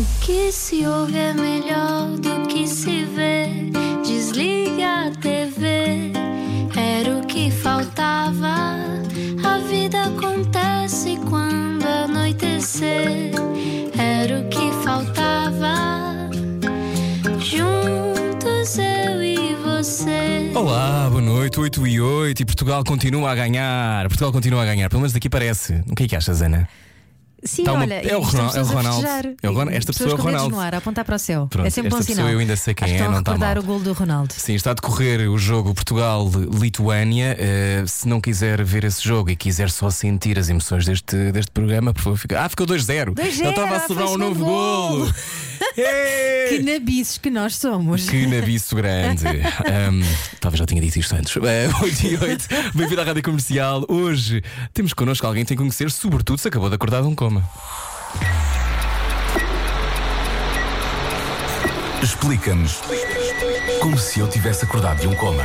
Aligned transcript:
O 0.00 0.04
que 0.22 0.50
se 0.50 0.86
ouve 0.86 1.18
é 1.18 1.34
melhor 1.34 2.16
do 2.16 2.46
que 2.46 2.66
se 2.66 3.04
vê. 3.04 3.48
Desliga 4.02 5.08
a 5.08 5.10
TV, 5.10 6.10
era 6.74 7.18
o 7.18 7.26
que 7.26 7.50
faltava. 7.50 8.78
A 9.44 9.58
vida 9.68 10.04
acontece 10.04 11.18
quando 11.28 11.84
anoitecer, 11.84 13.32
era 13.98 14.40
o 14.40 14.48
que 14.48 14.72
faltava. 14.82 16.30
Juntos 17.38 18.78
eu 18.78 19.22
e 19.22 19.54
você. 19.56 20.50
Olá, 20.54 21.10
boa 21.10 21.20
noite, 21.20 21.60
8 21.60 21.86
e 21.86 22.00
8 22.00 22.40
e 22.40 22.46
Portugal 22.46 22.82
continua 22.84 23.32
a 23.32 23.34
ganhar. 23.34 24.08
Portugal 24.08 24.32
continua 24.32 24.62
a 24.62 24.64
ganhar, 24.64 24.88
pelo 24.88 25.00
menos 25.02 25.12
daqui 25.12 25.28
parece. 25.28 25.84
O 25.90 25.94
que 25.94 26.04
é 26.04 26.08
que 26.08 26.16
achas, 26.16 26.40
Ana? 26.40 26.66
Sim, 27.42 27.64
Tá 27.64 27.72
uma- 27.72 27.82
olha, 27.82 27.94
é 28.06 28.16
o 28.16 28.20
Ronaldo- 28.20 28.56
é 28.58 28.62
o 28.62 28.64
Ronaldo. 28.66 29.06
É 29.42 29.48
o 29.50 29.52
Ron- 29.54 29.70
E 29.70 29.74
esta 29.76 29.92
pessoa 29.92 30.10
é 30.10 30.14
o 30.14 30.16
Ronaldo. 30.16 30.54
no 30.54 30.60
ar, 30.60 30.74
apontar 30.74 31.04
para 31.04 31.16
o 31.16 31.18
céu. 31.18 31.46
Pronto, 31.48 31.66
é 31.66 31.70
sempre 31.70 31.88
esta 31.88 31.96
bom 31.98 32.04
pessoa 32.04 32.16
sinal. 32.16 32.30
eu 32.32 32.38
ainda 32.38 32.56
sei 32.56 32.74
quem 32.74 32.84
Acho 32.84 32.94
que 32.96 33.00
é, 33.00 33.04
não 33.08 33.22
tá 33.22 33.32
recordar 33.32 33.54
mal. 33.56 33.64
o 33.64 33.66
gol 33.66 33.80
do 33.80 33.92
Ronaldo. 33.92 34.34
Sim, 34.36 34.54
está 34.54 34.72
a 34.72 34.74
decorrer 34.74 35.30
o 35.30 35.38
jogo 35.38 35.74
Portugal-Lituânia. 35.74 37.36
Eh, 37.38 37.84
se 37.86 38.06
não 38.08 38.20
quiser 38.20 38.62
ver 38.62 38.84
esse 38.84 39.02
jogo 39.02 39.30
e 39.30 39.36
quiser 39.36 39.70
só 39.70 39.90
sentir 39.90 40.38
as 40.38 40.48
emoções 40.48 40.84
deste, 40.84 41.32
deste 41.32 41.50
programa, 41.50 41.92
por 41.94 42.02
favor, 42.02 42.16
fica. 42.18 42.42
Ah, 42.44 42.48
ficou 42.48 42.66
2-0. 42.66 43.14
2-0, 43.14 43.44
Eu 43.44 43.50
estava 43.50 43.74
a 43.74 43.76
ah, 43.76 43.80
celebrar 43.80 44.08
foi 44.08 44.16
um 44.16 44.18
novo 44.18 44.44
golo. 44.44 44.98
golo. 44.98 45.14
Que 46.48 46.62
nabiços 46.62 47.18
que 47.18 47.30
nós 47.30 47.56
somos. 47.56 48.08
Que 48.08 48.26
nabiço 48.26 48.74
grande. 48.74 49.26
Ahm, 49.26 50.02
talvez 50.40 50.58
já 50.58 50.66
tinha 50.66 50.80
dito 50.80 50.98
isto 50.98 51.14
antes. 51.14 51.36
Eh, 51.36 51.68
8 51.82 52.06
e 52.06 52.16
8. 52.16 52.48
Bem-vindo 52.74 53.00
à 53.00 53.04
Rádio 53.04 53.22
Comercial. 53.22 53.84
Hoje 53.88 54.42
temos 54.72 54.92
connosco 54.92 55.26
alguém 55.26 55.44
que 55.44 55.48
tem 55.48 55.56
que 55.56 55.62
conhecer, 55.62 55.90
sobretudo 55.90 56.38
se 56.38 56.48
acabou 56.48 56.68
de 56.68 56.74
acordar 56.74 57.02
de 57.02 57.08
um 57.08 57.14
coma. 57.14 57.48
Explica-nos 62.02 62.80
como 63.80 63.98
se 63.98 64.20
eu 64.20 64.28
tivesse 64.28 64.64
acordado 64.64 65.00
de 65.00 65.06
um 65.06 65.14
coma. 65.14 65.44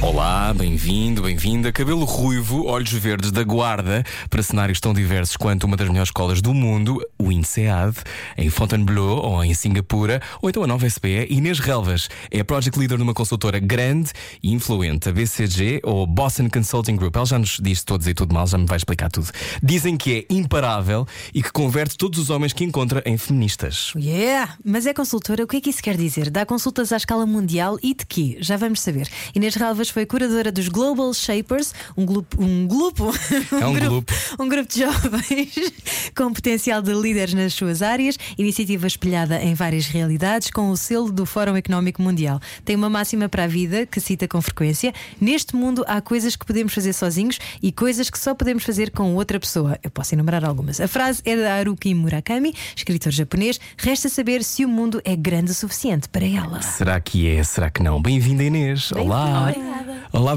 Olá, 0.00 0.54
bem-vindo, 0.54 1.22
bem-vinda. 1.22 1.72
Cabelo 1.72 2.04
ruivo, 2.04 2.64
olhos 2.66 2.92
verdes 2.92 3.32
da 3.32 3.42
Guarda, 3.42 4.04
para 4.30 4.40
cenários 4.44 4.78
tão 4.78 4.94
diversos 4.94 5.36
quanto 5.36 5.64
uma 5.64 5.76
das 5.76 5.88
melhores 5.88 6.10
escolas 6.10 6.40
do 6.40 6.54
mundo, 6.54 7.04
o 7.18 7.32
INSEAD, 7.32 7.96
em 8.36 8.48
Fontainebleau 8.48 9.18
ou 9.18 9.42
em 9.42 9.52
Singapura, 9.52 10.22
ou 10.40 10.48
então 10.48 10.62
a 10.62 10.68
nova 10.68 10.88
SPE. 10.88 11.26
Inês 11.28 11.58
Relvas 11.58 12.08
é 12.30 12.44
Project 12.44 12.78
Leader 12.78 12.96
numa 12.96 13.12
consultora 13.12 13.58
grande 13.58 14.12
e 14.40 14.52
influente, 14.52 15.08
a 15.08 15.12
BCG 15.12 15.80
ou 15.82 16.06
Boston 16.06 16.48
Consulting 16.48 16.94
Group. 16.94 17.16
Ela 17.16 17.26
já 17.26 17.38
nos 17.38 17.58
disse 17.60 17.84
todos 17.84 18.06
e 18.06 18.14
tudo 18.14 18.32
mal, 18.32 18.46
já 18.46 18.56
me 18.56 18.66
vai 18.66 18.76
explicar 18.76 19.10
tudo. 19.10 19.30
Dizem 19.60 19.96
que 19.96 20.18
é 20.30 20.32
imparável 20.32 21.08
e 21.34 21.42
que 21.42 21.50
converte 21.50 21.96
todos 21.96 22.20
os 22.20 22.30
homens 22.30 22.52
que 22.52 22.62
encontra 22.62 23.02
em 23.04 23.18
feministas. 23.18 23.92
Yeah! 23.96 24.56
Mas 24.64 24.86
é 24.86 24.94
consultora, 24.94 25.42
o 25.42 25.48
que 25.48 25.56
é 25.56 25.60
que 25.60 25.70
isso 25.70 25.82
quer 25.82 25.96
dizer? 25.96 26.30
Dá 26.30 26.46
consultas 26.46 26.92
à 26.92 26.96
escala 26.96 27.26
mundial 27.26 27.76
e 27.82 27.92
de 27.94 28.06
quê? 28.06 28.38
Já 28.40 28.56
vamos 28.56 28.80
saber. 28.80 29.08
Inês 29.34 29.56
Foi 29.90 30.06
curadora 30.06 30.50
dos 30.52 30.68
Global 30.68 31.12
Shapers, 31.12 31.72
um 31.96 32.04
grupo. 32.04 32.42
Um 32.42 32.66
grupo, 32.66 33.12
É 33.60 33.66
um 33.66 33.72
grupo. 33.74 34.12
um 34.38 34.48
grupo 34.48 34.72
de 34.72 34.80
jovens 34.80 35.54
com 36.16 36.32
potencial 36.32 36.82
de 36.82 36.92
líderes 36.92 37.34
nas 37.34 37.54
suas 37.54 37.82
áreas, 37.82 38.16
iniciativa 38.36 38.86
espelhada 38.86 39.42
em 39.42 39.54
várias 39.54 39.86
realidades, 39.86 40.50
com 40.50 40.70
o 40.70 40.76
selo 40.76 41.10
do 41.10 41.24
Fórum 41.26 41.56
Económico 41.56 42.02
Mundial. 42.02 42.40
Tem 42.64 42.76
uma 42.76 42.90
máxima 42.90 43.28
para 43.28 43.44
a 43.44 43.46
vida 43.46 43.86
que 43.86 44.00
cita 44.00 44.26
com 44.28 44.40
frequência: 44.42 44.92
Neste 45.20 45.54
mundo 45.56 45.84
há 45.86 46.00
coisas 46.00 46.36
que 46.36 46.44
podemos 46.46 46.72
fazer 46.72 46.92
sozinhos 46.92 47.38
e 47.62 47.72
coisas 47.72 48.10
que 48.10 48.18
só 48.18 48.34
podemos 48.34 48.64
fazer 48.64 48.90
com 48.90 49.14
outra 49.14 49.38
pessoa. 49.40 49.78
Eu 49.82 49.90
posso 49.90 50.14
enumerar 50.14 50.44
algumas. 50.44 50.80
A 50.80 50.88
frase 50.88 51.20
é 51.24 51.36
da 51.36 51.54
Haruki 51.54 51.94
Murakami, 51.94 52.54
escritor 52.76 53.12
japonês. 53.12 53.58
Resta 53.76 54.08
saber 54.08 54.42
se 54.44 54.64
o 54.64 54.68
mundo 54.68 55.00
é 55.04 55.16
grande 55.16 55.50
o 55.50 55.54
suficiente 55.54 56.08
para 56.08 56.26
ela. 56.26 56.62
Será 56.62 57.00
que 57.00 57.28
é? 57.28 57.42
Será 57.42 57.70
que 57.70 57.82
não? 57.82 58.00
Bem-vinda, 58.00 58.42
Inês. 58.44 58.92
Olá. 58.92 59.52
Olá, 59.56 59.77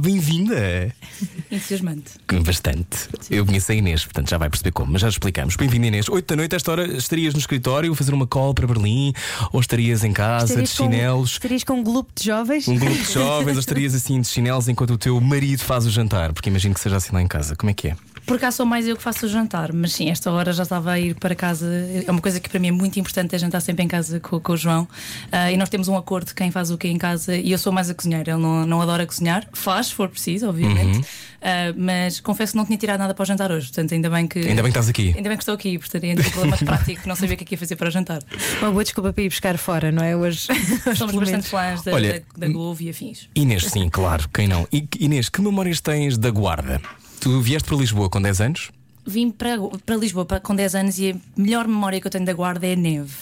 bem-vinda. 0.02 0.94
Entusiasmante. 1.52 2.12
Bastante. 2.46 3.10
Eu 3.30 3.46
conheço 3.46 3.72
a 3.72 3.76
Inês, 3.76 4.04
portanto 4.04 4.30
já 4.30 4.38
vai 4.38 4.50
perceber 4.50 4.72
como, 4.72 4.92
mas 4.94 5.02
já 5.02 5.10
explicamos. 5.10 5.56
Bem-vinda, 5.56 5.88
Inês. 5.88 6.08
8 6.10 6.26
da 6.28 6.36
noite, 6.36 6.56
a 6.56 6.58
esta 6.58 6.72
hora, 6.72 6.86
estarias 6.98 7.34
no 7.34 7.40
escritório 7.40 7.92
a 7.92 7.96
fazer 7.96 8.14
uma 8.14 8.26
call 8.28 8.54
para 8.54 8.66
Berlim? 8.68 9.14
Ou 9.52 9.60
estarias 9.60 10.04
em 10.04 10.14
casa, 10.14 10.46
Estarias 10.46 10.72
de 10.72 10.78
com- 10.78 10.84
chinelos? 10.84 11.32
Estarias 11.32 11.64
com 11.64 11.74
um 11.74 11.84
grupo 11.84 12.12
de 12.16 12.26
jovens? 12.26 12.68
Um 12.68 12.76
grupo 12.78 12.96
de 12.98 13.12
jovens, 13.14 13.54
ou 13.54 13.60
estarias 13.60 13.94
assim 13.96 14.22
de 14.22 14.28
chinelos 14.28 14.68
enquanto 14.68 14.92
o 14.92 14.98
teu 14.98 15.20
marido 15.20 15.60
faz 15.64 15.86
o 15.86 15.90
jantar? 15.90 16.34
Porque 16.34 16.50
imagino 16.50 16.74
que 16.74 16.80
seja 16.80 16.98
assim 16.98 17.14
lá 17.14 17.22
em 17.22 17.28
casa. 17.28 17.56
Como 17.56 17.70
é 17.70 17.74
que 17.74 17.90
é? 17.90 17.96
Por 18.32 18.38
acaso 18.38 18.56
sou 18.56 18.66
mais 18.66 18.88
eu 18.88 18.96
que 18.96 19.04
faço 19.04 19.26
o 19.26 19.30
jantar, 19.30 19.74
mas 19.74 19.92
sim, 19.92 20.10
esta 20.10 20.32
hora 20.32 20.54
já 20.54 20.64
estava 20.64 20.92
a 20.92 20.98
ir 20.98 21.16
para 21.16 21.36
casa. 21.36 21.68
É 21.68 22.10
uma 22.10 22.22
coisa 22.22 22.40
que 22.40 22.48
para 22.48 22.62
mim 22.62 22.70
é 22.70 22.72
muito 22.72 22.98
importante, 22.98 23.36
é 23.36 23.38
jantar 23.38 23.60
sempre 23.60 23.84
em 23.84 23.90
casa 23.90 24.22
com, 24.22 24.40
com 24.40 24.54
o 24.54 24.56
João. 24.56 24.88
Ah, 25.30 25.52
e 25.52 25.58
nós 25.58 25.68
temos 25.68 25.90
um 25.90 25.98
acordo 25.98 26.28
de 26.28 26.34
quem 26.34 26.50
faz 26.50 26.72
o 26.72 26.78
que 26.78 26.88
em 26.88 26.98
casa 26.98 27.36
e 27.36 27.52
eu 27.52 27.58
sou 27.58 27.74
mais 27.74 27.90
a 27.90 27.94
cozinhar. 27.94 28.22
Ele 28.22 28.38
não, 28.38 28.66
não 28.66 28.82
adora 28.82 29.06
cozinhar, 29.06 29.46
faz, 29.52 29.88
se 29.88 29.96
for 29.96 30.08
preciso, 30.08 30.48
obviamente. 30.48 31.00
Uhum. 31.00 31.04
Ah, 31.42 31.74
mas 31.76 32.22
confesso 32.22 32.54
que 32.54 32.58
não 32.58 32.66
tinha 32.66 32.78
tirado 32.78 33.00
nada 33.00 33.14
para 33.14 33.22
o 33.22 33.26
jantar 33.26 33.52
hoje, 33.52 33.68
portanto, 33.68 33.94
ainda 33.94 34.10
bem 34.10 34.26
que. 34.26 34.40
Ainda 34.40 34.64
bem 34.64 34.72
que 34.72 34.78
estás 34.78 34.88
aqui. 34.88 35.14
Ainda 35.14 35.28
bem 35.28 35.38
que 35.38 35.44
estou 35.44 35.56
aqui, 35.56 35.78
porque 35.78 35.98
ainda 35.98 36.24
tive 36.24 36.34
problemas 36.34 36.64
práticos, 36.64 37.06
não 37.06 37.18
sabia 37.18 37.34
o 37.34 37.38
que 37.38 37.44
é 37.44 37.48
que 37.48 37.56
ia 37.56 37.60
fazer 37.60 37.76
para 37.76 37.90
o 37.90 37.92
jantar. 37.92 38.24
Uma 38.62 38.72
boa 38.72 38.84
desculpa 38.86 39.12
para 39.12 39.24
ir 39.26 39.28
buscar 39.30 39.58
fora, 39.58 39.92
não 39.92 40.06
é? 40.06 40.16
Hoje. 40.16 40.48
Somos 40.96 41.16
bastante 41.16 41.50
fãs 41.50 41.82
da, 41.82 41.92
Olha, 41.92 42.24
da, 42.38 42.48
da 42.48 42.54
Globo 42.54 42.82
e 42.82 42.90
afins. 42.90 43.28
Inês, 43.36 43.66
sim, 43.66 43.90
claro, 43.90 44.30
quem 44.34 44.48
não? 44.48 44.66
E, 44.72 44.88
Inês, 45.02 45.28
que 45.28 45.42
memórias 45.42 45.82
tens 45.82 46.18
da 46.18 46.30
Guarda? 46.30 46.80
Tu 47.22 47.40
vieste 47.40 47.70
para 47.70 47.78
Lisboa 47.78 48.10
com 48.10 48.20
10 48.20 48.42
anos? 48.42 48.72
Vim 49.06 49.30
para, 49.30 49.56
para 49.86 49.96
Lisboa 49.96 50.26
com 50.26 50.56
10 50.56 50.74
anos 50.74 50.98
e 50.98 51.12
a 51.12 51.16
melhor 51.40 51.68
memória 51.68 52.02
que 52.02 52.08
eu 52.08 52.12
tenho 52.12 52.26
da 52.26 52.34
guarda 52.34 52.66
é 52.66 52.76
neve. 52.76 53.14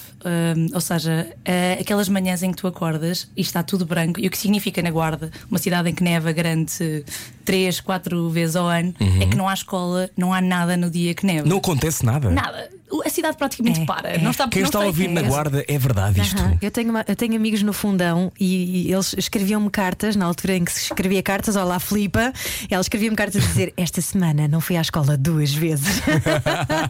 Ou 0.74 0.82
seja, 0.82 1.28
é 1.46 1.78
aquelas 1.80 2.10
manhãs 2.10 2.44
em 2.44 2.52
que 2.52 2.58
tu 2.58 2.68
acordas 2.68 3.30
e 3.36 3.42
está 3.42 3.64
tudo 3.64 3.86
branco. 3.86 4.20
E 4.20 4.28
o 4.28 4.32
que 4.32 4.38
significa 4.38 4.82
na 4.82 4.92
guarda, 4.92 5.32
uma 5.50 5.58
cidade 5.60 5.90
em 5.90 5.94
que 5.94 6.04
neva 6.04 6.32
grande 6.32 7.04
3, 7.46 7.80
4 7.82 8.30
vezes 8.30 8.56
ao 8.56 8.68
ano, 8.68 8.94
é 9.22 9.26
que 9.26 9.36
não 9.36 9.48
há 9.48 9.54
escola, 9.54 10.10
não 10.18 10.34
há 10.34 10.42
nada 10.42 10.76
no 10.78 10.90
dia 10.90 11.14
que 11.14 11.26
neva. 11.26 11.48
Não 11.48 11.58
acontece 11.58 12.06
nada. 12.06 12.30
Nada. 12.30 12.70
A 13.06 13.10
cidade 13.10 13.38
praticamente 13.38 13.82
É, 13.82 13.86
para. 13.86 14.10
é. 14.10 14.18
Não 14.18 14.32
está, 14.32 14.48
Quem 14.48 14.64
não 14.64 14.68
está 14.70 14.80
a 14.82 14.86
ouvir 14.88 15.10
na 15.10 15.22
é. 15.22 15.24
Guarda 15.24 15.64
é 15.68 15.78
verdade 15.78 16.22
isto. 16.22 16.40
Aham. 16.42 16.58
Eu, 16.60 16.72
tenho 16.72 16.90
uma- 16.90 17.06
eu 17.08 17.16
tenho 17.16 17.36
amigos 17.36 17.62
no 17.62 17.72
fundão 17.72 18.32
e, 18.40 18.88
e 18.88 18.92
eles 18.92 19.14
escreviam-me 19.16 19.70
cartas, 19.70 20.16
na 20.16 20.26
altura 20.26 20.56
em 20.56 20.66
que 20.66 20.72
se 20.72 20.82
escrevia 20.86 21.22
cartas, 21.22 21.56
olá 21.56 21.80
Filipa, 21.80 22.34
ela 22.68 22.82
escrevia-me 22.82 23.16
cartas 23.16 23.44
a 23.44 23.48
dizer: 23.48 23.74
Esta 23.78 24.02
semana 24.02 24.48
não 24.48 24.60
fui 24.60 24.76
à 24.76 24.82
escola 24.82 25.16
duas 25.16 25.54
vezes. 25.54 26.02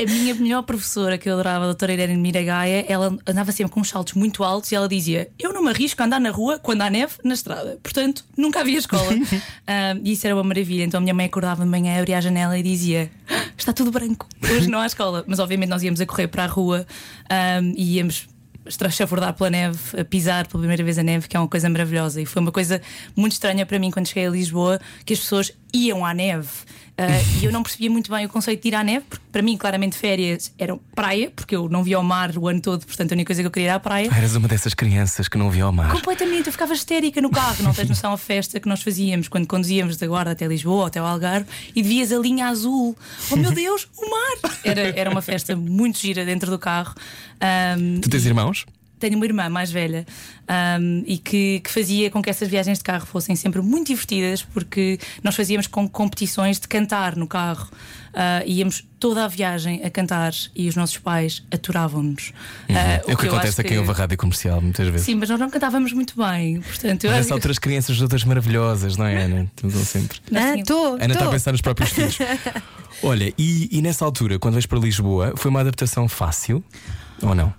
A 0.00 0.04
minha 0.04 0.34
melhor 0.34 0.62
professora 0.62 1.16
que 1.16 1.28
eu 1.28 1.34
adorava, 1.34 1.64
a 1.64 1.66
doutora 1.68 1.92
Irene 1.92 2.16
Miragaia, 2.50 2.84
ela 2.88 3.16
andava 3.26 3.52
sempre 3.52 3.72
com 3.72 3.80
uns 3.80 3.88
saltos 3.88 4.14
muito 4.14 4.42
altos 4.42 4.70
e 4.72 4.74
ela 4.74 4.88
dizia: 4.88 5.30
Eu 5.38 5.52
não 5.52 5.62
me 5.62 5.70
arrisco 5.70 6.02
a 6.02 6.06
andar 6.06 6.20
na 6.20 6.30
rua 6.30 6.58
quando 6.58 6.82
há 6.82 6.90
neve 6.90 7.14
na 7.24 7.34
estrada. 7.34 7.78
Portanto, 7.82 8.24
nunca 8.36 8.60
havia 8.60 8.78
escola. 8.78 9.10
Ah, 9.66 9.94
e 10.02 10.12
isso 10.12 10.26
era 10.26 10.34
uma 10.34 10.42
maravilha. 10.42 10.82
Então 10.82 10.98
a 10.98 11.00
minha 11.00 11.14
mãe 11.14 11.26
acordava 11.26 11.62
de 11.62 11.68
manhã, 11.68 11.96
abria 11.98 12.18
a 12.18 12.20
janela 12.20 12.58
e 12.58 12.62
dizia: 12.62 13.10
"Ah, 13.28 13.44
Está 13.56 13.72
tudo 13.72 13.90
branco, 13.92 14.26
hoje 14.42 14.68
não 14.68 14.80
há 14.80 14.86
escola. 14.86 15.24
Mas 15.28 15.38
obviamente 15.38 15.68
nós 15.68 15.82
íamos 15.82 16.00
a 16.00 16.06
correr 16.06 16.26
para 16.26 16.44
a 16.44 16.46
rua 16.46 16.84
ah, 17.28 17.60
e 17.76 17.96
íamos 17.96 18.26
estrachafurdar 18.66 19.34
pela 19.34 19.50
neve, 19.50 19.78
a 19.98 20.04
pisar 20.04 20.46
pela 20.46 20.60
primeira 20.60 20.82
vez 20.82 20.98
a 20.98 21.02
neve, 21.02 21.28
que 21.28 21.36
é 21.36 21.40
uma 21.40 21.48
coisa 21.48 21.68
maravilhosa. 21.68 22.20
E 22.20 22.26
foi 22.26 22.42
uma 22.42 22.52
coisa 22.52 22.80
muito 23.16 23.32
estranha 23.32 23.64
para 23.64 23.78
mim 23.78 23.90
quando 23.90 24.06
cheguei 24.06 24.26
a 24.26 24.30
Lisboa, 24.30 24.80
que 25.04 25.12
as 25.12 25.20
pessoas 25.20 25.52
iam 25.72 26.04
à 26.04 26.12
neve. 26.12 26.48
Ah, 27.00 27.40
e 27.40 27.44
eu 27.46 27.50
não 27.52 27.62
percebia 27.62 27.90
muito 27.90 28.10
bem 28.10 28.26
o 28.26 28.28
conceito 28.28 28.60
de 28.62 28.68
ir 28.68 28.74
à 28.74 28.84
neve, 28.84 29.06
porque 29.08 29.24
para 29.32 29.40
mim, 29.40 29.56
claramente, 29.56 29.96
férias 29.96 30.52
eram 30.58 30.78
praia, 30.94 31.30
porque 31.34 31.56
eu 31.56 31.68
não 31.68 31.82
via 31.82 31.98
o 31.98 32.04
mar 32.04 32.36
o 32.36 32.46
ano 32.46 32.60
todo, 32.60 32.84
portanto 32.84 33.12
a 33.12 33.14
única 33.14 33.28
coisa 33.28 33.42
que 33.42 33.46
eu 33.46 33.50
queria 33.50 33.68
era 33.68 33.76
a 33.76 33.80
praia. 33.80 34.08
Ah, 34.12 34.18
Eras 34.18 34.34
uma 34.34 34.46
dessas 34.46 34.74
crianças 34.74 35.26
que 35.28 35.38
não 35.38 35.50
via 35.50 35.66
o 35.66 35.72
mar. 35.72 35.90
Completamente, 35.92 36.48
eu 36.48 36.52
ficava 36.52 36.74
histérica 36.74 37.20
no 37.22 37.30
carro. 37.30 37.62
Não 37.62 37.72
tens 37.72 37.88
noção 37.90 38.12
a 38.12 38.18
festa 38.18 38.60
que 38.60 38.68
nós 38.68 38.82
fazíamos 38.82 39.28
quando 39.28 39.46
conduzíamos 39.46 39.96
da 39.96 40.06
Guarda 40.06 40.32
até 40.32 40.46
Lisboa, 40.46 40.88
até 40.88 41.00
o 41.00 41.04
Algarve, 41.06 41.46
e 41.74 41.82
devias 41.82 42.12
a 42.12 42.18
linha 42.18 42.46
azul. 42.48 42.96
Oh 43.30 43.36
meu 43.36 43.52
Deus, 43.52 43.88
o 43.96 44.10
mar! 44.10 44.52
Era, 44.62 44.80
era 44.98 45.10
uma 45.10 45.22
festa 45.22 45.56
muito 45.56 45.98
gira 45.98 46.24
dentro 46.24 46.50
do 46.50 46.58
carro. 46.58 46.94
Ahm, 47.40 48.00
Tu 48.00 48.10
tens 48.10 48.26
irmãos? 48.26 48.66
Tenho 49.00 49.16
uma 49.16 49.24
irmã 49.24 49.48
mais 49.48 49.70
velha 49.72 50.06
ahm, 50.46 51.02
e 51.06 51.18
que, 51.18 51.60
que 51.60 51.70
fazia 51.70 52.10
com 52.10 52.22
que 52.22 52.30
essas 52.30 52.48
viagens 52.48 52.78
de 52.78 52.84
carro 52.84 53.06
fossem 53.06 53.34
sempre 53.34 53.60
muito 53.60 53.88
divertidas, 53.88 54.42
porque 54.42 54.98
nós 55.24 55.34
fazíamos 55.34 55.66
com 55.66 55.88
competições 55.88 56.60
de 56.60 56.68
cantar 56.68 57.16
no 57.16 57.26
carro. 57.26 57.68
Ah, 58.12 58.42
íamos 58.44 58.84
toda 58.98 59.24
a 59.24 59.28
viagem 59.28 59.82
a 59.84 59.90
cantar 59.90 60.32
e 60.54 60.68
os 60.68 60.74
nossos 60.74 60.98
pais 60.98 61.44
aturavam-nos. 61.50 62.32
Ah, 62.68 62.72
é 62.72 62.96
o 63.12 63.16
que 63.16 63.26
eu 63.26 63.30
acontece 63.30 63.48
acho 63.48 63.60
a 63.60 63.64
quem 63.64 63.78
ouve 63.78 63.90
a 63.90 63.94
rádio 63.94 64.18
comercial, 64.18 64.60
muitas 64.60 64.88
vezes. 64.88 65.06
Sim, 65.06 65.14
mas 65.14 65.28
nós 65.28 65.38
não 65.38 65.48
cantávamos 65.48 65.92
muito 65.92 66.14
bem. 66.16 66.60
Portanto, 66.60 67.04
eu 67.04 67.10
nessa 67.12 67.28
que- 67.28 67.32
altura 67.32 67.52
as 67.52 67.58
crianças 67.60 67.96
todas 67.98 68.24
maravilhosas, 68.24 68.96
não 68.96 69.06
é, 69.06 69.22
Ana? 69.22 69.50
Estão 69.54 69.70
sempre. 69.84 70.18
Tínhamos- 70.26 70.60
Estou. 70.60 70.94
Ana 70.94 71.06
está 71.12 71.26
a 71.26 71.30
pensar 71.30 71.52
nos 71.52 71.60
próprios 71.60 71.90
filhos. 71.92 72.18
Olha, 73.02 73.32
e, 73.38 73.68
e 73.70 73.80
nessa 73.80 74.04
altura, 74.04 74.38
quando 74.40 74.54
vais 74.54 74.66
para 74.66 74.78
Lisboa, 74.80 75.32
foi 75.36 75.48
uma 75.50 75.60
adaptação 75.60 76.08
fácil 76.08 76.62
ou 77.22 77.32
não? 77.34 77.54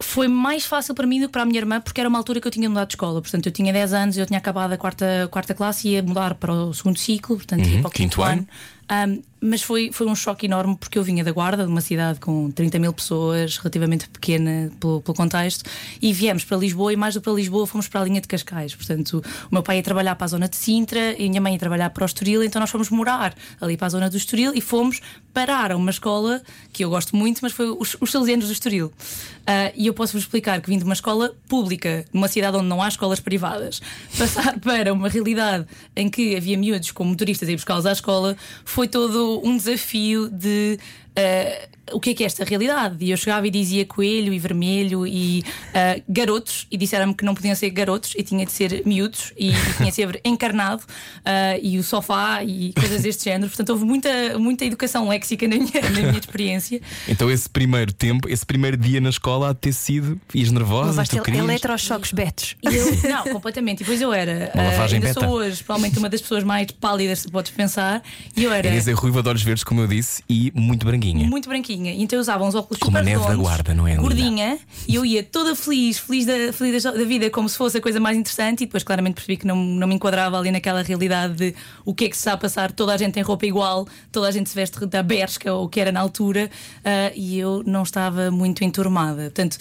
Foi 0.00 0.28
mais 0.28 0.64
fácil 0.64 0.94
para 0.94 1.06
mim 1.06 1.20
do 1.20 1.26
que 1.26 1.32
para 1.32 1.42
a 1.42 1.44
minha 1.44 1.58
irmã, 1.58 1.80
porque 1.80 2.00
era 2.00 2.08
uma 2.08 2.18
altura 2.18 2.40
que 2.40 2.46
eu 2.46 2.52
tinha 2.52 2.68
mudado 2.68 2.88
de 2.88 2.94
escola. 2.94 3.20
Portanto, 3.20 3.46
eu 3.46 3.52
tinha 3.52 3.72
10 3.72 3.92
anos, 3.92 4.16
eu 4.16 4.26
tinha 4.26 4.38
acabado 4.38 4.72
a 4.72 4.76
quarta, 4.76 5.28
quarta 5.30 5.54
classe 5.54 5.88
e 5.88 5.92
ia 5.92 6.02
mudar 6.02 6.34
para 6.34 6.52
o 6.52 6.72
segundo 6.72 6.98
ciclo, 6.98 7.36
portanto, 7.36 7.66
ia 7.66 7.80
para 7.80 7.88
o 7.88 7.90
quinto 7.90 8.16
quinto, 8.16 8.22
ano. 8.22 8.46
ano. 8.88 9.22
Um, 9.37 9.37
mas 9.40 9.62
foi, 9.62 9.90
foi 9.92 10.06
um 10.06 10.14
choque 10.14 10.46
enorme 10.46 10.76
porque 10.76 10.98
eu 10.98 11.02
vinha 11.02 11.22
da 11.22 11.32
Guarda, 11.32 11.64
de 11.64 11.70
uma 11.70 11.80
cidade 11.80 12.20
com 12.20 12.50
30 12.50 12.78
mil 12.78 12.92
pessoas, 12.92 13.56
relativamente 13.56 14.08
pequena 14.08 14.70
pelo, 14.80 15.00
pelo, 15.00 15.16
contexto, 15.16 15.68
e 16.00 16.12
viemos 16.12 16.44
para 16.44 16.56
Lisboa 16.56 16.92
e 16.92 16.96
mais 16.96 17.14
do 17.14 17.20
que 17.20 17.24
para 17.24 17.32
Lisboa 17.32 17.66
fomos 17.66 17.88
para 17.88 18.00
a 18.00 18.04
linha 18.04 18.20
de 18.20 18.28
Cascais. 18.28 18.74
Portanto, 18.74 19.22
o 19.50 19.54
meu 19.54 19.62
pai 19.62 19.76
ia 19.76 19.82
trabalhar 19.82 20.16
para 20.16 20.24
a 20.24 20.28
zona 20.28 20.48
de 20.48 20.56
Sintra 20.56 21.14
e 21.18 21.26
a 21.26 21.28
minha 21.28 21.40
mãe 21.40 21.52
ia 21.52 21.58
trabalhar 21.58 21.90
para 21.90 22.02
o 22.02 22.06
Estoril, 22.06 22.42
então 22.42 22.60
nós 22.60 22.70
fomos 22.70 22.90
morar 22.90 23.34
ali 23.60 23.76
para 23.76 23.86
a 23.86 23.90
zona 23.90 24.10
do 24.10 24.16
Estoril 24.16 24.52
e 24.54 24.60
fomos 24.60 25.00
parar 25.32 25.70
a 25.70 25.76
uma 25.76 25.90
escola 25.90 26.42
que 26.72 26.84
eu 26.84 26.90
gosto 26.90 27.14
muito, 27.14 27.40
mas 27.42 27.52
foi 27.52 27.70
os, 27.70 27.96
os 28.00 28.10
Salesianos 28.10 28.46
do 28.46 28.52
Estoril. 28.52 28.86
Uh, 28.86 29.72
e 29.74 29.86
eu 29.86 29.94
posso-vos 29.94 30.24
explicar 30.24 30.60
que 30.60 30.68
vim 30.68 30.78
de 30.78 30.84
uma 30.84 30.92
escola 30.92 31.34
pública, 31.48 32.04
numa 32.12 32.28
cidade 32.28 32.56
onde 32.56 32.66
não 32.66 32.82
há 32.82 32.88
escolas 32.88 33.20
privadas, 33.20 33.80
passar 34.18 34.58
para 34.60 34.92
uma 34.92 35.08
realidade 35.08 35.66
em 35.96 36.10
que 36.10 36.36
havia 36.36 36.58
miúdos 36.58 36.90
com 36.90 37.04
motoristas 37.04 37.48
a 37.48 37.52
ir 37.52 37.54
buscá-los 37.54 37.86
à 37.86 37.92
escola, 37.92 38.36
foi 38.64 38.88
todo 38.88 39.27
um 39.36 39.56
desafio 39.56 40.28
de 40.28 40.78
uh, 41.16 41.78
o 41.92 42.00
que 42.00 42.10
é 42.10 42.14
que 42.14 42.22
é 42.22 42.26
esta 42.26 42.44
realidade? 42.44 43.04
E 43.04 43.10
eu 43.10 43.16
chegava 43.16 43.46
e 43.46 43.50
dizia 43.50 43.84
coelho 43.84 44.32
e 44.32 44.38
vermelho 44.38 45.06
e 45.06 45.44
uh, 45.68 46.02
garotos, 46.08 46.66
e 46.70 46.76
disseram-me 46.76 47.14
que 47.14 47.24
não 47.24 47.34
podiam 47.34 47.54
ser 47.54 47.70
garotos 47.70 48.14
e 48.16 48.22
tinha 48.22 48.44
de 48.44 48.52
ser 48.52 48.82
miúdos 48.86 49.32
e, 49.36 49.50
e 49.50 49.74
tinha 49.76 49.90
de 49.90 49.94
ser 49.94 50.20
encarnado 50.24 50.82
uh, 50.82 51.58
e 51.62 51.78
o 51.78 51.82
sofá 51.82 52.42
e 52.44 52.72
coisas 52.72 53.02
deste 53.02 53.24
género. 53.24 53.48
Portanto, 53.48 53.70
houve 53.70 53.84
muita, 53.84 54.38
muita 54.38 54.64
educação 54.64 55.08
léxica 55.08 55.46
na 55.46 55.56
minha, 55.56 55.82
na 55.82 55.90
minha 55.90 56.18
experiência. 56.18 56.80
Então, 57.08 57.30
esse 57.30 57.48
primeiro 57.48 57.92
tempo, 57.92 58.28
esse 58.28 58.44
primeiro 58.44 58.76
dia 58.76 59.00
na 59.00 59.10
escola 59.10 59.50
há 59.50 59.52
de 59.52 59.58
ter 59.58 59.72
sido 59.72 60.20
ias 60.34 60.50
nervosa, 60.50 61.04
tu 61.04 61.22
querias... 61.22 61.44
eletrochoques 61.44 62.12
betos. 62.12 62.56
Eu, 62.62 63.08
não, 63.08 63.24
completamente. 63.24 63.80
E 63.80 63.84
depois 63.84 64.00
eu 64.00 64.12
era. 64.12 64.50
Uma 64.54 64.64
lavagem 64.64 64.96
ainda 64.96 65.08
beta. 65.08 65.20
sou 65.20 65.30
hoje, 65.30 65.62
provavelmente 65.62 65.98
uma 65.98 66.08
das 66.08 66.20
pessoas 66.20 66.44
mais 66.44 66.70
pálidas 66.72 67.24
que 67.24 67.30
podes 67.30 67.50
pensar. 67.50 68.02
E 68.36 68.44
eu 68.44 68.52
era. 68.52 68.68
Inês 68.68 68.88
é 68.88 68.92
ruiva 68.92 69.22
de 69.22 69.28
olhos 69.28 69.42
verdes, 69.42 69.64
como 69.64 69.80
eu 69.80 69.86
disse, 69.86 70.22
e 70.28 70.52
muito 70.54 70.84
branquinha. 71.12 71.30
Muito 71.30 71.48
branquinha. 71.48 71.92
Então 71.94 72.16
eu 72.16 72.20
usava 72.20 72.44
uns 72.44 72.54
óculos 72.54 72.78
Como 72.78 72.96
a 72.96 73.00
super 73.00 73.04
neve 73.04 73.22
da 73.22 73.30
redondos, 73.30 73.48
guarda, 73.48 73.74
não 73.74 73.86
é, 73.86 73.90
linda? 73.90 74.02
Gordinha. 74.02 74.58
E 74.86 74.94
eu 74.94 75.04
ia 75.04 75.22
toda 75.22 75.54
feliz, 75.54 75.98
feliz 75.98 76.26
da, 76.26 76.52
feliz 76.52 76.82
da, 76.82 76.90
da 76.90 77.04
vida, 77.04 77.30
como 77.30 77.48
se 77.48 77.56
fosse 77.56 77.78
a 77.78 77.80
coisa 77.80 78.00
mais 78.00 78.16
interessante. 78.16 78.62
E 78.62 78.66
depois, 78.66 78.82
claramente, 78.82 79.14
percebi 79.14 79.36
que 79.36 79.46
não, 79.46 79.56
não 79.56 79.86
me 79.86 79.94
enquadrava 79.94 80.38
ali 80.38 80.50
naquela 80.50 80.82
realidade 80.82 81.34
de 81.34 81.54
o 81.84 81.94
que 81.94 82.06
é 82.06 82.08
que 82.08 82.16
se 82.16 82.20
está 82.20 82.32
a 82.32 82.36
passar. 82.36 82.72
Toda 82.72 82.94
a 82.94 82.96
gente 82.96 83.14
tem 83.14 83.22
roupa 83.22 83.46
igual, 83.46 83.86
toda 84.12 84.28
a 84.28 84.30
gente 84.30 84.48
se 84.48 84.54
veste 84.54 84.84
da 84.86 85.02
bershka 85.02 85.52
ou 85.52 85.64
o 85.64 85.68
que 85.68 85.80
era 85.80 85.92
na 85.92 86.00
altura. 86.00 86.50
ah, 86.84 87.12
e 87.14 87.38
eu 87.38 87.62
não 87.66 87.82
estava 87.82 88.30
muito 88.30 88.64
enturmada. 88.64 89.22
Portanto, 89.24 89.58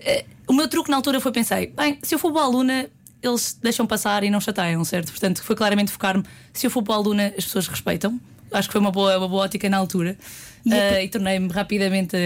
eh, 0.00 0.24
o 0.46 0.52
meu 0.52 0.68
truque 0.68 0.90
na 0.90 0.96
altura 0.96 1.20
foi 1.20 1.32
pensei: 1.32 1.68
bem, 1.68 1.98
se 2.02 2.14
eu 2.14 2.18
for 2.18 2.32
boa 2.32 2.44
aluna. 2.44 2.88
Eles 3.22 3.58
deixam 3.62 3.86
passar 3.86 4.24
e 4.24 4.30
não 4.30 4.40
chateiam, 4.40 4.82
certo? 4.82 5.10
Portanto, 5.10 5.42
foi 5.42 5.54
claramente 5.54 5.92
focar-me. 5.92 6.24
Se 6.54 6.66
eu 6.66 6.70
for 6.70 6.80
boa 6.80 6.96
aluna, 6.96 7.34
as 7.36 7.44
pessoas 7.44 7.68
respeitam. 7.68 8.18
Acho 8.50 8.68
que 8.68 8.72
foi 8.72 8.80
uma 8.80 8.90
boa, 8.90 9.18
uma 9.18 9.28
boa 9.28 9.44
ótica 9.44 9.68
na 9.68 9.76
altura. 9.76 10.16
E 10.64 10.72
a- 10.72 10.76
Ah, 10.96 11.02
e 11.02 11.08
tornei-me 11.08 11.48
rapidamente 11.48 12.16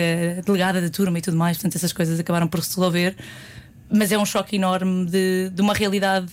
delegada 0.44 0.80
da 0.80 0.88
turma 0.90 1.18
e 1.18 1.22
tudo 1.22 1.36
mais, 1.36 1.56
portanto, 1.56 1.76
essas 1.76 1.92
coisas 1.92 2.18
acabaram 2.18 2.48
por 2.48 2.62
se 2.62 2.70
resolver. 2.76 3.16
Mas 3.90 4.10
é 4.12 4.18
um 4.18 4.24
choque 4.26 4.56
enorme 4.56 5.06
de, 5.06 5.50
de 5.50 5.62
uma 5.62 5.74
realidade. 5.74 6.26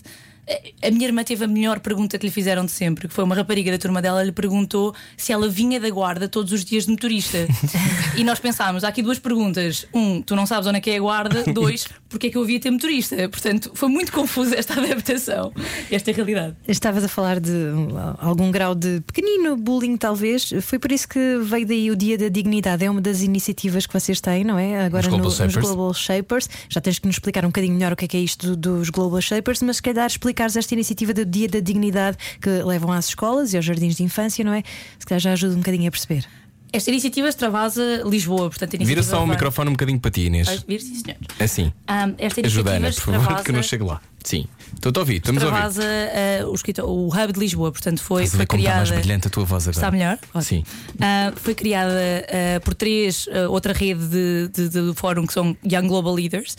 A- 0.49 0.87
A 0.87 0.91
minha 0.91 1.05
irmã 1.05 1.23
teve 1.23 1.45
a 1.45 1.47
melhor 1.47 1.79
pergunta 1.79 2.17
que 2.17 2.25
lhe 2.25 2.31
fizeram 2.31 2.65
de 2.65 2.71
sempre, 2.71 3.07
que 3.07 3.13
foi 3.13 3.23
uma 3.23 3.35
rapariga 3.35 3.71
da 3.71 3.77
turma 3.77 4.01
dela 4.01 4.23
lhe 4.23 4.31
perguntou 4.31 4.95
se 5.15 5.31
ela 5.31 5.47
vinha 5.47 5.79
da 5.79 5.89
guarda 5.89 6.27
todos 6.27 6.51
os 6.51 6.65
dias 6.65 6.85
de 6.85 6.91
motorista. 6.91 7.37
e 8.17 8.23
nós 8.23 8.39
pensámos: 8.39 8.83
há 8.83 8.87
aqui 8.87 9.01
duas 9.03 9.19
perguntas. 9.19 9.85
Um, 9.93 10.21
tu 10.21 10.35
não 10.35 10.45
sabes 10.47 10.65
onde 10.67 10.77
é 10.79 10.81
que 10.81 10.89
é 10.89 10.97
a 10.97 10.99
guarda. 10.99 11.43
Dois, 11.53 11.85
porque 12.11 12.27
é 12.27 12.29
que 12.29 12.37
eu 12.37 12.43
havia 12.43 12.59
ter 12.59 12.69
motorista? 12.69 13.15
Portanto, 13.29 13.71
foi 13.73 13.89
muito 13.89 14.11
confusa 14.11 14.55
esta 14.55 14.73
adaptação, 14.79 15.51
esta 15.89 16.11
realidade. 16.11 16.55
Estavas 16.67 17.03
a 17.03 17.07
falar 17.07 17.39
de 17.39 17.49
um, 17.51 17.89
algum 18.19 18.51
grau 18.51 18.75
de 18.75 19.01
pequenino 19.07 19.55
bullying, 19.57 19.97
talvez. 19.97 20.51
Foi 20.61 20.77
por 20.77 20.91
isso 20.91 21.07
que 21.07 21.37
veio 21.41 21.65
daí 21.65 21.89
o 21.89 21.95
Dia 21.95 22.17
da 22.17 22.27
Dignidade. 22.27 22.83
É 22.85 22.89
uma 22.91 23.01
das 23.01 23.21
iniciativas 23.21 23.85
que 23.87 23.93
vocês 23.93 24.21
têm, 24.21 24.43
não 24.43 24.59
é? 24.59 24.85
Agora 24.85 25.07
Global 25.07 25.25
no- 25.25 25.31
Shapers. 25.31 25.55
nos 25.55 25.65
Global 25.65 25.93
Shapers. 25.93 26.49
Já 26.69 26.81
tens 26.81 26.99
que 26.99 27.07
nos 27.07 27.15
explicar 27.15 27.43
um 27.45 27.49
bocadinho 27.49 27.73
melhor 27.73 27.93
o 27.93 27.95
que 27.95 28.05
é 28.05 28.07
que 28.07 28.17
é 28.17 28.19
isto 28.19 28.55
do- 28.55 28.77
dos 28.77 28.89
Global 28.89 29.21
Shapers, 29.21 29.61
mas 29.61 29.77
se 29.77 29.81
calhar 29.81 30.05
explicares 30.05 30.55
esta 30.55 30.73
iniciativa 30.73 31.13
do 31.13 31.25
Dia 31.25 31.47
da 31.47 31.59
Dignidade 31.59 32.17
que 32.41 32.49
levam 32.63 32.91
às 32.91 33.07
escolas 33.07 33.53
e 33.53 33.57
aos 33.57 33.65
jardins 33.65 33.95
de 33.95 34.03
infância, 34.03 34.43
não 34.43 34.53
é? 34.53 34.63
Se 34.99 35.05
calhar 35.05 35.19
já 35.19 35.31
ajuda 35.33 35.53
um 35.55 35.57
bocadinho 35.59 35.87
a 35.87 35.91
perceber. 35.91 36.25
Esta 36.73 36.89
iniciativa 36.89 37.27
extravasa 37.27 38.01
Lisboa, 38.05 38.49
portanto, 38.49 38.77
Vira 38.77 39.03
só 39.03 39.17
o 39.17 39.27
vai- 39.27 39.35
microfone 39.35 39.69
um 39.69 39.73
bocadinho 39.73 39.99
para 39.99 40.09
ti, 40.11 40.21
Inês. 40.27 40.47
Vais 40.47 40.63
vir, 40.65 40.79
sim, 40.81 40.95
senhor. 40.95 41.17
Assim. 41.39 41.65
Um, 41.89 42.15
esta 42.17 42.41
Ajuda, 42.45 42.71
iniciativa 42.71 42.71
Ana, 42.71 42.87
por 42.87 43.01
favor, 43.01 43.17
extravasa, 43.19 43.43
que 43.43 43.51
não 43.51 43.63
chego 43.63 43.85
lá. 43.85 44.01
Sim. 44.23 44.47
Estou 44.75 44.93
a 44.95 44.99
ouvir, 44.99 45.15
estamos 45.17 45.41
a 45.43 45.47
ouvir. 45.47 45.57
extravasa, 45.57 46.45
uh, 46.45 46.85
o, 46.87 47.07
o 47.07 47.07
Hub 47.07 47.33
de 47.33 47.39
Lisboa, 47.39 47.71
portanto, 47.71 48.01
foi, 48.01 48.23
Estás 48.23 48.37
foi 48.37 48.45
como 48.45 48.59
está 48.61 48.71
criada. 48.71 48.89
mais 48.89 49.01
brilhante 49.01 49.27
a 49.27 49.29
tua 49.31 49.43
voz 49.43 49.63
agora. 49.67 49.77
Está 49.77 49.91
melhor? 49.91 50.19
Sim. 50.41 50.63
Uh, 50.93 51.37
foi 51.37 51.55
criada 51.55 51.91
uh, 51.91 52.61
por 52.61 52.73
três, 52.75 53.27
outra 53.49 53.73
rede 53.73 54.05
de, 54.07 54.47
de, 54.53 54.69
de 54.69 54.93
fórum 54.95 55.25
que 55.25 55.33
são 55.33 55.57
Young 55.65 55.87
Global 55.87 56.13
Leaders 56.13 56.55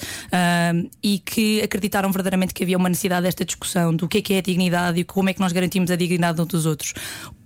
e 1.03 1.21
que 1.21 1.63
acreditaram 1.63 2.11
verdadeiramente 2.11 2.53
que 2.53 2.63
havia 2.65 2.77
uma 2.77 2.89
necessidade 2.89 3.23
desta 3.23 3.45
discussão 3.45 3.95
do 3.95 4.07
que 4.09 4.19
é 4.19 4.23
que 4.23 4.35
é 4.35 4.39
a 4.39 4.43
dignidade 4.43 5.01
e 5.01 5.05
como 5.05 5.31
é 5.31 5.33
que 5.33 5.41
nós 5.41 5.53
garantimos 5.53 5.91
a 5.91 5.97
dignidade 5.97 6.41
uns 6.41 6.47
dos 6.49 6.67
outros. 6.67 6.93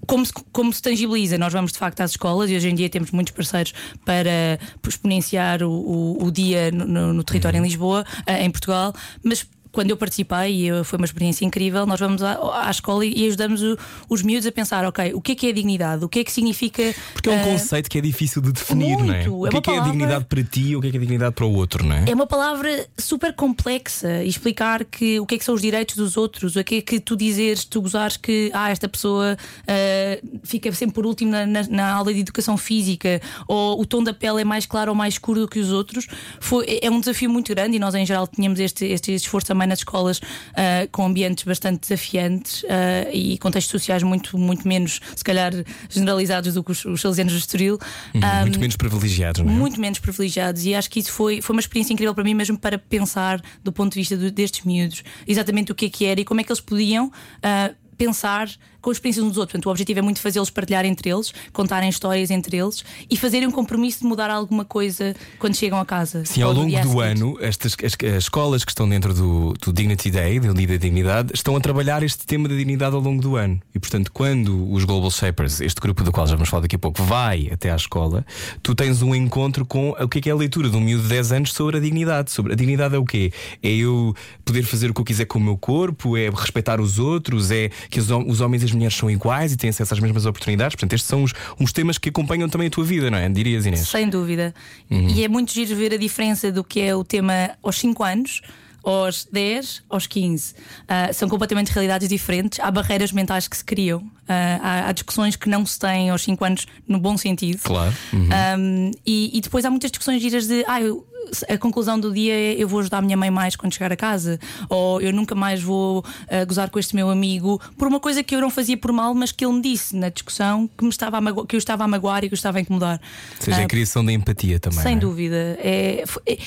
Como 0.06 0.24
se, 0.24 0.32
como 0.52 0.72
se 0.72 0.80
tangibiliza? 0.82 1.36
Nós 1.38 1.52
vamos 1.52 1.72
de 1.72 1.78
facto 1.78 2.00
às 2.00 2.12
escolas 2.12 2.50
e 2.50 2.56
hoje 2.56 2.68
em 2.68 2.74
dia 2.74 2.88
temos 2.88 3.10
muitos 3.10 3.32
parceiros 3.34 3.72
para 4.04 4.58
exponenciar 4.86 5.62
o, 5.62 5.70
o, 5.70 6.24
o 6.26 6.30
dia 6.30 6.70
no, 6.70 6.86
no- 6.86 7.12
no 7.12 7.24
território 7.24 7.58
em 7.58 7.62
Lisboa, 7.62 8.04
uh, 8.28 8.30
em 8.32 8.50
Portugal, 8.50 8.94
mas 9.22 9.46
quando 9.76 9.90
eu 9.90 9.96
participei, 9.96 10.68
e 10.70 10.84
foi 10.84 10.96
uma 10.96 11.04
experiência 11.04 11.44
incrível, 11.44 11.84
nós 11.86 12.00
vamos 12.00 12.22
à, 12.22 12.38
à 12.66 12.70
escola 12.70 13.04
e, 13.04 13.12
e 13.24 13.26
ajudamos 13.28 13.62
o- 13.62 13.76
os 14.08 14.22
miúdos 14.22 14.46
a 14.46 14.52
pensar: 14.52 14.84
ok, 14.86 15.12
o 15.14 15.20
que 15.20 15.32
é 15.32 15.34
que 15.34 15.46
é 15.46 15.50
a 15.50 15.52
dignidade? 15.52 16.02
O 16.04 16.08
que 16.08 16.20
é 16.20 16.24
que 16.24 16.32
significa. 16.32 16.94
Porque 17.12 17.28
é 17.28 17.32
um 17.32 17.40
ah, 17.40 17.44
conceito 17.44 17.90
que 17.90 17.98
é 17.98 18.00
difícil 18.00 18.40
de 18.40 18.52
definir, 18.52 18.96
não 18.96 19.12
é? 19.12 19.18
muito. 19.28 19.36
O 19.36 19.46
É 19.46 19.50
que 19.50 19.56
é 19.58 19.60
que 19.60 19.70
é 19.70 19.72
a 19.74 19.76
palavra- 19.76 19.92
dignidade 19.92 20.24
para 20.24 20.42
ti 20.42 20.62
e 20.70 20.76
o 20.76 20.80
que 20.80 20.88
é 20.88 20.90
que 20.90 20.96
é 20.96 20.98
a 20.98 21.02
dignidade 21.02 21.34
para 21.34 21.44
o 21.44 21.54
outro, 21.54 21.84
não 21.84 21.94
é? 21.94 22.04
É 22.08 22.14
uma 22.14 22.26
palavra 22.26 22.86
super 22.96 23.34
complexa 23.34 24.22
e 24.24 24.28
explicar 24.28 24.84
que, 24.84 25.20
o 25.20 25.26
que 25.26 25.34
é 25.34 25.38
que 25.38 25.44
são 25.44 25.54
os 25.54 25.60
direitos 25.60 25.94
dos 25.96 26.16
outros, 26.16 26.56
o 26.56 26.64
que 26.64 26.76
é 26.76 26.80
que 26.80 26.98
tu 26.98 27.14
dizeres, 27.16 27.64
tu 27.64 27.82
gozares 27.82 28.16
que 28.16 28.50
ah, 28.54 28.70
esta 28.70 28.88
pessoa 28.88 29.36
ah, 29.68 30.18
fica 30.42 30.72
sempre 30.72 30.94
por 30.94 31.04
último 31.06 31.30
na, 31.30 31.44
na- 31.46 31.68
na 31.68 31.92
aula 31.92 32.12
de 32.14 32.20
educação 32.20 32.56
física 32.56 33.20
ou 33.46 33.80
o 33.80 33.84
tom 33.86 34.02
da 34.02 34.14
pele 34.14 34.40
é 34.40 34.44
mais 34.44 34.64
claro 34.66 34.90
ou 34.90 34.94
mais 34.96 35.14
escuro 35.14 35.40
do 35.40 35.48
que 35.48 35.58
os 35.58 35.70
outros, 35.70 36.06
foi, 36.40 36.78
é 36.80 36.90
um 36.90 36.98
desafio 37.00 37.28
muito 37.28 37.54
grande 37.54 37.76
e 37.76 37.78
nós 37.78 37.94
em 37.94 38.06
geral 38.06 38.26
tínhamos 38.26 38.58
este, 38.60 38.84
este 38.86 39.12
esforço 39.14 39.46
também 39.48 39.65
nas 39.66 39.80
escolas 39.80 40.20
ah, 40.54 40.86
com 40.92 41.04
ambientes 41.06 41.44
bastante 41.44 41.80
desafiantes 41.80 42.64
ah, 42.68 43.10
e 43.12 43.38
contextos 43.38 43.70
sociais 43.70 44.02
muito, 44.02 44.36
muito 44.38 44.66
menos, 44.66 45.00
se 45.14 45.24
calhar, 45.24 45.52
generalizados 45.90 46.54
do 46.54 46.62
que 46.64 46.72
os, 46.72 46.84
os 46.84 47.00
salesianos 47.00 47.32
do 47.32 47.38
Estoril. 47.38 47.78
Uhum, 48.14 48.20
Muito 48.42 48.60
menos 48.60 48.76
privilegiados, 48.76 49.42
não 49.42 49.50
é? 49.50 49.54
muito 49.54 49.80
menos 49.80 49.98
privilegiados 49.98 50.64
e 50.64 50.74
acho 50.74 50.90
que 50.90 51.00
isso 51.00 51.12
foi, 51.12 51.40
foi 51.40 51.54
uma 51.54 51.60
experiência 51.60 51.92
incrível 51.92 52.14
para 52.14 52.24
mim 52.24 52.34
mesmo 52.34 52.58
para 52.58 52.78
pensar 52.78 53.40
do 53.62 53.72
ponto 53.72 53.92
de 53.92 54.00
vista 54.00 54.16
do- 54.16 54.30
destes 54.30 54.64
miúdos 54.64 55.02
exatamente 55.26 55.72
o 55.72 55.74
que 55.74 55.86
é 55.86 55.88
que 55.90 56.04
era 56.04 56.20
e 56.20 56.24
como 56.24 56.40
é 56.40 56.44
que 56.44 56.50
eles 56.52 56.60
podiam 56.60 57.10
ah, 57.42 57.70
pensar 57.96 58.48
com 58.80 58.90
a 58.90 58.92
experiência 58.92 59.22
uns 59.22 59.28
dos 59.28 59.38
outros. 59.38 59.52
Portanto, 59.52 59.66
o 59.66 59.70
objetivo 59.70 59.98
é 59.98 60.02
muito 60.02 60.20
fazê-los 60.20 60.50
partilhar 60.50 60.84
entre 60.84 61.10
eles, 61.10 61.32
contarem 61.52 61.88
histórias 61.88 62.30
entre 62.30 62.56
eles 62.56 62.84
e 63.10 63.16
fazerem 63.16 63.48
um 63.48 63.52
compromisso 63.52 64.00
de 64.00 64.06
mudar 64.06 64.30
alguma 64.30 64.64
coisa 64.64 65.14
quando 65.38 65.54
chegam 65.54 65.78
a 65.78 65.84
casa. 65.84 66.24
Sim, 66.24 66.42
ao 66.42 66.52
longo 66.52 66.80
do 66.80 67.00
ano, 67.00 67.36
estas, 67.40 67.76
as, 67.84 67.96
as 68.04 68.22
escolas 68.24 68.64
que 68.64 68.70
estão 68.70 68.88
dentro 68.88 69.14
do, 69.14 69.54
do 69.54 69.72
Dignity 69.72 70.10
Day, 70.10 70.40
do 70.40 70.54
Dia 70.54 70.66
da 70.66 70.76
Dignidade, 70.76 71.32
estão 71.34 71.56
a 71.56 71.60
trabalhar 71.60 72.02
este 72.02 72.26
tema 72.26 72.48
da 72.48 72.54
dignidade 72.54 72.94
ao 72.94 73.00
longo 73.00 73.20
do 73.20 73.36
ano. 73.36 73.60
E, 73.74 73.78
portanto, 73.78 74.10
quando 74.12 74.72
os 74.72 74.84
Global 74.84 75.10
Shapers, 75.10 75.60
este 75.60 75.80
grupo 75.80 76.02
do 76.02 76.12
qual 76.12 76.26
já 76.26 76.34
vamos 76.34 76.48
falar 76.48 76.62
daqui 76.62 76.76
a 76.76 76.78
pouco, 76.78 77.02
vai 77.02 77.48
até 77.52 77.70
à 77.70 77.76
escola, 77.76 78.24
tu 78.62 78.74
tens 78.74 79.02
um 79.02 79.14
encontro 79.14 79.64
com 79.64 79.90
o 79.90 80.08
que 80.08 80.18
é, 80.18 80.20
que 80.22 80.30
é 80.30 80.32
a 80.32 80.36
leitura 80.36 80.68
de 80.68 80.76
um 80.76 80.80
miúdo 80.80 81.02
de 81.02 81.08
10 81.08 81.32
anos 81.32 81.52
sobre 81.52 81.76
a 81.78 81.80
dignidade. 81.80 82.30
Sobre 82.30 82.52
a 82.52 82.56
dignidade 82.56 82.94
é 82.94 82.98
o 82.98 83.04
quê? 83.04 83.32
É 83.62 83.70
eu 83.70 84.14
poder 84.44 84.62
fazer 84.62 84.90
o 84.90 84.94
que 84.94 85.00
eu 85.00 85.04
quiser 85.04 85.24
com 85.26 85.38
o 85.38 85.42
meu 85.42 85.56
corpo, 85.56 86.16
é 86.16 86.30
respeitar 86.30 86.80
os 86.80 86.98
outros, 86.98 87.50
é 87.50 87.70
que 87.90 87.98
os, 87.98 88.08
os 88.10 88.40
homens 88.40 88.62
e 88.62 88.66
as 88.66 88.72
mulheres 88.76 88.96
são 88.96 89.10
iguais 89.10 89.52
e 89.52 89.56
têm 89.56 89.70
acesso 89.70 89.92
às 89.94 90.00
mesmas 90.00 90.24
oportunidades. 90.26 90.76
Portanto, 90.76 90.92
estes 90.92 91.08
são 91.08 91.22
os, 91.24 91.32
uns 91.58 91.72
temas 91.72 91.98
que 91.98 92.08
acompanham 92.10 92.48
também 92.48 92.68
a 92.68 92.70
tua 92.70 92.84
vida, 92.84 93.10
não 93.10 93.18
é? 93.18 93.28
Dirias, 93.28 93.66
Inês? 93.66 93.88
Sem 93.88 94.08
dúvida. 94.08 94.54
Uhum. 94.90 95.08
E 95.08 95.24
é 95.24 95.28
muito 95.28 95.52
giro 95.52 95.74
ver 95.74 95.92
a 95.92 95.96
diferença 95.96 96.52
do 96.52 96.62
que 96.62 96.80
é 96.80 96.94
o 96.94 97.02
tema 97.02 97.50
aos 97.62 97.76
5 97.78 98.04
anos. 98.04 98.40
Aos 98.84 99.26
10, 99.32 99.82
aos 99.90 100.06
15. 100.06 100.54
Ah, 100.86 101.12
são 101.12 101.28
completamente 101.28 101.70
realidades 101.72 102.08
diferentes. 102.08 102.60
Há 102.60 102.70
barreiras 102.70 103.10
mentais 103.10 103.48
que 103.48 103.56
se 103.56 103.64
criam. 103.64 104.00
Ah, 104.28 104.60
há, 104.62 104.88
há 104.88 104.92
discussões 104.92 105.34
que 105.34 105.48
não 105.48 105.66
se 105.66 105.76
têm 105.76 106.08
aos 106.08 106.22
5 106.22 106.44
anos 106.44 106.66
no 106.86 107.00
bom 107.00 107.16
sentido. 107.16 107.58
Claro. 107.64 107.92
Uhum. 108.12 108.28
Um, 108.58 108.90
e, 109.04 109.36
e 109.36 109.40
depois 109.40 109.64
há 109.64 109.70
muitas 109.70 109.90
discussões 109.90 110.22
giras 110.22 110.46
de 110.46 110.64
ah, 110.68 110.80
eu- 110.80 111.04
a 111.48 111.58
conclusão 111.58 111.98
do 111.98 112.12
dia 112.12 112.34
é 112.34 112.52
eu 112.54 112.68
vou 112.68 112.80
ajudar 112.80 112.98
a 112.98 113.02
minha 113.02 113.16
mãe 113.16 113.30
mais 113.30 113.56
quando 113.56 113.72
chegar 113.72 113.92
a 113.92 113.96
casa, 113.96 114.38
ou 114.68 115.00
eu 115.00 115.12
nunca 115.12 115.34
mais 115.34 115.62
vou 115.62 116.04
ah, 116.30 116.44
gozar 116.44 116.70
com 116.70 116.78
este 116.78 116.94
meu 116.94 117.10
amigo 117.10 117.60
por 117.76 117.88
uma 117.88 118.00
coisa 118.00 118.22
que 118.22 118.34
eu 118.34 118.40
não 118.40 118.50
fazia 118.50 118.76
por 118.76 118.92
mal, 118.92 119.14
mas 119.14 119.32
que 119.32 119.44
ele 119.44 119.54
me 119.54 119.60
disse 119.62 119.96
na 119.96 120.08
discussão 120.08 120.68
que, 120.76 120.84
me 120.84 120.90
estava 120.90 121.18
a 121.18 121.20
mago- 121.20 121.46
que 121.46 121.56
eu 121.56 121.58
estava 121.58 121.84
a 121.84 121.88
magoar 121.88 122.24
e 122.24 122.28
que 122.28 122.34
eu 122.34 122.36
estava 122.36 122.58
a 122.58 122.60
incomodar. 122.60 123.00
Ou 123.38 123.42
seja, 123.44 123.58
Ah, 123.60 123.64
a 123.64 123.66
criação 123.66 124.04
da 124.04 124.12
empatia 124.12 124.58
também. 124.60 124.80
sem 124.82 124.96
é? 124.96 124.98
dúvida. 124.98 125.58
É, 125.60 126.04
é- 126.26 126.38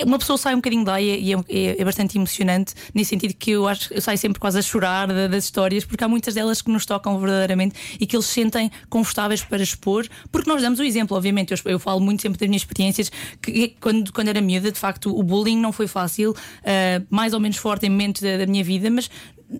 é- 0.00 0.04
uma 0.04 0.18
pessoa 0.18 0.36
sai 0.38 0.54
um 0.54 0.58
bocadinho 0.58 0.84
daí 0.84 1.20
e 1.20 1.32
é, 1.32 1.36
é- 1.48 1.80
é 1.80 1.84
bastante 1.84 2.16
emocionante, 2.18 2.74
nesse 2.94 3.10
sentido 3.10 3.34
que 3.34 3.50
eu 3.52 3.66
acho 3.68 3.92
eu 3.94 4.00
saio 4.00 4.18
sempre 4.18 4.40
quase 4.40 4.58
a 4.58 4.62
chorar 4.62 5.06
da- 5.08 5.28
das 5.28 5.44
histórias, 5.44 5.84
porque 5.84 6.02
há 6.04 6.08
muitas 6.08 6.34
delas 6.34 6.60
que 6.62 6.70
nos 6.70 6.84
tocam 6.86 7.18
verdadeiramente 7.18 7.74
e 8.00 8.06
que 8.06 8.16
eles 8.16 8.26
se 8.26 8.32
sentem 8.34 8.70
confortáveis 8.88 9.42
para 9.42 9.62
expor, 9.62 10.06
porque 10.32 10.48
nós 10.50 10.60
damos 10.62 10.78
o 10.80 10.82
exemplo, 10.82 11.16
obviamente. 11.16 11.52
Eu, 11.52 11.58
eu 11.72 11.78
falo 11.78 12.00
muito 12.00 12.22
sempre 12.22 12.38
das 12.38 12.48
minhas 12.48 12.62
experiências 12.62 13.10
que 13.40 13.74
quando, 13.80 14.12
quando 14.12 14.23
era 14.28 14.40
miúda, 14.40 14.70
de 14.70 14.78
facto, 14.78 15.16
o 15.16 15.22
bullying 15.22 15.58
não 15.58 15.72
foi 15.72 15.86
fácil, 15.86 16.30
uh, 16.32 17.06
mais 17.10 17.32
ou 17.32 17.40
menos 17.40 17.56
forte 17.56 17.86
em 17.86 17.90
momentos 17.90 18.22
da, 18.22 18.38
da 18.38 18.46
minha 18.46 18.64
vida, 18.64 18.90
mas 18.90 19.10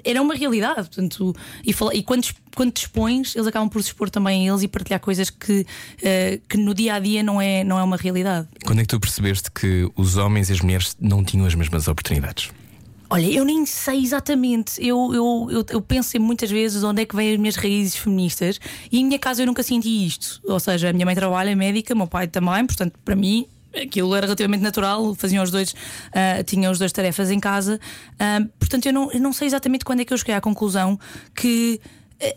era 0.05 0.21
uma 0.21 0.35
realidade. 0.35 0.89
Portanto, 0.89 1.35
e, 1.65 1.73
fala, 1.73 1.95
e 1.95 2.03
quando, 2.03 2.27
quando 2.55 2.73
te 2.73 2.83
expões, 2.83 3.35
eles 3.35 3.47
acabam 3.47 3.69
por 3.69 3.83
se 3.83 3.89
expor 3.89 4.11
também 4.11 4.49
a 4.49 4.53
eles 4.53 4.63
e 4.63 4.69
partilhar 4.69 5.01
coisas 5.01 5.31
que, 5.31 5.61
uh, 5.61 6.41
que 6.49 6.57
no 6.57 6.75
dia 6.75 6.95
a 6.95 6.99
dia 6.99 7.23
não 7.23 7.41
é, 7.41 7.65
não 7.65 7.79
é 7.79 7.83
uma 7.83 7.97
realidade. 7.97 8.49
Quando 8.65 8.81
é 8.81 8.83
que 8.83 8.89
tu 8.89 9.01
percebeste 9.01 9.51
que 9.51 9.91
os 9.97 10.17
homens 10.17 10.51
e 10.51 10.53
as 10.53 10.61
mulheres 10.61 10.97
não 11.01 11.23
tinham 11.23 11.47
as 11.47 11.55
mesmas 11.55 11.89
oportunidades? 11.89 12.51
Olha, 13.11 13.31
eu 13.31 13.45
nem 13.45 13.65
sei 13.67 14.03
exatamente. 14.03 14.85
Eu, 14.85 15.15
eu, 15.15 15.49
eu, 15.51 15.67
eu 15.69 15.81
penso 15.81 16.19
muitas 16.19 16.51
vezes 16.51 16.83
onde 16.83 17.03
é 17.03 17.05
que 17.07 17.15
vêm 17.15 17.33
as 17.33 17.39
minhas 17.39 17.55
raízes 17.55 17.95
feministas 17.95 18.59
e 18.91 18.99
em 18.99 19.05
minha 19.05 19.19
casa 19.19 19.43
eu 19.43 19.47
nunca 19.47 19.63
senti 19.63 20.05
isto. 20.05 20.41
Ou 20.45 20.59
seja, 20.59 20.89
a 20.89 20.93
minha 20.93 21.05
mãe 21.05 21.15
trabalha 21.15 21.55
médica, 21.55 21.95
meu 21.95 22.07
pai 22.07 22.27
também, 22.27 22.67
portanto, 22.67 22.95
para 23.05 23.15
mim 23.15 23.47
aquilo 23.83 24.15
era 24.15 24.27
relativamente 24.27 24.63
natural, 24.63 25.15
faziam 25.15 25.43
os 25.43 25.51
dois, 25.51 25.73
uh, 25.73 26.43
tinham 26.45 26.71
os 26.73 26.79
dois 26.79 26.93
tarefas 26.93 27.31
em 27.31 27.41
casa. 27.41 27.81
Uh, 28.15 28.49
portanto, 28.59 28.87
eu 28.87 28.93
não, 28.93 29.13
eu 29.13 29.21
não 29.21 29.33
sei 29.33 29.47
exatamente 29.47 29.85
quando 29.85 30.01
é 30.01 30.05
que 30.05 30.13
eu 30.13 30.19
cheguei 30.19 30.35
à 30.35 30.41
conclusão 30.41 30.99
que 31.35 31.81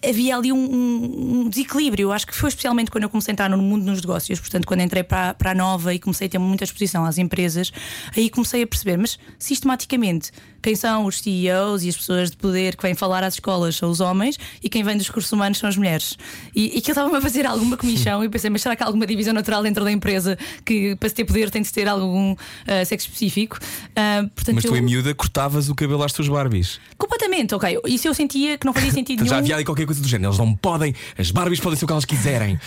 havia 0.08 0.36
ali 0.36 0.52
um, 0.52 1.44
um, 1.44 1.50
desequilíbrio. 1.50 2.12
Acho 2.12 2.28
que 2.28 2.36
foi 2.36 2.50
especialmente 2.50 2.92
quando 2.92 3.04
eu 3.04 3.10
comecei 3.10 3.32
a 3.32 3.34
entrar 3.34 3.50
no 3.50 3.58
mundo 3.58 3.86
dos 3.86 4.02
negócios, 4.02 4.40
portanto, 4.40 4.66
quando 4.66 4.82
entrei 4.82 5.04
para, 5.04 5.34
para 5.34 5.52
a 5.52 5.56
nova 5.56 5.94
e 5.94 6.00
comecei 6.00 6.28
a 6.28 6.30
ter 6.30 6.38
muita 6.40 6.64
exposição 6.64 7.06
às 7.06 7.18
empresas, 7.18 7.72
aí 8.16 8.30
comecei 8.30 8.64
a 8.64 8.68
perceber, 8.68 8.98
mas 8.98 9.18
sistematicamente, 9.38 10.32
quem 10.62 10.76
são 10.76 11.06
os 11.06 11.20
CEOs 11.20 11.84
e 11.84 11.90
as 11.90 11.98
pessoas 11.98 12.32
de 12.32 12.38
poder 12.38 12.76
que 12.76 12.84
vêm 12.84 12.94
falar 12.94 13.24
às 13.24 13.36
escolas 13.36 13.76
são 13.76 13.90
os 13.90 14.00
homens 14.00 14.38
e 14.64 14.70
quem 14.70 14.84
vem 14.84 14.98
dos 14.98 15.10
cursos 15.10 15.32
humanos 15.32 15.58
são 15.58 15.70
as 15.70 15.78
mulheres. 15.78 16.18
E, 16.56 16.78
e 16.78 16.82
que 16.82 16.92
eu 16.92 16.94
estava-me 16.94 17.16
a 17.16 17.22
fazer 17.22 17.46
alguma 17.46 17.78
comissão 17.78 18.24
e 18.24 18.30
pensei, 18.30 18.50
mas 18.50 18.62
será 18.62 18.76
que 18.76 18.84
há 18.84 18.86
alguma 18.86 19.06
divisão 19.06 19.34
natural 19.34 19.64
dentro 19.64 19.84
da 19.84 19.92
empresa 19.92 20.38
que 20.66 20.96
para 20.96 21.10
se 21.10 21.16
ter 21.16 21.26
poder 21.26 21.50
tem 21.50 21.62
de 21.62 21.72
ter 21.72 21.88
algum 21.88 22.34
uh, 22.34 22.86
sexo 22.86 23.08
específico? 23.08 23.58
Uh, 23.58 24.30
portanto, 24.30 24.56
mas 24.56 24.64
tu, 24.64 24.70
eu... 24.70 24.78
em 24.78 24.82
miúda, 24.82 25.14
cortavas 25.14 25.70
o 25.70 25.76
cabelo 25.76 26.04
às 26.04 26.14
tuas 26.14 26.28
Barbies. 26.28 26.80
Completamente, 26.98 27.56
ok. 27.56 27.80
Isso 27.88 28.08
eu 28.08 28.14
sentia 28.14 28.58
que 28.58 28.66
não 28.66 28.74
fazia 28.74 28.92
sentido 28.92 29.20
nenhum. 29.20 29.30
Já 29.30 29.38
havia 29.38 29.56
ali 29.56 29.66
qualquer 29.66 29.86
coisa 29.86 30.02
do 30.02 30.08
género. 30.08 30.30
Eles 30.30 30.40
não 30.40 30.56
podem, 30.56 30.94
as 31.18 31.32
Barbies 31.32 31.60
podem 31.60 31.78
ser 31.78 31.86
o 31.86 31.88
que 31.88 31.94
elas 31.94 32.06
quiserem. 32.06 32.60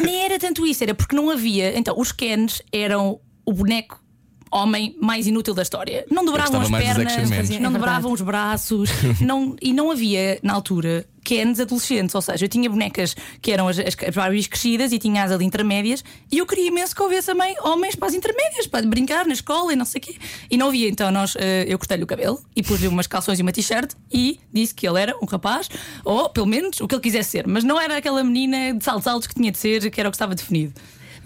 Nem 0.00 0.24
era 0.24 0.38
tanto 0.38 0.66
isso, 0.66 0.82
era 0.82 0.94
porque 0.94 1.14
não 1.14 1.30
havia. 1.30 1.78
Então, 1.78 1.98
os 1.98 2.12
Kens 2.12 2.62
eram 2.72 3.20
o 3.44 3.52
boneco 3.52 4.00
homem 4.50 4.96
mais 5.00 5.26
inútil 5.26 5.54
da 5.54 5.62
história. 5.62 6.04
Não 6.10 6.24
dobravam 6.24 6.60
as 6.60 6.70
pernas, 6.70 7.50
não 7.60 7.72
dobravam 7.72 8.12
os 8.12 8.20
braços, 8.20 8.90
não, 9.20 9.56
e 9.60 9.72
não 9.72 9.90
havia, 9.90 10.38
na 10.42 10.54
altura, 10.54 11.06
Kens 11.28 11.60
adolescentes. 11.60 12.14
Ou 12.14 12.22
seja, 12.22 12.46
eu 12.46 12.48
tinha 12.48 12.70
bonecas 12.70 13.14
que 13.42 13.52
eram 13.52 13.68
as, 13.68 13.78
as, 13.78 13.94
as 14.06 14.14
Barbies 14.14 14.46
crescidas 14.46 14.92
e 14.92 14.98
tinha 14.98 15.24
as 15.24 15.30
ali 15.30 15.44
intermédias, 15.44 16.02
e 16.32 16.38
eu 16.38 16.46
queria 16.46 16.68
imenso 16.68 16.94
que 16.96 17.02
houvesse 17.02 17.26
também 17.26 17.54
homens 17.62 17.94
para 17.94 18.08
as 18.08 18.14
intermédias, 18.14 18.66
para 18.66 18.86
brincar 18.86 19.26
na 19.26 19.34
escola 19.34 19.72
e 19.72 19.76
não 19.76 19.84
sei 19.84 19.98
o 19.98 20.02
quê. 20.02 20.16
E 20.50 20.56
não 20.56 20.68
havia, 20.68 20.88
então 20.88 21.10
nós, 21.10 21.34
uh, 21.34 21.38
eu 21.66 21.78
cortei-lhe 21.78 22.04
o 22.04 22.06
cabelo 22.06 22.40
e 22.56 22.62
pus-lhe 22.62 22.88
umas 22.88 23.06
calções 23.06 23.38
e 23.38 23.42
uma 23.42 23.52
t-shirt 23.52 23.92
e 24.10 24.40
disse 24.52 24.74
que 24.74 24.88
ele 24.88 25.00
era 25.00 25.14
um 25.22 25.26
rapaz, 25.26 25.68
ou 26.04 26.30
pelo 26.30 26.46
menos 26.46 26.80
o 26.80 26.88
que 26.88 26.94
ele 26.94 27.02
quisesse 27.02 27.30
ser, 27.30 27.46
mas 27.46 27.62
não 27.62 27.78
era 27.78 27.98
aquela 27.98 28.24
menina 28.24 28.72
de 28.72 28.82
saltos 28.82 29.06
altos 29.06 29.26
que 29.26 29.34
tinha 29.34 29.52
de 29.52 29.58
ser, 29.58 29.90
que 29.90 30.00
era 30.00 30.08
o 30.08 30.12
que 30.12 30.16
estava 30.16 30.34
definido. 30.34 30.72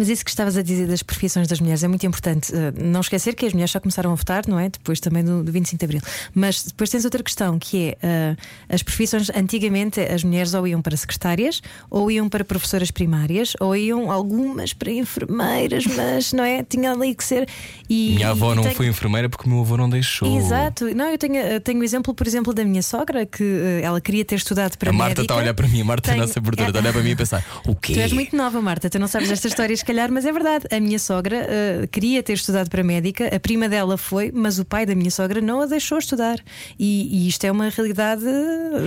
Mas 0.03 0.09
isso 0.09 0.25
que 0.25 0.31
estavas 0.31 0.57
a 0.57 0.63
dizer 0.63 0.89
das 0.89 1.01
profissões 1.01 1.47
das 1.47 1.61
mulheres 1.61 1.85
é 1.85 1.87
muito 1.87 2.05
importante. 2.05 2.53
Uh, 2.53 2.75
não 2.77 3.01
esquecer 3.01 3.37
que 3.37 3.47
as 3.47 3.53
mulheres 3.53 3.71
já 3.71 3.79
começaram 3.79 4.11
a 4.11 4.17
votar, 4.17 4.43
não 4.49 4.59
é? 4.59 4.69
Depois 4.69 4.99
também 4.99 5.23
do, 5.23 5.45
do 5.45 5.53
25 5.53 5.79
de 5.79 5.85
Abril. 5.85 6.01
Mas 6.35 6.65
depois 6.65 6.91
tens 6.91 7.05
outra 7.05 7.23
questão 7.23 7.57
que 7.57 7.97
é 8.03 8.33
uh, 8.33 8.37
as 8.69 8.83
profissões. 8.83 9.31
Antigamente 9.31 10.01
as 10.01 10.25
mulheres 10.25 10.55
ou 10.55 10.67
iam 10.67 10.83
para 10.83 10.97
secretárias, 10.97 11.63
ou 11.89 12.11
iam 12.11 12.29
para 12.29 12.45
professoras 12.45 12.91
primárias, 12.91 13.53
ou 13.61 13.77
iam 13.77 14.11
algumas 14.11 14.73
para 14.73 14.91
enfermeiras, 14.91 15.87
mas 15.87 16.33
não 16.33 16.43
é? 16.43 16.65
Tinha 16.65 16.91
ali 16.91 17.15
que 17.15 17.23
ser. 17.23 17.49
E, 17.89 18.15
minha 18.17 18.31
avó 18.31 18.57
não 18.57 18.65
tenho... 18.65 18.75
foi 18.75 18.89
enfermeira 18.89 19.29
porque 19.29 19.47
o 19.47 19.51
meu 19.53 19.61
avô 19.61 19.77
não 19.77 19.89
deixou. 19.89 20.37
Exato. 20.37 20.93
Não, 20.97 21.11
eu 21.11 21.19
tenho, 21.19 21.61
tenho 21.61 21.79
o 21.79 21.85
exemplo, 21.85 22.13
por 22.13 22.27
exemplo, 22.27 22.53
da 22.53 22.65
minha 22.65 22.83
sogra, 22.83 23.25
que 23.25 23.45
uh, 23.45 23.85
ela 23.85 24.01
queria 24.01 24.25
ter 24.25 24.35
estudado 24.35 24.77
para 24.77 24.91
A 24.91 24.93
Marta 24.93 25.23
está 25.23 25.35
a 25.35 25.37
olhar 25.37 25.55
para 25.55 25.69
mim, 25.69 25.83
a 25.83 25.85
Marta 25.85 26.11
tenho... 26.11 26.19
é 26.23 26.25
a 26.25 26.27
nossa 26.27 26.41
abertura, 26.41 26.71
está 26.71 26.81
a 26.81 26.83
olhar 26.83 26.93
para 26.93 27.03
mim 27.03 27.11
e 27.11 27.17
pensar: 27.17 27.45
o 27.69 27.77
quê? 27.77 27.93
Tu 27.95 28.01
és 28.01 28.13
muito 28.13 28.35
nova, 28.37 28.61
Marta, 28.61 28.91
tu 28.91 28.99
não 28.99 29.07
sabes 29.07 29.31
estas 29.31 29.53
histórias 29.53 29.79
se 29.79 29.85
calhar, 29.93 30.11
mas 30.11 30.25
é 30.25 30.33
verdade. 30.33 30.67
A 30.71 30.81
minha 30.81 30.99
sogra 30.99 31.47
uh, 31.47 31.89
queria 31.89 32.23
ter 32.23 32.33
estudado 32.33 32.69
para 32.71 32.83
médica, 32.83 33.35
a 33.35 33.39
prima 33.39 33.69
dela 33.69 33.99
foi, 33.99 34.33
mas 34.33 34.59
o 34.59 34.65
pai 34.65 34.87
da 34.87 34.95
minha 34.95 35.11
sogra 35.11 35.41
não 35.41 35.61
a 35.61 35.67
deixou 35.67 35.99
estudar. 35.99 36.39
E, 36.79 37.09
e 37.13 37.29
isto 37.29 37.45
é 37.45 37.53
uma 37.53 37.69
realidade 37.69 38.25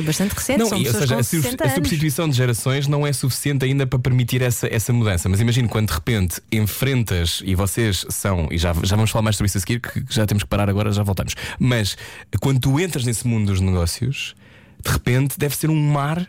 bastante 0.05 0.33
recente. 0.33 0.59
Não, 0.59 0.67
São 0.67 0.77
e, 0.79 0.87
ou 0.87 0.93
seja, 0.93 1.15
a, 1.15 1.19
a 1.19 1.69
substituição 1.69 2.27
de 2.27 2.35
gerações 2.35 2.87
não 2.87 3.05
é 3.05 3.13
suficiente 3.13 3.63
ainda 3.63 3.85
para 3.85 3.99
permitir 3.99 4.41
essa, 4.41 4.67
essa 4.67 4.91
mudança. 4.91 5.29
Mas 5.29 5.39
imagino 5.39 5.69
quando 5.69 5.87
de 5.87 5.93
repente 5.93 6.41
enfrentas, 6.51 7.41
e 7.45 7.53
vocês 7.55 8.05
são, 8.09 8.47
e 8.51 8.57
já, 8.57 8.73
já 8.83 8.95
vamos 8.95 9.11
falar 9.11 9.23
mais 9.23 9.35
sobre 9.35 9.47
isso 9.47 9.57
a 9.57 9.61
seguir, 9.61 9.79
que 9.79 10.03
já 10.09 10.25
temos 10.25 10.43
que 10.43 10.49
parar 10.49 10.69
agora, 10.69 10.91
já 10.91 11.03
voltamos. 11.03 11.35
Mas 11.59 11.95
quando 12.41 12.59
tu 12.59 12.79
entras 12.79 13.05
nesse 13.05 13.27
mundo 13.27 13.47
dos 13.47 13.61
negócios, 13.61 14.35
de 14.83 14.91
repente 14.91 15.37
deve 15.37 15.55
ser 15.55 15.69
um 15.69 15.75
mar 15.75 16.27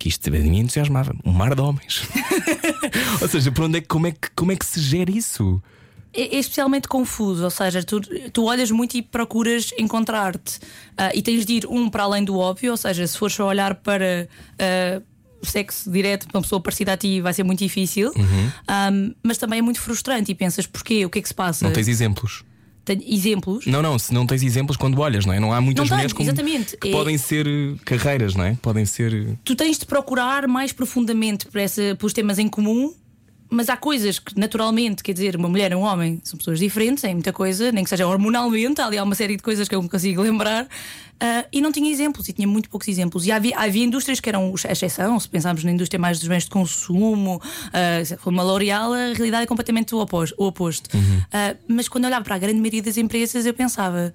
que 0.00 0.08
isto 0.08 0.30
me 0.30 0.58
entusiasmava. 0.58 1.14
Um 1.22 1.30
mar 1.30 1.54
de 1.54 1.60
homens. 1.60 2.08
ou 3.20 3.28
seja, 3.28 3.52
por 3.52 3.66
onde 3.66 3.78
é, 3.78 3.80
como, 3.82 4.06
é 4.06 4.12
que, 4.12 4.30
como 4.34 4.50
é 4.50 4.56
que 4.56 4.64
se 4.64 4.80
gera 4.80 5.10
isso? 5.10 5.62
É, 6.14 6.36
é 6.36 6.38
especialmente 6.38 6.88
confuso, 6.88 7.44
ou 7.44 7.50
seja, 7.50 7.84
tu, 7.84 8.00
tu 8.32 8.44
olhas 8.44 8.70
muito 8.70 8.96
e 8.96 9.02
procuras 9.02 9.72
encontrar-te 9.78 10.56
uh, 10.56 11.12
e 11.14 11.20
tens 11.20 11.44
de 11.44 11.52
ir 11.52 11.66
um 11.66 11.90
para 11.90 12.04
além 12.04 12.24
do 12.24 12.38
óbvio, 12.38 12.70
ou 12.70 12.76
seja, 12.78 13.06
se 13.06 13.16
fores 13.16 13.36
só 13.36 13.46
olhar 13.46 13.74
para 13.74 14.26
uh, 14.54 15.46
sexo 15.46 15.90
direto 15.90 16.26
para 16.26 16.38
uma 16.38 16.42
pessoa 16.42 16.62
parecida 16.62 16.94
a 16.94 16.96
ti 16.96 17.20
vai 17.20 17.34
ser 17.34 17.44
muito 17.44 17.58
difícil, 17.58 18.10
uhum. 18.16 18.50
um, 18.92 19.14
mas 19.22 19.36
também 19.36 19.58
é 19.58 19.62
muito 19.62 19.80
frustrante 19.80 20.32
e 20.32 20.34
pensas 20.34 20.66
porquê, 20.66 21.04
o 21.04 21.10
que 21.10 21.18
é 21.18 21.22
que 21.22 21.28
se 21.28 21.34
passa? 21.34 21.64
Não 21.64 21.72
tens 21.72 21.88
exemplos? 21.88 22.42
Tenho 22.84 23.02
exemplos. 23.06 23.66
Não, 23.66 23.82
não, 23.82 23.98
se 23.98 24.12
não 24.12 24.26
tens 24.26 24.42
exemplos 24.42 24.76
quando 24.76 24.98
olhas, 25.00 25.26
não 25.26 25.32
é? 25.32 25.40
Não 25.40 25.52
há 25.52 25.60
muitas 25.60 25.88
não 25.88 25.96
mulheres 25.96 26.12
como, 26.12 26.32
que 26.80 26.88
é... 26.88 26.92
podem 26.92 27.18
ser 27.18 27.46
eh, 27.46 27.74
carreiras, 27.84 28.34
não 28.34 28.44
é? 28.44 28.56
Podem 28.60 28.84
ser. 28.84 29.12
Eh, 29.12 29.36
tu 29.44 29.54
tens 29.54 29.78
de 29.78 29.86
procurar 29.86 30.48
mais 30.48 30.72
profundamente 30.72 31.46
por 31.46 31.60
essa, 31.60 31.94
pelos 31.98 32.12
temas 32.12 32.38
em 32.38 32.48
comum 32.48 32.92
mas 33.50 33.68
há 33.68 33.76
coisas 33.76 34.18
que 34.18 34.38
naturalmente, 34.38 35.02
quer 35.02 35.12
dizer, 35.12 35.36
uma 35.36 35.48
mulher 35.48 35.72
e 35.72 35.74
um 35.74 35.82
homem 35.82 36.20
são 36.22 36.38
pessoas 36.38 36.58
diferentes, 36.58 37.02
é 37.04 37.12
muita 37.12 37.32
coisa, 37.32 37.72
nem 37.72 37.82
que 37.82 37.90
seja 37.90 38.06
hormonalmente, 38.06 38.80
ali 38.80 38.96
há 38.96 39.02
uma 39.02 39.14
série 39.14 39.36
de 39.36 39.42
coisas 39.42 39.68
que 39.68 39.74
eu 39.74 39.82
não 39.82 39.88
consigo 39.88 40.22
lembrar. 40.22 40.64
Uh, 40.64 41.44
e 41.52 41.60
não 41.60 41.70
tinha 41.70 41.90
exemplos, 41.90 42.26
e 42.30 42.32
tinha 42.32 42.48
muito 42.48 42.70
poucos 42.70 42.88
exemplos. 42.88 43.26
E 43.26 43.32
havia, 43.32 43.58
havia 43.58 43.84
indústrias 43.84 44.20
que 44.20 44.28
eram 44.30 44.54
a 44.66 44.72
exceção, 44.72 45.20
se 45.20 45.28
pensarmos 45.28 45.62
na 45.64 45.70
indústria 45.70 45.98
mais 45.98 46.18
dos 46.18 46.26
bens 46.26 46.44
de 46.44 46.50
consumo, 46.50 47.36
uh, 47.36 48.22
como 48.22 48.40
a 48.40 48.44
L'Oréal, 48.44 48.94
a 48.94 49.12
realidade 49.12 49.42
é 49.42 49.46
completamente 49.46 49.94
o 49.94 49.98
oposto. 49.98 50.34
O 50.38 50.46
oposto. 50.46 50.88
Uhum. 50.96 51.18
Uh, 51.18 51.58
mas 51.68 51.88
quando 51.88 52.04
eu 52.04 52.08
olhava 52.08 52.24
para 52.24 52.36
a 52.36 52.38
grande 52.38 52.58
maioria 52.58 52.82
das 52.82 52.96
empresas, 52.96 53.44
eu 53.44 53.52
pensava 53.52 54.14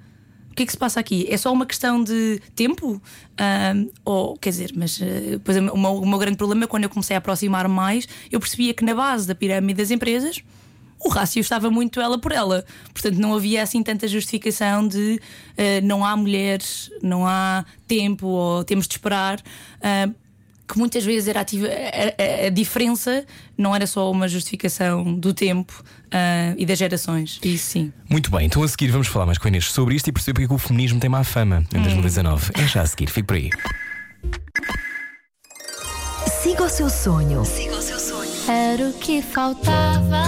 o 0.56 0.58
que 0.58 0.64
é 0.64 0.66
que 0.66 0.72
se 0.72 0.78
passa 0.78 1.02
aqui? 1.02 1.28
É 1.30 1.36
só 1.36 1.52
uma 1.52 1.66
questão 1.66 2.02
de 2.02 2.42
tempo? 2.56 3.02
Ou, 4.06 4.38
quer 4.38 4.52
dizer, 4.52 4.72
mas 4.74 4.98
depois, 4.98 5.58
o, 5.58 5.62
meu, 5.62 5.96
o 5.98 6.08
meu 6.08 6.18
grande 6.18 6.38
problema 6.38 6.64
é 6.64 6.68
quando 6.68 6.86
eu 6.86 6.90
comecei 6.90 7.14
a 7.14 7.20
aproximar 7.20 7.68
mais, 7.68 8.08
eu 8.32 8.40
percebia 8.40 8.74
que 8.74 8.82
na 8.86 8.96
base 8.96 9.28
da 9.28 9.36
pirâmide 9.36 9.82
das 9.82 9.92
empresas 9.92 10.42
o 10.98 11.10
rácio 11.10 11.42
estava 11.42 11.70
muito 11.70 12.00
ela 12.00 12.18
por 12.18 12.32
ela. 12.32 12.66
Portanto, 12.94 13.18
não 13.18 13.36
havia 13.36 13.62
assim 13.62 13.84
tanta 13.84 14.08
justificação 14.08 14.88
de 14.88 15.20
uh, 15.52 15.86
não 15.86 16.06
há 16.06 16.16
mulheres, 16.16 16.90
não 17.04 17.28
há 17.28 17.66
tempo 17.86 18.26
ou 18.26 18.64
temos 18.64 18.88
de 18.88 18.94
esperar. 18.94 19.40
Uh, 19.40 20.16
que 20.68 20.78
muitas 20.78 21.04
vezes 21.04 21.28
era 21.28 21.42
ativa, 21.42 21.68
a, 21.68 22.44
a, 22.44 22.48
a, 22.48 22.50
diferença 22.50 23.26
não 23.58 23.76
era 23.76 23.86
só 23.86 24.12
uma 24.12 24.28
justificação 24.28 25.14
do 25.14 25.34
tempo 25.34 25.84
uh, 26.08 26.56
e 26.58 26.66
das 26.66 26.78
gerações. 26.78 27.40
Isso 27.44 27.72
sim. 27.72 27.94
Muito 28.10 28.32
bem, 28.32 28.46
então 28.46 28.64
a 28.64 28.68
seguir 28.68 28.90
vamos 28.90 29.08
falar 29.08 29.26
mais 29.26 29.38
com 29.38 29.48
a 29.48 29.50
Inês 29.50 29.66
sobre 29.66 29.96
isto 29.96 30.08
e 30.08 30.12
perceber 30.12 30.42
porque 30.42 30.54
o 30.54 30.58
feminismo 30.58 31.00
tem 31.00 31.10
má 31.10 31.24
fama 31.24 31.64
em 31.74 31.80
hum. 31.80 31.84
2019. 31.84 32.52
É 32.56 32.68
já 32.68 32.82
a 32.82 32.86
seguir, 32.86 33.08
fique 33.08 33.28
por 33.28 33.36
aí. 33.36 33.50
Siga 36.42 36.64
o 36.64 36.70
seu 36.70 36.90
sonho. 36.90 37.44
Siga 37.46 37.76
o 37.76 37.82
seu 37.82 38.00
sonho. 38.00 38.32
Era 38.48 38.90
o 38.90 38.94
que 38.94 39.22
faltava. 39.22 40.24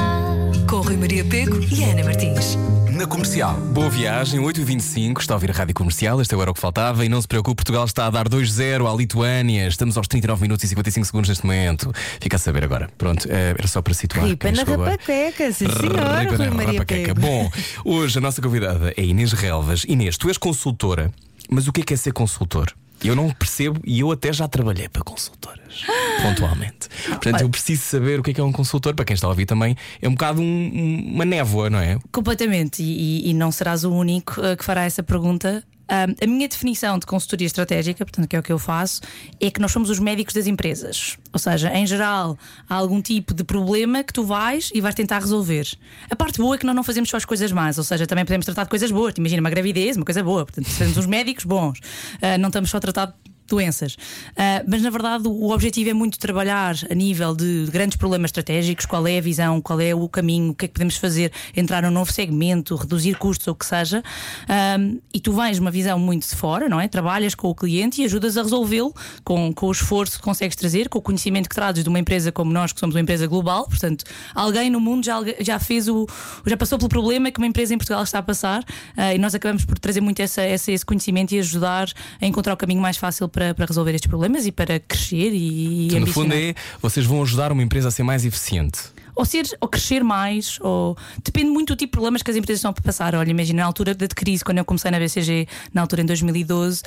Com 0.69 0.81
Rui 0.81 0.97
Maria 0.97 1.23
Pego 1.23 1.59
e 1.71 1.83
Ana 1.83 2.03
Martins 2.03 2.57
na 2.97 3.05
comercial. 3.05 3.53
Boa 3.73 3.91
viagem, 3.91 4.39
8h25, 4.41 5.19
está 5.19 5.35
a 5.35 5.37
ouvir 5.37 5.51
a 5.51 5.53
rádio 5.53 5.75
comercial. 5.75 6.19
Este 6.19 6.33
é 6.33 6.37
o 6.37 6.41
Era 6.41 6.49
o 6.49 6.53
que 6.53 6.59
Faltava. 6.59 7.05
E 7.05 7.09
não 7.09 7.21
se 7.21 7.27
preocupe, 7.27 7.57
Portugal 7.57 7.85
está 7.85 8.07
a 8.07 8.09
dar 8.09 8.27
2-0 8.27 8.91
à 8.91 8.95
Lituânia. 8.95 9.67
Estamos 9.67 9.97
aos 9.97 10.07
39 10.07 10.41
minutos 10.41 10.63
e 10.63 10.67
55 10.67 11.05
segundos 11.05 11.29
neste 11.29 11.45
momento. 11.45 11.93
Fica 12.19 12.37
a 12.37 12.39
saber 12.39 12.63
agora. 12.63 12.89
Pronto, 12.97 13.27
eh, 13.29 13.53
era 13.55 13.67
só 13.67 13.83
para 13.83 13.93
situar. 13.93 14.25
Ripa 14.25 14.51
na 14.51 14.63
rapaqueca, 14.63 15.51
sim 15.51 15.69
senhor. 15.69 15.79
Ripa 15.79 16.37
na 16.37 16.63
rapaqueca. 16.63 17.13
Bom, 17.13 17.51
hoje 17.85 18.17
a 18.17 18.21
nossa 18.21 18.41
convidada 18.41 18.91
é 18.97 19.03
Inês 19.03 19.31
Relvas. 19.31 19.83
Inês, 19.87 20.17
tu 20.17 20.27
és 20.27 20.37
consultora, 20.37 21.11
mas 21.51 21.67
o 21.67 21.71
que 21.71 21.81
é, 21.81 21.83
que 21.83 21.93
é 21.93 21.97
ser 21.97 22.13
consultor? 22.13 22.73
Eu 23.03 23.15
não 23.15 23.29
percebo 23.29 23.79
e 23.85 23.99
eu 23.99 24.11
até 24.11 24.33
já 24.33 24.47
trabalhei 24.47 24.89
para 24.89 25.03
consultoras, 25.03 25.83
pontualmente. 26.21 26.89
Portanto, 27.07 27.41
eu 27.41 27.49
preciso 27.49 27.83
saber 27.83 28.19
o 28.19 28.23
que 28.23 28.31
é, 28.31 28.33
que 28.33 28.41
é 28.41 28.43
um 28.43 28.51
consultor, 28.51 28.95
para 28.95 29.05
quem 29.05 29.13
está 29.13 29.27
a 29.27 29.29
ouvir 29.29 29.45
também, 29.45 29.75
é 30.01 30.07
um 30.07 30.11
bocado 30.11 30.41
um, 30.41 31.11
uma 31.13 31.25
névoa, 31.25 31.69
não 31.69 31.79
é? 31.79 31.99
Completamente, 32.11 32.81
e, 32.81 33.29
e, 33.29 33.33
não 33.33 33.51
serás 33.51 33.83
o 33.83 33.91
único 33.91 34.41
eh, 34.43 34.55
que 34.55 34.65
fará 34.65 34.83
essa 34.83 35.03
pergunta. 35.03 35.63
Um, 35.89 36.15
a 36.23 36.27
minha 36.27 36.47
definição 36.47 36.99
de 36.99 37.05
consultoria 37.05 37.47
estratégica, 37.47 38.05
portanto, 38.05 38.27
que 38.27 38.35
é 38.35 38.39
o 38.39 38.43
que 38.43 38.51
eu 38.51 38.59
faço, 38.59 39.01
é 39.39 39.49
que 39.49 39.59
nós 39.61 39.71
somos 39.71 39.89
os 39.89 39.99
médicos 39.99 40.33
das 40.33 40.47
empresas. 40.47 41.17
Ou 41.31 41.39
seja, 41.39 41.73
em 41.73 41.85
geral, 41.87 42.37
há 42.69 42.75
algum 42.75 43.01
tipo 43.01 43.33
de 43.33 43.43
problema 43.43 44.03
que 44.03 44.13
tu 44.13 44.23
vais 44.23 44.69
e 44.73 44.81
vais 44.81 44.95
tentar 44.95 45.19
resolver. 45.19 45.65
A 46.09 46.15
parte 46.15 46.37
boa 46.39 46.55
é 46.55 46.57
que 46.57 46.65
nós 46.65 46.75
não 46.75 46.83
fazemos 46.83 47.09
só 47.09 47.17
as 47.17 47.25
coisas 47.25 47.51
más, 47.51 47.77
ou 47.77 47.83
seja, 47.83 48.05
também 48.05 48.25
podemos 48.25 48.45
tratar 48.45 48.63
de 48.63 48.69
coisas 48.69 48.91
boas. 48.91 49.13
Imagina 49.17 49.41
uma 49.41 49.49
gravidez, 49.49 49.95
uma 49.95 50.05
coisa 50.05 50.23
boa. 50.23 50.45
Portanto, 50.45 50.69
somos 50.69 50.97
os 50.97 51.05
médicos 51.05 51.45
bons. 51.45 51.79
Uh, 51.79 52.37
não 52.39 52.49
estamos 52.49 52.69
só 52.69 52.77
a 52.77 52.81
tratar 52.81 53.15
doenças. 53.47 53.93
Uh, 53.93 54.63
mas 54.67 54.81
na 54.81 54.89
verdade 54.89 55.27
o 55.27 55.51
objetivo 55.51 55.89
é 55.89 55.93
muito 55.93 56.17
trabalhar 56.19 56.75
a 56.89 56.93
nível 56.93 57.35
de 57.35 57.67
grandes 57.71 57.97
problemas 57.97 58.29
estratégicos, 58.29 58.85
qual 58.85 59.07
é 59.07 59.17
a 59.17 59.21
visão, 59.21 59.61
qual 59.61 59.79
é 59.79 59.93
o 59.93 60.07
caminho, 60.07 60.51
o 60.51 60.55
que 60.55 60.65
é 60.65 60.67
que 60.67 60.73
podemos 60.73 60.97
fazer, 60.97 61.31
entrar 61.55 61.83
num 61.83 61.91
novo 61.91 62.11
segmento, 62.11 62.75
reduzir 62.75 63.15
custos 63.17 63.47
ou 63.47 63.53
o 63.53 63.55
que 63.55 63.65
seja. 63.65 64.03
Uh, 64.43 65.01
e 65.13 65.19
tu 65.19 65.33
vens 65.33 65.59
uma 65.59 65.71
visão 65.71 65.97
muito 65.99 66.27
de 66.27 66.35
fora, 66.35 66.69
não 66.69 66.79
é? 66.79 66.87
Trabalhas 66.87 67.35
com 67.35 67.49
o 67.49 67.55
cliente 67.55 68.01
e 68.01 68.05
ajudas 68.05 68.37
a 68.37 68.43
resolvê-lo 68.43 68.93
com, 69.23 69.53
com 69.53 69.67
o 69.67 69.71
esforço 69.71 70.17
que 70.17 70.23
consegues 70.23 70.55
trazer, 70.55 70.89
com 70.89 70.99
o 70.99 71.01
conhecimento 71.01 71.49
que 71.49 71.55
trazes 71.55 71.83
de 71.83 71.89
uma 71.89 71.99
empresa 71.99 72.31
como 72.31 72.51
nós, 72.51 72.71
que 72.73 72.79
somos 72.79 72.95
uma 72.95 73.01
empresa 73.01 73.27
global. 73.27 73.67
Portanto, 73.67 74.05
alguém 74.33 74.69
no 74.69 74.79
mundo 74.79 75.05
já, 75.05 75.17
já 75.39 75.59
fez 75.59 75.87
o. 75.87 76.05
já 76.45 76.57
passou 76.57 76.77
pelo 76.77 76.89
problema 76.89 77.31
que 77.31 77.39
uma 77.39 77.47
empresa 77.47 77.73
em 77.73 77.77
Portugal 77.77 78.03
está 78.03 78.19
a 78.19 78.23
passar 78.23 78.61
uh, 78.61 79.15
e 79.15 79.17
nós 79.17 79.33
acabamos 79.35 79.65
por 79.65 79.77
trazer 79.79 80.01
muito 80.01 80.21
essa, 80.21 80.41
essa, 80.41 80.71
esse 80.71 80.85
conhecimento 80.85 81.33
e 81.33 81.39
ajudar 81.39 81.89
a 82.21 82.25
encontrar 82.25 82.53
o 82.53 82.57
caminho 82.57 82.81
mais 82.81 82.97
fácil 82.97 83.27
para, 83.37 83.53
para 83.53 83.67
resolver 83.67 83.93
estes 83.93 84.09
problemas 84.09 84.47
e 84.47 84.51
para 84.51 84.79
crescer 84.79 85.31
e, 85.31 85.85
então, 85.85 85.99
No 85.99 86.07
fundo 86.07 86.33
é, 86.33 86.55
vocês 86.81 87.05
vão 87.05 87.21
ajudar 87.21 87.51
uma 87.51 87.61
empresa 87.61 87.89
a 87.89 87.91
ser 87.91 88.01
mais 88.01 88.25
eficiente. 88.25 88.79
Ou, 89.15 89.25
ser, 89.25 89.45
ou 89.61 89.67
crescer 89.67 90.03
mais, 90.03 90.59
ou 90.59 90.97
depende 91.23 91.51
muito 91.51 91.73
do 91.73 91.75
tipo 91.77 91.91
de 91.91 91.91
problemas 91.91 92.23
que 92.23 92.31
as 92.31 92.37
empresas 92.37 92.59
estão 92.59 92.71
a 92.71 92.73
passar. 92.73 93.13
Olha, 93.13 93.29
imagina 93.29 93.61
na 93.61 93.67
altura 93.67 93.93
da 93.93 94.07
crise, 94.07 94.43
quando 94.43 94.57
eu 94.57 94.65
comecei 94.65 94.89
na 94.89 94.97
BCG, 94.97 95.47
na 95.71 95.81
altura 95.81 96.01
em 96.01 96.05
2012 96.05 96.81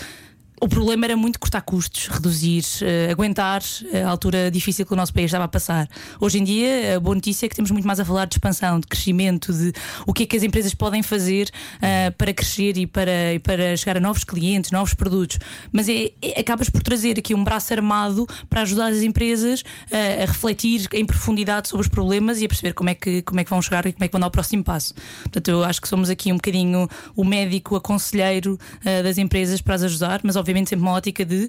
o 0.61 0.69
problema 0.69 1.07
era 1.07 1.17
muito 1.17 1.41
cortar 1.41 1.63
custos, 1.63 2.07
reduzir, 2.07 2.63
uh, 2.83 3.11
aguentar 3.11 3.63
a 4.05 4.09
altura 4.09 4.51
difícil 4.51 4.85
que 4.85 4.93
o 4.93 4.97
nosso 4.97 5.13
país 5.13 5.27
estava 5.27 5.45
a 5.45 5.49
passar. 5.49 5.89
Hoje 6.21 6.39
em 6.39 6.45
dia, 6.45 6.97
a 6.97 7.01
boa 7.01 7.15
notícia 7.15 7.47
é 7.47 7.49
que 7.49 7.57
temos 7.57 7.71
muito 7.71 7.87
mais 7.87 7.99
a 7.99 8.05
falar 8.05 8.27
de 8.27 8.35
expansão, 8.35 8.79
de 8.79 8.87
crescimento, 8.87 9.53
de 9.53 9.73
o 10.07 10.13
que 10.13 10.25
é 10.25 10.27
que 10.27 10.37
as 10.37 10.43
empresas 10.43 10.75
podem 10.75 11.03
fazer 11.03 11.49
uh, 11.77 12.13
para 12.17 12.35
crescer 12.35 12.77
e 12.77 12.87
para, 12.87 13.35
e 13.35 13.39
para 13.39 13.75
chegar 13.77 13.97
a 13.97 14.01
novos 14.01 14.23
clientes, 14.23 14.71
novos 14.71 14.93
produtos. 14.93 15.39
Mas 15.73 15.89
é, 15.89 16.13
é, 16.21 16.41
acabas 16.41 16.69
por 16.69 16.83
trazer 16.83 17.19
aqui 17.19 17.35
um 17.35 17.43
braço 17.43 17.73
armado 17.73 18.27
para 18.49 18.61
ajudar 18.61 18.89
as 18.89 19.03
empresas 19.03 19.63
uh, 19.63 20.23
a 20.23 20.27
refletir 20.27 20.87
em 20.93 21.07
profundidade 21.07 21.69
sobre 21.69 21.87
os 21.87 21.89
problemas 21.89 22.41
e 22.41 22.45
a 22.45 22.49
perceber 22.49 22.75
como 22.75 22.91
é, 22.91 22.95
que, 22.95 23.23
como 23.23 23.41
é 23.41 23.45
que 23.45 23.51
vão 23.51 23.63
chegar 23.63 23.87
e 23.87 23.93
como 23.95 24.05
é 24.05 24.09
que 24.09 24.13
vão 24.13 24.21
dar 24.21 24.27
o 24.27 24.31
próximo 24.31 24.63
passo. 24.63 24.93
Portanto, 25.23 25.49
eu 25.49 25.65
acho 25.65 25.81
que 25.81 25.89
somos 25.89 26.11
aqui 26.11 26.31
um 26.31 26.37
bocadinho 26.37 26.87
o 27.17 27.25
médico, 27.25 27.77
a 27.77 27.81
conselheiro 27.81 28.59
das 29.03 29.17
empresas 29.17 29.61
para 29.61 29.75
as 29.75 29.83
ajudar, 29.83 30.21
mas 30.23 30.37
obviamente 30.37 30.50
obviamente 30.51 30.71
sempre 30.71 30.83
uma 30.83 30.93
ótica 30.93 31.25
de 31.25 31.49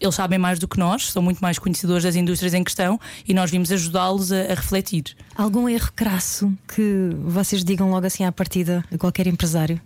eles 0.00 0.14
sabem 0.14 0.38
mais 0.38 0.58
do 0.58 0.66
que 0.66 0.78
nós, 0.78 1.12
são 1.12 1.22
muito 1.22 1.40
mais 1.40 1.58
conhecedores 1.58 2.04
das 2.04 2.16
indústrias 2.16 2.54
em 2.54 2.64
questão 2.64 2.98
e 3.28 3.34
nós 3.34 3.50
vimos 3.50 3.70
ajudá-los 3.70 4.32
a, 4.32 4.40
a, 4.44 4.54
refletir. 4.54 5.14
Algum 5.36 5.68
erro 5.68 5.92
crasso 5.94 6.50
que 6.74 7.10
vocês 7.22 7.62
digam 7.62 7.90
logo 7.90 8.06
assim 8.06 8.24
à 8.24 8.32
partida 8.32 8.82
a 8.90 8.96
qualquer 8.96 9.26
empresário? 9.26 9.78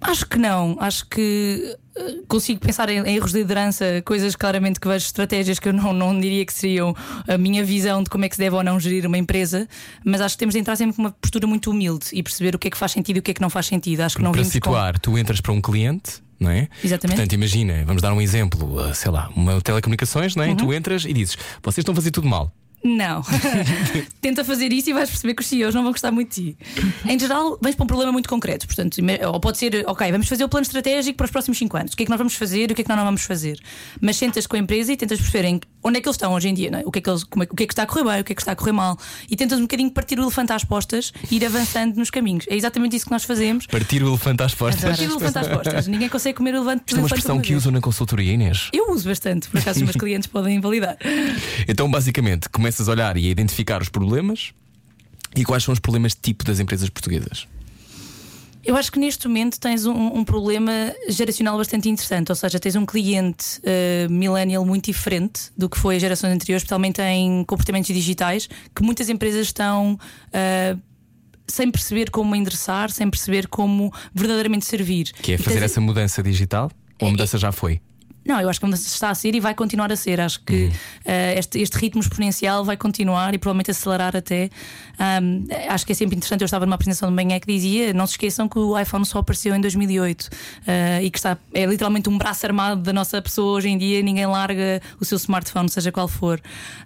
Acho 0.00 0.26
que 0.26 0.38
não. 0.38 0.76
Acho 0.80 1.06
que 1.08 1.76
eh, 1.96 2.16
consigo 2.26 2.60
pensar 2.60 2.88
em, 2.88 2.98
erros 3.14 3.32
de 3.32 3.38
liderança, 3.38 4.02
coisas 4.04 4.34
claramente 4.34 4.80
que 4.80 4.88
vejo, 4.88 5.06
estratégias 5.06 5.60
que 5.60 5.68
eu 5.68 5.72
não, 5.72 5.92
não 5.92 6.18
diria 6.18 6.44
que 6.44 6.52
seriam 6.52 6.94
a 7.28 7.38
minha 7.38 7.64
visão 7.64 8.02
de 8.02 8.10
como 8.10 8.24
é 8.24 8.28
que 8.28 8.34
se 8.34 8.40
deve 8.40 8.56
ou 8.56 8.62
não 8.64 8.78
gerir 8.78 9.06
uma 9.06 9.18
empresa, 9.18 9.68
mas 10.04 10.20
acho 10.20 10.34
que 10.34 10.38
temos 10.40 10.54
de 10.54 10.60
entrar 10.60 10.74
sempre 10.74 10.96
com 10.96 11.02
uma 11.02 11.12
postura 11.12 11.46
muito 11.46 11.70
humilde 11.70 12.06
e 12.12 12.24
perceber 12.24 12.56
o 12.56 12.58
que 12.58 12.68
é 12.68 12.70
que 12.70 12.76
faz 12.76 12.92
sentido 12.92 13.16
e 13.16 13.20
o 13.20 13.22
que 13.22 13.30
é 13.30 13.34
que 13.34 13.40
não 13.40 13.50
faz 13.50 13.66
sentido. 13.66 14.00
Acho 14.00 14.16
que 14.16 14.22
não 14.22 14.32
Para 14.32 14.44
situar, 14.44 14.94
com... 14.94 15.00
tu 15.00 15.18
entras 15.18 15.40
para 15.40 15.52
um 15.52 15.60
cliente 15.60 16.27
não 16.38 16.50
é? 16.50 16.68
Exatamente. 16.82 17.16
Portanto, 17.16 17.32
imagina, 17.32 17.84
vamos 17.84 18.02
dar 18.02 18.12
um 18.12 18.20
exemplo, 18.20 18.80
uh, 18.80 18.94
sei 18.94 19.10
lá, 19.10 19.30
uma 19.34 19.60
telecomunicações, 19.60 20.36
não 20.36 20.44
é? 20.44 20.48
Uhum. 20.48 20.56
Tu 20.56 20.72
entras 20.74 21.04
e 21.04 21.12
dizes: 21.12 21.36
vocês 21.62 21.78
estão 21.82 21.92
a 21.92 21.96
fazer 21.96 22.10
tudo 22.10 22.28
mal. 22.28 22.52
Não. 22.82 23.22
Tenta 24.20 24.44
fazer 24.44 24.72
isso 24.72 24.90
e 24.90 24.92
vais 24.92 25.10
perceber 25.10 25.34
que 25.34 25.42
os 25.42 25.48
CEOs 25.48 25.74
não 25.74 25.82
vão 25.82 25.92
gostar 25.92 26.10
muito 26.10 26.34
de 26.34 26.52
ti. 26.52 26.58
Em 27.06 27.18
geral, 27.18 27.58
vens 27.60 27.74
para 27.74 27.84
um 27.84 27.86
problema 27.86 28.12
muito 28.12 28.28
concreto. 28.28 28.66
Portanto, 28.66 28.98
ou 29.32 29.40
pode 29.40 29.58
ser, 29.58 29.84
ok, 29.86 30.10
vamos 30.10 30.28
fazer 30.28 30.44
o 30.44 30.48
plano 30.48 30.62
estratégico 30.62 31.16
para 31.16 31.24
os 31.24 31.30
próximos 31.30 31.58
5 31.58 31.76
anos. 31.76 31.92
O 31.92 31.96
que 31.96 32.04
é 32.04 32.06
que 32.06 32.10
nós 32.10 32.18
vamos 32.18 32.34
fazer 32.34 32.70
e 32.70 32.72
o 32.72 32.74
que 32.74 32.82
é 32.82 32.84
que 32.84 32.88
nós 32.88 32.98
não 32.98 33.04
vamos 33.04 33.22
fazer? 33.22 33.58
Mas 34.00 34.16
sentas 34.16 34.46
com 34.46 34.56
a 34.56 34.58
empresa 34.58 34.92
e 34.92 34.96
tentas 34.96 35.18
perceber 35.18 35.60
onde 35.82 35.98
é 35.98 36.00
que 36.00 36.08
eles 36.08 36.16
estão 36.16 36.32
hoje 36.32 36.48
em 36.48 36.54
dia, 36.54 36.70
é? 36.72 36.82
o, 36.84 36.90
que 36.90 36.98
é 36.98 37.02
que 37.02 37.10
eles, 37.10 37.24
como 37.24 37.42
é, 37.42 37.48
o 37.50 37.54
que 37.54 37.62
é 37.62 37.66
que 37.66 37.72
está 37.72 37.82
a 37.82 37.86
correr 37.86 38.04
bem, 38.04 38.20
o 38.20 38.24
que 38.24 38.32
é 38.32 38.34
que 38.34 38.42
está 38.42 38.52
a 38.52 38.56
correr 38.56 38.72
mal. 38.72 38.98
E 39.30 39.36
tentas 39.36 39.58
um 39.58 39.62
bocadinho 39.62 39.90
partir 39.90 40.18
o 40.18 40.22
elefante 40.22 40.52
às 40.52 40.64
postas 40.64 41.12
e 41.30 41.36
ir 41.36 41.44
avançando 41.44 41.96
nos 41.96 42.10
caminhos. 42.10 42.44
É 42.48 42.56
exatamente 42.56 42.96
isso 42.96 43.06
que 43.06 43.10
nós 43.10 43.24
fazemos. 43.24 43.66
Partir 43.66 44.02
o 44.02 44.08
elefante 44.08 44.42
às 44.42 44.54
postas. 44.54 44.84
Partir 44.84 45.08
o 45.08 45.12
elefante 45.12 45.38
às 45.38 45.48
postas. 45.48 45.86
Ninguém 45.86 46.08
consegue 46.08 46.36
comer 46.36 46.54
o 46.54 46.58
elefante 46.58 46.84
Isto 46.86 46.96
é 46.96 47.00
uma 47.00 47.06
expressão 47.06 47.40
que 47.40 47.54
usam 47.54 47.72
na 47.72 47.80
consultoria, 47.80 48.32
Inês. 48.32 48.68
Eu 48.72 48.90
uso 48.90 49.08
bastante, 49.08 49.48
por 49.48 49.60
acaso 49.60 49.78
os 49.78 49.84
meus 49.84 49.96
clientes 49.96 50.26
podem 50.26 50.56
invalidar. 50.56 50.96
Então, 51.66 51.90
basicamente, 51.90 52.48
começas 52.68 52.86
a 52.86 52.92
olhar 52.92 53.16
e 53.16 53.26
a 53.26 53.30
identificar 53.30 53.80
os 53.80 53.88
problemas 53.88 54.52
e 55.34 55.42
quais 55.42 55.64
são 55.64 55.72
os 55.72 55.80
problemas 55.80 56.14
tipo 56.14 56.44
das 56.44 56.60
empresas 56.60 56.90
portuguesas? 56.90 57.48
Eu 58.62 58.76
acho 58.76 58.92
que 58.92 58.98
neste 58.98 59.26
momento 59.26 59.58
tens 59.58 59.86
um, 59.86 60.18
um, 60.18 60.22
problema 60.22 60.72
geracional 61.08 61.56
bastante 61.56 61.88
interessante, 61.88 62.30
ou 62.30 62.36
seja, 62.36 62.60
tens 62.60 62.76
um 62.76 62.84
cliente 62.84 63.58
uh, 63.60 64.12
millennial 64.12 64.66
muito 64.66 64.86
diferente 64.86 65.50
do 65.56 65.70
que 65.70 65.78
foi 65.78 65.96
as 65.96 66.02
gerações 66.02 66.34
anteriores, 66.34 66.62
especialmente 66.62 67.00
em 67.00 67.42
comportamentos 67.44 67.94
digitais, 67.94 68.50
que 68.74 68.82
muitas 68.82 69.08
empresas 69.08 69.46
estão 69.46 69.94
uh, 69.94 70.80
sem 71.46 71.70
perceber 71.70 72.10
como 72.10 72.36
endereçar, 72.36 72.90
sem 72.90 73.08
perceber 73.08 73.46
como 73.48 73.90
verdadeiramente 74.14 74.66
servir. 74.66 75.12
Que 75.22 75.32
é 75.32 75.38
fazer 75.38 75.60
tens... 75.60 75.70
essa 75.70 75.80
mudança 75.80 76.22
digital? 76.22 76.70
Ou 77.00 77.06
a 77.06 77.08
é, 77.08 77.12
mudança 77.12 77.38
já 77.38 77.50
foi? 77.50 77.80
Não, 78.28 78.38
eu 78.38 78.50
acho 78.50 78.60
que 78.60 78.66
a 78.66 78.68
mudança 78.68 78.86
está 78.86 79.08
a 79.08 79.14
ser 79.14 79.34
e 79.34 79.40
vai 79.40 79.54
continuar 79.54 79.90
a 79.90 79.96
ser. 79.96 80.20
Acho 80.20 80.38
que 80.40 80.64
uhum. 80.64 80.68
uh, 80.68 81.38
este, 81.38 81.60
este, 81.62 81.78
ritmo 81.78 82.02
exponencial 82.02 82.62
vai 82.62 82.76
continuar 82.76 83.34
e 83.34 83.38
provavelmente 83.38 83.70
acelerar 83.70 84.14
até. 84.14 84.50
Um, 85.22 85.46
acho 85.66 85.86
que 85.86 85.92
é 85.92 85.94
sempre 85.94 86.14
interessante. 86.14 86.42
Eu 86.42 86.44
estava 86.44 86.66
numa 86.66 86.74
apresentação 86.74 87.08
de 87.08 87.14
manhã 87.14 87.40
que 87.40 87.46
dizia: 87.50 87.94
não 87.94 88.06
se 88.06 88.12
esqueçam 88.12 88.46
que 88.46 88.58
o 88.58 88.78
iPhone 88.78 89.06
só 89.06 89.20
apareceu 89.20 89.54
em 89.54 89.60
2008 89.62 90.20
uh, 90.24 90.28
eh, 90.66 91.04
e 91.04 91.10
que 91.10 91.16
está, 91.16 91.38
é 91.54 91.64
literalmente 91.64 92.10
um 92.10 92.18
braço 92.18 92.44
armado 92.44 92.82
da 92.82 92.92
nossa 92.92 93.22
pessoa 93.22 93.56
hoje 93.56 93.70
em 93.70 93.78
dia. 93.78 94.02
Ninguém 94.02 94.26
larga 94.26 94.82
o 95.00 95.06
seu 95.06 95.16
smartphone, 95.16 95.70
seja 95.70 95.90
qual 95.90 96.06
for. 96.06 96.38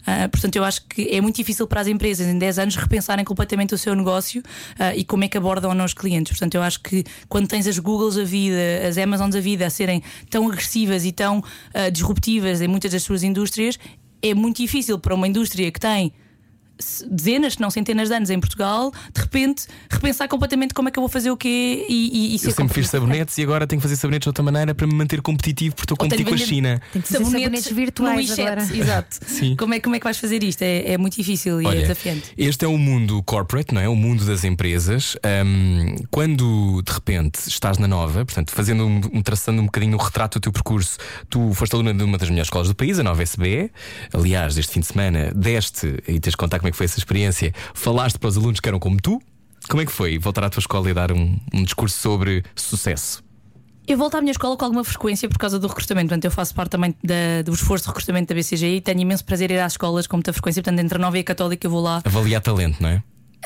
Uh, 0.02 0.28
portanto, 0.28 0.54
eu 0.54 0.62
acho 0.62 0.84
que 0.86 1.08
é 1.10 1.20
muito 1.20 1.34
difícil 1.34 1.66
para 1.66 1.80
as 1.80 1.88
empresas 1.88 2.28
em 2.28 2.38
10 2.38 2.60
anos 2.60 2.76
repensarem 2.76 3.24
completamente 3.24 3.74
o 3.74 3.78
seu 3.78 3.96
negócio 3.96 4.44
e 4.94 5.04
como 5.04 5.24
é 5.24 5.28
que 5.28 5.36
abordam 5.36 5.70
ou 5.70 5.76
não 5.76 5.84
os 5.84 5.94
clientes. 5.94 6.32
Portanto, 6.32 6.54
eu 6.54 6.62
acho 6.62 6.80
que 6.80 7.04
quando 7.28 7.48
tens 7.48 7.66
as 7.66 7.78
Googles 7.78 8.14
da 8.14 8.24
vida, 8.24 8.56
as 8.86 8.96
Amazons 8.96 9.34
da 9.34 9.40
vida 9.40 9.66
a 9.66 9.70
serem 9.70 10.02
tão 10.30 10.46
agressivas 10.46 11.04
e 11.04 11.10
tão 11.10 11.31
uh, 11.38 11.90
disruptivas 11.90 12.60
em 12.60 12.68
muitas 12.68 12.92
das 12.92 13.02
suas 13.02 13.22
indústrias, 13.22 13.78
é 14.22 14.34
muito 14.34 14.58
difícil 14.58 14.98
para 14.98 15.14
uma 15.14 15.26
indústria 15.26 15.70
que 15.70 15.80
tem 15.80 16.12
dezenas, 17.08 17.54
se 17.54 17.60
não 17.60 17.70
centenas 17.70 18.08
de 18.08 18.14
anos 18.14 18.30
em 18.30 18.40
Portugal, 18.40 18.92
de 19.14 19.20
repente 19.20 19.66
repensar 19.90 20.28
completamente 20.28 20.74
como 20.74 20.88
é 20.88 20.92
que 20.92 20.98
eu 20.98 21.02
vou 21.02 21.08
fazer 21.08 21.30
o 21.30 21.36
quê 21.36 21.86
e, 21.88 22.34
e, 22.34 22.36
e 22.36 22.46
Eu 22.46 22.50
sempre 22.52 22.74
fiz 22.74 22.88
sabonetes 22.88 23.36
e 23.38 23.42
agora 23.42 23.66
tenho 23.66 23.80
que 23.80 23.82
fazer 23.82 23.96
sabonetes 23.96 24.24
de 24.24 24.28
outra 24.28 24.42
maneira 24.42 24.74
para 24.74 24.86
me 24.86 24.94
manter 24.94 25.20
competitivo 25.22 25.74
porque 25.74 25.92
estou 25.92 25.94
a 25.94 25.98
competir 25.98 26.26
com 26.26 26.34
a 26.34 26.38
China. 26.38 26.82
Tem 26.92 27.02
que 27.02 27.08
fazer 27.08 27.24
sabonetes, 27.24 27.44
sabonetes 27.44 27.72
virtuais 27.72 28.38
agora. 28.38 28.62
Exato. 28.72 29.18
Sim. 29.26 29.56
Como, 29.56 29.74
é, 29.74 29.80
como 29.80 29.94
é 29.96 29.98
que 29.98 30.04
vais 30.04 30.18
fazer 30.18 30.42
isto? 30.42 30.62
É, 30.62 30.92
é 30.92 30.98
muito 30.98 31.16
difícil 31.16 31.60
e 31.60 31.64
é 31.64 31.68
Olha, 31.68 31.78
é 31.78 31.82
desafiante. 31.82 32.32
Este 32.36 32.64
é 32.64 32.68
o 32.68 32.78
mundo 32.78 33.22
corporate, 33.22 33.74
não 33.74 33.80
é? 33.80 33.88
O 33.88 33.96
mundo 33.96 34.24
das 34.24 34.44
empresas. 34.44 35.16
Um, 35.44 35.96
quando 36.10 36.82
de 36.82 36.92
repente 36.92 37.48
estás 37.48 37.78
na 37.78 37.86
nova, 37.86 38.24
portanto, 38.24 38.52
fazendo 38.52 38.86
um, 38.86 39.22
traçando 39.22 39.60
um 39.60 39.66
bocadinho 39.66 39.96
o 39.96 40.00
retrato 40.00 40.38
do 40.38 40.42
teu 40.42 40.52
percurso, 40.52 40.98
tu 41.28 41.52
foste 41.54 41.74
aluna 41.74 41.94
de 41.94 42.02
uma 42.02 42.18
das 42.18 42.28
melhores 42.28 42.46
escolas 42.46 42.68
do 42.68 42.74
país, 42.74 42.98
a 42.98 43.02
nova 43.02 43.22
SBE. 43.22 43.70
Aliás, 44.12 44.56
este 44.56 44.72
fim 44.72 44.80
de 44.80 44.86
semana 44.86 45.32
deste 45.34 46.02
e 46.08 46.18
tens 46.18 46.32
de 46.32 46.36
contar 46.36 46.58
como 46.62 46.68
é 46.68 46.70
que 46.70 46.76
foi 46.76 46.86
essa 46.86 46.98
experiência? 46.98 47.52
Falaste 47.74 48.18
para 48.18 48.28
os 48.28 48.36
alunos 48.36 48.60
que 48.60 48.68
eram 48.68 48.78
como 48.78 49.00
tu? 49.00 49.20
Como 49.68 49.82
é 49.82 49.86
que 49.86 49.90
foi 49.90 50.16
voltar 50.16 50.44
à 50.44 50.50
tua 50.50 50.60
escola 50.60 50.88
e 50.88 50.94
dar 50.94 51.10
um, 51.10 51.36
um 51.52 51.64
discurso 51.64 51.98
sobre 51.98 52.44
sucesso? 52.54 53.22
Eu 53.86 53.98
volto 53.98 54.14
à 54.14 54.20
minha 54.20 54.30
escola 54.30 54.56
com 54.56 54.64
alguma 54.64 54.84
frequência 54.84 55.28
por 55.28 55.38
causa 55.38 55.58
do 55.58 55.66
recrutamento. 55.66 56.08
Portanto, 56.08 56.24
eu 56.24 56.30
faço 56.30 56.54
parte 56.54 56.70
também 56.70 56.94
da, 57.02 57.42
do 57.44 57.52
esforço 57.52 57.84
de 57.84 57.88
recrutamento 57.88 58.28
da 58.28 58.34
BCG 58.34 58.76
e 58.76 58.80
tenho 58.80 59.00
imenso 59.00 59.24
prazer 59.24 59.50
em 59.50 59.54
ir 59.54 59.58
às 59.58 59.72
escolas 59.72 60.06
com 60.06 60.16
muita 60.16 60.32
frequência. 60.32 60.62
Portanto, 60.62 60.78
entre 60.78 60.98
a 60.98 61.00
nova 61.00 61.18
e 61.18 61.20
a 61.20 61.24
católica 61.24 61.66
eu 61.66 61.70
vou 61.70 61.82
lá. 61.82 62.00
Avaliar 62.04 62.40
talento, 62.40 62.80
não 62.80 62.90
é? 62.90 63.02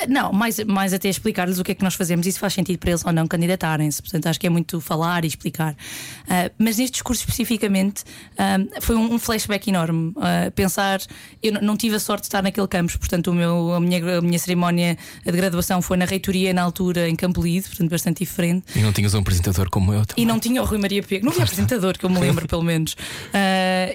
Não, 0.08 0.32
mais, 0.32 0.62
mais 0.64 0.92
até 0.92 1.08
explicar-lhes 1.08 1.58
o 1.58 1.64
que 1.64 1.72
é 1.72 1.74
que 1.74 1.82
nós 1.82 1.94
fazemos 1.94 2.26
e 2.26 2.32
se 2.32 2.38
faz 2.38 2.52
sentido 2.52 2.78
para 2.78 2.90
eles 2.90 3.04
ou 3.04 3.12
não 3.12 3.26
candidatarem-se. 3.26 4.02
Portanto, 4.02 4.26
acho 4.26 4.38
que 4.38 4.46
é 4.46 4.50
muito 4.50 4.80
falar 4.80 5.24
e 5.24 5.28
explicar. 5.28 5.72
Uh, 5.72 6.52
mas 6.58 6.76
neste 6.76 6.92
discurso 6.92 7.22
especificamente 7.22 8.02
uh, 8.02 8.80
foi 8.80 8.94
um, 8.94 9.14
um, 9.14 9.18
flashback 9.18 9.68
enorme. 9.68 10.10
Uh, 10.10 10.50
pensar, 10.54 11.00
eu 11.42 11.52
não 11.62 11.76
tive 11.76 11.96
a 11.96 12.00
sorte 12.00 12.22
de 12.22 12.26
estar 12.28 12.42
naquele 12.42 12.68
campus, 12.68 12.96
portanto, 12.96 13.28
o 13.28 13.34
meu, 13.34 13.74
a, 13.74 13.80
minha, 13.80 14.18
a 14.18 14.20
minha 14.20 14.38
cerimónia 14.38 14.98
de 15.24 15.32
graduação 15.32 15.80
foi 15.80 15.96
na 15.96 16.04
reitoria 16.04 16.52
na 16.52 16.62
altura 16.62 17.08
em 17.08 17.16
Campo 17.16 17.42
Lido, 17.42 17.68
portanto, 17.68 17.90
bastante 17.90 18.18
diferente. 18.18 18.66
E 18.76 18.80
não 18.80 18.92
tinhas 18.92 19.14
um 19.14 19.20
apresentador 19.20 19.70
como 19.70 19.94
eu 19.94 20.04
também. 20.04 20.24
E 20.24 20.26
não 20.26 20.38
tinha 20.38 20.62
o 20.62 20.64
Rui 20.66 20.78
Maria 20.78 21.02
Pego, 21.02 21.24
não 21.24 21.32
havia 21.32 21.44
apresentador, 21.44 21.96
que 21.98 22.04
eu 22.04 22.10
me 22.10 22.18
lembro, 22.18 22.46
pelo 22.46 22.62
menos. 22.62 22.96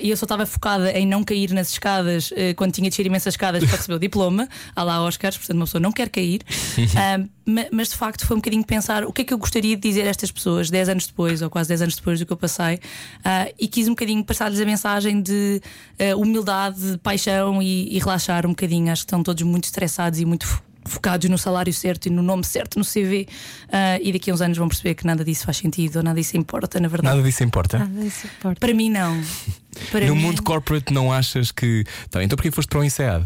e 0.01 0.09
eu 0.09 0.17
só 0.17 0.25
estava 0.25 0.45
focada 0.45 0.91
em 0.91 1.05
não 1.05 1.23
cair 1.23 1.51
nas 1.51 1.69
escadas 1.71 2.31
quando 2.55 2.71
tinha 2.73 2.85
de 2.85 2.91
descer 2.91 3.05
imensas 3.05 3.33
escadas 3.33 3.63
para 3.63 3.77
receber 3.77 3.95
o 3.95 3.99
diploma, 3.99 4.47
à 4.75 4.83
lá 4.83 5.03
Oscars, 5.03 5.37
portanto, 5.37 5.57
uma 5.57 5.65
pessoa 5.65 5.81
não 5.81 5.90
não 5.91 5.93
quero 5.93 6.09
cair. 6.09 6.41
Ah, 6.95 7.19
ma- 7.45 7.65
mas 7.71 7.89
de 7.89 7.95
facto 7.95 8.25
foi 8.25 8.35
um 8.35 8.39
bocadinho 8.39 8.63
pensar 8.63 9.03
o 9.03 9.11
que 9.13 9.21
é 9.23 9.25
que 9.25 9.33
eu 9.33 9.37
gostaria 9.37 9.75
de 9.75 9.81
dizer 9.81 10.03
a 10.03 10.09
estas 10.09 10.31
pessoas 10.31 10.69
10 10.69 10.89
anos 10.89 11.07
depois, 11.07 11.41
ou 11.41 11.49
quase 11.49 11.67
10 11.69 11.81
anos 11.83 11.95
depois 11.95 12.19
do 12.19 12.25
que 12.25 12.33
eu 12.33 12.37
passei, 12.37 12.79
Ah, 13.23 13.47
e 13.59 13.67
quis 13.67 13.87
um 13.87 13.91
bocadinho 13.91 14.23
passar-lhes 14.23 14.59
a 14.59 14.65
mensagem 14.65 15.21
de 15.21 15.61
ah, 15.99 16.15
humildade, 16.15 16.97
paixão 17.03 17.61
e, 17.61 17.95
e 17.95 17.99
relaxar 17.99 18.45
um 18.45 18.49
bocadinho. 18.49 18.91
Acho 18.91 19.01
que 19.03 19.07
estão 19.07 19.21
todos 19.23 19.43
muito 19.43 19.65
estressados 19.65 20.19
e 20.19 20.25
muito 20.25 20.45
fo- 20.47 20.61
focados 20.85 21.29
no 21.29 21.37
salário 21.37 21.71
certo 21.73 22.07
e 22.07 22.09
no 22.09 22.21
nome 22.23 22.43
certo 22.43 22.79
no 22.79 22.85
CV. 22.85 23.27
Ah, 23.71 23.99
e 24.01 24.11
daqui 24.13 24.31
a 24.31 24.33
uns 24.33 24.41
anos 24.41 24.57
vão 24.57 24.67
perceber 24.67 24.95
que 24.95 25.05
nada 25.05 25.23
disso 25.23 25.45
faz 25.45 25.57
sentido 25.57 25.97
ou 25.97 26.03
nada 26.03 26.19
disso 26.19 26.37
importa, 26.37 26.79
na 26.79 26.87
verdade. 26.87 27.15
Nada 27.15 27.27
disso 27.27 27.43
importa. 27.43 27.79
Nada 27.79 28.01
disso 28.01 28.27
importa. 28.27 28.59
Para 28.59 28.73
mim, 28.73 28.89
não. 28.89 29.21
Para 29.91 30.05
no 30.07 30.15
mim- 30.15 30.21
mundo 30.21 30.41
corporate 30.43 30.93
não 30.93 31.11
achas 31.13 31.51
que. 31.51 31.83
Tá, 32.09 32.23
então 32.23 32.35
porquê 32.35 32.49
foste 32.51 32.67
para 32.69 32.79
o 32.79 32.83
INSEAD? 32.83 33.25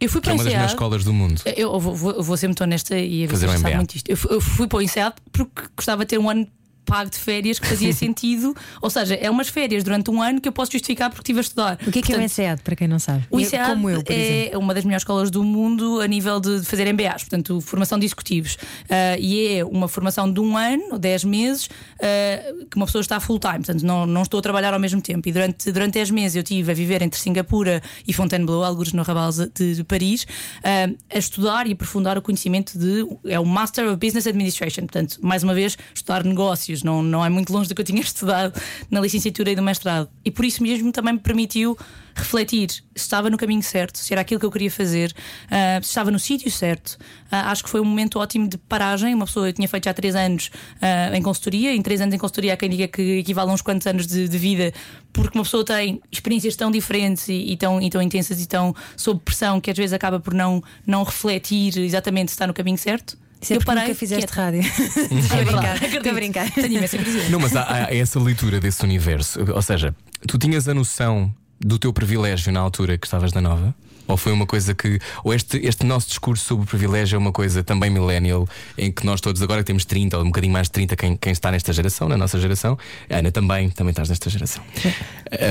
Eu 0.00 0.08
fui 0.08 0.20
é 0.20 0.22
para 0.22 0.30
o 0.30 0.34
uma 0.34 0.44
das 0.44 0.52
melhores 0.52 0.72
escolas 0.72 1.04
do 1.04 1.12
mundo. 1.12 1.42
Eu 1.56 1.78
vou, 1.80 1.94
vou, 1.94 2.22
vou 2.22 2.36
ser 2.36 2.48
muito 2.48 2.62
honesta 2.62 2.98
e 2.98 3.24
a 3.24 3.28
Fazer 3.28 3.48
um 3.48 3.58
MBA. 3.58 3.76
muito 3.76 3.96
isto. 3.96 4.08
Eu 4.08 4.16
fui, 4.16 4.36
eu 4.36 4.40
fui 4.40 4.66
para 4.66 4.78
o 4.78 4.82
INSEAD 4.82 5.14
porque 5.32 5.62
gostava 5.76 6.04
de 6.04 6.08
ter 6.10 6.18
um 6.18 6.30
ano 6.30 6.46
pago 6.88 7.10
de 7.10 7.18
férias 7.18 7.58
que 7.58 7.66
fazia 7.66 7.92
sentido. 7.94 8.54
Ou 8.80 8.90
seja, 8.90 9.14
é 9.14 9.30
umas 9.30 9.48
férias 9.48 9.84
durante 9.84 10.10
um 10.10 10.20
ano 10.22 10.40
que 10.40 10.48
eu 10.48 10.52
posso 10.52 10.72
justificar 10.72 11.10
porque 11.10 11.20
estive 11.22 11.38
a 11.38 11.42
estudar. 11.42 11.78
O 11.86 11.90
que 11.92 11.98
é 12.00 12.02
que 12.02 12.12
é 12.12 12.16
o 12.16 12.18
Portanto, 12.18 12.24
INSEAD, 12.24 12.62
para 12.62 12.74
quem 12.76 12.88
não 12.88 12.98
sabe? 12.98 13.24
o 13.30 13.38
É 13.38 13.42
INSEAD 13.42 13.68
Como 13.70 13.90
eu, 13.90 14.02
por 14.02 14.12
exemplo. 14.12 14.54
é 14.54 14.58
uma 14.58 14.74
das 14.74 14.84
melhores 14.84 15.02
escolas 15.02 15.30
do 15.30 15.44
mundo 15.44 16.00
a 16.00 16.06
nível 16.06 16.40
de 16.40 16.48
de 16.58 16.64
fazer 16.64 16.90
MBAs, 16.92 17.24
portanto, 17.24 17.60
formação 17.60 17.98
de 17.98 18.06
executivos. 18.06 18.56
Ah, 18.88 19.16
e 19.18 19.58
é 19.58 19.64
uma 19.64 19.86
formação 19.86 20.32
de 20.32 20.40
um 20.40 20.56
ano, 20.56 20.98
10 20.98 21.24
meses, 21.24 21.68
ah, 22.00 22.64
que 22.70 22.76
uma 22.76 22.86
pessoa 22.86 23.02
está 23.02 23.20
full 23.20 23.38
time, 23.38 23.58
portanto, 23.58 23.82
não, 23.82 24.06
não 24.06 24.22
estou 24.22 24.38
a 24.38 24.42
trabalhar 24.42 24.72
ao 24.72 24.80
mesmo 24.80 25.00
tempo. 25.02 25.28
E 25.28 25.32
durante, 25.32 25.70
durante 25.70 25.94
10 25.94 26.10
meses 26.10 26.36
eu 26.36 26.42
estive 26.42 26.70
a 26.70 26.74
viver 26.74 27.02
entre 27.02 27.20
Singapura 27.20 27.82
e 28.06 28.12
Fontainebleau, 28.12 28.64
alguns 28.64 28.92
no 28.92 29.02
Raval 29.02 29.30
de, 29.54 29.74
de 29.74 29.84
Paris, 29.84 30.26
ah, 30.64 30.88
a 31.14 31.18
estudar 31.18 31.66
e 31.66 31.72
aprofundar 31.72 32.16
o 32.16 32.22
conhecimento 32.22 32.78
de. 32.78 33.06
É 33.26 33.38
o 33.38 33.44
Master 33.44 33.86
of 33.88 33.96
Business 33.96 34.26
Administration, 34.26 34.82
portanto, 34.82 35.18
mais 35.20 35.42
uma 35.42 35.54
vez, 35.54 35.76
estudar 35.94 36.24
negócios, 36.24 36.77
não, 36.82 37.02
não 37.02 37.24
é 37.24 37.28
muito 37.28 37.52
longe 37.52 37.68
do 37.68 37.74
que 37.74 37.80
eu 37.80 37.84
tinha 37.84 38.00
estudado 38.02 38.60
na 38.90 39.00
licenciatura 39.00 39.50
e 39.50 39.56
do 39.56 39.62
mestrado. 39.62 40.08
E 40.24 40.30
por 40.30 40.44
isso 40.44 40.62
mesmo 40.62 40.92
também 40.92 41.14
me 41.14 41.20
permitiu 41.20 41.76
refletir 42.18 42.70
se 42.70 42.82
estava 42.94 43.30
no 43.30 43.36
caminho 43.36 43.62
certo, 43.62 43.98
se 43.98 44.12
era 44.12 44.20
aquilo 44.20 44.40
que 44.40 44.46
eu 44.46 44.50
queria 44.50 44.70
fazer, 44.70 45.14
ah, 45.50 45.80
se 45.80 45.88
estava 45.88 46.10
no 46.10 46.18
sítio 46.18 46.50
certo. 46.50 46.98
Ah, 47.30 47.50
acho 47.50 47.62
que 47.62 47.70
foi 47.70 47.80
um 47.80 47.84
momento 47.84 48.18
ótimo 48.18 48.48
de 48.48 48.58
paragem. 48.58 49.14
Uma 49.14 49.26
pessoa 49.26 49.48
eu 49.48 49.52
tinha 49.52 49.68
feito 49.68 49.84
já 49.84 49.94
três 49.94 50.14
anos 50.14 50.50
ah, 50.80 51.16
em 51.16 51.22
consultoria, 51.22 51.74
em 51.74 51.82
três 51.82 52.00
anos 52.00 52.14
em 52.14 52.18
consultoria 52.18 52.54
há 52.54 52.56
quem 52.56 52.68
diga 52.68 52.88
que 52.88 53.18
equivale 53.18 53.50
a 53.50 53.54
uns 53.54 53.62
quantos 53.62 53.86
anos 53.86 54.06
de, 54.06 54.28
de 54.28 54.38
vida, 54.38 54.72
porque 55.12 55.38
uma 55.38 55.44
pessoa 55.44 55.64
tem 55.64 56.00
experiências 56.10 56.56
tão 56.56 56.70
diferentes 56.70 57.28
e, 57.28 57.52
e 57.52 57.56
tão, 57.56 57.80
e 57.80 57.88
tão 57.88 58.02
intensas 58.02 58.42
e 58.42 58.46
tão 58.46 58.74
sob 58.96 59.20
pressão 59.20 59.60
que 59.60 59.70
às 59.70 59.76
vezes 59.76 59.92
acaba 59.92 60.18
por 60.18 60.34
não, 60.34 60.62
não 60.86 61.04
refletir 61.04 61.78
exatamente 61.78 62.30
se 62.30 62.34
está 62.34 62.46
no 62.46 62.54
caminho 62.54 62.78
certo. 62.78 63.16
Isso 63.40 63.52
é 63.54 63.58
porque 63.58 63.74
nunca 63.74 63.94
fizeste 63.94 64.26
quieta. 64.26 64.42
rádio. 64.42 64.62
É 65.38 65.44
verdade, 65.44 65.84
Estou 65.96 66.10
a 66.10 66.14
brincar. 66.14 66.50
Tenho 66.50 66.66
imensa 66.78 66.96
curiosidade. 66.96 67.30
Não, 67.30 67.38
mas 67.38 67.54
há, 67.54 67.86
há 67.86 67.94
essa 67.94 68.18
leitura 68.18 68.58
desse 68.60 68.82
universo. 68.82 69.40
Ou 69.54 69.62
seja, 69.62 69.94
tu 70.26 70.38
tinhas 70.38 70.68
a 70.68 70.74
noção 70.74 71.32
do 71.60 71.78
teu 71.78 71.92
privilégio 71.92 72.52
na 72.52 72.60
altura 72.60 72.98
que 72.98 73.06
estavas 73.06 73.32
na 73.32 73.40
nova? 73.40 73.74
Ou 74.08 74.16
foi 74.16 74.32
uma 74.32 74.46
coisa 74.46 74.74
que. 74.74 74.98
Ou 75.22 75.34
este, 75.34 75.58
este 75.58 75.84
nosso 75.84 76.08
discurso 76.08 76.44
sobre 76.44 76.64
o 76.64 76.66
privilégio 76.66 77.16
é 77.16 77.18
uma 77.18 77.30
coisa 77.30 77.62
também 77.62 77.90
millennial, 77.90 78.48
em 78.76 78.90
que 78.90 79.04
nós 79.04 79.20
todos 79.20 79.42
agora 79.42 79.62
temos 79.62 79.84
30 79.84 80.16
ou 80.16 80.24
um 80.24 80.26
bocadinho 80.26 80.52
mais 80.52 80.66
de 80.66 80.72
30, 80.72 80.96
quem, 80.96 81.16
quem 81.16 81.32
está 81.32 81.50
nesta 81.50 81.72
geração, 81.72 82.08
na 82.08 82.16
nossa 82.16 82.40
geração, 82.40 82.78
Ana 83.08 83.30
também, 83.30 83.68
também 83.70 83.90
estás 83.90 84.08
nesta 84.08 84.30
geração. 84.30 84.64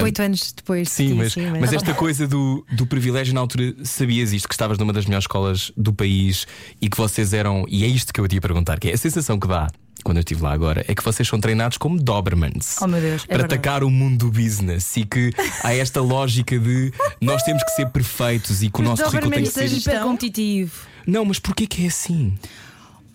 Oito 0.03 0.21
anos 0.21 0.51
depois. 0.51 0.89
Sim, 0.89 1.13
mas, 1.13 1.35
mas 1.35 1.71
esta 1.71 1.93
coisa 1.93 2.27
do, 2.27 2.65
do 2.71 2.87
privilégio 2.87 3.33
na 3.33 3.41
altura, 3.41 3.75
sabias 3.83 4.33
isto, 4.33 4.47
que 4.47 4.53
estavas 4.55 4.77
numa 4.77 4.91
das 4.91 5.05
melhores 5.05 5.23
escolas 5.23 5.71
do 5.77 5.93
país 5.93 6.47
e 6.81 6.89
que 6.89 6.97
vocês 6.97 7.33
eram. 7.33 7.65
E 7.67 7.83
é 7.83 7.87
isto 7.87 8.11
que 8.11 8.19
eu 8.19 8.27
te 8.27 8.35
ia 8.35 8.41
perguntar, 8.41 8.79
que 8.79 8.89
é 8.89 8.93
a 8.93 8.97
sensação 8.97 9.39
que 9.39 9.47
dá. 9.47 9.67
Quando 10.03 10.17
eu 10.17 10.21
estive 10.21 10.41
lá 10.41 10.53
agora, 10.53 10.86
é 10.88 10.95
que 10.95 11.03
vocês 11.03 11.27
são 11.27 11.39
treinados 11.39 11.77
como 11.77 11.99
Dobermans 12.01 12.77
Oh, 12.81 12.88
meu 12.88 13.01
Deus, 13.01 13.23
é 13.23 13.27
para 13.27 13.38
verdade. 13.39 13.53
atacar 13.55 13.83
o 13.83 13.89
mundo 13.89 14.25
do 14.25 14.31
business 14.31 14.95
e 14.95 15.03
que 15.05 15.33
há 15.63 15.73
esta 15.73 16.01
lógica 16.01 16.57
de 16.57 16.93
nós 17.19 17.43
temos 17.43 17.63
que 17.63 17.71
ser 17.71 17.89
perfeitos 17.89 18.63
e 18.63 18.69
que 18.69 18.79
o 18.79 18.83
Os 18.83 18.89
nosso 18.89 19.03
currículo 19.05 19.31
tem 19.31 19.43
que 19.43 19.49
ser. 19.49 19.71
Hiper 19.71 20.01
competitivo. 20.01 20.71
Não, 21.05 21.25
mas 21.25 21.39
porquê 21.39 21.67
que 21.67 21.83
é 21.83 21.88
assim? 21.88 22.33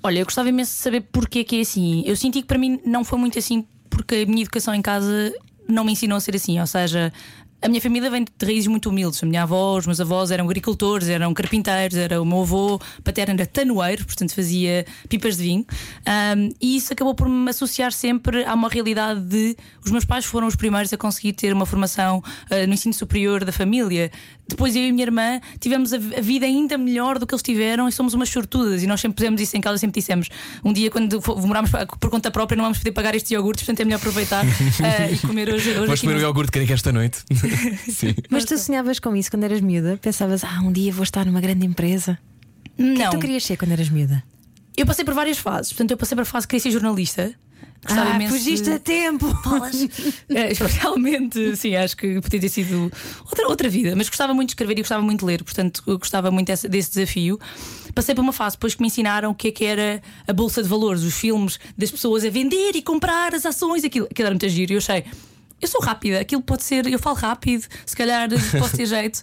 Olha, 0.03 0.19
eu 0.19 0.25
gostava 0.25 0.49
imenso 0.49 0.73
de 0.73 0.79
saber 0.79 1.03
porque 1.13 1.45
que 1.45 1.57
é 1.59 1.61
assim. 1.61 2.03
Eu 2.07 2.17
senti 2.17 2.43
que 2.43 2.49
para 2.49 2.59
mim 2.59 2.81
não 2.85 3.05
foi 3.05 3.19
muito 3.19 3.39
assim, 3.39 3.65
porque 3.89 4.17
a 4.17 4.27
minha 4.27 4.43
educação 4.43 4.75
em 4.75 4.83
casa 4.83 5.33
não 5.69 5.85
me 5.85 5.93
ensinou 5.93 6.17
a 6.17 6.21
ser 6.21 6.35
assim. 6.35 6.59
Ou 6.59 6.67
seja, 6.67 7.13
a 7.63 7.69
minha 7.69 7.81
família 7.81 8.11
vem 8.11 8.25
de 8.25 8.45
raízes 8.45 8.67
muito 8.67 8.89
humildes. 8.91 9.23
A 9.23 9.27
minha 9.27 9.45
avó, 9.45 9.79
os 9.79 9.87
meus 9.87 10.01
avós 10.01 10.33
eram 10.33 10.45
agricultores, 10.45 11.09
eram 11.09 11.33
carpinteiros, 11.33 11.97
era 11.97 12.21
o 12.21 12.25
meu 12.25 12.41
avô 12.41 12.81
paterno 13.05 13.35
era 13.35 13.47
tanoeiro, 13.47 14.05
portanto 14.05 14.35
fazia 14.35 14.85
pipas 15.09 15.37
de 15.37 15.45
vinho. 15.45 15.67
Ahm, 16.05 16.51
e 16.61 16.77
isso 16.77 16.93
acabou 16.93 17.15
por 17.15 17.29
me 17.29 17.49
associar 17.49 17.93
sempre 17.93 18.45
a 18.45 18.53
uma 18.55 18.69
realidade 18.69 19.21
de 19.21 19.57
os 19.85 19.93
meus 19.93 20.05
pais 20.05 20.25
foram 20.25 20.49
os 20.49 20.57
primeiros 20.57 20.93
a 20.93 20.97
conseguir 20.97 21.35
ter 21.35 21.53
uma 21.53 21.65
formação 21.65 22.23
ah, 22.51 22.67
no 22.67 22.75
ensino 22.75 22.93
superior 22.93 23.45
da 23.45 23.53
família. 23.53 24.11
Depois 24.49 24.75
eu 24.77 24.83
e 24.83 24.89
a 24.91 24.93
minha 24.93 25.05
irmã 25.05 25.41
tivemos 25.61 25.93
a, 25.93 25.97
a 25.97 26.21
vida 26.21 26.45
ainda 26.45 26.77
melhor 26.77 27.19
do 27.19 27.27
que 27.27 27.33
eles 27.33 27.43
tiveram 27.43 27.89
e 27.89 27.93
somos 27.93 28.13
umas 28.13 28.29
sortudas. 28.29 28.83
E 28.83 28.87
nós 28.87 29.01
sempre 29.01 29.17
pusemos 29.17 29.41
isso 29.41 29.57
em 29.57 29.61
casa, 29.61 29.79
sempre 29.79 29.99
dissemos: 30.01 30.29
um 30.65 30.73
dia, 30.73 30.91
quando 30.91 31.21
pa- 31.71 31.87
por 31.87 32.11
conta 32.11 32.31
própria, 32.31 32.57
não 32.57 32.65
vamos 32.65 32.79
poder 32.79 32.93
pagar 32.93 33.15
estes 33.15 33.31
iogurtes, 33.31 33.65
portanto 33.65 33.81
é 33.81 33.85
melhor 33.85 33.97
aproveitar 33.99 34.45
ah, 34.45 35.11
e 35.11 35.19
comer 35.19 35.49
hoje. 35.49 35.71
hoje 35.79 36.01
comer 36.03 36.17
o 36.17 36.21
iogurte 36.21 36.53
que 36.53 36.67
que 36.67 36.73
esta 36.73 36.93
noite? 36.93 37.19
Sim. 37.91 38.15
Mas 38.29 38.45
tu 38.45 38.59
sonhavas 38.59 38.99
com 38.99 39.15
isso 39.17 39.31
quando 39.31 39.45
eras 39.45 39.61
miúda? 39.61 39.97
Pensavas, 40.03 40.45
ah, 40.45 40.61
um 40.63 40.73
dia 40.73 40.93
vou 40.93 41.03
estar 41.05 41.25
numa 41.25 41.41
grande 41.41 41.65
empresa. 41.65 42.19
O 42.75 42.77
que 42.77 42.83
é 42.83 42.85
Não, 43.05 43.11
que 43.11 43.17
tu 43.17 43.21
querias 43.21 43.45
ser 43.45 43.57
quando 43.57 43.73
eras 43.73 43.89
miúda? 43.89 44.23
eu 44.77 44.87
passei 44.87 45.05
por 45.05 45.15
várias 45.15 45.39
fases. 45.39 45.73
Portanto, 45.73 45.91
eu 45.93 45.97
passei 45.97 46.17
por 46.17 46.23
a 46.23 46.25
fase 46.25 46.47
que 46.47 46.51
queria 46.57 46.63
ser 46.63 46.71
jornalista. 46.73 47.33
Gostava 47.85 48.11
ah, 48.13 48.15
imenso 48.15 48.33
fugiste 48.35 48.69
de- 48.71 48.75
a 48.75 48.79
tempo! 48.79 49.27
É, 50.29 50.53
especialmente, 50.53 51.57
sim, 51.57 51.75
acho 51.75 51.97
que 51.97 52.21
podia 52.21 52.41
ter 52.41 52.49
sido 52.49 52.91
outra, 53.25 53.49
outra 53.49 53.69
vida, 53.69 53.95
mas 53.97 54.09
gostava 54.09 54.33
muito 54.33 54.49
de 54.49 54.53
escrever 54.53 54.75
e 54.79 54.83
gostava 54.83 55.03
muito 55.03 55.21
de 55.21 55.27
ler, 55.27 55.43
portanto, 55.43 55.83
gostava 55.99 56.31
muito 56.31 56.47
desse, 56.47 56.69
desse 56.69 56.91
desafio. 56.95 57.39
Passei 57.95 58.15
por 58.15 58.23
uma 58.23 58.33
fase 58.33 58.57
depois 58.57 58.75
que 58.75 58.81
me 58.81 58.87
ensinaram 58.87 59.31
o 59.31 59.35
que 59.35 59.49
é 59.49 59.51
que 59.53 59.65
era 59.65 60.01
a 60.27 60.33
bolsa 60.33 60.63
de 60.63 60.69
valores, 60.69 61.03
os 61.03 61.15
filmes 61.15 61.59
das 61.77 61.91
pessoas 61.91 62.25
a 62.25 62.31
vender 62.31 62.73
e 62.75 62.83
comprar 62.83 63.35
as 63.35 63.45
ações, 63.45 63.85
aquilo, 63.85 64.07
aquilo 64.11 64.27
era 64.27 64.35
muito 64.35 64.49
giro. 64.49 64.73
E 64.73 64.75
eu 64.75 64.79
achei. 64.79 65.05
Eu 65.63 65.69
sou 65.69 65.81
rápida, 65.81 66.21
aquilo 66.21 66.43
pode 66.43 66.65
ser, 66.65 66.89
eu 66.89 66.99
falo 66.99 67.15
rápido, 67.15 67.65
se 67.87 67.97
calhar 67.97 68.29
posso 68.59 68.77
ter 68.77 68.85
jeito. 68.87 69.23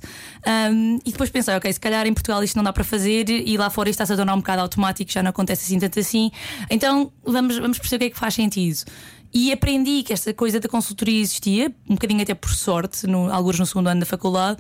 Um, 0.72 0.98
e 1.06 1.12
depois 1.12 1.30
pensei, 1.30 1.54
ok, 1.54 1.72
se 1.74 1.80
calhar 1.80 2.08
em 2.08 2.14
Portugal 2.14 2.42
isto 2.42 2.56
não 2.56 2.64
dá 2.64 2.72
para 2.72 2.86
fazer 2.86 3.30
e 3.30 3.58
lá 3.58 3.70
fora 3.70 3.90
isto 3.90 3.98
está-se 3.98 4.14
a 4.14 4.16
tornar 4.16 4.34
um 4.36 4.38
bocado 4.38 4.62
automático, 4.62 5.12
já 5.12 5.22
não 5.22 5.32
acontece 5.32 5.66
assim 5.66 5.78
tanto 5.78 6.00
assim. 6.00 6.32
Então 6.70 7.12
vamos, 7.26 7.58
vamos 7.58 7.78
perceber 7.78 7.98
o 7.98 8.00
que 8.00 8.06
é 8.06 8.10
que 8.12 8.20
faz 8.20 8.36
sentido. 8.36 8.86
E 9.34 9.52
aprendi 9.52 10.02
que 10.02 10.12
esta 10.12 10.34
coisa 10.34 10.60
da 10.60 10.68
consultoria 10.68 11.22
existia, 11.22 11.72
um 11.88 11.94
bocadinho 11.94 12.22
até 12.22 12.34
por 12.34 12.50
sorte, 12.50 13.06
no, 13.06 13.32
alguns 13.32 13.60
no 13.60 13.66
segundo 13.66 13.88
ano 13.88 14.00
da 14.00 14.06
faculdade. 14.06 14.58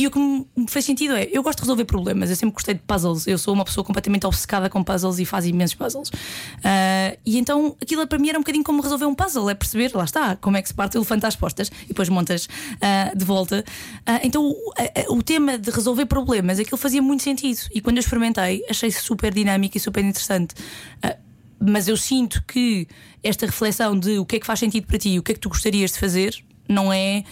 E 0.00 0.06
o 0.06 0.10
que 0.10 0.18
me 0.18 0.66
fez 0.66 0.86
sentido 0.86 1.14
é: 1.14 1.28
eu 1.30 1.42
gosto 1.42 1.58
de 1.58 1.64
resolver 1.64 1.84
problemas, 1.84 2.30
eu 2.30 2.36
sempre 2.36 2.54
gostei 2.54 2.72
de 2.72 2.80
puzzles. 2.80 3.26
Eu 3.26 3.36
sou 3.36 3.52
uma 3.52 3.66
pessoa 3.66 3.84
completamente 3.84 4.26
obcecada 4.26 4.70
com 4.70 4.82
puzzles 4.82 5.18
e 5.18 5.26
faz 5.26 5.44
imensos 5.44 5.74
puzzles. 5.74 6.10
Ah, 6.64 7.14
e 7.26 7.38
então 7.38 7.76
aquilo 7.82 8.06
para 8.06 8.18
mim 8.18 8.30
era 8.30 8.38
um 8.38 8.40
bocadinho 8.40 8.64
como 8.64 8.80
resolver 8.80 9.04
um 9.04 9.14
puzzle: 9.14 9.50
é 9.50 9.54
perceber, 9.54 9.94
lá 9.94 10.04
está, 10.04 10.36
como 10.36 10.56
é 10.56 10.62
que 10.62 10.68
se 10.68 10.74
parte 10.74 10.96
o 10.96 11.00
elefante 11.00 11.26
às 11.26 11.36
postas 11.36 11.70
e 11.84 11.88
depois 11.88 12.08
montas 12.08 12.48
ah, 12.80 13.12
de 13.14 13.22
volta. 13.26 13.62
Ah, 14.06 14.20
então 14.22 14.56
o, 15.10 15.22
tema 15.22 15.58
de 15.58 15.70
resolver 15.70 16.06
problemas, 16.06 16.58
aquilo 16.58 16.78
fazia 16.78 17.02
muito 17.02 17.22
sentido. 17.22 17.60
E 17.70 17.82
quando 17.82 17.98
eu 17.98 18.00
experimentei, 18.00 18.64
achei 18.70 18.90
super 18.90 19.34
dinâmico 19.34 19.76
e 19.76 19.80
super 19.80 20.02
interessante. 20.02 20.54
Mas 21.62 21.88
eu 21.88 21.96
sinto 21.96 22.42
que 22.48 22.88
esta 23.22 23.44
reflexão 23.44 23.98
de 23.98 24.18
o 24.18 24.24
que 24.24 24.36
é 24.36 24.40
que 24.40 24.46
faz 24.46 24.58
sentido 24.60 24.86
para 24.86 24.96
ti, 24.96 25.18
o 25.18 25.22
que 25.22 25.32
é 25.32 25.34
que 25.34 25.40
tu 25.40 25.50
gostarias 25.50 25.92
de 25.92 25.98
fazer, 25.98 26.42
não 26.70 26.92
é, 26.92 27.24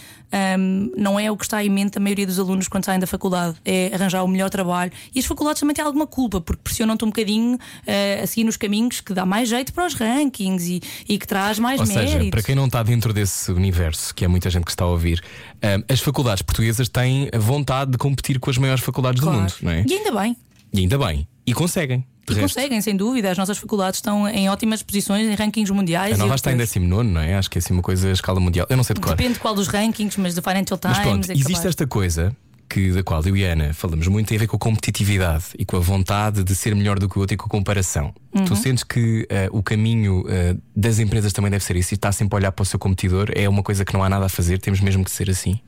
hum, 0.59 0.91
não 0.97 1.19
é 1.19 1.31
o 1.31 1.37
que 1.37 1.43
está 1.43 1.63
em 1.63 1.69
mente 1.69 1.97
a 1.97 2.01
maioria 2.01 2.25
dos 2.25 2.39
alunos 2.39 2.67
quando 2.67 2.85
saem 2.85 2.99
da 2.99 3.07
faculdade. 3.07 3.57
É 3.65 3.91
arranjar 3.93 4.23
o 4.23 4.27
melhor 4.27 4.49
trabalho. 4.49 4.91
E 5.13 5.19
as 5.19 5.25
faculdades 5.25 5.59
também 5.59 5.75
têm 5.75 5.83
alguma 5.83 6.07
culpa, 6.07 6.39
porque 6.41 6.61
pressionam-te 6.63 7.03
um 7.03 7.07
bocadinho 7.09 7.57
eh, 7.85 8.21
a 8.23 8.27
seguir 8.27 8.43
nos 8.43 8.57
caminhos 8.57 9.01
que 9.01 9.13
dá 9.13 9.25
mais 9.25 9.49
jeito 9.49 9.73
para 9.73 9.85
os 9.85 9.93
rankings 9.93 10.69
e, 10.69 10.81
e 11.07 11.17
que 11.17 11.27
traz 11.27 11.59
mais 11.59 11.79
Ou 11.79 11.85
seja, 11.85 12.19
para 12.29 12.43
quem 12.43 12.55
não 12.55 12.65
está 12.65 12.83
dentro 12.83 13.13
desse 13.13 13.51
universo, 13.51 14.13
que 14.13 14.25
é 14.25 14.27
muita 14.27 14.49
gente 14.49 14.65
que 14.65 14.71
está 14.71 14.85
a 14.85 14.87
ouvir, 14.87 15.21
ah, 15.61 15.83
as 15.91 15.99
faculdades 15.99 16.41
portuguesas 16.41 16.89
têm 16.89 17.29
a 17.33 17.37
vontade 17.39 17.91
de 17.91 17.97
competir 17.97 18.39
com 18.39 18.49
as 18.49 18.57
maiores 18.57 18.83
faculdades 18.83 19.21
Claro. 19.21 19.37
do 19.37 19.41
mundo, 19.41 19.53
não 19.61 19.71
é? 19.71 19.83
E 19.87 19.93
ainda 19.93 20.11
bem. 20.19 20.37
E 20.73 20.79
ainda 20.79 20.97
bem. 20.97 21.27
E 21.45 21.53
conseguem. 21.53 22.05
De 22.33 22.39
E 22.39 22.41
resto, 22.41 22.55
conseguem, 22.55 22.81
sem 22.81 22.95
dúvida. 22.95 23.31
As 23.31 23.37
nossas 23.37 23.57
faculdades 23.57 23.97
estão 23.97 24.27
em 24.27 24.49
ótimas 24.49 24.81
posições 24.83 25.27
em 25.27 25.35
rankings 25.35 25.71
mundiais. 25.71 26.13
A 26.13 26.15
e 26.15 26.19
nova 26.19 26.35
está 26.35 26.51
em 26.51 26.53
europeus. 26.53 26.73
19, 26.73 27.09
não 27.09 27.21
é? 27.21 27.35
Acho 27.35 27.49
que 27.49 27.57
é 27.57 27.59
assim 27.59 27.73
uma 27.73 27.83
coisa 27.83 28.09
a 28.09 28.11
escala 28.11 28.39
mundial. 28.39 28.67
Eu 28.69 28.77
não 28.77 28.83
sei 28.83 28.93
de 28.93 29.01
cor. 29.01 29.15
Depende 29.15 29.39
qual 29.39 29.53
dos 29.53 29.67
rankings, 29.67 30.19
mas 30.19 30.35
do 30.35 30.41
Financial 30.41 30.77
Times. 30.77 30.97
Mas 30.97 31.07
pronto, 31.07 31.29
é 31.29 31.33
existe 31.33 31.47
capaz. 31.47 31.65
esta 31.65 31.87
coisa 31.87 32.35
que, 32.69 32.91
da 32.91 33.01
qual 33.01 33.23
eu 33.25 33.35
e 33.35 33.43
Ana 33.43 33.73
falamos 33.73 34.07
muito 34.07 34.27
tem 34.27 34.37
a 34.37 34.39
ver 34.39 34.47
com 34.47 34.55
a 34.55 34.59
competitividade 34.59 35.45
e 35.57 35.65
com 35.65 35.75
a 35.75 35.79
vontade 35.79 36.43
de 36.43 36.55
ser 36.55 36.75
melhor 36.75 36.99
do 36.99 37.09
que 37.09 37.17
o 37.17 37.21
outro 37.21 37.33
e 37.33 37.37
com 37.37 37.47
a 37.47 37.49
comparação. 37.49 38.13
Tu 38.45 38.55
sentes 38.55 38.83
que 38.83 39.23
uh, 39.23 39.57
o 39.57 39.63
caminho 39.63 40.21
uh, 40.21 40.61
das 40.75 40.99
empresas 40.99 41.33
também 41.33 41.49
deve 41.49 41.63
ser 41.63 41.75
isso 41.75 41.93
e 41.93 41.95
está 41.95 42.11
sempre 42.11 42.35
a 42.35 42.37
olhar 42.37 42.51
para 42.51 42.61
o 42.61 42.65
seu 42.65 42.77
competidor? 42.77 43.31
É 43.35 43.49
uma 43.49 43.63
coisa 43.63 43.83
que 43.83 43.91
não 43.91 44.03
há 44.03 44.09
nada 44.09 44.27
a 44.27 44.29
fazer, 44.29 44.59
temos 44.59 44.79
mesmo 44.79 45.03
que 45.03 45.09
ser 45.09 45.29
assim? 45.31 45.59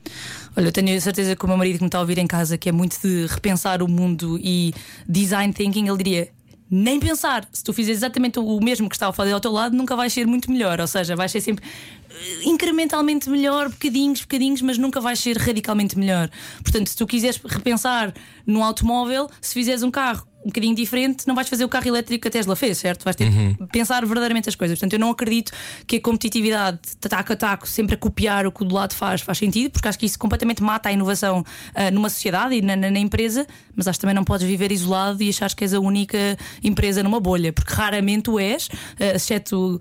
Olha, 0.56 0.66
eu 0.68 0.72
tenho 0.72 0.96
a 0.96 1.00
certeza 1.00 1.34
que 1.34 1.44
o 1.44 1.48
meu 1.48 1.56
marido 1.56 1.78
que 1.78 1.82
me 1.82 1.88
está 1.88 1.98
a 1.98 2.02
ouvir 2.02 2.18
em 2.18 2.26
casa, 2.26 2.56
que 2.56 2.68
é 2.68 2.72
muito 2.72 2.96
de 3.02 3.26
repensar 3.26 3.82
o 3.82 3.88
mundo 3.88 4.38
e 4.40 4.72
design 5.08 5.52
thinking, 5.52 5.88
ele 5.88 5.98
diria. 5.98 6.28
Nem 6.74 6.98
pensar, 6.98 7.46
se 7.52 7.62
tu 7.62 7.70
fizeres 7.70 7.98
exatamente 7.98 8.38
o 8.38 8.58
mesmo 8.58 8.88
que 8.88 8.96
está 8.96 9.08
a 9.08 9.12
fazer 9.12 9.32
ao 9.32 9.40
teu 9.40 9.52
lado, 9.52 9.76
nunca 9.76 9.94
vais 9.94 10.10
ser 10.10 10.26
muito 10.26 10.50
melhor. 10.50 10.80
Ou 10.80 10.86
seja, 10.86 11.14
vais 11.14 11.30
ser 11.30 11.42
sempre 11.42 11.62
eh, 12.08 12.48
incrementalmente 12.48 13.28
melhor, 13.28 13.68
bocadinhos, 13.68 14.22
bocadinhos, 14.22 14.62
mas 14.62 14.78
nunca 14.78 14.98
vais 14.98 15.18
ser 15.18 15.36
radicalmente 15.36 15.98
melhor. 15.98 16.30
Portanto, 16.62 16.88
se 16.88 16.96
tu 16.96 17.06
quiseres 17.06 17.38
repensar 17.44 18.14
num 18.46 18.64
automóvel, 18.64 19.28
se 19.38 19.52
fizeres 19.52 19.82
um 19.82 19.90
carro 19.90 20.26
um 20.44 20.48
bocadinho 20.48 20.74
diferente, 20.74 21.26
não 21.26 21.34
vais 21.34 21.48
fazer 21.48 21.64
o 21.64 21.68
carro 21.68 21.86
elétrico 21.88 22.22
que 22.22 22.28
a 22.28 22.30
Tesla 22.30 22.56
fez, 22.56 22.78
certo? 22.78 23.04
Vais 23.04 23.14
ter 23.16 23.28
Uhum. 23.28 23.54
que 23.54 23.66
pensar 23.66 24.04
verdadeiramente 24.04 24.48
as 24.48 24.54
coisas. 24.56 24.78
Portanto, 24.78 24.92
eu 24.94 24.98
não 24.98 25.10
acredito 25.10 25.52
que 25.86 25.96
a 25.96 26.00
competitividade, 26.00 26.78
taco 27.00 27.32
a 27.32 27.36
taco, 27.36 27.68
sempre 27.68 27.94
a 27.94 27.98
copiar 27.98 28.46
o 28.46 28.52
que 28.52 28.62
o 28.62 28.64
do 28.64 28.74
lado 28.74 28.94
faz, 28.94 29.20
faz 29.20 29.38
sentido, 29.38 29.70
porque 29.72 29.86
acho 29.88 29.98
que 29.98 30.06
isso 30.06 30.18
completamente 30.18 30.62
mata 30.62 30.88
a 30.88 30.92
inovação 30.92 31.44
ah, 31.74 31.90
numa 31.90 32.10
sociedade 32.10 32.54
e 32.56 32.62
na, 32.62 32.74
na- 32.74 32.90
na 32.90 32.98
empresa, 32.98 33.46
mas 33.76 33.86
acho 33.86 33.98
que 33.98 34.00
também 34.00 34.14
não 34.14 34.24
podes 34.24 34.46
viver 34.46 34.72
isolado 34.72 35.22
e 35.22 35.28
achar 35.28 35.52
que 35.54 35.62
és 35.64 35.72
a 35.74 35.80
única 35.80 36.36
empresa 36.62 37.02
numa 37.02 37.20
bolha, 37.20 37.52
porque 37.52 37.72
raramente 37.72 38.28
o 38.30 38.38
és, 38.40 38.68
ah, 38.98 39.14
exceto 39.14 39.80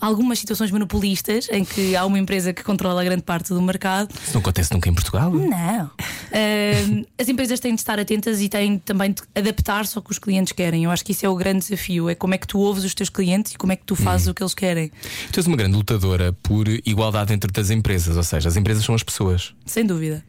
algumas 0.00 0.38
situações 0.38 0.70
monopolistas 0.70 1.48
em 1.50 1.64
que 1.64 1.94
há 1.94 2.06
uma 2.06 2.18
empresa 2.18 2.52
que 2.52 2.62
controla 2.62 3.04
grande 3.04 3.22
parte 3.22 3.52
do 3.52 3.60
mercado. 3.60 4.08
Isso 4.22 4.32
não 4.32 4.40
acontece 4.40 4.72
nunca 4.72 4.88
em 4.88 4.94
Portugal? 4.94 5.30
Não. 5.30 5.90
Ah, 6.32 7.04
as 7.18 7.28
empresas 7.28 7.60
têm 7.60 7.74
de 7.74 7.80
estar 7.80 7.98
atentas 7.98 8.40
e 8.40 8.48
têm 8.48 8.78
também 8.78 9.12
de 9.12 9.48
adaptar-se 9.80 9.96
ao 9.96 10.02
que 10.02 10.10
os 10.10 10.18
clientes 10.18 10.52
querem. 10.52 10.84
Eu 10.84 10.90
acho 10.90 11.04
que 11.04 11.12
isso 11.12 11.24
é 11.24 11.28
o 11.28 11.34
grande 11.34 11.60
desafio: 11.60 12.08
é 12.08 12.14
como 12.14 12.34
é 12.34 12.38
que 12.38 12.46
tu 12.46 12.58
ouves 12.58 12.84
os 12.84 12.94
teus 12.94 13.08
clientes 13.08 13.52
e 13.52 13.58
como 13.58 13.72
é 13.72 13.76
que 13.76 13.84
tu 13.84 13.96
fazes 13.96 14.28
o 14.28 14.34
que 14.34 14.42
eles 14.42 14.54
querem. 14.54 14.90
Tu 15.32 15.40
és 15.40 15.46
uma 15.46 15.56
grande 15.56 15.76
lutadora 15.76 16.32
por 16.42 16.68
igualdade 16.68 17.32
entre 17.32 17.50
as 17.60 17.70
empresas, 17.70 18.16
ou 18.16 18.22
seja, 18.22 18.48
as 18.48 18.56
empresas 18.56 18.84
são 18.84 18.94
as 18.94 19.02
pessoas. 19.02 19.54
Sem 19.66 19.84
dúvida. 19.84 20.22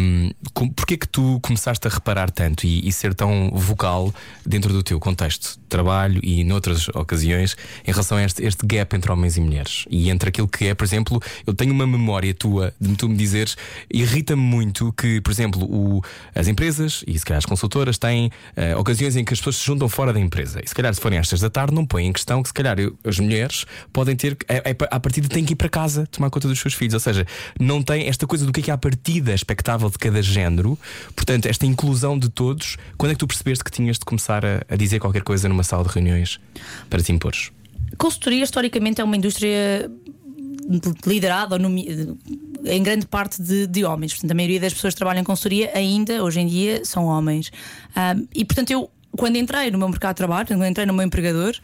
Um, 0.00 0.30
Porquê 0.74 0.96
que 0.96 1.06
tu 1.08 1.38
começaste 1.42 1.86
a 1.86 1.90
reparar 1.90 2.30
tanto 2.30 2.66
e, 2.66 2.88
e 2.88 2.92
ser 2.92 3.14
tão 3.14 3.50
vocal 3.52 4.14
dentro 4.44 4.72
do 4.72 4.82
teu 4.82 4.98
contexto 4.98 5.58
de 5.58 5.64
trabalho 5.68 6.20
e 6.22 6.42
noutras 6.44 6.88
ocasiões 6.88 7.56
em 7.86 7.90
relação 7.90 8.16
a 8.16 8.22
este, 8.24 8.42
este 8.44 8.64
gap 8.66 8.94
entre 8.96 9.12
homens 9.12 9.36
e 9.36 9.40
mulheres? 9.40 9.84
E 9.90 10.08
entre 10.10 10.30
aquilo 10.30 10.48
que 10.48 10.66
é, 10.66 10.74
por 10.74 10.84
exemplo, 10.84 11.20
eu 11.46 11.52
tenho 11.54 11.72
uma 11.72 11.86
memória 11.86 12.32
tua 12.32 12.72
de 12.80 12.94
tu 12.96 13.08
me 13.08 13.16
dizeres, 13.16 13.56
irrita-me 13.92 14.40
muito 14.42 14.92
que, 14.92 15.20
por 15.20 15.30
exemplo, 15.30 15.62
o- 15.64 16.02
as 16.34 16.48
empresas 16.48 17.04
e 17.06 17.18
se 17.18 17.24
calhar 17.24 17.38
as 17.38 17.46
consultoras 17.46 17.98
têm 17.98 18.30
eh, 18.56 18.74
ocasiões 18.76 19.14
em 19.16 19.24
que 19.24 19.32
as 19.34 19.38
pessoas 19.40 19.56
se 19.56 19.66
juntam 19.66 19.88
fora 19.88 20.12
da 20.12 20.20
empresa. 20.20 20.60
E 20.64 20.68
se 20.68 20.74
calhar 20.74 20.92
se 20.94 21.00
forem 21.00 21.18
às 21.18 21.28
seis 21.28 21.40
da 21.42 21.50
tarde 21.50 21.74
não 21.74 21.84
põem 21.84 22.06
em 22.06 22.12
questão 22.12 22.42
que 22.42 22.48
se 22.48 22.54
calhar 22.54 22.78
eu- 22.78 22.96
as 23.04 23.18
mulheres 23.18 23.66
podem 23.92 24.16
ter, 24.16 24.36
é, 24.48 24.70
é, 24.70 24.76
à 24.90 24.98
partida 25.00 25.28
têm 25.28 25.44
que 25.44 25.52
ir 25.52 25.56
para 25.56 25.68
casa 25.68 26.06
tomar 26.06 26.30
conta 26.30 26.48
dos 26.48 26.58
seus 26.58 26.72
filhos, 26.74 26.94
ou 26.94 27.00
seja, 27.00 27.26
não 27.60 27.82
tem 27.82 28.06
esta 28.08 28.26
coisa 28.26 28.46
do 28.46 28.52
que 28.52 28.60
é 28.60 28.62
que 28.62 28.70
é 28.70 28.74
a 28.74 28.78
partida 28.78 29.35
expectável 29.36 29.88
de 29.88 29.98
cada 29.98 30.20
género, 30.20 30.78
portanto, 31.14 31.46
esta 31.46 31.64
inclusão 31.64 32.18
de 32.18 32.28
todos, 32.28 32.76
quando 32.96 33.12
é 33.12 33.14
que 33.14 33.20
tu 33.20 33.26
percebeste 33.26 33.62
que 33.62 33.70
tinhas 33.70 33.98
de 33.98 34.04
começar 34.04 34.44
a, 34.44 34.62
a 34.68 34.76
dizer 34.76 34.98
qualquer 34.98 35.22
coisa 35.22 35.48
numa 35.48 35.62
sala 35.62 35.84
de 35.84 35.90
reuniões 35.90 36.40
para 36.90 37.02
te 37.02 37.12
impores? 37.12 37.50
Consultoria, 37.96 38.42
historicamente, 38.42 39.00
é 39.00 39.04
uma 39.04 39.16
indústria 39.16 39.90
liderada 41.06 41.56
em 42.64 42.82
grande 42.82 43.06
parte 43.06 43.40
de, 43.40 43.66
de 43.66 43.84
homens. 43.84 44.12
Portanto, 44.12 44.32
a 44.32 44.34
maioria 44.34 44.60
das 44.60 44.74
pessoas 44.74 44.94
que 44.94 44.98
trabalham 44.98 45.20
em 45.20 45.24
consultoria 45.24 45.70
ainda, 45.74 46.22
hoje 46.22 46.40
em 46.40 46.46
dia, 46.46 46.84
são 46.84 47.04
homens. 47.06 47.50
Ahm, 47.94 48.26
e, 48.34 48.44
portanto, 48.44 48.70
eu, 48.70 48.90
quando 49.12 49.36
entrei 49.36 49.70
no 49.70 49.78
meu 49.78 49.88
mercado 49.88 50.14
de 50.14 50.18
trabalho, 50.18 50.46
quando 50.46 50.66
entrei 50.66 50.86
no 50.86 50.92
meu 50.92 51.06
empregador, 51.06 51.54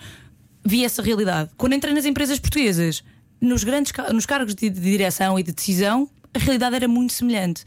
vi 0.64 0.84
essa 0.84 1.02
realidade. 1.02 1.50
Quando 1.56 1.74
entrei 1.74 1.92
nas 1.92 2.04
empresas 2.04 2.38
portuguesas, 2.38 3.02
nos, 3.40 3.64
grandes, 3.64 3.92
nos 4.12 4.26
cargos 4.26 4.54
de, 4.54 4.70
de 4.70 4.80
direção 4.80 5.38
e 5.38 5.42
de 5.42 5.52
decisão, 5.52 6.08
a 6.34 6.38
realidade 6.38 6.76
era 6.76 6.88
muito 6.88 7.12
semelhante. 7.12 7.64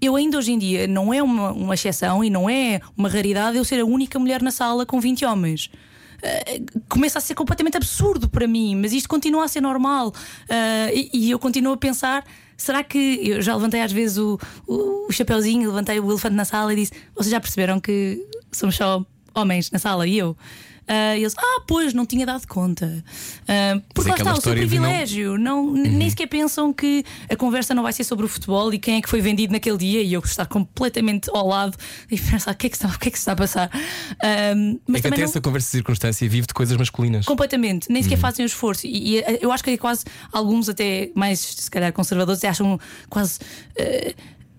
Eu 0.00 0.16
ainda 0.16 0.36
hoje 0.36 0.52
em 0.52 0.58
dia 0.58 0.86
não 0.86 1.14
é 1.14 1.22
uma, 1.22 1.52
uma 1.52 1.74
exceção 1.74 2.24
e 2.24 2.30
não 2.30 2.50
é 2.50 2.80
uma 2.96 3.08
raridade 3.08 3.56
eu 3.56 3.64
ser 3.64 3.80
a 3.80 3.84
única 3.84 4.18
mulher 4.18 4.42
na 4.42 4.50
sala 4.50 4.84
com 4.84 5.00
20 5.00 5.24
homens. 5.24 5.70
Uh, 6.18 6.82
começa 6.88 7.18
a 7.18 7.22
ser 7.22 7.34
completamente 7.34 7.76
absurdo 7.76 8.28
para 8.28 8.46
mim, 8.46 8.76
mas 8.76 8.92
isto 8.92 9.08
continua 9.08 9.44
a 9.44 9.48
ser 9.48 9.60
normal. 9.60 10.08
Uh, 10.08 10.92
e, 10.92 11.10
e 11.12 11.30
eu 11.30 11.38
continuo 11.38 11.72
a 11.72 11.76
pensar: 11.76 12.24
será 12.56 12.82
que. 12.82 13.20
Eu 13.22 13.42
já 13.42 13.54
levantei 13.54 13.80
às 13.80 13.92
vezes 13.92 14.18
o, 14.18 14.38
o, 14.66 15.06
o 15.08 15.12
chapeuzinho, 15.12 15.68
levantei 15.68 15.98
o 15.98 16.10
elefante 16.10 16.34
na 16.34 16.44
sala 16.44 16.72
e 16.72 16.76
disse: 16.76 16.92
vocês 17.14 17.30
já 17.30 17.40
perceberam 17.40 17.80
que 17.80 18.24
somos 18.52 18.76
só 18.76 19.04
homens 19.34 19.70
na 19.70 19.78
sala 19.78 20.06
e 20.06 20.18
eu? 20.18 20.36
Uh, 20.82 21.16
eles, 21.16 21.34
ah, 21.38 21.62
pois, 21.66 21.94
não 21.94 22.04
tinha 22.04 22.26
dado 22.26 22.46
conta. 22.46 23.04
Uh, 23.42 23.80
porque 23.94 24.10
lá 24.10 24.16
aquela 24.16 24.36
está, 24.36 24.40
o 24.40 24.42
seu 24.42 24.54
de 24.54 24.60
não- 24.62 24.68
privilégio. 24.68 25.38
Não... 25.38 25.72
Nem 25.72 26.10
sequer 26.10 26.26
pensam 26.26 26.72
que 26.72 27.04
a 27.30 27.36
conversa 27.36 27.74
não 27.74 27.82
vai 27.82 27.92
ser 27.92 28.04
sobre 28.04 28.24
o 28.26 28.28
futebol 28.28 28.72
e 28.74 28.78
quem 28.78 28.96
é 28.96 29.00
que 29.00 29.08
foi 29.08 29.20
vendido 29.20 29.52
naquele 29.52 29.78
dia 29.78 30.02
e 30.02 30.12
eu 30.12 30.20
estar 30.20 30.46
completamente 30.46 31.30
ao 31.32 31.46
lado 31.46 31.76
e 32.10 32.18
pensar 32.18 32.52
o 32.52 32.56
que 32.56 32.66
é 32.66 32.70
que 32.70 32.76
está, 32.76 32.88
o 32.88 32.98
que 32.98 33.08
é 33.08 33.10
que 33.10 33.18
se 33.18 33.22
está 33.22 33.32
a 33.32 33.36
passar. 33.36 33.70
Um, 34.54 34.78
mas 34.86 34.98
é 34.98 35.02
que 35.02 35.08
até 35.08 35.16
não- 35.18 35.24
essa 35.24 35.40
conversa 35.40 35.66
de 35.68 35.72
circunstância 35.72 36.28
vive 36.28 36.46
de 36.46 36.54
coisas 36.54 36.76
masculinas. 36.76 37.24
Completamente, 37.26 37.90
nem 37.90 38.02
sequer 38.02 38.18
fazem 38.18 38.44
o 38.44 38.46
esforço. 38.46 38.86
E, 38.86 39.18
e 39.18 39.24
eu 39.40 39.52
acho 39.52 39.62
que 39.62 39.70
é 39.70 39.76
quase 39.76 40.04
alguns, 40.32 40.68
até 40.68 41.10
mais 41.14 41.38
se 41.38 41.70
calhar 41.70 41.92
conservadores, 41.92 42.42
acham 42.44 42.78
quase. 43.08 43.38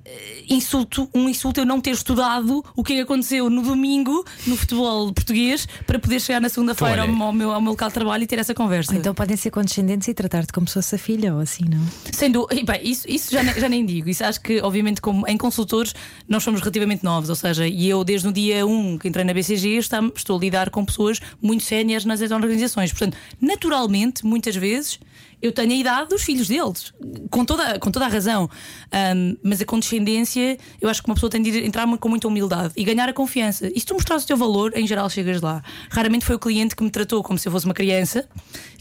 Eh, 0.06 0.44
Insulto, 0.50 1.10
um 1.14 1.28
insulto 1.30 1.60
eu 1.62 1.66
não 1.66 1.80
ter 1.80 1.92
estudado 1.92 2.64
o 2.76 2.84
que 2.84 2.94
é 2.94 2.96
que 2.98 3.02
aconteceu 3.04 3.50
no 3.50 3.62
domingo 3.62 4.24
no 4.46 4.56
futebol 4.58 5.12
português 5.14 5.66
para 5.88 5.98
poder 5.98 6.20
chegar 6.20 6.40
na 6.42 6.50
segunda-feira 6.50 7.04
Então, 7.04 7.14
olha- 7.16 7.24
ao, 7.24 7.34
meu, 7.34 7.52
ao 7.52 7.62
meu 7.62 7.72
local 7.72 7.88
de 7.88 7.94
trabalho 7.94 8.24
e 8.24 8.28
ter 8.28 8.38
essa 8.40 8.54
conversa. 8.54 8.92
Ou 8.94 9.00
então 9.00 9.14
podem 9.16 9.38
ser 9.38 9.50
condescendentes 9.52 10.08
e 10.08 10.14
tratar-te 10.14 10.52
como 10.52 10.68
se 10.68 10.74
fosse 10.74 10.96
a 10.96 10.98
filha 10.98 11.34
ou 11.34 11.40
assim, 11.40 11.64
não? 11.70 11.82
Sendo, 12.12 12.48
e 12.52 12.64
bem, 12.64 12.82
isso, 12.84 13.06
isso 13.10 13.32
já, 13.32 13.42
ne- 13.42 13.60
já 13.60 13.70
nem 13.70 13.86
digo. 13.86 14.10
Isso 14.10 14.24
acho 14.26 14.42
que, 14.42 14.60
obviamente, 14.62 15.02
como 15.02 15.28
em 15.28 15.38
consultores, 15.38 15.94
nós 16.28 16.44
somos 16.44 16.60
relativamente 16.60 17.04
novos. 17.04 17.30
Ou 17.30 17.36
seja, 17.36 17.66
e 17.68 17.88
eu, 17.88 18.04
desde 18.04 18.28
o 18.28 18.32
dia 18.34 18.66
1 18.66 18.98
que 18.98 19.08
entrei 19.08 19.24
na 19.24 19.34
BCG, 19.34 19.78
está- 19.78 20.02
estou 20.16 20.38
a 20.38 20.40
lidar 20.42 20.70
com 20.70 20.84
pessoas 20.86 21.20
muito 21.42 21.64
séniores 21.64 22.06
nas 22.06 22.20
organizações. 22.22 22.92
Portanto, 22.92 23.18
naturalmente, 23.40 24.26
muitas 24.26 24.56
vezes. 24.56 25.00
Eu 25.44 25.52
tenho 25.52 25.74
a 25.74 25.76
idade 25.76 26.08
dos 26.08 26.24
filhos 26.24 26.48
deles, 26.48 26.94
com 27.30 27.44
toda, 27.44 27.78
com 27.78 27.92
toda 27.92 28.06
a 28.06 28.08
razão. 28.08 28.50
Ahm, 28.90 29.36
mas 29.44 29.60
a 29.60 29.66
condescendência, 29.66 30.58
eu 30.80 30.88
acho 30.88 31.04
que 31.04 31.10
uma 31.10 31.16
pessoa 31.16 31.30
tem 31.30 31.42
de 31.42 31.66
entrar 31.66 31.86
com 31.98 32.08
muita 32.08 32.30
humildade 32.30 32.72
e 32.78 32.84
ganhar 32.86 33.10
a 33.10 33.14
confiança. 33.14 33.70
E 33.76 33.78
se 33.78 33.86
tu 33.86 33.94
mostrares 33.94 34.24
o 34.24 34.28
teu 34.28 34.38
valor, 34.38 34.72
em 34.74 34.88
geral 34.88 35.10
chegas 35.10 35.42
lá. 35.42 35.62
Raramente 35.90 36.24
foi 36.24 36.38
o 36.38 36.40
cliente 36.40 36.78
que 36.78 36.82
me 36.82 36.90
tratou 36.90 37.22
como 37.22 37.38
se 37.38 37.46
eu 37.46 37.52
fosse 37.52 37.66
uma 37.66 37.74
criança, 37.74 38.26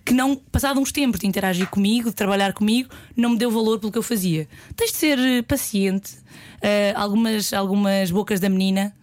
que 0.05 0.15
não, 0.15 0.37
passado 0.37 0.79
uns 0.79 0.93
tempos 0.93 1.19
de 1.19 1.27
interagir 1.27 1.69
comigo, 1.69 2.11
de 2.11 2.15
trabalhar 2.15 2.53
comigo, 2.53 2.89
não 3.17 3.31
me 3.31 3.39
deu 3.39 3.51
valor 3.51 3.81
pelo 3.81 3.91
que 3.91 3.99
eu 3.99 4.03
fazia. 4.03 4.49
Tens 4.77 4.93
de 4.93 4.97
ser 4.99 5.19
eh, 5.19 5.43
paciente, 5.43 6.13
eh, 6.61 6.93
algumas, 6.95 7.53
algumas 7.53 8.13
bocas 8.13 8.39
da 8.39 8.49
menina 8.49 8.95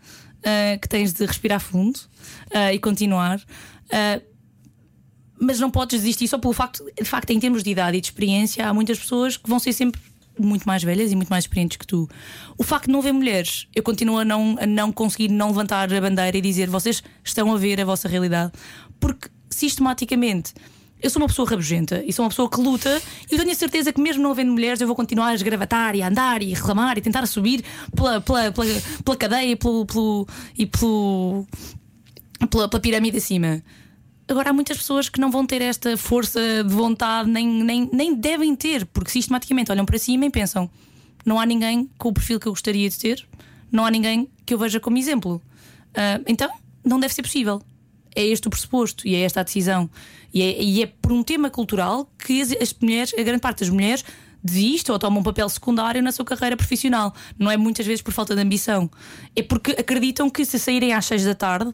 eh, 0.44 0.78
que 0.82 0.88
tens 0.88 1.12
de 1.12 1.26
respirar 1.26 1.60
fundo 1.60 2.00
eh, 2.52 2.76
e 2.76 2.80
continuar. 2.80 3.42
Eh, 3.90 4.22
mas 5.40 5.60
não 5.60 5.72
podes 5.72 6.02
desistir 6.02 6.28
só 6.28 6.38
pelo 6.38 6.54
facto, 6.54 6.84
de 6.96 7.06
facto, 7.06 7.30
em 7.32 7.40
termos 7.40 7.64
de 7.64 7.72
idade 7.72 7.98
e 7.98 8.02
de 8.02 8.08
experiência, 8.08 8.68
há 8.68 8.74
muitas 8.74 9.00
pessoas 9.00 9.38
que 9.38 9.50
vão 9.50 9.60
ser 9.60 9.74
sempre 9.74 10.02
muito 10.38 10.66
mais 10.66 10.84
velhas 10.84 11.12
e 11.12 11.16
muito 11.16 11.30
mais 11.30 11.44
experientes 11.44 11.78
que 11.78 11.86
tu. 11.86 12.10
O 12.58 12.64
facto 12.64 12.86
de 12.86 12.92
não 12.92 13.00
haver 13.00 13.14
mulheres, 13.14 13.68
eu 13.76 13.84
continuo 13.84 14.18
a 14.18 14.26
não, 14.26 14.58
a 14.60 14.66
não 14.66 14.92
conseguir 14.92 15.30
não 15.30 15.48
levantar 15.48 15.94
a 15.94 16.02
bandeira 16.02 16.38
e 16.38 16.42
dizer 16.42 16.70
vocês 16.70 17.04
estão 17.24 17.54
a 17.54 17.58
ver 17.58 17.80
a 17.82 17.86
vossa 17.86 18.08
realidade, 18.08 18.52
porque 19.00 19.30
sistematicamente. 19.50 20.54
Eu 21.02 21.10
sou 21.10 21.22
uma 21.22 21.30
pessoa 21.30 21.50
rabugenta 21.50 22.04
e 22.06 22.12
sou 22.12 22.26
uma 22.26 22.30
pessoa 22.30 22.50
que 22.50 22.60
luta 22.60 23.02
e 23.32 23.38
tenho 23.38 23.50
a 23.50 23.56
certeza 23.56 23.94
que, 23.94 24.02
mesmo 24.02 24.22
não 24.22 24.32
havendo 24.32 24.52
mulheres, 24.52 24.82
eu 24.82 24.88
vou 24.88 24.96
continuar 24.96 25.30
a 25.30 25.34
esgravatar 25.34 25.96
e 25.96 26.02
a 26.02 26.10
andar 26.10 26.44
e 26.44 26.52
a 26.52 26.58
reclamar 26.58 26.98
e 26.98 27.02
tentar 27.02 27.26
subir 27.26 27.64
pela, 27.96 28.20
pela, 28.20 28.52
pela, 28.52 28.66
pela 29.06 29.16
cadeia 29.16 29.56
pelo, 29.56 29.86
pelo, 29.86 30.28
e 30.58 30.66
pelo, 30.66 31.48
pela, 32.50 32.68
pela 32.68 32.82
pirâmide 32.82 33.18
acima. 33.18 33.64
Agora 34.30 34.52
há 34.52 34.54
muitas 34.54 34.78
pessoas 34.78 35.10
que 35.10 35.20
não 35.20 35.32
vão 35.32 35.44
ter 35.44 35.60
esta 35.60 35.98
força 35.98 36.40
de 36.64 36.72
vontade, 36.72 37.28
nem, 37.28 37.48
nem, 37.48 37.90
nem 37.92 38.14
devem 38.14 38.56
ter, 38.56 38.86
porque 38.86 39.10
sistematicamente 39.10 39.72
olham 39.72 39.86
para 39.86 39.98
cima 39.98 40.26
e 40.26 40.30
pensam: 40.30 40.70
não 41.26 41.40
há 41.40 41.46
ninguém 41.48 41.90
com 41.98 42.10
o 42.10 42.14
perfil 42.14 42.40
que 42.40 42.48
eu 42.48 42.52
gostaria 42.52 42.88
de 42.88 42.98
ter, 43.00 43.28
não 43.72 43.86
há 43.86 43.92
ninguém 43.92 44.30
que 44.46 44.54
eu 44.54 44.60
veja 44.60 44.80
como 44.80 44.98
exemplo. 45.00 45.42
Ah, 45.96 46.22
então, 46.28 46.50
não 46.86 47.00
deve 47.00 47.14
ser 47.14 47.24
possível. 47.24 47.60
É 48.16 48.24
este 48.24 48.48
o 48.48 48.50
pressuposto 48.52 49.08
e 49.08 49.16
é 49.16 49.22
esta 49.22 49.40
a 49.40 49.44
decisão. 49.44 49.90
E 50.32 50.42
é, 50.42 50.62
e 50.62 50.84
é 50.84 50.86
por 50.86 51.12
um 51.12 51.24
tema 51.24 51.50
cultural 51.50 52.08
que 52.18 52.42
as, 52.42 52.52
as 52.52 52.74
mulheres, 52.80 53.14
a 53.18 53.24
grande 53.24 53.42
parte 53.42 53.60
das 53.60 53.70
mulheres, 53.70 54.06
desiste 54.44 54.92
ou 54.92 55.00
toma 55.00 55.20
um 55.20 55.24
papel 55.24 55.50
secundário 55.50 56.02
na 56.02 56.12
sua 56.12 56.26
carreira 56.26 56.56
profissional. 56.56 57.14
Não 57.38 57.50
é 57.50 57.58
muitas 57.58 57.86
vezes 57.86 58.02
por 58.02 58.12
falta 58.12 58.36
de 58.36 58.42
ambição. 58.42 58.90
É 59.36 59.42
porque 59.42 59.72
acreditam 59.72 60.30
que 60.30 60.46
se 60.46 60.60
saírem 60.60 60.94
às 60.94 61.06
seis 61.06 61.24
da 61.24 61.36
tarde, 61.36 61.74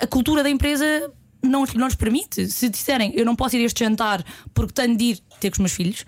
a 0.00 0.06
cultura 0.06 0.42
da 0.42 0.50
empresa 0.50 1.10
não, 1.42 1.64
não 1.74 1.86
lhes 1.86 1.96
permite. 1.96 2.48
Se 2.48 2.68
disserem 2.68 3.12
eu 3.14 3.24
não 3.24 3.34
posso 3.34 3.56
ir 3.56 3.60
a 3.60 3.64
este 3.64 3.84
jantar 3.84 4.24
porque 4.54 4.72
tenho 4.72 4.96
de 4.96 5.04
ir 5.04 5.20
ter 5.40 5.50
com 5.50 5.54
os 5.54 5.58
meus 5.58 5.72
filhos, 5.72 6.06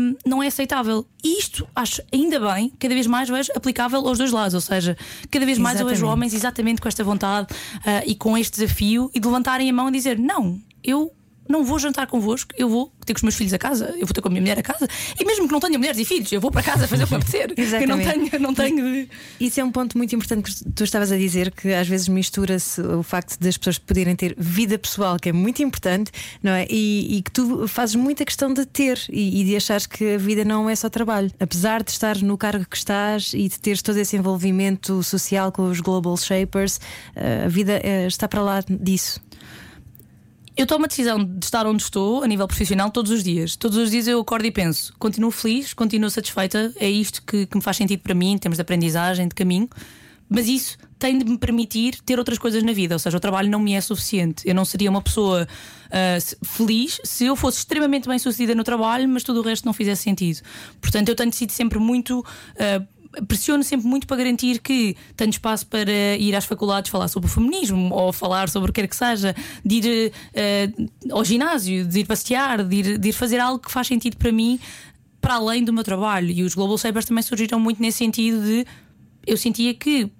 hum, 0.00 0.16
não 0.26 0.42
é 0.42 0.48
aceitável. 0.48 1.06
E 1.22 1.38
isto 1.38 1.66
acho 1.74 2.02
ainda 2.12 2.40
bem, 2.40 2.72
cada 2.78 2.92
vez 2.94 3.06
mais 3.06 3.28
vejo 3.28 3.52
aplicável 3.54 4.06
aos 4.06 4.18
dois 4.18 4.32
lados, 4.32 4.54
ou 4.54 4.60
seja, 4.60 4.96
cada 5.30 5.46
vez 5.46 5.56
mais 5.58 5.80
eu 5.80 5.86
vejo 5.86 6.06
homens 6.06 6.34
exatamente 6.34 6.80
com 6.80 6.88
esta 6.88 7.04
vontade 7.04 7.48
ah, 7.84 8.02
e 8.04 8.14
com 8.14 8.36
este 8.36 8.60
desafio 8.60 9.10
e 9.14 9.20
de 9.20 9.26
levantarem 9.26 9.70
a 9.70 9.72
mão 9.72 9.88
e 9.88 9.92
dizer: 9.92 10.18
Não, 10.18 10.60
eu. 10.82 11.12
Não 11.48 11.64
vou 11.64 11.78
jantar 11.78 12.06
convosco, 12.06 12.52
eu 12.56 12.68
vou 12.68 12.92
ter 13.04 13.14
com 13.14 13.18
os 13.18 13.22
meus 13.22 13.36
filhos 13.36 13.52
a 13.52 13.58
casa, 13.58 13.94
eu 13.98 14.06
vou 14.06 14.12
ter 14.12 14.20
com 14.20 14.28
a 14.28 14.30
minha 14.30 14.40
mulher 14.40 14.58
a 14.58 14.62
casa, 14.62 14.88
e 15.18 15.24
mesmo 15.24 15.46
que 15.46 15.52
não 15.52 15.60
tenha 15.60 15.78
mulheres 15.78 15.98
e 15.98 16.04
filhos, 16.04 16.30
eu 16.32 16.40
vou 16.40 16.50
para 16.50 16.62
casa 16.62 16.88
fazer 16.88 17.04
o 17.04 17.06
que 17.06 17.14
me 17.14 17.20
apetecer. 17.20 17.54
Eu 17.76 17.88
não 17.88 17.98
tenho, 17.98 18.40
não 18.40 18.54
tenho. 18.54 19.08
Isso 19.38 19.60
é 19.60 19.64
um 19.64 19.70
ponto 19.70 19.96
muito 19.98 20.14
importante 20.14 20.50
que 20.50 20.72
tu 20.72 20.84
estavas 20.84 21.12
a 21.12 21.16
dizer, 21.16 21.50
que 21.50 21.72
às 21.72 21.86
vezes 21.86 22.08
mistura-se 22.08 22.80
o 22.80 23.02
facto 23.02 23.38
das 23.38 23.56
pessoas 23.56 23.78
poderem 23.78 24.16
ter 24.16 24.34
vida 24.38 24.78
pessoal, 24.78 25.18
que 25.18 25.28
é 25.28 25.32
muito 25.32 25.62
importante, 25.62 26.10
não 26.42 26.52
é? 26.52 26.66
E, 26.70 27.18
e 27.18 27.22
que 27.22 27.30
tu 27.30 27.68
fazes 27.68 27.94
muita 27.94 28.24
questão 28.24 28.52
de 28.52 28.64
ter 28.64 28.98
e, 29.10 29.40
e 29.40 29.44
de 29.44 29.56
achares 29.56 29.86
que 29.86 30.14
a 30.14 30.18
vida 30.18 30.44
não 30.44 30.68
é 30.68 30.74
só 30.74 30.88
trabalho. 30.88 31.30
Apesar 31.38 31.82
de 31.82 31.90
estar 31.90 32.16
no 32.18 32.36
cargo 32.38 32.64
que 32.68 32.76
estás 32.76 33.32
e 33.34 33.48
de 33.48 33.58
teres 33.58 33.82
todo 33.82 33.98
esse 33.98 34.16
envolvimento 34.16 35.02
social 35.02 35.52
com 35.52 35.68
os 35.70 35.80
Global 35.80 36.16
Shapers, 36.16 36.80
eh, 37.14 37.44
a 37.44 37.48
vida 37.48 37.80
eh, 37.82 38.06
está 38.06 38.28
para 38.28 38.42
lá 38.42 38.64
disso. 38.68 39.20
Eu 40.56 40.66
tomo 40.66 40.86
a 40.86 40.88
decisão 40.88 41.22
de 41.22 41.44
estar 41.44 41.66
onde 41.66 41.82
estou, 41.82 42.22
a 42.22 42.26
nível 42.26 42.46
profissional, 42.48 42.90
todos 42.90 43.10
os 43.12 43.22
dias. 43.22 43.56
Todos 43.56 43.76
os 43.76 43.90
dias 43.90 44.06
eu 44.08 44.18
acordo 44.20 44.46
e 44.46 44.50
penso: 44.50 44.94
continuo 44.98 45.30
feliz, 45.30 45.74
continuo 45.74 46.08
satisfeita, 46.08 46.72
é 46.76 46.88
isto 46.88 47.22
que, 47.22 47.44
que 47.46 47.56
me 47.56 47.62
faz 47.62 47.76
sentido 47.76 48.00
para 48.00 48.14
mim, 48.14 48.32
em 48.32 48.38
termos 48.38 48.56
de 48.56 48.62
aprendizagem, 48.62 49.28
de 49.28 49.34
caminho. 49.34 49.68
Mas 50.28 50.48
isso 50.48 50.76
tem 50.98 51.16
de 51.18 51.24
me 51.24 51.38
permitir 51.38 52.00
ter 52.04 52.18
outras 52.18 52.36
coisas 52.38 52.60
na 52.64 52.72
vida, 52.72 52.94
ou 52.96 52.98
seja, 52.98 53.16
o 53.16 53.20
trabalho 53.20 53.48
não 53.48 53.60
me 53.60 53.74
é 53.74 53.80
suficiente. 53.80 54.42
Eu 54.48 54.56
não 54.56 54.64
seria 54.64 54.90
uma 54.90 55.00
pessoa 55.00 55.46
se- 56.20 56.36
feliz 56.42 56.98
se 57.04 57.26
eu 57.26 57.36
fosse 57.36 57.58
extremamente 57.58 58.08
bem 58.08 58.18
sucedida 58.18 58.52
no 58.52 58.64
trabalho, 58.64 59.08
mas 59.08 59.22
tudo 59.22 59.38
o 59.38 59.42
resto 59.42 59.64
não 59.66 59.72
fizesse 59.72 60.02
sentido. 60.02 60.40
Portanto, 60.80 61.10
eu 61.10 61.14
tenho 61.14 61.32
sido 61.32 61.52
sempre 61.52 61.78
muito. 61.78 62.24
ah, 62.58 62.82
pressiono 63.26 63.62
sempre 63.62 63.86
muito 63.86 64.06
para 64.06 64.16
garantir 64.16 64.60
que 64.60 64.96
tenho 65.16 65.30
espaço 65.30 65.66
para 65.66 66.16
ir 66.18 66.34
às 66.34 66.44
faculdades 66.44 66.90
falar 66.90 67.08
sobre 67.08 67.28
o 67.28 67.32
feminismo 67.32 67.92
ou 67.92 68.12
falar 68.12 68.48
sobre 68.48 68.70
o 68.70 68.72
que 68.72 68.80
quer 68.80 68.88
que 68.88 68.96
seja, 68.96 69.34
de 69.64 69.74
ir 69.76 70.12
eh, 70.34 70.70
ao 71.10 71.24
ginásio, 71.24 71.86
de 71.86 72.00
ir 72.00 72.04
passear, 72.06 72.62
de 72.62 72.76
ir, 72.76 72.98
de 72.98 73.08
ir 73.08 73.12
fazer 73.12 73.38
algo 73.38 73.58
que 73.58 73.70
faz 73.70 73.86
sentido 73.86 74.16
para 74.16 74.32
mim 74.32 74.58
para 75.20 75.34
além 75.34 75.64
do 75.64 75.72
meu 75.72 75.82
trabalho. 75.82 76.30
E 76.30 76.42
os 76.42 76.54
Global 76.54 76.78
Shapers 76.78 77.04
também 77.04 77.22
surgiram 77.22 77.58
muito 77.58 77.82
nesse 77.82 77.98
sentido 77.98 78.42
de 78.42 78.66
eu 79.26 79.36
sentia 79.36 79.74
que 79.74 80.10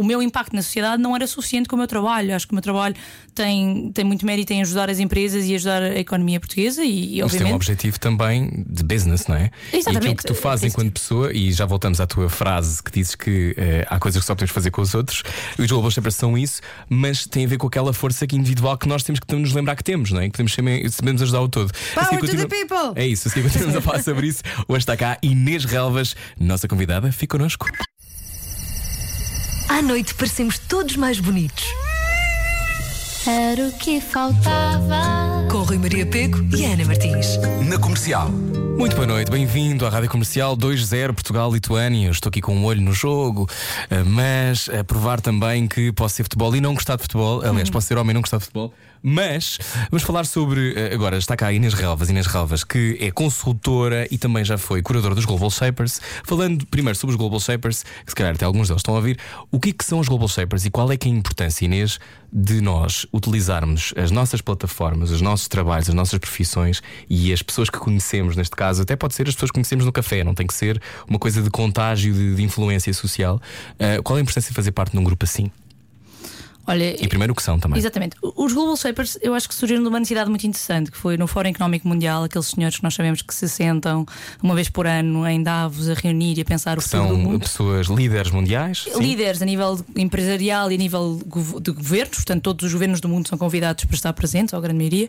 o 0.00 0.02
meu 0.02 0.22
impacto 0.22 0.56
na 0.56 0.62
sociedade 0.62 1.02
não 1.02 1.14
era 1.14 1.26
suficiente 1.26 1.68
com 1.68 1.76
o 1.76 1.78
meu 1.78 1.86
trabalho. 1.86 2.34
Acho 2.34 2.46
que 2.46 2.52
o 2.52 2.56
meu 2.56 2.62
trabalho 2.62 2.94
tem, 3.34 3.92
tem 3.92 4.02
muito 4.02 4.24
mérito 4.24 4.50
em 4.54 4.62
ajudar 4.62 4.88
as 4.88 4.98
empresas 4.98 5.44
e 5.44 5.54
ajudar 5.54 5.82
a 5.82 5.98
economia 5.98 6.40
portuguesa 6.40 6.82
e, 6.82 7.18
e 7.18 7.22
Mas 7.22 7.32
tem 7.32 7.46
um 7.46 7.54
objetivo 7.54 8.00
também 8.00 8.64
de 8.66 8.82
business, 8.82 9.26
não 9.26 9.36
é? 9.36 9.50
E 9.72 9.76
aquilo 9.76 9.80
Exatamente. 9.90 10.16
que 10.16 10.24
tu 10.24 10.34
fazes 10.34 10.64
enquanto 10.72 10.92
pessoa, 10.92 11.30
e 11.34 11.52
já 11.52 11.66
voltamos 11.66 12.00
à 12.00 12.06
tua 12.06 12.30
frase 12.30 12.82
que 12.82 12.90
dizes 12.90 13.14
que 13.14 13.54
eh, 13.58 13.86
há 13.90 13.98
coisas 13.98 14.22
que 14.22 14.26
só 14.26 14.34
podemos 14.34 14.52
fazer 14.52 14.70
com 14.70 14.80
os 14.80 14.94
outros, 14.94 15.22
e 15.58 15.62
os 15.62 15.68
Global 15.70 15.90
Shapers 15.90 16.14
são 16.14 16.38
isso, 16.38 16.62
mas 16.88 17.26
tem 17.26 17.44
a 17.44 17.48
ver 17.48 17.58
com 17.58 17.66
aquela 17.66 17.92
força 17.92 18.26
que 18.26 18.34
individual 18.36 18.78
que 18.78 18.88
nós 18.88 19.02
temos 19.02 19.20
que 19.20 19.34
nos 19.34 19.52
lembrar 19.52 19.76
que 19.76 19.84
temos, 19.84 20.12
não 20.12 20.20
é? 20.22 20.30
Que 20.30 20.42
podemos, 20.42 20.54
sabemos 20.94 21.20
ajudar 21.20 21.42
o 21.42 21.48
todo. 21.48 21.72
Power 21.94 22.06
Assim 22.06 22.16
to 22.16 22.26
the 22.26 22.46
continua- 22.46 22.48
people! 22.48 22.92
É 23.02 23.06
isso, 23.06 23.28
assim 23.28 23.42
continuamos 23.42 23.76
a 23.76 23.80
falar 23.82 24.02
sobre 24.02 24.28
isso. 24.28 24.42
Hoje 24.66 24.78
está 24.78 24.96
cá 24.96 25.18
Inês 25.22 25.66
Relvas, 25.66 26.16
nossa 26.38 26.66
convidada, 26.66 27.12
fica 27.12 27.36
connosco. 27.36 27.66
À 29.70 29.80
noite 29.80 30.14
parecemos 30.14 30.58
todos 30.58 30.96
mais 30.96 31.20
bonitos. 31.20 31.64
Era 33.24 33.68
o 33.68 33.72
que 33.72 34.00
faltava. 34.00 35.46
Com 35.48 35.58
Rui 35.58 35.78
Maria 35.78 36.04
Peco 36.04 36.38
e 36.56 36.64
Ana 36.64 36.84
Martins. 36.84 37.36
Na 37.68 37.78
comercial. 37.78 38.28
Muito 38.76 38.96
boa 38.96 39.06
noite, 39.06 39.30
bem-vindo 39.30 39.86
à 39.86 39.88
Rádio 39.88 40.10
Comercial 40.10 40.56
2.0 40.56 41.12
Portugal-Lituânia. 41.12 42.08
Eu 42.08 42.10
estou 42.10 42.30
aqui 42.30 42.40
com 42.40 42.56
um 42.56 42.64
olho 42.64 42.80
no 42.80 42.92
jogo, 42.92 43.48
eh, 43.88 44.02
mas 44.02 44.68
a 44.68 44.82
provar 44.82 45.20
também 45.20 45.68
que 45.68 45.92
posso 45.92 46.16
ser 46.16 46.24
futebol 46.24 46.56
e 46.56 46.60
não 46.60 46.74
gostar 46.74 46.96
de 46.96 47.02
futebol. 47.02 47.40
Aliás, 47.40 47.70
posso 47.70 47.86
ser 47.86 47.96
homem 47.96 48.10
e 48.10 48.14
não 48.14 48.22
gostar 48.22 48.38
de 48.38 48.44
futebol. 48.46 48.74
Mas 49.02 49.58
vamos 49.90 50.02
falar 50.02 50.24
sobre. 50.24 50.74
eh, 50.76 50.94
Agora 50.94 51.16
está 51.16 51.36
cá 51.36 51.46
a 51.46 51.52
Inês 51.52 51.72
Relvas, 51.72 52.10
Inês 52.10 52.26
Relvas, 52.26 52.64
que 52.64 52.98
é 53.00 53.10
consultora 53.10 54.06
e 54.10 54.18
também 54.18 54.44
já 54.44 54.58
foi 54.58 54.82
curadora 54.82 55.14
dos 55.14 55.24
Global 55.24 55.50
Shapers. 55.50 56.00
Falando 56.24 56.66
primeiro 56.66 56.98
sobre 56.98 57.14
os 57.14 57.18
Global 57.18 57.40
Shapers, 57.40 57.82
que 58.04 58.10
se 58.10 58.14
calhar 58.14 58.34
até 58.34 58.44
alguns 58.44 58.68
deles 58.68 58.80
estão 58.80 58.94
a 58.94 58.98
ouvir, 58.98 59.18
o 59.50 59.58
que, 59.58 59.70
é 59.70 59.72
que 59.72 59.84
são 59.84 60.00
os 60.00 60.08
Global 60.08 60.28
Shapers 60.28 60.66
e 60.66 60.70
qual 60.70 60.90
é 60.92 60.96
que 60.96 61.08
é 61.08 61.12
a 61.12 61.14
importância, 61.14 61.64
Inês, 61.64 61.98
de 62.32 62.60
nós 62.60 63.06
utilizarmos 63.12 63.92
as 63.96 64.10
nossas 64.10 64.40
plataformas, 64.40 65.10
os 65.10 65.20
nossos 65.20 65.48
trabalhos, 65.48 65.88
as 65.88 65.94
nossas 65.94 66.18
profissões 66.18 66.82
e 67.08 67.32
as 67.32 67.42
pessoas 67.42 67.70
que 67.70 67.78
conhecemos, 67.78 68.36
neste 68.36 68.54
caso, 68.54 68.82
até 68.82 68.96
pode 68.96 69.14
ser 69.14 69.26
as 69.28 69.34
pessoas 69.34 69.50
que 69.50 69.54
conhecemos 69.54 69.84
no 69.84 69.92
café, 69.92 70.22
não 70.22 70.34
tem 70.34 70.46
que 70.46 70.54
ser 70.54 70.80
uma 71.08 71.18
coisa 71.18 71.42
de 71.42 71.50
contágio, 71.50 72.12
de, 72.12 72.34
de 72.36 72.42
influência 72.42 72.92
social. 72.92 73.40
Ah, 73.78 74.00
qual 74.02 74.18
é 74.18 74.20
a 74.20 74.22
importância 74.22 74.50
de 74.50 74.54
fazer 74.54 74.72
parte 74.72 74.92
de 74.92 74.98
um 74.98 75.04
grupo 75.04 75.24
assim? 75.24 75.50
Olha, 76.70 77.02
E 77.02 77.08
primeiro 77.08 77.32
o 77.32 77.36
que 77.36 77.42
são 77.42 77.58
também. 77.58 77.78
Exatamente. 77.78 78.16
Os 78.22 78.52
Global 78.52 78.76
Shapers 78.76 79.18
eu 79.20 79.34
acho 79.34 79.48
que 79.48 79.54
surgiram 79.56 79.82
de 79.82 79.88
uma 79.88 79.98
necessidade 79.98 80.30
muito 80.30 80.46
interessante, 80.46 80.88
que 80.90 80.96
foi 80.96 81.16
no 81.16 81.26
Fórum 81.26 81.48
Económico 81.48 81.88
Mundial, 81.88 82.22
aqueles 82.22 82.46
senhores 82.46 82.76
que 82.76 82.84
nós 82.84 82.94
sabemos 82.94 83.22
que 83.22 83.34
se 83.34 83.48
sentam 83.48 84.06
uma 84.40 84.54
vez 84.54 84.68
por 84.68 84.86
ano 84.86 85.26
em 85.26 85.42
Davos 85.42 85.88
a 85.88 85.94
reunir 85.94 86.38
e 86.38 86.42
a 86.42 86.44
pensar 86.44 86.78
o 86.78 86.80
futuro 86.80 87.02
do 87.02 87.08
São 87.08 87.16
mundo. 87.18 87.40
pessoas 87.40 87.88
líderes 87.88 88.30
mundiais. 88.30 88.86
sim? 88.92 89.00
Líderes 89.00 89.42
a 89.42 89.44
nível 89.44 89.84
empresarial 89.96 90.70
e 90.70 90.76
a 90.76 90.78
nível 90.78 91.20
de 91.60 91.72
governos, 91.72 92.16
portanto, 92.18 92.42
todos 92.42 92.66
os 92.66 92.72
governos 92.72 93.00
do 93.00 93.08
mundo 93.08 93.26
são 93.28 93.36
convidados 93.36 93.84
para 93.84 93.94
estar 93.96 94.12
presentes, 94.12 94.52
ou 94.52 94.58
a 94.58 94.62
grande 94.62 94.78
maioria, 94.78 95.08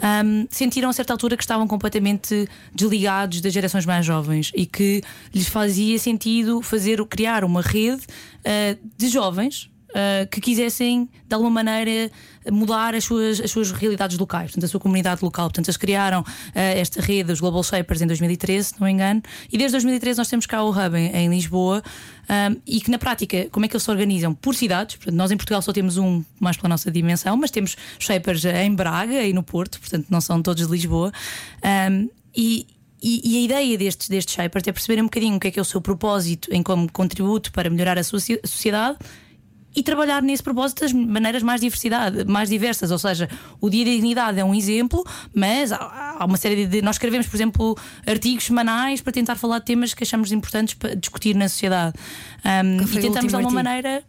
ahm, 0.00 0.46
sentiram 0.48 0.88
a 0.90 0.92
certa 0.92 1.12
altura 1.12 1.36
que 1.36 1.42
estavam 1.42 1.66
completamente 1.66 2.48
desligados 2.72 3.40
das 3.40 3.52
gerações 3.52 3.84
mais 3.84 4.06
jovens 4.06 4.52
e 4.54 4.64
que 4.64 5.02
lhes 5.34 5.48
fazia 5.48 5.98
sentido 5.98 6.62
fazer, 6.62 7.04
criar 7.06 7.42
uma 7.42 7.62
rede 7.62 8.02
ah, 8.44 8.76
de 8.96 9.08
jovens. 9.08 9.68
Ah, 9.94 10.26
que 10.30 10.40
quisessem 10.40 11.08
de 11.26 11.34
alguma 11.34 11.50
maneira 11.50 12.10
mudar 12.50 12.94
as 12.94 13.04
suas, 13.04 13.40
as 13.40 13.50
suas 13.50 13.70
realidades 13.70 14.16
locais, 14.16 14.50
portanto, 14.50 14.64
a 14.64 14.68
sua 14.68 14.80
comunidade 14.80 15.22
local. 15.22 15.46
Portanto, 15.46 15.68
eles 15.68 15.76
criaram 15.76 16.24
ah, 16.54 16.60
esta 16.60 17.00
rede, 17.00 17.32
os 17.32 17.40
Global 17.40 17.62
Shapers, 17.62 18.00
em 18.00 18.06
2013, 18.06 18.68
se 18.68 18.80
não 18.80 18.86
me 18.86 18.92
engano, 18.92 19.22
e 19.52 19.58
desde 19.58 19.72
2013 19.72 20.18
nós 20.18 20.28
temos 20.28 20.46
cá 20.46 20.62
o 20.62 20.70
Hub 20.70 20.96
em, 20.96 21.14
em 21.14 21.28
Lisboa, 21.28 21.82
um, 22.30 22.56
e 22.64 22.80
que 22.80 22.90
na 22.90 22.98
prática, 22.98 23.48
como 23.50 23.66
é 23.66 23.68
que 23.68 23.74
eles 23.74 23.82
se 23.82 23.90
organizam? 23.90 24.32
Por 24.32 24.54
cidades, 24.54 24.96
portanto, 24.96 25.16
nós 25.16 25.32
em 25.32 25.36
Portugal 25.36 25.60
só 25.60 25.72
temos 25.72 25.98
um 25.98 26.22
mais 26.38 26.56
pela 26.56 26.68
nossa 26.68 26.90
dimensão, 26.90 27.36
mas 27.36 27.50
temos 27.50 27.76
shapers 27.98 28.44
em 28.44 28.72
Braga 28.72 29.24
e 29.24 29.32
no 29.32 29.42
Porto, 29.42 29.80
portanto, 29.80 30.06
não 30.08 30.20
são 30.20 30.40
todos 30.40 30.64
de 30.64 30.70
Lisboa. 30.70 31.12
Um, 31.90 32.08
e, 32.36 32.66
e, 33.02 33.34
e 33.34 33.36
a 33.38 33.40
ideia 33.40 33.78
destes, 33.78 34.08
destes 34.08 34.34
shapers 34.34 34.66
é 34.68 34.72
perceber 34.72 35.00
um 35.00 35.06
bocadinho 35.06 35.36
o 35.36 35.40
que 35.40 35.48
é 35.48 35.50
que 35.50 35.58
é 35.58 35.62
o 35.62 35.64
seu 35.64 35.80
propósito 35.80 36.48
em 36.52 36.62
como 36.62 36.90
contributo 36.92 37.50
para 37.50 37.68
melhorar 37.68 37.98
a 37.98 38.04
sua 38.04 38.20
ci- 38.20 38.40
sociedade 38.44 38.96
e 39.74 39.82
trabalhar 39.82 40.22
nesse 40.22 40.42
propósito 40.42 40.80
das 40.80 40.92
maneiras 40.92 41.42
mais 41.42 41.60
diversidade, 41.60 42.24
mais 42.24 42.48
diversas, 42.48 42.90
ou 42.90 42.98
seja, 42.98 43.28
o 43.60 43.70
dia 43.70 43.84
da 43.84 43.90
dignidade 43.90 44.40
é 44.40 44.44
um 44.44 44.54
exemplo, 44.54 45.04
mas 45.34 45.72
há, 45.72 46.24
uma 46.26 46.36
série 46.36 46.66
de 46.66 46.82
nós 46.82 46.96
escrevemos, 46.96 47.26
por 47.26 47.36
exemplo, 47.36 47.78
artigos 48.06 48.44
semanais 48.44 49.00
para 49.00 49.12
tentar 49.12 49.36
falar 49.36 49.60
de 49.60 49.66
temas 49.66 49.94
que 49.94 50.02
achamos 50.02 50.32
importantes 50.32 50.74
para 50.74 50.94
discutir 50.94 51.34
na 51.34 51.48
sociedade. 51.48 51.94
Um, 52.44 52.82
e 52.82 53.00
tentamos 53.00 53.30
de 53.30 53.36
alguma 53.36 53.60
artigo? 53.60 53.64
maneira 53.64 54.04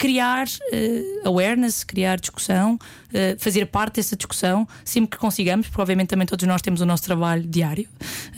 criar 0.00 0.46
eh, 0.72 1.02
awareness, 1.26 1.84
criar 1.84 2.18
discussão, 2.18 2.78
eh, 3.12 3.36
fazer 3.38 3.66
parte 3.66 3.96
dessa 3.96 4.16
discussão 4.16 4.66
sempre 4.82 5.10
que 5.10 5.18
consigamos, 5.18 5.66
porque 5.68 5.82
obviamente 5.82 6.08
também 6.08 6.26
todos 6.26 6.46
nós 6.48 6.62
temos 6.62 6.80
o 6.80 6.86
nosso 6.86 7.02
trabalho 7.02 7.42
diário. 7.46 7.86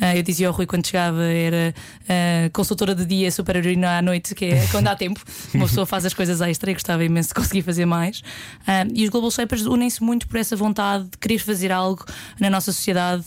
Eh, 0.00 0.18
eu 0.18 0.24
dizia 0.24 0.48
ao 0.48 0.52
Rui 0.52 0.66
quando 0.66 0.84
chegava, 0.84 1.22
era 1.22 1.72
consultora 2.52 2.96
de 2.96 3.06
dia, 3.06 3.30
super 3.30 3.54
heroína 3.54 3.98
à 3.98 4.02
noite, 4.02 4.34
que 4.34 4.46
é 4.46 4.66
quando 4.72 4.88
há 4.88 4.96
tempo, 4.96 5.20
uma 5.54 5.66
pessoa 5.66 5.86
faz 5.86 6.04
as 6.04 6.12
coisas 6.12 6.40
extra 6.40 6.68
e 6.72 6.74
gostava 6.74 7.04
imenso 7.04 7.28
de 7.28 7.34
conseguir 7.34 7.62
fazer 7.62 7.86
mais. 7.86 8.22
E 8.92 9.04
os 9.04 9.08
Global 9.08 9.30
Shapers 9.30 9.62
unem-se 9.62 10.02
muito 10.02 10.26
por 10.26 10.38
essa 10.38 10.56
vontade 10.56 11.04
de 11.04 11.16
querer 11.16 11.38
fazer 11.38 11.70
algo 11.70 12.04
na 12.40 12.50
nossa 12.50 12.72
sociedade, 12.72 13.24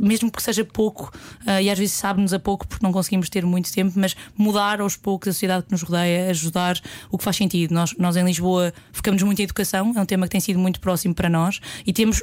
mesmo 0.00 0.30
que 0.30 0.42
seja 0.42 0.64
pouco, 0.64 1.12
e 1.60 1.68
às 1.68 1.78
vezes 1.78 1.94
sabe-nos 1.94 2.32
a 2.32 2.38
pouco 2.38 2.66
porque 2.66 2.86
não 2.86 2.92
conseguimos 2.92 3.28
ter 3.28 3.44
muito 3.44 3.70
tempo, 3.70 3.92
mas 3.96 4.16
mudar 4.36 4.80
aos 4.80 4.96
poucos 4.96 5.28
a 5.28 5.32
sociedade 5.32 5.66
que 5.66 5.72
nos 5.72 5.82
rodeia, 5.82 6.30
ajudar 6.30 6.80
o 7.10 7.18
que 7.18 7.24
faz 7.24 7.36
sentido. 7.36 7.55
Nós, 7.70 7.94
nós 7.98 8.16
em 8.16 8.24
Lisboa 8.24 8.72
focamos 8.92 9.22
muito 9.22 9.40
em 9.40 9.44
educação, 9.44 9.92
é 9.96 10.00
um 10.00 10.06
tema 10.06 10.26
que 10.26 10.32
tem 10.32 10.40
sido 10.40 10.58
muito 10.58 10.80
próximo 10.80 11.14
para 11.14 11.28
nós 11.28 11.60
e 11.86 11.92
temos 11.92 12.22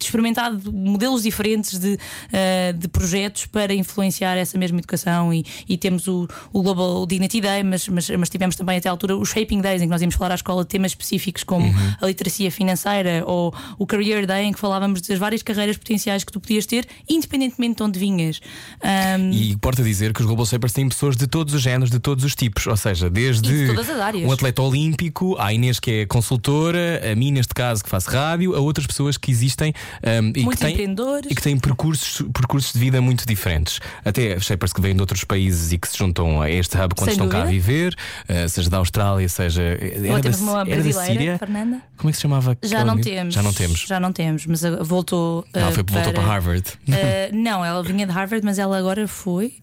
experimentado 0.00 0.72
modelos 0.72 1.22
diferentes 1.22 1.78
de, 1.78 1.94
uh, 1.94 2.72
de 2.76 2.88
projetos 2.88 3.46
para 3.46 3.74
influenciar 3.74 4.36
essa 4.36 4.56
mesma 4.58 4.78
educação 4.78 5.32
e, 5.32 5.44
e 5.68 5.76
temos 5.76 6.06
o, 6.08 6.28
o 6.52 6.62
Global 6.62 7.06
Dignity 7.06 7.40
Day, 7.40 7.62
mas, 7.62 7.88
mas, 7.88 8.10
mas, 8.10 8.28
tivemos 8.28 8.56
também 8.56 8.78
até 8.78 8.88
à 8.88 8.92
altura 8.92 9.16
os 9.16 9.28
Shaping 9.28 9.60
Days, 9.60 9.82
em 9.82 9.86
que 9.86 9.90
nós 9.90 10.00
íamos 10.00 10.14
falar 10.14 10.32
à 10.32 10.34
escola 10.34 10.62
de 10.62 10.68
temas 10.68 10.92
específicos 10.92 11.42
como 11.44 11.64
Uhum. 11.64 11.94
a 12.00 12.06
literacia 12.06 12.50
financeira 12.50 13.24
ou 13.26 13.54
o 13.78 13.86
Career 13.86 14.26
Day, 14.26 14.44
em 14.44 14.52
que 14.52 14.58
falávamos 14.58 15.00
das 15.00 15.18
várias 15.18 15.42
carreiras 15.42 15.76
potenciais 15.76 16.22
que 16.24 16.32
tu 16.32 16.38
podias 16.40 16.66
ter, 16.66 16.86
independentemente 17.08 17.76
de 17.76 17.82
onde 17.82 17.98
vinhas. 17.98 18.40
Um, 18.82 19.30
E 19.30 19.50
importa 19.50 19.82
dizer 19.82 20.12
que 20.12 20.20
os 20.20 20.26
Global 20.26 20.46
Shapers 20.46 20.72
têm 20.72 20.88
pessoas 20.88 21.16
de 21.16 21.26
todos 21.26 21.54
os 21.54 21.62
géneros, 21.62 21.90
de 21.90 21.98
todos 21.98 22.24
os 22.24 22.34
tipos, 22.34 22.66
ou 22.66 22.76
seja, 22.76 23.08
desde 23.10 23.48
de 23.48 23.66
todas 23.66 23.88
as 23.90 23.98
áreas. 23.98 24.28
um 24.28 24.32
atleta 24.32 24.62
olímpico, 24.62 25.36
à 25.38 25.52
Inês 25.52 25.80
que 25.80 25.90
é 25.90 26.06
consultora, 26.06 27.00
a 27.10 27.14
mim 27.14 27.32
neste 27.32 27.54
caso 27.54 27.82
que 27.82 27.90
faço 27.90 28.10
rádio, 28.10 28.54
a 28.54 28.60
outras 28.60 28.86
pessoas 28.86 29.16
que 29.16 29.30
existem 29.30 29.72
um, 30.22 30.28
e, 30.28 30.32
que 30.32 30.40
empreendedores. 30.40 31.30
e 31.30 31.34
que 31.34 31.42
têm 31.42 31.58
percursos, 31.58 32.26
percursos 32.32 32.72
de 32.72 32.78
vida 32.78 33.00
muito 33.00 33.26
diferentes. 33.26 33.80
Até 34.04 34.38
Shapers 34.38 34.72
que 34.72 34.80
vêm 34.80 34.94
de 34.94 35.00
outros 35.00 35.24
países 35.24 35.72
e 35.72 35.78
que 35.78 35.88
se 35.88 35.98
juntam 35.98 36.40
a 36.40 36.50
este 36.50 36.76
hub 36.76 36.94
quando 36.94 37.08
Sem 37.08 37.12
estão 37.12 37.28
cá 37.28 37.38
a 37.38 37.44
dúvida. 37.44 37.62
viver, 37.62 37.94
uh, 38.28 38.48
seja 38.48 38.70
da 38.70 38.78
Austrália, 38.78 39.28
seja. 39.28 39.62
Era 39.62 40.16
Agora 40.16 40.22
da, 40.64 40.72
era 40.72 40.82
da 40.82 40.92
Síria. 41.04 41.38
Fernanda. 41.38 41.82
Como 41.96 42.08
é 42.08 42.12
que 42.12 42.16
se 42.16 42.22
chamava? 42.22 42.56
Já 42.62 42.84
não 42.84 43.00
temos. 43.00 43.34
Já 43.34 43.42
não 43.42 43.52
temos. 43.52 43.80
Já 43.80 44.00
não 44.00 44.12
temos, 44.12 44.46
mas 44.46 44.62
uh, 44.64 44.84
voltou. 44.84 45.46
Ela 45.52 45.72
foi, 45.72 45.82
voltou 45.82 46.12
para 46.12 46.22
Harvard. 46.22 46.64
Uh, 46.88 46.92
não, 47.36 47.64
ela 47.64 47.82
vinha 47.82 48.06
de 48.06 48.12
Harvard, 48.12 48.44
mas 48.44 48.58
ela 48.58 48.78
agora 48.78 49.06
foi 49.08 49.54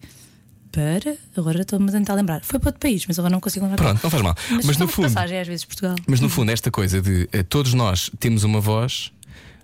para. 0.72 1.16
Agora 1.36 1.60
estou-me 1.60 1.88
a 1.88 1.92
tentar 1.92 2.14
lembrar. 2.14 2.42
Foi 2.42 2.58
para 2.58 2.68
outro 2.68 2.80
país, 2.80 3.04
mas 3.06 3.18
agora 3.18 3.30
não 3.30 3.40
consigo 3.40 3.66
lembrar. 3.66 3.84
Pronto, 3.84 4.02
não 4.02 4.10
faz 4.10 4.22
mal. 4.22 4.34
Mas, 4.50 4.66
Mas 4.66 4.76
no 4.78 4.88
fundo. 4.88 5.04
passagem 5.04 5.38
às 5.38 5.46
vezes 5.46 5.64
Portugal. 5.64 5.94
Mas 6.06 6.20
no 6.20 6.28
fundo, 6.28 6.50
esta 6.50 6.70
coisa 6.70 7.00
de 7.00 7.28
eh, 7.32 7.42
todos 7.42 7.74
nós 7.74 8.10
temos 8.18 8.42
uma 8.42 8.60
voz, 8.60 9.12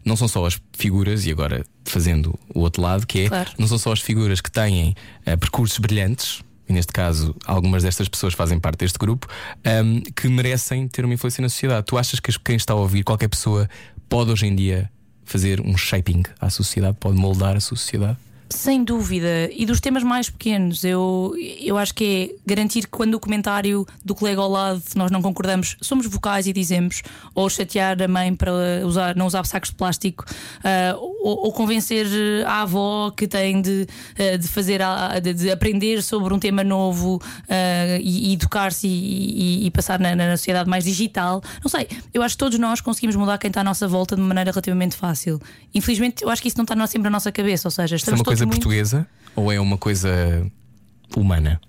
não 0.09 0.17
são 0.17 0.27
só 0.27 0.45
as 0.47 0.59
figuras, 0.77 1.27
e 1.27 1.31
agora 1.31 1.65
fazendo 1.85 2.39
o 2.55 2.61
outro 2.61 2.83
lado, 2.83 3.07
que 3.07 3.21
é 3.21 3.29
Claro. 3.29 3.51
não 3.59 3.69
são 3.69 3.79
só 3.79 3.93
as 3.93 4.01
figuras 4.01 4.41
que 4.41 4.51
têm 4.51 4.95
eh, 5.25 5.37
percursos 5.37 5.79
brilhantes. 5.79 6.43
E 6.69 6.73
neste 6.73 6.93
caso, 6.93 7.35
algumas 7.47 7.83
destas 7.83 8.09
pessoas 8.09 8.35
fazem 8.35 8.59
parte 8.61 8.81
deste 8.81 8.99
grupo 8.99 9.27
ahm, 9.65 10.01
que 10.15 10.29
merecem 10.29 10.87
ter 10.87 11.05
uma 11.05 11.15
influência 11.15 11.41
na 11.41 11.49
sociedade. 11.49 11.87
Tu 11.87 11.97
achas 11.97 12.21
que 12.21 12.31
quem 12.41 12.57
está 12.57 12.75
a 12.75 12.77
ouvir, 12.77 13.05
qualquer 13.05 13.29
pessoa, 13.29 13.69
pode 14.09 14.31
hoje 14.31 14.47
em 14.47 14.55
dia 14.55 14.91
fazer 15.25 15.61
um 15.63 15.77
shaping 15.79 16.23
à 16.41 16.51
sociedade, 16.51 16.97
pode 17.01 17.17
moldar 17.17 17.57
a 17.57 17.61
sociedade? 17.61 18.19
Sem 18.51 18.83
dúvida. 18.83 19.51
E 19.55 19.67
dos 19.67 19.79
temas 19.79 20.03
mais 20.03 20.31
pequenos, 20.31 20.83
eu, 20.83 21.35
eu 21.61 21.77
acho 21.77 21.95
que 21.95 22.33
é 22.35 22.49
garantir 22.49 22.83
que 22.83 22.89
quando 22.89 23.13
o 23.15 23.21
comentário 23.21 23.87
do 24.03 24.15
colega 24.15 24.41
ao 24.41 24.49
lado 24.51 24.83
nós 24.97 25.11
não 25.11 25.21
concordamos, 25.21 25.77
somos 25.83 26.07
vocais 26.07 26.47
e 26.47 26.53
dizemos, 26.53 27.03
ou 27.35 27.51
chatear 27.51 28.01
a 28.03 28.09
mãe 28.09 28.35
para 28.35 28.51
usar, 28.87 29.15
não 29.15 29.27
usar 29.27 29.45
sacos 29.45 29.69
de 29.69 29.77
plástico, 29.77 30.25
ah, 30.65 30.97
ou, 30.97 31.45
ou 31.47 31.53
convencer 31.53 32.07
a 32.47 32.63
avó 32.63 33.11
que 33.11 33.29
tem 33.29 33.61
de, 33.61 33.87
ah, 34.19 34.37
de 34.39 34.49
fazer 34.49 34.81
a- 34.81 35.19
de, 35.19 35.35
de 35.35 35.51
aprender 35.51 36.03
sobre 36.03 36.33
um 36.33 36.39
tema 36.39 36.65
novo 36.65 37.21
ah, 37.51 37.99
e, 38.01 38.31
e 38.31 38.33
educar-se 38.33 38.87
e, 38.89 39.63
e- 39.63 39.67
e 39.67 39.71
passar 39.71 40.01
na, 40.01 40.17
na 40.17 40.37
sociedade 40.39 40.71
mais 40.71 40.85
digital. 40.85 41.43
Não 41.63 41.69
sei, 41.69 41.87
eu 42.15 42.23
acho 42.23 42.35
que 42.35 42.39
todos 42.39 42.59
nós 42.59 42.81
conseguimos 42.81 43.15
mudar 43.15 43.37
quem 43.37 43.49
está 43.49 43.61
à 43.61 43.65
nossa 43.65 43.87
volta 43.87 44.17
de 44.17 44.23
uma 44.23 44.29
maneira 44.29 44.51
relativamente 44.53 44.97
fácil. 44.97 45.39
Infelizmente, 45.75 46.25
eu 46.25 46.31
acho 46.31 46.41
que 46.41 46.49
isso 46.49 46.57
não 46.57 46.65
está 46.65 46.75
sempre 46.87 47.05
na 47.05 47.11
nossa 47.11 47.31
cabeça, 47.31 47.69
ou 47.69 47.73
seja, 47.73 47.95
é 47.95 47.97
estamos 47.97 48.21
uma 48.21 48.38
coisa 48.39 48.47
muito... 48.47 48.61
portuguesa 48.61 49.07
ou 49.35 49.53
é 49.53 49.61
uma 49.61 49.79
coisa 49.79 50.47
humana? 51.17 51.61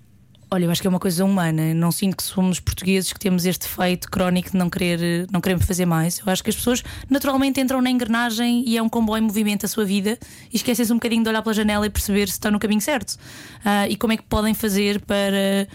Olha, 0.52 0.64
eu 0.64 0.70
acho 0.70 0.80
que 0.80 0.86
é 0.88 0.90
uma 0.90 0.98
coisa 0.98 1.24
humana. 1.24 1.72
Não 1.74 1.92
sinto 1.92 2.16
que 2.16 2.24
somos 2.24 2.58
portugueses 2.58 3.12
que 3.12 3.20
temos 3.20 3.46
este 3.46 3.68
feito 3.68 4.10
crónico 4.10 4.50
de 4.50 4.56
não 4.56 4.68
querer, 4.68 5.28
não 5.30 5.40
queremos 5.40 5.64
fazer 5.64 5.86
mais. 5.86 6.18
Eu 6.18 6.32
acho 6.32 6.42
que 6.42 6.50
as 6.50 6.56
pessoas 6.56 6.82
naturalmente 7.08 7.60
entram 7.60 7.80
na 7.80 7.88
engrenagem 7.88 8.64
e 8.66 8.76
é 8.76 8.82
um 8.82 8.88
comboio 8.88 9.22
em 9.22 9.26
movimento 9.26 9.64
a 9.64 9.68
sua 9.68 9.84
vida 9.84 10.18
e 10.52 10.56
esquecem-se 10.56 10.92
um 10.92 10.96
bocadinho 10.96 11.22
de 11.22 11.28
olhar 11.28 11.40
pela 11.42 11.54
janela 11.54 11.86
e 11.86 11.90
perceber 11.90 12.26
se 12.26 12.32
estão 12.32 12.50
no 12.50 12.58
caminho 12.58 12.80
certo. 12.80 13.16
Ah, 13.64 13.88
e 13.88 13.94
como 13.94 14.12
é 14.12 14.16
que 14.16 14.24
podem 14.24 14.52
fazer 14.52 15.00
para 15.02 15.68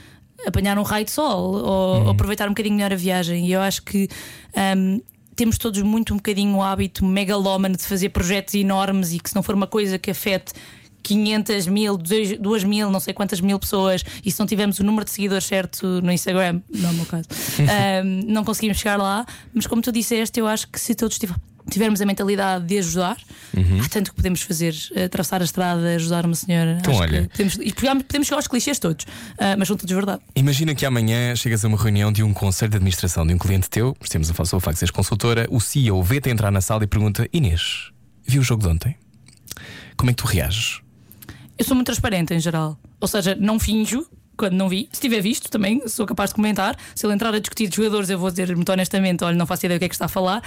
apanhar 0.46 0.78
um 0.78 0.84
raio 0.84 1.06
de 1.06 1.12
sol 1.12 1.54
ou, 1.54 2.04
ou 2.04 2.10
aproveitar 2.10 2.48
um 2.48 2.52
bocadinho 2.52 2.76
melhor 2.76 2.91
a 2.91 2.98
viagem. 2.98 3.48
E 3.48 3.54
eu 3.54 3.62
acho 3.62 3.82
que. 3.82 4.10
ahm, 4.56 5.00
temos 5.36 5.58
todos 5.58 5.82
muito 5.82 6.14
um 6.14 6.18
bocadinho 6.18 6.56
o 6.56 6.64
hábito 6.64 7.04
megalómano 7.04 7.76
de 7.76 7.84
fazer 7.84 8.10
projetos 8.10 8.56
enormes 8.56 9.14
e 9.14 9.20
que 9.20 9.30
se 9.30 9.36
não 9.36 9.43
for 9.43 9.54
uma 9.54 9.68
coisa 9.68 10.00
que 10.00 10.10
afete 10.10 10.54
500 11.06 11.68
mil, 11.68 11.97
2 11.97 12.64
mil, 12.64 12.89
não 12.89 12.99
sei 12.99 13.14
quantas 13.14 13.39
mil 13.39 13.60
pessoas, 13.60 14.03
e 14.26 14.32
se 14.32 14.39
não 14.39 14.47
tivermos 14.47 14.80
o 14.80 14.84
número 14.84 15.06
de 15.06 15.12
seguidores 15.12 15.45
certo 15.45 16.01
no 16.01 16.12
Instagram, 16.12 16.62
não 16.74 16.89
é 16.89 16.91
o 16.91 16.95
meu 16.95 17.06
caso, 17.06 17.28
ahm, 17.62 18.24
não 18.28 18.43
conseguimos 18.43 18.78
chegar 18.78 18.97
lá. 18.97 19.26
Mas 19.53 19.68
como 19.68 19.82
tu 19.82 19.91
disseste, 19.91 20.39
eu 20.39 20.47
acho 20.47 20.68
que 20.68 20.80
se 20.80 20.95
todos 20.95 21.20
tiver- 21.20 21.36
tivermos 21.70 21.99
a 22.01 22.06
mentalidade 22.06 22.66
de 22.66 22.78
ajudar, 22.80 23.18
há 23.84 23.89
tanto 23.89 24.12
que 24.12 24.16
podemos 24.18 24.41
fazer, 24.41 24.76
atravessar 25.06 25.41
a 25.41 25.45
estrada, 25.45 25.95
ajudar 25.95 26.26
uma 26.26 26.36
senhora. 26.36 26.78
Então, 26.80 26.93
Acho 26.93 27.01
olha. 27.01 27.28
podemos, 27.32 27.56
e 27.56 27.72
podemos, 27.74 28.28
chegar 28.28 28.38
aos 28.38 28.47
clichês 28.47 28.78
todos, 28.80 29.06
ah, 29.39 29.56
mas 29.58 29.68
são 29.68 29.76
todos 29.78 29.91
verdade. 29.95 30.22
Imagina 30.36 30.74
que 30.76 30.86
amanhã 30.86 31.36
chegas 31.36 31.64
a 31.66 31.68
uma 31.68 31.78
reunião 31.78 32.12
de 32.12 32.22
um 32.24 32.34
conselho 32.34 32.70
de 32.72 32.78
administração 32.78 33.26
de 33.26 33.34
um 33.34 33.38
cliente 33.38 33.68
teu, 33.70 33.95
temos 34.10 34.30
a 34.30 34.34
de 34.74 34.80
seres 34.80 34.91
consultora, 34.91 35.47
o 35.49 35.60
CEO 35.60 36.01
vê-te 36.03 36.30
entrar 36.30 36.51
na 36.51 36.62
sala 36.62 36.84
e 36.84 36.88
pergunta: 36.88 37.28
Inês, 37.34 37.89
viu 38.28 38.41
o 38.41 38.43
jogo 38.45 38.62
de 38.64 38.70
ontem? 38.70 38.95
Como 39.97 40.12
é 40.12 40.14
que 40.14 40.22
tu 40.22 40.28
reages? 40.28 40.82
Eu 41.58 41.66
sou 41.66 41.76
muito 41.76 41.86
transparente 41.88 42.34
em 42.34 42.39
geral. 42.39 42.78
Ou 42.99 43.08
seja, 43.08 43.36
não 43.39 43.60
finjo 43.60 44.06
quando 44.38 44.53
não 44.53 44.68
vi. 44.68 44.89
Se 44.91 44.99
tiver 44.99 45.22
visto, 45.22 45.49
também 45.49 45.88
sou 45.88 46.06
capaz 46.06 46.32
de 46.32 46.36
comentar. 46.36 46.76
Se 46.93 47.06
ele 47.06 47.14
entrar 47.14 47.34
a 47.34 47.39
discutir 47.39 47.70
de 47.70 47.76
jogadores, 47.78 48.10
eu 48.10 48.20
vou 48.20 48.30
dizer 48.30 48.53
muito 48.56 48.70
honestamente: 48.72 49.24
olha, 49.24 49.38
não 49.38 49.45
faço 49.45 49.66
ideia 49.66 49.78
do 49.78 49.80
que 49.80 49.86
é 49.86 49.89
que 49.89 49.95
está 49.95 50.06
a 50.06 50.10
falar. 50.10 50.41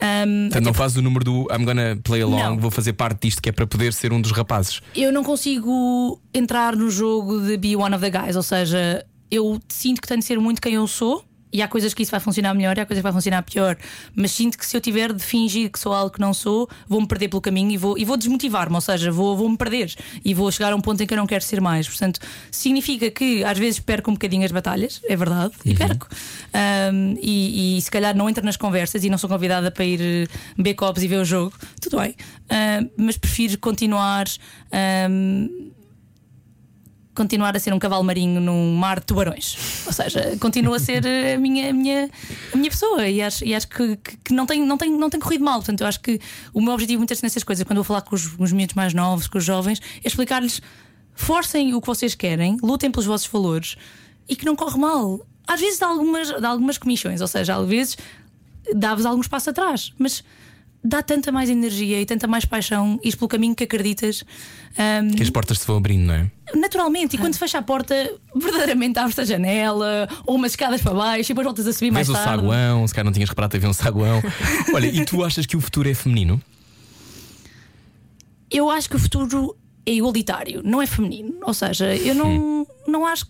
Ahm, 0.00 0.48
Portanto, 0.48 0.64
não 0.64 0.72
fazes 0.74 0.96
o 0.96 1.02
número 1.02 1.24
do 1.24 1.46
I'm 1.52 1.64
gonna 1.64 1.98
play 2.02 2.22
along, 2.22 2.38
Não. 2.42 2.58
vou 2.58 2.70
fazer 2.70 2.94
parte 2.94 3.20
disto 3.26 3.42
que 3.42 3.48
é 3.50 3.52
para 3.52 3.66
poder 3.66 3.92
ser 3.92 4.12
um 4.12 4.20
dos 4.20 4.30
rapazes. 4.32 4.80
eu 4.94 5.12
não 5.12 5.22
consigo 5.22 6.20
entrar 6.32 6.74
no 6.74 6.90
jogo 6.90 7.40
de 7.42 7.56
be 7.58 7.76
one 7.76 7.94
of 7.94 8.02
the 8.02 8.10
guys. 8.18 8.34
Ou 8.36 8.42
seja, 8.42 9.04
eu 9.30 9.60
sinto 9.68 10.00
que 10.00 10.08
tenho 10.08 10.20
de 10.20 10.26
ser 10.26 10.38
muito 10.40 10.62
quem 10.62 10.74
eu 10.74 10.86
sou. 10.86 11.22
E 11.54 11.62
há 11.62 11.68
coisas 11.68 11.94
que 11.94 12.02
isso 12.02 12.10
vai 12.10 12.18
funcionar 12.20 12.52
melhor 12.52 12.76
e 12.76 12.80
há 12.80 12.84
coisas 12.86 13.00
que 13.00 13.04
vai 13.04 13.12
funcionar 13.12 13.42
pior. 13.44 13.76
Mas 14.14 14.32
sinto 14.32 14.58
que 14.58 14.66
se 14.66 14.76
eu 14.76 14.80
tiver 14.80 15.12
de 15.12 15.22
fingir 15.22 15.70
que 15.70 15.78
sou 15.78 15.92
algo 15.94 16.10
que 16.10 16.20
não 16.20 16.34
sou, 16.34 16.68
vou-me 16.88 17.06
perder 17.06 17.28
pelo 17.28 17.40
caminho 17.40 17.70
e 17.70 17.76
vou, 17.76 17.96
e 17.96 18.04
vou 18.04 18.16
desmotivar-me. 18.16 18.74
Ou 18.74 18.80
seja, 18.80 19.12
vou- 19.12 19.36
vou-me 19.36 19.56
perder 19.56 19.94
e 20.24 20.34
vou 20.34 20.50
chegar 20.50 20.72
a 20.72 20.76
um 20.76 20.80
ponto 20.80 21.00
em 21.02 21.06
que 21.06 21.14
eu 21.14 21.18
não 21.18 21.26
quero 21.28 21.44
ser 21.44 21.60
mais. 21.60 21.88
Portanto, 21.88 22.18
significa 22.50 23.08
que 23.10 23.44
às 23.44 23.56
vezes 23.56 23.78
perco 23.78 24.10
um 24.10 24.14
bocadinho 24.14 24.44
as 24.44 24.50
batalhas, 24.50 25.00
é 25.08 25.14
verdade, 25.16 25.54
e 25.64 25.74
perco. 25.74 26.08
Ahm, 26.52 27.14
e, 27.22 27.78
e 27.78 27.82
se 27.82 27.90
calhar 27.90 28.16
não 28.16 28.28
entro 28.28 28.44
nas 28.44 28.56
conversas 28.56 29.04
e 29.04 29.08
não 29.08 29.16
sou 29.16 29.30
convidada 29.30 29.70
para 29.70 29.84
ir 29.84 30.00
eh, 30.00 30.26
beber 30.56 30.74
copos 30.74 31.02
e 31.04 31.08
ver 31.08 31.18
o 31.18 31.24
jogo, 31.24 31.52
tudo 31.80 31.98
bem. 31.98 32.14
Ahm, 32.50 32.88
mas 32.96 33.16
prefiro 33.16 33.56
continuar. 33.58 34.26
ahm, 34.72 35.72
continuar 37.14 37.54
a 37.56 37.58
ser 37.60 37.72
um 37.72 37.78
cavalo 37.78 38.02
marinho 38.02 38.40
num 38.40 38.74
mar 38.74 38.98
de 39.00 39.06
tubarões. 39.06 39.56
Ou 39.86 39.92
seja, 39.92 40.36
continua 40.40 40.76
a 40.76 40.80
ser 40.80 41.04
a 41.06 41.38
minha, 41.38 41.70
a 41.70 41.72
minha, 41.72 42.10
a 42.52 42.56
minha 42.56 42.70
pessoa 42.70 43.06
e 43.08 43.22
acho, 43.22 43.44
e 43.44 43.54
acho 43.54 43.68
que, 43.68 43.96
que- 43.96 44.16
que 44.16 44.32
não, 44.34 44.44
tem, 44.46 44.64
não, 44.66 44.76
tem, 44.76 44.90
não 44.90 45.08
tem 45.08 45.20
corrido 45.20 45.44
mal. 45.44 45.56
Portanto, 45.60 45.80
eu 45.82 45.86
acho 45.86 46.00
que 46.00 46.20
o 46.52 46.60
meu 46.60 46.72
objetivo 46.72 46.98
muitas 46.98 47.16
vezes 47.18 47.22
nessas 47.34 47.44
coisas, 47.44 47.64
quando 47.64 47.76
eu 47.78 47.82
vou 47.82 47.88
falar 47.88 48.02
com 48.02 48.14
os, 48.14 48.34
os 48.38 48.52
miúdos 48.52 48.74
mais 48.74 48.92
novos, 48.92 49.28
com 49.28 49.38
os 49.38 49.44
jovens, 49.44 49.80
é 50.02 50.08
explicar-lhes: 50.08 50.60
forcem 51.14 51.74
o 51.74 51.80
que 51.80 51.86
vocês 51.86 52.14
querem, 52.14 52.56
lutem 52.62 52.90
pelos 52.90 53.06
vossos 53.06 53.26
valores 53.28 53.76
e 54.28 54.34
que 54.36 54.44
não 54.44 54.56
corre 54.56 54.78
mal. 54.78 55.24
Às 55.46 55.60
vezes 55.60 55.78
dá 55.78 55.86
algumas, 55.88 56.40
dá 56.40 56.48
algumas 56.48 56.78
comissões, 56.78 57.20
ou 57.20 57.28
seja, 57.28 57.56
às 57.56 57.68
vezes 57.68 57.96
dá-vos 58.74 59.04
alguns 59.06 59.28
passos 59.28 59.48
atrás, 59.48 59.92
mas 59.98 60.24
dá 60.84 61.02
tanta 61.02 61.32
mais 61.32 61.48
energia 61.48 61.98
e 62.00 62.04
tanta 62.04 62.26
mais 62.26 62.44
paixão 62.44 63.00
ir 63.02 63.16
pelo 63.16 63.26
caminho 63.28 63.54
que 63.54 63.64
acreditas. 63.64 64.22
ahm, 64.76 65.10
Que 65.14 65.22
as 65.22 65.30
portas 65.30 65.58
se 65.58 65.66
vão 65.66 65.78
abrindo, 65.78 66.04
não 66.06 66.14
é? 66.14 66.30
Naturalmente, 66.54 67.16
e 67.16 67.18
quando 67.18 67.32
se 67.32 67.38
fecha 67.38 67.56
a 67.58 67.62
porta, 67.62 67.94
verdadeiramente 68.36 68.98
abre-se 68.98 69.20
a 69.22 69.24
janela, 69.24 70.06
ou 70.26 70.34
umas 70.36 70.52
escadas 70.52 70.82
para 70.82 70.92
baixo, 70.92 71.30
e 71.30 71.34
depois 71.34 71.46
voltas 71.46 71.66
a 71.66 71.72
subir 71.72 71.90
mais 71.90 72.06
Vês 72.06 72.18
o 72.18 72.22
tarde. 72.22 72.42
saguão, 72.42 72.86
se 72.86 72.92
calhar 72.94 73.06
não 73.06 73.12
tinhas 73.12 73.30
reparado, 73.30 73.56
havia 73.56 73.68
um 73.68 73.72
saguão. 73.72 74.22
Olha, 74.74 74.86
e 74.86 75.04
tu 75.06 75.24
achas 75.24 75.46
que 75.46 75.56
o 75.56 75.60
futuro 75.60 75.88
é 75.88 75.94
feminino? 75.94 76.40
Eu 78.50 78.70
acho 78.70 78.88
que 78.88 78.96
o 78.96 78.98
futuro 78.98 79.56
é 79.86 79.92
igualitário, 79.94 80.60
não 80.64 80.80
é 80.80 80.86
feminino. 80.86 81.34
Ou 81.42 81.54
seja, 81.54 81.96
eu 81.96 82.14
não, 82.14 82.66
não 82.86 83.06
acho 83.06 83.26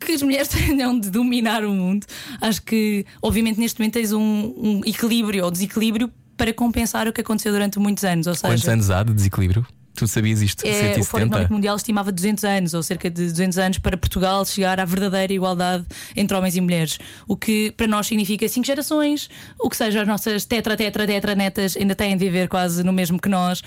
que 0.00 0.12
as 0.12 0.22
mulheres 0.22 0.48
tenham 0.50 0.98
de 0.98 1.10
dominar 1.10 1.64
o 1.64 1.70
mundo. 1.72 2.06
Acho 2.40 2.62
que, 2.62 3.06
obviamente, 3.22 3.58
neste 3.58 3.78
momento 3.80 3.94
tens 3.94 4.12
um, 4.12 4.20
um 4.56 4.80
equilíbrio 4.84 5.44
ou 5.44 5.50
desequilíbrio 5.50 6.10
para 6.38 6.54
compensar 6.54 7.06
o 7.08 7.12
que 7.12 7.20
aconteceu 7.20 7.52
durante 7.52 7.78
muitos 7.78 8.04
anos. 8.04 8.26
Ou 8.26 8.34
seja, 8.34 8.54
Quantos 8.54 8.68
anos 8.68 8.90
há 8.90 9.02
de 9.02 9.12
desequilíbrio? 9.12 9.66
Tu 9.94 10.06
sabias 10.06 10.40
isto? 10.40 10.64
É, 10.64 10.92
o 10.92 11.02
Fórum 11.02 11.24
170? 11.24 11.26
Económico 11.26 11.52
Mundial 11.52 11.76
estimava 11.76 12.12
200 12.12 12.44
anos, 12.44 12.72
ou 12.72 12.82
cerca 12.84 13.10
de 13.10 13.24
200 13.24 13.58
anos, 13.58 13.78
para 13.78 13.96
Portugal 13.96 14.44
chegar 14.46 14.78
à 14.78 14.84
verdadeira 14.84 15.32
igualdade 15.32 15.84
entre 16.14 16.36
homens 16.36 16.54
e 16.54 16.60
mulheres. 16.60 16.98
O 17.26 17.36
que 17.36 17.72
para 17.72 17.88
nós 17.88 18.06
significa 18.06 18.48
5 18.48 18.64
gerações, 18.64 19.28
o 19.58 19.68
que 19.68 19.76
seja, 19.76 20.02
as 20.02 20.06
nossas 20.06 20.44
tetra, 20.44 20.76
tetra, 20.76 21.04
tetra 21.04 21.34
netas 21.34 21.76
ainda 21.76 21.96
têm 21.96 22.16
de 22.16 22.24
viver 22.24 22.48
quase 22.48 22.84
no 22.84 22.92
mesmo 22.92 23.18
que 23.18 23.28
nós. 23.28 23.60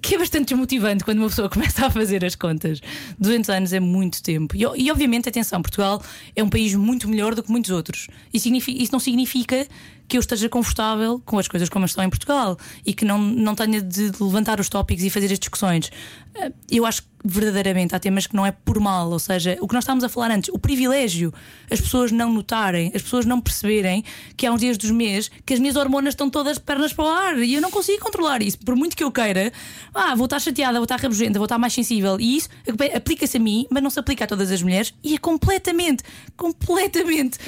Que 0.00 0.14
é 0.14 0.18
bastante 0.18 0.50
desmotivante 0.50 1.02
quando 1.02 1.18
uma 1.18 1.28
pessoa 1.28 1.48
começa 1.50 1.86
a 1.86 1.90
fazer 1.90 2.24
as 2.24 2.36
contas. 2.36 2.80
200 3.18 3.50
anos 3.50 3.72
é 3.72 3.80
muito 3.80 4.22
tempo. 4.22 4.54
E, 4.54 4.60
e, 4.60 4.92
obviamente, 4.92 5.28
atenção, 5.28 5.60
Portugal 5.60 6.00
é 6.36 6.44
um 6.44 6.48
país 6.48 6.72
muito 6.72 7.08
melhor 7.08 7.34
do 7.34 7.42
que 7.42 7.50
muitos 7.50 7.72
outros. 7.72 8.06
E 8.32 8.36
isso 8.36 8.92
não 8.92 9.00
significa 9.00 9.66
que 10.08 10.16
eu 10.16 10.20
esteja 10.20 10.48
confortável 10.48 11.20
com 11.24 11.38
as 11.38 11.46
coisas 11.46 11.68
como 11.68 11.84
estão 11.84 12.02
em 12.02 12.08
Portugal 12.08 12.56
e 12.84 12.94
que 12.94 13.04
não, 13.04 13.18
não 13.18 13.54
tenha 13.54 13.82
de 13.82 14.10
levantar 14.20 14.58
os 14.58 14.68
tópicos 14.68 15.04
e 15.04 15.10
fazer 15.10 15.30
as 15.30 15.38
discussões. 15.38 15.90
Eh, 16.34 16.50
Eu 16.70 16.86
acho 16.86 17.02
que 17.02 17.08
verdadeiramente 17.24 17.94
há 17.94 17.98
temas 17.98 18.26
que 18.26 18.34
não 18.34 18.46
é 18.46 18.52
por 18.52 18.78
mal, 18.78 19.10
ou 19.10 19.18
seja, 19.18 19.58
o 19.60 19.66
que 19.66 19.74
nós 19.74 19.82
estávamos 19.82 20.04
a 20.04 20.08
falar 20.08 20.30
antes, 20.30 20.50
o 20.54 20.58
privilégio, 20.58 21.34
as 21.70 21.80
pessoas 21.80 22.12
não 22.12 22.32
notarem, 22.32 22.92
as 22.94 23.02
pessoas 23.02 23.26
não 23.26 23.40
perceberem 23.40 24.04
que 24.36 24.46
há 24.46 24.52
uns 24.52 24.60
dias 24.60 24.78
dos 24.78 24.90
meses 24.92 25.28
que 25.44 25.52
as 25.52 25.60
minhas 25.60 25.74
hormonas 25.76 26.14
estão 26.14 26.30
todas 26.30 26.58
de 26.58 26.62
pernas 26.62 26.92
para 26.92 27.04
o 27.04 27.08
ar 27.08 27.38
e 27.38 27.54
eu 27.54 27.60
não 27.60 27.70
consigo 27.70 27.98
controlar 28.02 28.40
isso. 28.40 28.58
Por 28.60 28.76
muito 28.76 28.96
que 28.96 29.02
eu 29.02 29.10
queira, 29.10 29.52
ah, 29.92 30.14
vou 30.14 30.24
estar 30.26 30.38
chateada, 30.38 30.74
vou 30.74 30.84
estar 30.84 30.98
rabugenta, 31.00 31.38
vou 31.38 31.44
estar 31.44 31.58
mais 31.58 31.74
sensível. 31.74 32.18
E 32.20 32.36
isso 32.36 32.48
aplica-se 32.94 33.36
a 33.36 33.40
mim, 33.40 33.66
mas 33.68 33.82
não 33.82 33.90
se 33.90 33.98
aplica 33.98 34.24
a 34.24 34.26
todas 34.26 34.50
as 34.50 34.62
mulheres 34.62 34.94
e 35.02 35.14
é 35.16 35.18
completamente, 35.18 36.04
completamente 36.36 37.38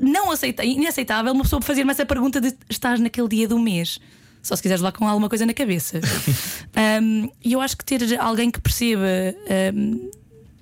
não 0.00 0.30
aceita, 0.30 0.64
inaceitável 0.64 1.32
uma 1.32 1.42
pessoa 1.42 1.60
fazer-me 1.62 1.90
essa 1.90 2.06
pergunta 2.06 2.40
de 2.40 2.54
estás 2.68 3.00
naquele 3.00 3.28
dia 3.28 3.48
do 3.48 3.58
mês. 3.58 3.98
Só 4.42 4.54
se 4.56 4.62
quiseres 4.62 4.82
lá 4.82 4.92
com 4.92 5.06
alguma 5.06 5.28
coisa 5.28 5.44
na 5.44 5.54
cabeça. 5.54 6.00
Um, 7.02 7.28
E 7.44 7.54
eu 7.54 7.60
acho 7.60 7.76
que 7.76 7.84
ter 7.84 8.20
alguém 8.20 8.52
que 8.52 8.60
perceba 8.60 9.02
um, 9.74 10.10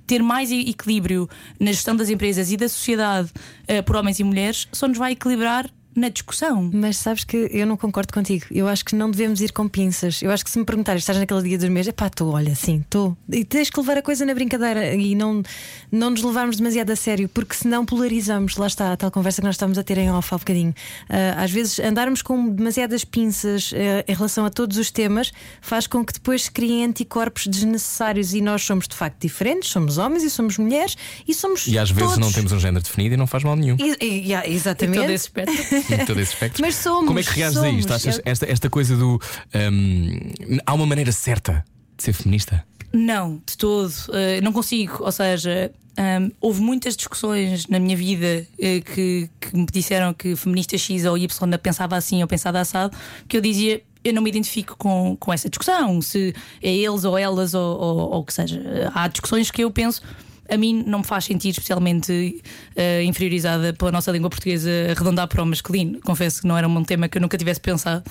ter 0.06 0.22
mais 0.22 0.50
equilíbrio 0.50 1.28
na 1.60 1.72
gestão 1.72 1.94
das 1.94 2.08
empresas 2.08 2.50
e 2.50 2.56
da 2.56 2.68
sociedade 2.70 3.28
uh, 3.28 3.82
por 3.84 3.96
homens 3.96 4.18
e 4.18 4.24
mulheres 4.24 4.66
só 4.72 4.88
nos 4.88 4.96
vai 4.96 5.12
equilibrar 5.12 5.68
na 5.96 6.08
discussão. 6.10 6.70
Mas 6.72 6.98
sabes 6.98 7.24
que 7.24 7.48
eu 7.50 7.66
não 7.66 7.76
concordo 7.76 8.12
contigo. 8.12 8.44
Eu 8.50 8.68
acho 8.68 8.84
que 8.84 8.94
não 8.94 9.10
devemos 9.10 9.40
ir 9.40 9.50
com 9.52 9.66
pinças. 9.66 10.20
Eu 10.22 10.30
acho 10.30 10.44
que 10.44 10.50
se 10.50 10.58
me 10.58 10.64
perguntares, 10.64 11.02
estás 11.02 11.18
naquele 11.18 11.42
dia 11.42 11.58
dos 11.58 11.68
meses, 11.68 11.88
epá, 11.88 12.06
estou, 12.06 12.32
olha, 12.32 12.54
sim, 12.54 12.80
estou. 12.84 13.16
E 13.30 13.44
tens 13.44 13.70
que 13.70 13.80
levar 13.80 13.96
a 13.98 14.02
coisa 14.02 14.24
na 14.26 14.34
brincadeira 14.34 14.94
e 14.94 15.14
não, 15.14 15.42
não 15.90 16.10
nos 16.10 16.22
levarmos 16.22 16.56
demasiado 16.56 16.90
a 16.90 16.96
sério, 16.96 17.28
porque 17.28 17.54
senão 17.54 17.84
polarizamos. 17.86 18.56
Lá 18.56 18.66
está 18.66 18.92
a 18.92 18.96
tal 18.96 19.10
conversa 19.10 19.40
que 19.40 19.46
nós 19.46 19.54
estamos 19.54 19.78
a 19.78 19.82
ter 19.82 19.96
em 19.98 20.10
off 20.10 20.34
há 20.34 20.38
bocadinho. 20.38 20.74
Ah, 21.08 21.42
às 21.42 21.50
vezes 21.50 21.78
andarmos 21.80 22.20
com 22.22 22.48
demasiadas 22.50 23.04
pinças 23.04 23.72
ah, 23.74 24.04
em 24.06 24.14
relação 24.14 24.44
a 24.44 24.50
todos 24.50 24.76
os 24.76 24.90
temas 24.90 25.32
faz 25.62 25.86
com 25.86 26.04
que 26.04 26.12
depois 26.12 26.42
se 26.44 26.50
criem 26.50 26.84
anticorpos 26.84 27.46
desnecessários 27.46 28.34
e 28.34 28.40
nós 28.42 28.62
somos 28.62 28.86
de 28.86 28.94
facto 28.94 29.20
diferentes, 29.22 29.70
somos 29.70 29.96
homens 29.98 30.22
e 30.22 30.30
somos 30.30 30.58
mulheres 30.58 30.96
e 31.26 31.32
somos. 31.32 31.66
E 31.66 31.78
às 31.78 31.90
vezes 31.90 32.10
todos. 32.14 32.18
não 32.26 32.32
temos 32.32 32.52
um 32.52 32.60
género 32.60 32.82
definido 32.84 33.14
e 33.14 33.16
não 33.16 33.26
faz 33.26 33.42
mal 33.44 33.56
nenhum. 33.56 33.76
E- 33.80 33.96
e- 34.04 34.26
yeah, 34.28 34.46
exatamente. 34.48 34.98
Todo 35.00 35.10
esse 35.10 35.26
aspecto. 35.26 35.85
todo 36.06 36.20
esse 36.20 36.32
espectro. 36.32 36.62
Mas 36.62 36.74
somos, 36.76 37.06
Como 37.06 37.18
é 37.18 37.22
que 37.22 37.30
reages 37.30 37.58
a 37.58 37.68
isto? 37.68 37.92
Achas 37.92 38.20
esta, 38.24 38.50
esta 38.50 38.70
coisa 38.70 38.96
do. 38.96 39.20
hum, 39.54 40.20
há 40.64 40.74
uma 40.74 40.86
maneira 40.86 41.12
certa 41.12 41.64
de 41.96 42.02
ser 42.04 42.12
feminista? 42.12 42.64
Não, 42.92 43.42
de 43.46 43.56
todo. 43.56 43.92
Eh, 44.12 44.40
não 44.40 44.52
consigo. 44.52 45.04
Ou 45.04 45.12
seja, 45.12 45.70
hum, 45.98 46.30
houve 46.40 46.60
muitas 46.60 46.96
discussões 46.96 47.66
na 47.66 47.78
minha 47.78 47.96
vida 47.96 48.46
eh, 48.58 48.80
que, 48.80 49.28
que 49.40 49.56
me 49.56 49.66
disseram 49.66 50.14
que 50.14 50.34
feminista 50.36 50.76
X 50.78 51.04
ou 51.04 51.18
Y 51.18 51.58
pensava 51.62 51.96
assim 51.96 52.22
ou 52.22 52.28
pensava 52.28 52.60
assado, 52.60 52.96
que 53.28 53.36
eu 53.36 53.40
dizia. 53.40 53.82
Eu 54.04 54.14
não 54.14 54.22
me 54.22 54.30
identifico 54.30 54.76
com, 54.76 55.16
com 55.18 55.32
essa 55.32 55.50
discussão, 55.50 56.00
se 56.00 56.32
é 56.62 56.72
eles 56.72 57.02
ou 57.02 57.18
elas 57.18 57.54
ou, 57.54 57.76
ou, 57.76 57.98
ou 58.12 58.20
o 58.20 58.24
que 58.24 58.32
seja. 58.32 58.62
Há 58.94 59.08
discussões 59.08 59.50
que 59.50 59.64
eu 59.64 59.68
penso, 59.68 60.00
a 60.48 60.56
mim 60.56 60.82
não 60.86 61.00
me 61.00 61.04
faz 61.04 61.24
sentir 61.24 61.50
especialmente 61.50 62.42
eh, 62.74 63.02
inferiorizada 63.04 63.72
pela 63.72 63.90
nossa 63.92 64.10
língua 64.10 64.28
portuguesa 64.30 64.70
arredondar 64.90 65.28
para 65.28 65.42
o 65.42 65.46
masculino. 65.46 66.00
Confesso 66.00 66.42
que 66.42 66.46
não 66.48 66.56
era 66.56 66.68
um 66.68 66.84
tema 66.84 67.08
que 67.08 67.18
eu 67.18 67.22
nunca 67.22 67.36
tivesse 67.38 67.60
pensado. 67.60 68.02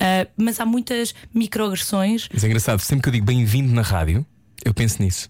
Ah, 0.00 0.26
mas 0.36 0.58
há 0.60 0.66
muitas 0.66 1.14
microagressões 1.34 2.28
Isso 2.32 2.44
é 2.44 2.48
engraçado. 2.48 2.80
Sempre 2.80 3.02
que 3.02 3.08
eu 3.08 3.12
digo 3.12 3.26
bem-vindo 3.26 3.72
na 3.74 3.82
rádio, 3.82 4.24
eu 4.64 4.72
penso 4.74 5.02
nisso. 5.02 5.28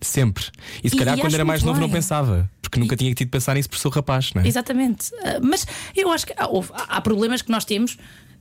Sempre. 0.00 0.44
E 0.84 0.88
se 0.88 0.94
E- 0.94 0.98
calhar 0.98 1.18
e 1.18 1.20
quando 1.20 1.34
era 1.34 1.44
mais 1.44 1.62
novo 1.62 1.80
não 1.80 1.88
bem. 1.88 1.96
pensava. 1.96 2.48
Porque 2.62 2.78
nunca 2.78 2.96
tinha 2.96 3.10
tido 3.14 3.26
de 3.26 3.30
pensar 3.30 3.54
nisso 3.54 3.68
por 3.68 3.78
ser 3.78 3.88
rapaz, 3.88 4.32
não 4.34 4.42
é? 4.42 4.46
Exatamente. 4.46 5.10
Ah, 5.24 5.38
Mas 5.42 5.66
eu 5.96 6.10
acho 6.12 6.26
que 6.26 6.34
há- 6.36 6.48
há 6.88 7.00
problemas 7.00 7.42
que 7.42 7.50
nós 7.50 7.64
temos 7.64 7.96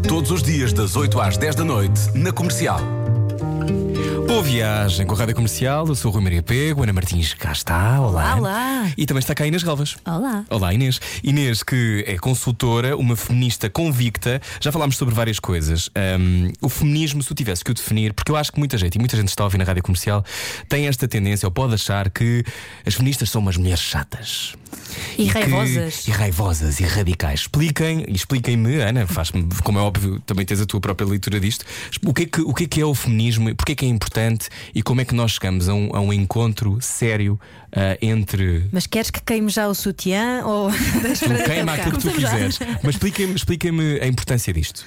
Todos 0.06 0.30
os 0.30 0.42
dias, 0.42 0.72
das 0.72 0.96
8 0.96 1.20
às 1.20 1.36
10 1.36 1.54
da 1.56 1.64
noite, 1.64 2.00
na 2.14 2.32
comercial. 2.32 3.01
Boa 4.26 4.42
viagem 4.42 5.06
com 5.06 5.14
a 5.14 5.18
Rádio 5.18 5.34
Comercial. 5.34 5.86
Eu 5.86 5.94
sou 5.94 6.10
o 6.10 6.14
Rui 6.14 6.22
Maria 6.22 6.42
Pego, 6.42 6.82
Ana 6.82 6.92
Martins 6.92 7.34
cá 7.34 7.52
está. 7.52 8.00
Olá. 8.00 8.36
Olá. 8.36 8.90
E 8.96 9.04
também 9.06 9.20
está 9.20 9.34
cá 9.34 9.44
a 9.44 9.46
Inês 9.46 9.62
Relvas. 9.62 9.96
Olá. 10.06 10.44
Olá 10.48 10.72
Inês. 10.74 11.00
Inês, 11.22 11.62
que 11.62 12.04
é 12.06 12.16
consultora, 12.18 12.96
uma 12.96 13.14
feminista 13.16 13.68
convicta. 13.68 14.40
Já 14.60 14.72
falámos 14.72 14.96
sobre 14.96 15.14
várias 15.14 15.38
coisas. 15.38 15.90
Ahm, 15.94 16.50
o 16.60 16.68
feminismo, 16.68 17.22
se 17.22 17.28
tu 17.28 17.34
tivesse 17.34 17.62
que 17.64 17.70
o 17.70 17.74
definir, 17.74 18.12
porque 18.14 18.30
eu 18.32 18.36
acho 18.36 18.52
que 18.52 18.58
muita 18.58 18.78
gente, 18.78 18.96
e 18.96 18.98
muita 18.98 19.16
gente 19.16 19.28
está 19.28 19.42
a 19.42 19.46
ouvir 19.46 19.58
na 19.58 19.64
rádio 19.64 19.82
comercial, 19.82 20.24
tem 20.68 20.86
esta 20.86 21.06
tendência, 21.06 21.46
ou 21.46 21.50
pode 21.50 21.74
achar 21.74 22.08
que 22.10 22.44
as 22.86 22.94
feministas 22.94 23.28
são 23.30 23.40
umas 23.40 23.56
mulheres 23.56 23.80
chatas. 23.80 24.54
E 25.18 25.26
que- 25.26 25.32
raivosas. 25.32 26.06
E 26.08 26.10
raivosas 26.10 26.80
e 26.80 26.84
radicais. 26.84 27.40
Expliquem, 27.40 28.04
e 28.08 28.12
expliquem-me, 28.14 28.76
Ana, 28.76 29.06
faz-me, 29.06 29.46
como 29.62 29.78
é 29.78 29.82
óbvio, 29.82 30.20
também 30.20 30.44
tens 30.46 30.60
a 30.60 30.66
tua 30.66 30.80
própria 30.80 31.06
leitura 31.06 31.38
disto. 31.38 31.64
O 32.04 32.12
que 32.14 32.22
é 32.22 32.26
que, 32.26 32.40
o 32.40 32.54
que, 32.54 32.64
é, 32.64 32.66
que 32.66 32.80
é 32.80 32.84
o 32.86 32.94
feminismo, 32.94 33.54
porque 33.54 33.72
é 33.72 33.74
que 33.74 33.84
é 33.84 33.88
importante 33.88 34.11
e 34.74 34.82
como 34.82 35.00
é 35.00 35.04
que 35.04 35.14
nós 35.14 35.32
chegamos 35.32 35.68
a 35.68 35.74
um, 35.74 35.94
a 35.94 36.00
um 36.00 36.12
encontro 36.12 36.78
sério 36.80 37.38
ah, 37.72 37.96
entre 38.02 38.68
Mas 38.70 38.86
queres 38.86 39.10
que 39.10 39.22
queime 39.22 39.48
já 39.48 39.68
o 39.68 39.74
sutiã 39.74 40.42
ou 40.44 40.70
para 41.26 41.44
Queima 41.44 41.72
aquilo 41.74 41.98
que 41.98 42.08
tu 42.08 42.14
quiseres. 42.14 42.58
Mas 42.82 42.94
explica-me 42.94 43.34
explica 43.34 43.68
a 43.68 44.06
importância 44.06 44.52
disto. 44.52 44.84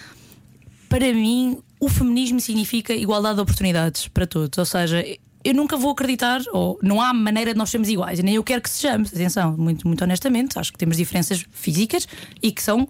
Para 0.88 1.12
mim, 1.14 1.58
o 1.80 1.90
feminismo 1.90 2.40
significa 2.40 2.94
igualdade 2.94 3.36
de 3.36 3.42
oportunidades 3.42 4.08
para 4.08 4.28
todos. 4.28 4.58
Ou 4.58 4.66
seja, 4.66 5.04
eu 5.44 5.54
nunca 5.54 5.78
vou 5.78 5.92
acreditar, 5.92 6.42
ou 6.52 6.80
não 6.82 7.02
há 7.02 7.14
maneira 7.14 7.54
de 7.54 7.58
nós 7.58 7.70
sermos 7.70 7.88
iguais, 7.88 8.20
e 8.20 8.24
nem 8.24 8.36
eu 8.36 8.44
quero 8.44 8.62
que 8.62 8.70
sejamos. 8.70 9.14
Atenção, 9.14 9.56
muito, 9.58 9.88
muito 9.88 10.04
honestamente, 10.04 10.58
acho 10.58 10.72
que 10.72 10.78
temos 10.78 10.98
diferenças 10.98 11.46
físicas 11.52 12.08
e 12.42 12.52
que 12.52 12.62
são. 12.62 12.88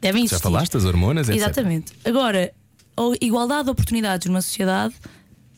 devem 0.00 0.22
Já 0.22 0.36
existir. 0.36 0.42
falaste 0.42 0.72
das 0.72 0.84
hormonas, 0.84 1.28
etc. 1.28 1.40
Exatamente. 1.40 1.92
Agora, 2.04 2.52
a 2.96 3.02
igualdade 3.20 3.64
de 3.64 3.70
oportunidades 3.70 4.26
numa 4.26 4.42
sociedade 4.42 4.94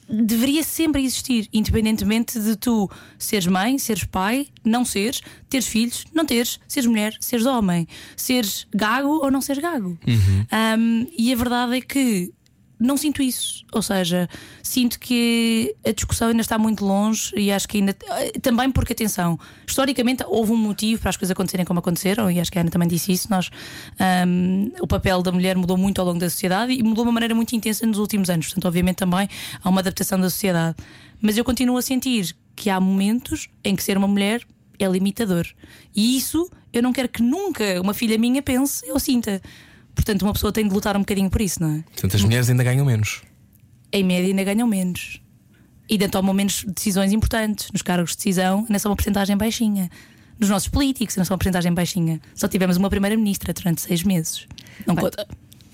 deveria 0.09 0.62
sempre 0.62 1.04
existir, 1.04 1.48
independentemente 1.52 2.38
de 2.38 2.57
tu 2.57 2.88
seres 3.18 3.46
mãe, 3.46 3.78
seres 3.78 4.04
pai, 4.04 4.48
não 4.64 4.84
seres, 4.84 5.20
teres 5.48 5.66
filhos, 5.66 6.04
não 6.14 6.24
teres, 6.24 6.61
seres 6.68 6.86
mulher, 6.86 7.16
seres 7.20 7.46
homem, 7.46 7.86
seres 8.16 8.66
gago 8.74 9.20
ou 9.22 9.30
não 9.30 9.40
seres 9.40 9.62
gago. 9.62 9.98
Um, 10.78 11.07
e 11.16 11.32
a 11.32 11.36
verdade 11.36 11.76
é 11.76 11.80
que 11.80 12.32
não 12.78 12.96
sinto 12.96 13.22
isso. 13.22 13.64
Ou 13.72 13.80
seja, 13.80 14.28
sinto 14.62 14.98
que 15.00 15.74
a 15.84 15.92
discussão 15.92 16.28
ainda 16.28 16.42
está 16.42 16.58
muito 16.58 16.84
longe 16.84 17.32
e 17.36 17.50
acho 17.50 17.66
que 17.68 17.78
ainda. 17.78 17.94
Também 18.42 18.70
porque, 18.70 18.92
atenção, 18.92 19.38
historicamente 19.66 20.24
houve 20.26 20.52
um 20.52 20.56
motivo 20.56 21.00
para 21.00 21.10
as 21.10 21.16
coisas 21.16 21.32
acontecerem 21.32 21.64
como 21.64 21.78
aconteceram, 21.78 22.30
e 22.30 22.38
acho 22.40 22.50
que 22.50 22.58
a 22.58 22.60
Ana 22.60 22.70
também 22.70 22.88
disse 22.88 23.12
isso. 23.12 23.30
Nós, 23.30 23.50
hum, 24.26 24.70
o 24.80 24.86
papel 24.86 25.22
da 25.22 25.32
mulher 25.32 25.56
mudou 25.56 25.76
muito 25.76 26.00
ao 26.00 26.06
longo 26.06 26.18
da 26.18 26.28
sociedade 26.28 26.72
e 26.72 26.82
mudou 26.82 27.04
de 27.04 27.08
uma 27.08 27.12
maneira 27.12 27.34
muito 27.34 27.54
intensa 27.56 27.86
nos 27.86 27.98
últimos 27.98 28.28
anos. 28.28 28.46
Portanto, 28.46 28.66
obviamente, 28.66 28.96
também 28.96 29.28
há 29.62 29.68
uma 29.68 29.80
adaptação 29.80 30.20
da 30.20 30.28
sociedade. 30.28 30.76
Mas 31.20 31.38
eu 31.38 31.44
continuo 31.44 31.78
a 31.78 31.82
sentir 31.82 32.36
que 32.54 32.68
há 32.68 32.78
momentos 32.80 33.48
em 33.64 33.74
que 33.74 33.82
ser 33.82 33.96
uma 33.96 34.08
mulher 34.08 34.42
é 34.78 34.86
limitador. 34.86 35.46
E 35.94 36.16
isso 36.16 36.50
eu 36.72 36.82
não 36.82 36.92
quero 36.92 37.08
que 37.08 37.22
nunca 37.22 37.80
uma 37.80 37.94
filha 37.94 38.18
minha 38.18 38.42
pense 38.42 38.90
ou 38.90 38.98
sinta. 38.98 39.40
Portanto, 39.97 40.22
uma 40.22 40.32
pessoa 40.32 40.53
tem 40.53 40.68
de 40.68 40.72
lutar 40.72 40.97
um 40.97 41.01
bocadinho 41.01 41.28
por 41.28 41.40
isso, 41.40 41.61
não 41.61 41.70
é? 41.78 41.82
Portanto, 41.92 42.14
as 42.14 42.22
mulheres 42.22 42.49
ainda 42.49 42.62
ganham 42.62 42.86
menos. 42.86 43.22
em 43.92 44.05
média 44.05 44.28
ainda 44.28 44.44
ganham 44.44 44.68
menos. 44.68 45.20
E 45.88 45.94
ainda 45.94 46.09
tomam 46.09 46.32
menos 46.34 46.64
decisões 46.64 47.12
importantes. 47.12 47.70
Nos 47.72 47.82
cargos 47.82 48.11
de 48.11 48.16
decisão 48.18 48.61
ainda 48.61 48.78
são 48.78 48.90
uma 48.90 48.97
porcentagem 48.97 49.36
baixinha. 49.36 49.90
Nos 50.38 50.49
nossos 50.51 50.68
políticos 50.68 51.16
ainda 51.16 51.24
são 51.24 51.34
uma 51.34 51.38
porcentagem 51.38 51.72
baixinha. 51.72 52.20
Só 52.34 52.47
tivemos 52.47 52.76
uma 52.76 52.90
primeira-ministra 52.90 53.53
durante 53.53 53.80
seis 53.80 54.03
meses. 54.03 54.47
Não 54.86 54.94
conta. 54.94 55.26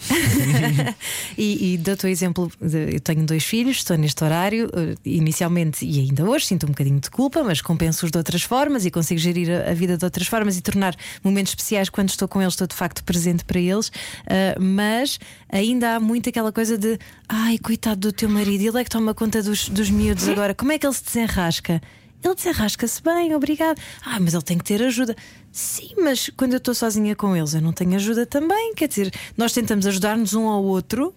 e, 1.36 1.74
e 1.74 1.78
dou-te 1.78 2.06
o 2.06 2.08
exemplo: 2.08 2.50
de, 2.60 2.94
eu 2.94 3.00
tenho 3.00 3.24
dois 3.24 3.44
filhos, 3.44 3.78
estou 3.78 3.96
neste 3.96 4.22
horário, 4.22 4.68
eh, 4.74 4.94
inicialmente 5.04 5.84
e 5.84 6.00
ainda 6.00 6.24
hoje 6.24 6.46
sinto 6.46 6.66
um 6.66 6.70
bocadinho 6.70 7.00
de 7.00 7.10
culpa, 7.10 7.42
mas 7.42 7.60
compenso-os 7.60 8.10
de 8.10 8.18
outras 8.18 8.42
formas 8.42 8.84
e 8.84 8.90
consigo 8.90 9.20
gerir 9.20 9.50
a, 9.50 9.70
a 9.70 9.74
vida 9.74 9.96
de 9.96 10.04
outras 10.04 10.26
formas 10.26 10.56
e 10.56 10.60
tornar 10.60 10.96
momentos 11.22 11.52
especiais 11.52 11.88
quando 11.88 12.10
estou 12.10 12.28
com 12.28 12.40
eles, 12.40 12.54
estou 12.54 12.66
de 12.66 12.74
facto 12.74 13.02
presente 13.04 13.44
para 13.44 13.60
eles. 13.60 13.88
Uh, 13.88 14.60
mas 14.60 15.18
ainda 15.50 15.96
há 15.96 16.00
muito 16.00 16.28
aquela 16.28 16.52
coisa 16.52 16.76
de 16.76 16.98
ai, 17.28 17.58
coitado 17.58 18.00
do 18.00 18.12
teu 18.12 18.28
marido, 18.28 18.62
ele 18.62 18.80
é 18.80 18.84
que 18.84 18.90
toma 18.90 19.14
conta 19.14 19.42
dos, 19.42 19.68
dos 19.68 19.90
miúdos 19.90 20.28
agora, 20.28 20.54
como 20.54 20.72
é 20.72 20.78
que 20.78 20.86
ele 20.86 20.94
se 20.94 21.04
desenrasca? 21.04 21.80
Ele 22.24 22.34
desenrasca-se 22.34 23.02
bem, 23.02 23.34
obrigado. 23.34 23.80
Ah, 24.04 24.18
mas 24.20 24.32
ele 24.34 24.42
tem 24.42 24.56
que 24.58 24.64
ter 24.64 24.82
ajuda. 24.82 25.16
Sim, 25.50 25.90
mas 26.02 26.30
quando 26.36 26.52
eu 26.52 26.58
estou 26.58 26.74
sozinha 26.74 27.16
com 27.16 27.36
eles, 27.36 27.54
eu 27.54 27.60
não 27.60 27.72
tenho 27.72 27.94
ajuda 27.96 28.24
também. 28.24 28.74
Quer 28.74 28.88
dizer, 28.88 29.12
nós 29.36 29.52
tentamos 29.52 29.86
ajudar-nos 29.86 30.32
um 30.34 30.46
ao 30.48 30.62
outro. 30.62 31.14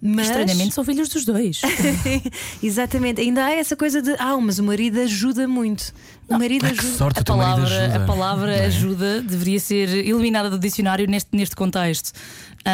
Mas... 0.00 0.26
Estranhamente 0.26 0.74
são 0.74 0.84
filhos 0.84 1.08
dos 1.08 1.24
dois. 1.24 1.62
Exatamente, 2.62 3.20
ainda 3.20 3.44
há 3.46 3.52
essa 3.52 3.74
coisa 3.74 4.02
de 4.02 4.14
ah, 4.18 4.36
mas 4.40 4.58
o 4.58 4.62
marido 4.64 5.00
ajuda 5.00 5.48
muito. 5.48 5.92
O 6.28 6.38
marido 6.38 6.66
que 6.66 6.72
ajuda. 6.72 6.96
sorte, 6.98 7.20
A 7.20 7.24
palavra, 7.24 7.64
ajuda. 7.64 7.96
a 7.96 8.00
palavra 8.06 8.46
Não 8.46 8.52
é? 8.62 8.66
ajuda 8.66 9.22
deveria 9.22 9.58
ser 9.58 9.88
eliminada 9.88 10.50
do 10.50 10.58
dicionário 10.58 11.06
neste, 11.08 11.30
neste 11.32 11.56
contexto. 11.56 12.12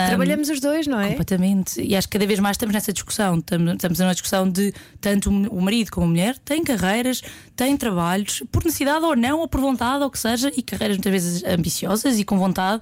Trabalhamos 0.08 0.48
os 0.48 0.60
dois, 0.60 0.86
não 0.86 0.98
é? 0.98 1.10
Completamente. 1.10 1.80
E 1.82 1.94
acho 1.94 2.08
que 2.08 2.18
cada 2.18 2.26
vez 2.26 2.40
mais 2.40 2.54
estamos 2.54 2.72
nessa 2.72 2.92
discussão. 2.92 3.38
Estamos, 3.38 3.72
estamos 3.74 3.98
numa 3.98 4.12
discussão 4.12 4.48
de 4.48 4.72
tanto 5.00 5.30
o 5.30 5.60
marido 5.60 5.90
como 5.90 6.06
a 6.06 6.08
mulher 6.08 6.38
têm 6.38 6.64
carreiras, 6.64 7.22
têm 7.54 7.76
trabalhos, 7.76 8.42
por 8.50 8.64
necessidade 8.64 9.04
ou 9.04 9.14
não, 9.14 9.40
ou 9.40 9.48
por 9.48 9.60
vontade, 9.60 10.02
ou 10.02 10.10
que 10.10 10.18
seja, 10.18 10.50
e 10.56 10.62
carreiras 10.62 10.96
muitas 10.96 11.12
vezes 11.12 11.44
ambiciosas 11.44 12.18
e 12.18 12.24
com 12.24 12.38
vontade. 12.38 12.80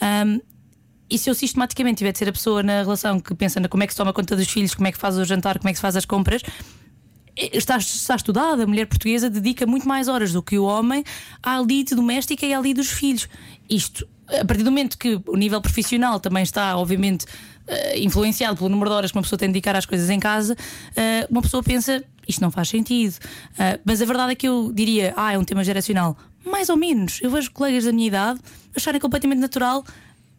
Ahm, 0.00 0.40
e 1.10 1.18
se 1.18 1.28
eu 1.28 1.34
sistematicamente 1.34 1.98
tiver 1.98 2.12
de 2.12 2.18
ser 2.18 2.28
a 2.28 2.32
pessoa 2.32 2.62
na 2.62 2.82
relação 2.82 3.18
que 3.18 3.34
pensa 3.34 3.58
na 3.58 3.68
como 3.68 3.82
é 3.82 3.86
que 3.86 3.92
se 3.92 3.96
toma 3.96 4.12
conta 4.12 4.36
dos 4.36 4.48
filhos, 4.48 4.74
como 4.74 4.86
é 4.86 4.92
que 4.92 4.98
faz 4.98 5.18
o 5.18 5.24
jantar, 5.24 5.58
como 5.58 5.68
é 5.68 5.72
que 5.72 5.78
se 5.78 5.82
faz 5.82 5.96
as 5.96 6.04
compras, 6.04 6.42
está, 7.36 7.78
está 7.78 8.14
estudado, 8.14 8.62
a 8.62 8.66
mulher 8.66 8.86
portuguesa 8.86 9.28
dedica 9.28 9.66
muito 9.66 9.88
mais 9.88 10.08
horas 10.08 10.32
do 10.32 10.42
que 10.42 10.58
o 10.58 10.64
homem 10.64 11.02
à 11.42 11.60
lide 11.60 11.94
doméstica 11.94 12.46
e 12.46 12.54
à 12.54 12.60
lide 12.60 12.74
dos 12.74 12.90
filhos. 12.90 13.28
Isto, 13.68 14.06
a 14.40 14.44
partir 14.44 14.62
do 14.62 14.70
momento 14.70 14.98
que 14.98 15.20
o 15.26 15.36
nível 15.36 15.60
profissional 15.60 16.20
também 16.20 16.42
está, 16.42 16.76
obviamente, 16.76 17.26
eh, 17.66 18.00
influenciado 18.00 18.56
pelo 18.56 18.68
número 18.68 18.90
de 18.90 18.96
horas 18.96 19.10
que 19.10 19.16
uma 19.16 19.22
pessoa 19.22 19.38
tem 19.38 19.48
de 19.48 19.54
dedicar 19.54 19.76
às 19.76 19.86
coisas 19.86 20.10
em 20.10 20.20
casa, 20.20 20.56
eh, 20.96 21.26
uma 21.30 21.42
pessoa 21.42 21.62
pensa 21.62 22.02
isto 22.30 22.40
não 22.40 22.50
faz 22.50 22.68
sentido. 22.68 23.16
Eh, 23.58 23.80
mas 23.84 24.00
a 24.00 24.04
verdade 24.04 24.32
é 24.32 24.34
que 24.34 24.48
eu 24.48 24.72
diria, 24.72 25.12
ah, 25.16 25.32
é 25.32 25.38
um 25.38 25.44
tema 25.44 25.62
geracional. 25.64 26.16
Mais 26.44 26.68
ou 26.68 26.76
menos. 26.76 27.20
Eu 27.20 27.30
vejo 27.30 27.50
colegas 27.50 27.84
da 27.84 27.92
minha 27.92 28.06
idade 28.06 28.40
acharem 28.74 29.00
completamente 29.00 29.40
natural 29.40 29.84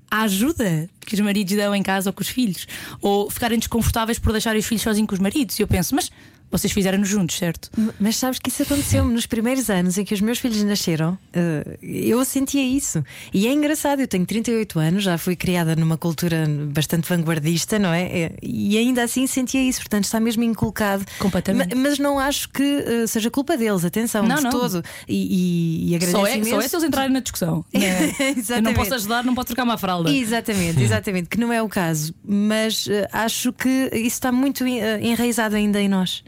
a 0.10 0.24
ajuda 0.24 0.90
que 1.00 1.14
os 1.14 1.20
maridos 1.22 1.56
dão 1.56 1.74
em 1.74 1.84
casa 1.84 2.10
ou 2.10 2.14
com 2.14 2.22
os 2.22 2.28
filhos, 2.28 2.68
ou 3.02 3.30
ficarem 3.30 3.58
desconfortáveis 3.58 4.20
por 4.20 4.34
deixar 4.34 4.56
os 4.56 4.66
filhos 4.66 4.82
sozinhos 4.82 5.08
com 5.08 5.16
os 5.16 5.22
maridos. 5.22 5.58
E 5.58 5.62
eu 5.62 5.68
penso, 5.68 5.96
mas 5.96 6.12
vocês 6.52 6.74
fizeram-nos 6.74 7.08
juntos, 7.08 7.38
certo? 7.38 7.70
Mas 8.00 8.18
sabes 8.18 8.38
que 8.38 8.50
isso 8.50 8.64
aconteceu-me 8.64 9.14
nos 9.14 9.26
primeiros 9.26 9.70
anos 9.70 9.98
em 9.98 10.04
que 10.04 10.14
os 10.14 10.20
meus 10.22 10.38
filhos 10.40 10.62
nasceram. 10.64 11.18
eh, 11.34 11.78
eu 11.82 12.24
sentia 12.26 12.62
isso. 12.64 13.04
E 13.34 13.48
é 13.48 13.54
engraçado, 13.54 14.02
eu 14.02 14.08
tenho 14.08 14.26
38 14.26 14.78
anos, 14.80 15.04
já 15.04 15.18
fui 15.18 15.36
criada 15.36 15.76
numa 15.76 15.98
cultura 15.98 16.46
bastante 16.74 17.08
vanguardista, 17.08 17.80
não 17.80 17.94
é? 17.94 18.04
Eh, 18.04 18.32
E 18.44 18.78
ainda 18.78 19.04
assim 19.04 19.26
sentia 19.28 19.62
isso, 19.64 19.80
portanto 19.80 20.04
está 20.06 20.20
mesmo 20.20 20.44
inculcado. 20.44 21.06
Completamente. 21.20 21.74
Ma- 21.76 21.82
Mas 21.84 21.98
não 22.00 22.20
acho 22.20 22.50
que 22.50 22.64
eh, 22.64 23.08
seja 23.08 23.30
culpa 23.32 23.56
deles, 23.58 23.86
atenção, 23.86 24.24
Não, 24.28 24.36
de 24.36 24.44
não. 24.44 24.50
todo. 24.52 24.84
E, 25.08 25.88
e, 25.88 25.92
e 25.92 25.96
agradeço 25.96 26.18
Só 26.20 26.28
é, 26.28 26.34
imenso. 26.36 26.50
só 26.52 26.62
é 26.62 26.68
se 26.68 26.76
eles 26.76 26.86
entrarem 26.88 27.12
na 27.14 27.20
discussão. 27.22 27.64
né? 27.74 28.12
eu 28.20 28.26
não 28.26 28.38
Exatamente. 28.38 28.76
posso 28.76 28.94
ajudar, 28.96 29.24
não 29.24 29.34
posso 29.36 29.48
trocar 29.48 29.64
uma 29.64 29.78
fralda. 29.78 30.12
Exatamente, 30.12 30.82
exatamente, 30.84 31.30
que 31.30 31.40
não 31.40 31.52
é 31.54 31.62
o 31.62 31.70
caso, 31.70 32.14
mas 32.24 32.88
acho 33.14 33.54
que 33.54 33.70
isso 33.94 34.08
está 34.18 34.32
muito 34.32 34.66
enraizado 34.66 35.56
ainda 35.56 35.80
em 35.82 35.88
nós. 35.88 36.24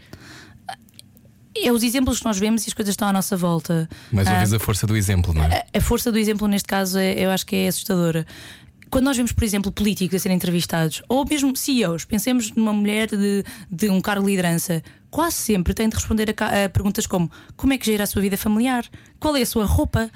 É 1.56 1.72
os 1.72 1.84
exemplos 1.84 2.20
que 2.20 2.26
nós 2.26 2.38
vemos 2.38 2.66
e 2.66 2.70
as 2.70 2.74
coisas 2.74 2.94
estão 2.94 3.08
à 3.08 3.14
nossa 3.14 3.38
volta. 3.38 3.88
Mais 4.12 4.28
uma 4.28 4.36
Ah, 4.36 4.40
vez 4.40 4.54
a 4.54 4.60
força 4.60 4.88
do 4.88 4.96
exemplo, 4.98 5.34
não 5.34 5.44
é? 5.44 5.66
a 5.74 5.82
força 5.82 6.12
do 6.12 6.18
exemplo 6.18 6.48
neste 6.48 6.68
caso 6.68 6.98
é, 6.98 7.14
eu 7.14 7.30
acho 7.30 7.46
que 7.46 7.56
é 7.56 7.68
assustadora. 7.68 8.26
Quando 8.90 9.06
nós 9.06 9.18
vemos, 9.18 9.32
por 9.32 9.44
exemplo, 9.44 9.72
políticos 9.72 10.16
a 10.16 10.20
serem 10.20 10.36
entrevistados, 10.36 11.02
ou 11.10 11.26
mesmo 11.28 11.56
CEOs, 11.56 12.06
pensemos 12.06 12.52
numa 12.52 12.72
mulher 12.74 13.08
de, 13.08 13.44
de 13.72 13.90
um 13.90 14.00
cargo 14.00 14.24
de 14.24 14.30
liderança, 14.32 14.84
quase 15.10 15.36
sempre 15.38 15.74
têm 15.74 15.90
de 15.90 15.96
responder 15.96 16.30
a, 16.30 16.66
a 16.66 16.70
perguntas 16.70 17.08
como: 17.08 17.32
como 17.56 17.74
é 17.74 17.78
que 17.78 17.86
gira 17.88 18.04
a 18.04 18.08
sua 18.08 18.22
vida 18.22 18.38
familiar? 18.38 18.86
Qual 19.20 19.36
é 19.36 19.42
a 19.42 19.46
sua 19.46 19.66
roupa? 19.66 20.12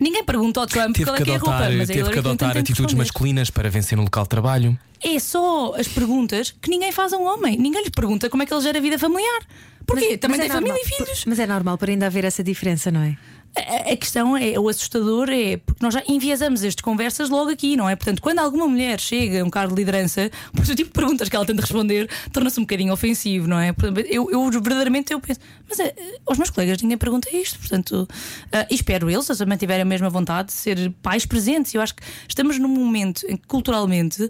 Ninguém 0.00 0.24
pergunta 0.24 0.60
ao 0.60 0.66
Trump 0.66 0.94
Teve 0.96 1.04
qual 1.04 1.16
é 1.16 1.22
que 1.22 1.30
é 1.30 1.36
a 1.36 1.38
roupa, 1.38 1.58
mas 1.70 1.82
a 1.82 1.86
teve 1.86 1.98
Hillary 2.00 2.12
que 2.12 2.18
adotar 2.18 2.52
tem 2.52 2.62
de 2.62 2.72
atitudes 2.72 2.94
masculinas 2.94 3.50
para 3.50 3.70
vencer 3.70 3.96
no 3.96 4.02
local 4.02 4.24
de 4.24 4.28
trabalho. 4.28 4.78
É 5.00 5.18
só 5.20 5.74
as 5.76 5.86
perguntas 5.86 6.50
que 6.60 6.68
ninguém 6.68 6.90
faz 6.90 7.12
a 7.12 7.16
um 7.16 7.24
homem. 7.24 7.56
Ninguém 7.56 7.84
lhe 7.84 7.90
pergunta 7.90 8.28
como 8.28 8.42
é 8.42 8.46
que 8.46 8.52
ele 8.52 8.60
gera 8.62 8.78
a 8.78 8.82
vida 8.82 8.98
familiar. 8.98 9.42
Porquê? 9.86 10.08
Mas- 10.10 10.18
Também 10.20 10.38
mas 10.38 10.46
tem 10.46 10.50
é 10.50 10.52
família 10.52 10.74
normal. 10.74 10.92
e 11.00 11.04
filhos. 11.04 11.24
Mas 11.26 11.38
é 11.38 11.46
normal 11.46 11.78
por 11.78 11.88
ainda 11.90 12.06
haver 12.06 12.24
essa 12.24 12.42
diferença, 12.42 12.90
não 12.90 13.02
é? 13.02 13.16
A, 13.56 13.92
a 13.92 13.96
questão 13.96 14.36
é, 14.36 14.58
o 14.58 14.68
assustador 14.68 15.28
é, 15.30 15.58
porque 15.58 15.80
nós 15.80 15.94
já 15.94 16.02
enviesamos 16.08 16.64
estas 16.64 16.82
conversas 16.82 17.30
logo 17.30 17.50
aqui, 17.50 17.76
não 17.76 17.88
é? 17.88 17.94
Portanto, 17.94 18.20
quando 18.20 18.40
alguma 18.40 18.66
mulher 18.66 18.98
chega 18.98 19.42
a 19.42 19.44
um 19.44 19.50
cargo 19.50 19.72
de 19.72 19.80
liderança, 19.80 20.28
pois 20.52 20.68
o 20.68 20.74
tipo 20.74 20.88
de 20.90 20.94
perguntas 20.94 21.28
que 21.28 21.36
ela 21.36 21.46
tenta 21.46 21.60
responder 21.60 22.10
torna-se 22.32 22.58
um 22.58 22.64
bocadinho 22.64 22.92
ofensivo, 22.92 23.46
não 23.46 23.56
é? 23.58 23.72
Eu, 24.08 24.28
eu 24.28 24.50
verdadeiramente 24.50 25.12
eu 25.12 25.20
penso, 25.20 25.38
mas 25.68 25.78
eh, 25.78 25.94
aos 26.26 26.36
meus 26.36 26.50
colegas 26.50 26.82
ninguém 26.82 26.98
pergunta 26.98 27.28
isto, 27.36 27.60
portanto, 27.60 28.08
e 28.68 28.74
espero 28.74 29.08
eles, 29.08 29.24
se 29.26 29.36
também 29.38 29.56
tiverem 29.56 29.82
a 29.82 29.84
mesma 29.84 30.10
vontade 30.10 30.48
de 30.48 30.54
ser 30.54 30.90
pais 31.00 31.24
presentes. 31.24 31.72
Eu 31.74 31.80
acho 31.80 31.94
que 31.94 32.02
estamos 32.28 32.58
num 32.58 32.66
momento 32.66 33.24
em 33.28 33.36
que 33.36 33.46
culturalmente 33.46 34.28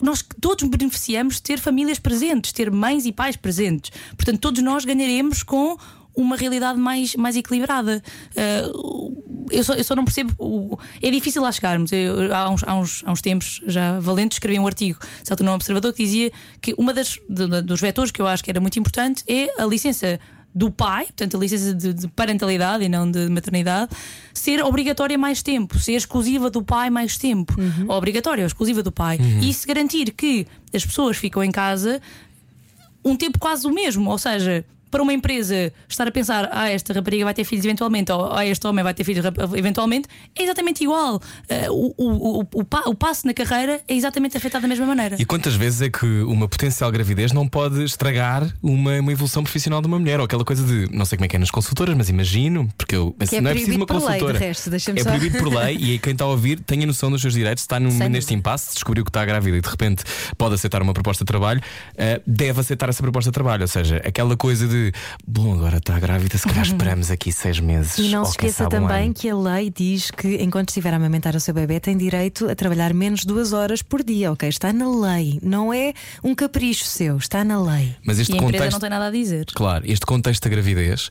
nós 0.00 0.24
todos 0.40 0.68
beneficiamos 0.68 1.36
de 1.36 1.42
ter 1.42 1.58
famílias 1.58 1.98
presentes, 1.98 2.52
ter 2.52 2.70
mães 2.70 3.04
e 3.06 3.12
pais 3.12 3.36
presentes. 3.36 3.90
Portanto, 4.16 4.38
todos 4.40 4.62
nós 4.62 4.84
ganharemos 4.84 5.42
com 5.42 5.76
uma 6.16 6.36
realidade 6.36 6.78
mais, 6.80 7.14
mais 7.14 7.36
equilibrada. 7.36 8.02
Uh, 8.36 9.46
eu, 9.50 9.62
só, 9.62 9.74
eu 9.74 9.84
só 9.84 9.94
não 9.94 10.04
percebo. 10.04 10.32
o- 10.38 10.76
é 11.00 11.10
difícil 11.10 11.40
lá 11.42 11.52
chegarmos. 11.52 11.92
Eu, 11.92 12.34
há, 12.34 12.50
uns, 12.50 12.64
há, 12.64 12.74
uns, 12.74 13.02
há 13.06 13.12
uns 13.12 13.20
tempos, 13.22 13.60
já 13.66 14.00
valente, 14.00 14.34
escrevi 14.34 14.58
um 14.58 14.66
artigo, 14.66 14.98
salto 15.22 15.44
no 15.44 15.52
Observador, 15.52 15.92
que 15.92 16.02
dizia 16.04 16.32
que 16.60 16.74
uma 16.76 16.92
das 16.92 17.18
de- 17.28 17.62
dos 17.62 17.80
vetores 17.80 18.10
que 18.10 18.20
eu 18.20 18.26
acho 18.26 18.42
que 18.42 18.50
era 18.50 18.60
muito 18.60 18.78
importante 18.80 19.22
é 19.28 19.48
a 19.62 19.64
licença 19.66 20.18
do 20.54 20.70
pai, 20.70 21.04
portanto 21.06 21.36
a 21.36 21.40
licença 21.40 21.74
de, 21.74 21.92
de 21.92 22.08
parentalidade 22.08 22.82
e 22.84 22.88
não 22.88 23.08
de 23.10 23.28
maternidade, 23.28 23.90
ser 24.32 24.62
obrigatória 24.64 25.16
mais 25.16 25.42
tempo, 25.42 25.78
ser 25.78 25.92
exclusiva 25.92 26.50
do 26.50 26.62
pai 26.62 26.90
mais 26.90 27.16
tempo. 27.16 27.54
Ou 27.86 27.96
Obrigatória, 27.96 28.42
ou 28.42 28.46
exclusiva 28.46 28.82
do 28.82 28.90
pai. 28.90 29.18
E 29.40 29.50
isso 29.50 29.66
garantir 29.66 30.12
que 30.12 30.46
as 30.74 30.84
pessoas 30.84 31.16
ficam 31.16 31.44
em 31.44 31.50
casa 31.50 32.00
um 33.04 33.16
tempo 33.16 33.38
quase 33.38 33.66
o 33.66 33.70
mesmo, 33.72 34.10
ou 34.10 34.18
seja. 34.18 34.64
Para 34.90 35.02
uma 35.02 35.12
empresa 35.12 35.72
estar 35.88 36.06
a 36.06 36.10
pensar, 36.10 36.48
ah, 36.52 36.68
esta 36.70 36.92
rapariga 36.92 37.24
vai 37.24 37.34
ter 37.34 37.44
filhos 37.44 37.64
eventualmente, 37.64 38.10
ou 38.12 38.32
ah, 38.32 38.44
este 38.46 38.66
homem 38.66 38.82
vai 38.82 38.94
ter 38.94 39.04
filhos 39.04 39.24
eventualmente, 39.56 40.08
é 40.36 40.42
exatamente 40.42 40.82
igual. 40.84 41.20
Eh, 41.48 41.66
o, 41.70 41.94
o, 41.96 42.40
o, 42.40 42.48
o, 42.54 42.64
pa- 42.64 42.84
o 42.86 42.94
passo 42.94 43.26
na 43.26 43.34
carreira 43.34 43.80
é 43.86 43.94
exatamente 43.94 44.36
afetado 44.36 44.62
da 44.62 44.68
mesma 44.68 44.86
maneira. 44.86 45.16
E 45.18 45.24
quantas 45.24 45.54
vezes 45.54 45.82
é 45.82 45.90
que 45.90 46.06
uma 46.22 46.48
potencial 46.48 46.90
gravidez 46.90 47.32
não 47.32 47.46
pode 47.48 47.82
estragar 47.84 48.48
uma, 48.62 48.98
uma 49.00 49.12
evolução 49.12 49.42
profissional 49.42 49.80
de 49.80 49.86
uma 49.88 49.98
mulher? 49.98 50.18
Ou 50.20 50.24
aquela 50.26 50.44
coisa 50.44 50.62
de, 50.64 50.94
não 50.94 51.04
sei 51.04 51.16
como 51.18 51.24
é 51.26 51.28
que 51.28 51.36
é 51.36 51.38
nas 51.38 51.50
consultoras, 51.50 51.94
mas 51.96 52.08
imagino, 52.08 52.68
porque 52.76 52.96
eu, 52.96 53.14
mas 53.18 53.28
Que 53.30 53.36
é 53.36 53.40
não 53.40 53.50
é 53.50 53.54
preciso 53.54 53.76
uma 53.76 53.86
por 53.86 53.94
lei, 53.96 54.02
de 54.04 54.08
consultora. 54.12 54.38
resto, 54.38 54.74
é 54.74 54.78
só- 54.78 54.92
proibido 55.10 55.38
por 55.38 55.48
lei 55.54 55.76
e 55.76 55.90
aí 55.92 55.98
quem 55.98 56.12
está 56.12 56.24
a 56.24 56.28
ouvir 56.28 56.60
tenha 56.60 56.86
noção 56.86 57.10
dos 57.10 57.20
seus 57.20 57.34
direitos, 57.34 57.62
está 57.62 57.78
num, 57.80 57.90
neste 58.08 58.32
impasse, 58.34 58.74
descobriu 58.74 59.04
que 59.04 59.10
está 59.10 59.24
grávida 59.24 59.56
e 59.56 59.60
de 59.60 59.68
repente 59.68 60.04
pode 60.36 60.54
aceitar 60.54 60.82
uma 60.82 60.92
proposta 60.94 61.24
de 61.24 61.28
trabalho, 61.28 61.60
eh, 61.96 62.20
deve 62.26 62.60
aceitar 62.60 62.88
essa 62.88 63.02
proposta 63.02 63.30
de 63.30 63.34
trabalho. 63.34 63.62
Ou 63.62 63.68
seja, 63.68 63.96
aquela 64.04 64.36
coisa 64.36 64.66
de, 64.66 64.77
bom, 65.26 65.54
agora 65.54 65.78
está 65.78 65.98
grávida, 65.98 66.36
se 66.38 66.46
calhar 66.46 66.64
esperamos 66.66 67.10
aqui 67.10 67.32
seis 67.32 67.60
meses. 67.60 67.98
E 67.98 68.08
não 68.08 68.24
se 68.24 68.32
esqueça 68.32 68.66
um 68.66 68.68
também 68.68 69.06
ano. 69.06 69.14
que 69.14 69.28
a 69.28 69.36
lei 69.36 69.70
diz 69.70 70.10
que 70.10 70.36
enquanto 70.36 70.68
estiver 70.68 70.92
a 70.92 70.96
amamentar 70.96 71.34
o 71.36 71.40
seu 71.40 71.54
bebê 71.54 71.80
tem 71.80 71.96
direito 71.96 72.48
a 72.48 72.54
trabalhar 72.54 72.92
menos 72.94 73.24
duas 73.24 73.52
horas 73.52 73.82
por 73.82 74.02
dia, 74.02 74.32
ok? 74.32 74.48
Está 74.48 74.72
na 74.72 74.88
lei, 74.88 75.38
não 75.42 75.72
é 75.72 75.92
um 76.22 76.34
capricho 76.34 76.84
seu, 76.84 77.16
está 77.16 77.44
na 77.44 77.60
lei. 77.60 77.94
Mas 78.04 78.18
este 78.18 78.32
E 78.32 78.34
a 78.34 78.36
empresa 78.36 78.52
contexto. 78.52 78.72
não 78.72 78.80
tem 78.80 78.90
nada 78.90 79.06
a 79.06 79.10
dizer. 79.10 79.46
Claro, 79.54 79.84
este 79.86 80.06
contexto 80.06 80.42
da 80.44 80.50
gravidez 80.50 81.10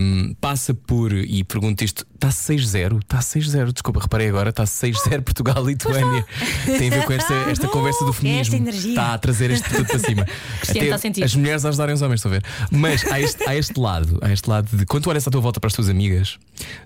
hum, 0.00 0.34
passa 0.40 0.74
por, 0.74 1.12
e 1.12 1.42
pergunto 1.44 1.84
isto, 1.84 2.06
está 2.14 2.28
6-0? 2.28 3.00
Está 3.00 3.18
6-0, 3.18 3.72
desculpa, 3.72 4.00
reparei 4.00 4.28
agora, 4.28 4.50
está 4.50 4.64
6-0 4.64 5.22
Portugal 5.22 5.64
e 5.64 5.72
Lituânia. 5.78 6.24
Tem 6.64 6.88
a 6.88 6.90
ver 6.90 7.04
com 7.04 7.12
esta, 7.12 7.34
esta 7.50 7.68
conversa 7.68 8.04
do 8.04 8.12
feminismo. 8.12 8.54
Esta 8.54 8.56
energia. 8.56 8.90
Está 8.90 9.14
a 9.14 9.18
trazer 9.18 9.50
isto 9.50 9.68
tudo 9.68 9.84
para 9.86 9.98
cima. 9.98 10.24
Cristiano 10.60 10.84
está 10.84 10.96
a 10.96 10.98
sentir. 10.98 11.24
as 11.24 11.34
mulheres 11.34 11.64
a 11.64 11.68
ajudarem 11.68 11.94
os 11.94 12.02
homens, 12.02 12.18
estão 12.18 12.30
a 12.30 12.34
ver? 12.34 12.44
Mas 12.70 12.97
há 13.10 13.20
este, 13.20 13.48
há 13.48 13.56
este 13.56 13.78
lado, 13.78 14.18
há 14.22 14.32
este 14.32 14.48
lado 14.48 14.76
de 14.76 14.86
quando 14.86 15.04
tu 15.04 15.10
olhas 15.10 15.26
à 15.26 15.30
tua 15.30 15.40
volta 15.40 15.60
para 15.60 15.68
as 15.68 15.74
tuas 15.74 15.88
amigas, 15.88 16.38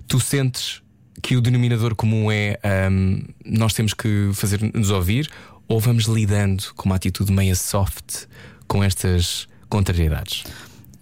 tu 0.07 0.21
sentes 0.21 0.83
que 1.23 1.37
o 1.37 1.41
denominador 1.41 1.95
comum 1.95 2.31
é 2.31 2.59
hum, 2.91 3.23
nós 3.45 3.73
temos 3.75 3.95
que 3.95 4.31
fazer-nos 4.35 4.91
ouvir 4.91 5.31
ou 5.69 5.79
vamos 5.79 6.05
lidando 6.05 6.65
com 6.75 6.87
uma 6.87 6.97
atitude 6.97 7.33
meia 7.33 7.55
soft 7.55 8.27
com 8.67 8.83
estas 8.83 9.47
contrariedades? 9.69 10.45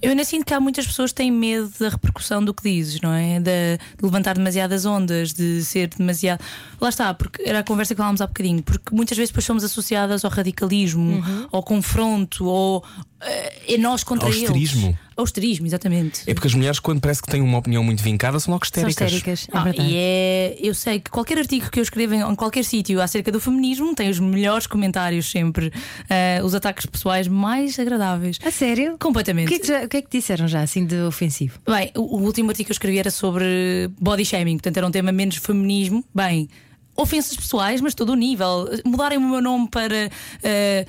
Eu 0.03 0.11
ainda 0.11 0.25
sinto 0.25 0.47
que 0.47 0.55
há 0.55 0.61
muitas 0.61 0.87
pessoas 0.87 1.11
que 1.13 1.17
têm 1.17 1.31
medo 1.31 1.71
da 1.79 1.91
repercussão 1.91 2.43
do 2.43 2.55
que 2.55 2.63
dizes, 2.63 3.01
não 3.03 3.13
é? 3.13 3.39
De, 3.39 3.77
de 3.77 4.03
levantar 4.03 4.35
demasiadas 4.35 4.87
ondas, 4.87 5.33
de 5.33 5.63
ser 5.63 5.89
demasiado. 5.89 6.41
Lá 6.81 6.89
está, 6.89 7.13
porque 7.13 7.43
era 7.47 7.59
a 7.59 7.63
conversa 7.63 7.95
que 7.95 7.99
falávamos 7.99 8.21
há 8.23 8.27
bocadinho, 8.27 8.63
porque 8.63 8.95
muitas 8.95 9.17
vezes 9.19 9.31
depois 9.31 9.45
somos 9.45 9.63
associadas 9.63 10.25
ao 10.25 10.31
radicalismo, 10.31 11.01
Uhum. 11.21 11.49
ao 11.53 11.63
confronto, 11.63 12.47
ou 12.47 12.83
é 13.21 13.77
nós 13.77 14.03
contra 14.03 14.27
Ao 14.29 14.33
eles. 14.33 14.95
Histerismo, 15.25 15.67
exatamente. 15.67 16.23
É 16.27 16.35
porque 16.35 16.49
as 16.49 16.55
mulheres, 16.55 16.79
quando 16.79 17.01
parece 17.01 17.23
que 17.23 17.29
têm 17.31 17.41
uma 17.41 17.59
opinião 17.59 17.83
muito 17.85 18.03
vincada, 18.03 18.39
são 18.41 18.53
logo 18.53 18.65
São 18.67 18.89
histéricas. 18.89 19.13
histéricas, 19.13 19.49
é 19.53 19.57
Ah, 19.59 19.65
verdade. 19.65 19.89
e 19.91 19.97
é, 19.97 20.57
eu 20.61 20.75
sei 20.75 21.01
que 21.01 21.11
qualquer 21.11 21.39
artigo 21.39 21.71
que 21.71 21.79
eu 21.79 21.83
escreva 21.83 22.15
em, 22.17 22.21
em 22.23 22.35
qualquer 22.35 22.65
sítio 22.65 23.01
acerca 23.01 23.31
do 23.33 23.41
feminismo 23.41 23.95
tem 23.95 24.09
os 24.11 24.19
melhores 24.19 24.67
comentários 24.67 25.31
sempre, 25.31 25.73
eh, 26.09 26.41
os 26.45 26.55
ataques 26.55 26.87
pessoais 26.87 27.27
mais 27.29 27.79
agradáveis. 27.79 28.39
A 28.45 28.51
sério? 28.51 28.95
O 28.95 28.99
Completamente. 28.99 29.49
que, 29.49 29.55
é 29.55 29.59
que 29.59 29.67
já- 29.67 29.85
o 29.85 29.89
que 29.89 29.97
é 29.99 30.03
que 30.03 30.09
disseram 30.19 30.47
já 30.49 30.63
assim 30.63 30.85
de 30.85 30.97
ofensivo? 31.03 31.59
Bem, 31.69 31.91
o, 31.97 32.19
o 32.19 32.23
último 32.23 32.51
artigo 32.51 32.67
que 32.67 32.73
eu 32.73 32.75
escrevi 32.75 32.99
era 32.99 33.11
sobre 33.11 33.91
body 34.01 34.25
shaming, 34.25 34.57
portanto 34.57 34.77
era 34.77 34.87
um 34.87 34.91
tema 34.91 35.13
menos 35.13 35.37
feminismo. 35.37 36.05
Bem, 36.15 36.49
ofensas 36.97 37.37
pessoais, 37.37 37.81
mas 37.81 37.95
todo 37.95 38.11
o 38.11 38.15
nível. 38.15 38.69
Mudarem 38.85 39.19
o 39.19 39.21
meu 39.21 39.41
nome 39.41 39.69
para. 39.69 40.11
eh, 40.43 40.87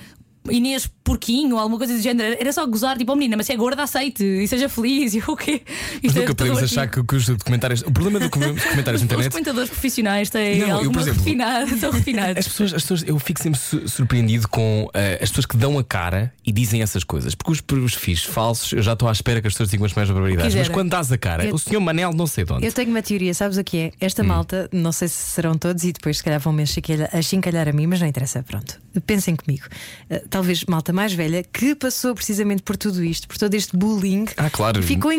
Inês 0.50 0.90
Porquinho 1.04 1.56
ou 1.56 1.60
alguma 1.62 1.78
coisa 1.78 1.94
do 1.94 2.02
género, 2.02 2.36
era 2.40 2.52
só 2.54 2.66
gozar, 2.66 2.98
tipo, 2.98 3.12
oh 3.12 3.16
menina, 3.16 3.38
mas 3.38 3.46
se 3.46 3.54
é 3.54 3.56
gorda, 3.58 3.84
aceite 3.84 4.24
e 4.24 4.48
seja 4.48 4.68
feliz. 4.70 5.14
E 5.16 5.20
o 5.28 5.36
quê? 5.36 5.62
Mas 6.04 6.16
é 6.16 6.20
nunca 6.22 6.34
podemos 6.36 6.64
achar 6.64 6.88
que, 6.90 7.04
que 7.04 7.16
os 7.16 7.26
documentários. 7.26 7.82
O 7.82 7.92
problema 7.92 8.20
do 8.20 8.30
dos 8.30 8.64
comentários 8.64 8.86
na 8.86 8.94
Os 8.94 9.02
internet. 9.04 9.30
comentadores 9.32 9.70
profissionais 9.70 10.30
têm 10.30 10.60
Não, 10.60 10.68
eu, 10.68 10.76
alguma 10.78 10.94
por 10.94 11.02
exemplo, 11.02 11.20
refinada, 11.24 11.68
são 11.78 11.92
refinados. 11.92 12.38
As 12.38 12.48
pessoas, 12.48 12.74
as 12.74 12.82
pessoas, 12.84 13.04
eu 13.06 13.20
fico 13.20 13.42
sempre 13.42 13.60
su- 13.60 13.88
surpreendido 13.88 14.48
com 14.48 14.90
eh, 14.94 15.20
as 15.22 15.30
pessoas 15.30 15.46
que 15.46 15.58
dão 15.58 15.78
a 15.78 15.84
cara 15.84 16.34
e 16.46 16.52
dizem 16.52 16.82
essas 16.82 17.04
coisas. 17.04 17.36
Porque 17.36 17.52
os, 17.52 17.62
os 17.84 17.94
fios 17.94 18.24
falsos, 18.24 18.72
eu 18.74 18.82
já 18.82 18.94
estou 18.94 19.08
à 19.10 19.12
espera 19.12 19.42
que 19.42 19.48
as 19.48 19.54
pessoas 19.54 19.70
digam 19.70 19.86
as 19.86 19.94
maiores 19.94 20.12
barbaridades. 20.14 20.56
Mas 20.56 20.70
quando 20.70 20.90
dás 20.90 21.12
a 21.12 21.18
cara, 21.18 21.46
Eu- 21.46 21.56
o 21.56 21.60
senhor 21.60 21.80
Manel 21.82 22.14
não 22.14 22.26
sei 22.28 22.46
de 22.46 22.54
onde. 22.54 22.66
Eu 22.66 22.72
tenho 22.74 22.90
uma 22.90 23.02
teoria, 23.02 23.34
sabes 23.34 23.58
o 23.58 23.64
que 23.64 23.78
é? 23.78 23.86
Hum. 23.88 23.92
Esta 24.02 24.24
malta, 24.24 24.70
não 24.72 24.92
sei 24.92 25.08
se 25.08 25.16
serão 25.32 25.56
todos 25.58 25.84
e 25.84 25.92
depois 25.92 26.18
se 26.18 26.24
calhar 26.24 26.40
vão 26.40 26.54
me 26.54 26.64
achincalhar- 26.64 27.10
achincalhar 27.14 27.68
a 27.68 27.74
mim, 27.74 27.86
mas 27.88 28.00
não 28.00 28.08
interessa, 28.08 28.42
pronto. 28.44 28.80
Pensem 29.06 29.36
comigo. 29.36 29.66
Uh, 30.10 30.28
talvez 30.32 30.64
malta 30.66 30.92
mais 30.92 31.14
velha 31.14 31.44
que 31.44 31.76
passou 31.76 32.16
precisamente 32.16 32.64
por 32.64 32.76
tudo 32.78 33.04
isto, 33.04 33.28
por 33.28 33.38
todo 33.38 33.54
este 33.54 33.76
bullying, 33.78 34.26
Ah, 34.38 34.50
claro. 34.50 34.82
ficou 34.82 35.12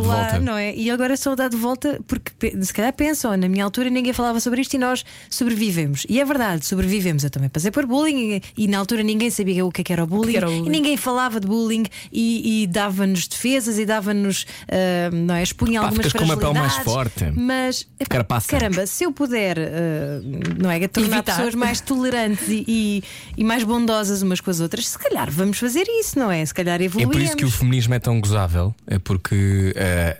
de 0.00 0.06
lá, 0.06 0.22
volta. 0.22 0.38
não 0.38 0.56
é? 0.56 0.74
E 0.74 0.90
agora 0.90 1.16
só 1.16 1.34
dá 1.34 1.48
de 1.48 1.56
volta 1.56 2.00
porque 2.06 2.32
se 2.62 2.72
calhar 2.72 2.92
pensam, 2.94 3.36
na 3.36 3.48
minha 3.48 3.64
altura 3.64 3.90
ninguém 3.90 4.12
falava 4.12 4.38
sobre 4.40 4.60
isto 4.62 4.74
e 4.74 4.78
nós 4.78 5.04
sobrevivemos. 5.28 6.06
E 6.08 6.20
é 6.20 6.24
verdade, 6.24 6.64
sobrevivemos. 6.64 7.24
Eu 7.24 7.30
também 7.30 7.48
passei 7.48 7.70
por 7.70 7.84
bullying 7.86 8.36
e, 8.36 8.42
e 8.64 8.68
na 8.68 8.78
altura 8.78 9.02
ninguém 9.02 9.28
sabia 9.30 9.66
o 9.66 9.70
que, 9.72 9.80
é 9.80 9.84
que 9.84 9.92
era 9.92 10.04
o 10.04 10.06
bullying, 10.06 10.30
que 10.30 10.36
era 10.36 10.48
o 10.48 10.52
bullying? 10.52 10.66
e 10.68 10.70
ninguém 10.70 10.96
falava 10.96 11.40
de 11.40 11.46
bullying 11.46 11.84
e, 12.12 12.62
e 12.62 12.66
dava-nos 12.68 13.26
defesas 13.26 13.78
e 13.78 13.84
dava-nos, 13.84 14.46
ah, 14.70 15.10
não 15.12 15.34
é? 15.34 15.42
Expunha 15.42 15.80
Pá, 15.80 15.86
algumas 15.86 16.06
ficas 16.06 16.20
com 16.20 16.24
uma 16.26 16.36
pele 16.36 16.54
mais 16.54 16.76
forte. 16.78 17.24
Mas 17.34 17.86
epá, 17.98 18.40
caramba, 18.46 18.86
se 18.86 19.04
eu 19.04 19.12
puder, 19.12 19.58
ah, 19.58 20.20
não 20.58 20.70
é? 20.70 20.86
Tornar 20.86 21.16
Evitar. 21.18 21.36
pessoas 21.36 21.54
mais 21.54 21.80
tolerantes 21.80 22.48
e, 22.48 22.64
e, 22.68 23.02
e 23.36 23.44
mais 23.44 23.64
bondosas 23.64 24.22
umas 24.22 24.35
com 24.40 24.50
as 24.50 24.60
outras, 24.60 24.88
se 24.88 24.98
calhar 24.98 25.30
vamos 25.30 25.58
fazer 25.58 25.84
isso, 25.88 26.18
não 26.18 26.30
é? 26.30 26.44
Se 26.44 26.52
calhar 26.54 26.80
É 26.80 26.84
evoluímos. 26.84 27.14
por 27.16 27.22
isso 27.22 27.36
que 27.36 27.44
o 27.44 27.50
feminismo 27.50 27.94
é 27.94 27.98
tão 27.98 28.20
gozável, 28.20 28.74
é 28.86 28.98
porque 28.98 29.74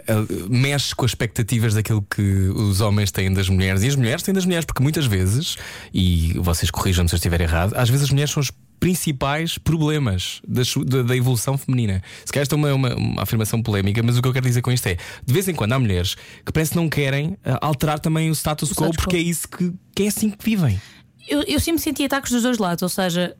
ele 0.06 0.46
mexe 0.48 0.94
com 0.94 1.04
as 1.04 1.10
expectativas 1.12 1.74
daquilo 1.74 2.02
que 2.02 2.22
os 2.22 2.80
homens 2.80 3.10
têm 3.10 3.32
das 3.32 3.48
mulheres 3.48 3.82
e 3.82 3.88
as 3.88 3.96
mulheres 3.96 4.22
têm 4.22 4.34
das 4.34 4.44
mulheres, 4.44 4.64
porque 4.64 4.82
muitas 4.82 5.06
vezes, 5.06 5.56
e 5.92 6.34
vocês 6.38 6.70
corrijam-me 6.70 7.08
se 7.08 7.14
eu 7.14 7.18
estiver 7.18 7.40
errado, 7.40 7.74
às 7.76 7.88
vezes 7.88 8.04
as 8.04 8.10
mulheres 8.10 8.30
são 8.32 8.40
os 8.40 8.50
principais 8.78 9.56
problemas 9.56 10.40
da, 10.46 10.60
da- 10.84 11.02
da 11.02 11.16
evolução 11.16 11.56
feminina. 11.56 12.02
Se 12.24 12.30
calhar 12.32 12.42
esta 12.42 12.54
é 12.54 12.58
uma, 12.58 12.74
uma- 12.74 12.94
uma 12.94 13.22
afirmação 13.22 13.62
polémica, 13.62 14.02
mas 14.02 14.18
o 14.18 14.22
que 14.22 14.28
eu 14.28 14.32
quero 14.34 14.46
dizer 14.46 14.60
com 14.60 14.70
isto 14.70 14.86
é: 14.86 14.96
de 15.24 15.32
vez 15.32 15.48
em 15.48 15.54
quando 15.54 15.72
há 15.72 15.78
mulheres 15.78 16.14
que 16.44 16.52
parece 16.52 16.72
que 16.72 16.76
não 16.76 16.88
querem 16.88 17.36
eh, 17.42 17.56
alterar 17.62 17.98
também 17.98 18.28
o 18.30 18.34
status 18.34 18.68
quo, 18.70 18.84
status 18.84 18.96
porque 18.96 19.16
quo. 19.16 19.16
é 19.16 19.20
isso 19.20 19.48
que, 19.48 19.72
que 19.94 20.02
é 20.02 20.06
assim 20.08 20.28
que 20.30 20.44
vivem. 20.44 20.78
Eu, 21.26 21.42
eu 21.44 21.58
sempre 21.58 21.80
senti 21.82 22.04
ataques 22.04 22.30
dos 22.30 22.42
dois 22.42 22.58
lados, 22.58 22.82
ou 22.82 22.88
seja, 22.88 23.34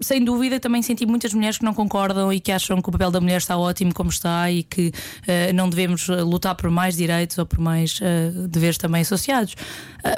sem 0.00 0.24
dúvida 0.24 0.58
também 0.60 0.82
senti 0.82 1.04
muitas 1.06 1.32
mulheres 1.34 1.58
que 1.58 1.64
não 1.64 1.74
concordam 1.74 2.32
e 2.32 2.40
que 2.40 2.50
acham 2.52 2.80
que 2.82 2.88
o 2.88 2.92
papel 2.92 3.10
da 3.10 3.20
mulher 3.20 3.38
está 3.38 3.56
ótimo 3.56 3.92
como 3.94 4.10
está 4.10 4.50
e 4.50 4.62
que 4.62 4.92
eh, 5.26 5.52
não 5.52 5.68
devemos 5.68 6.08
eh, 6.08 6.22
lutar 6.22 6.54
por 6.54 6.70
mais 6.70 6.96
direitos 6.96 7.38
ou 7.38 7.46
por 7.46 7.58
mais 7.58 7.98
eh, 8.02 8.30
deveres 8.48 8.78
também 8.78 9.02
associados. 9.02 9.54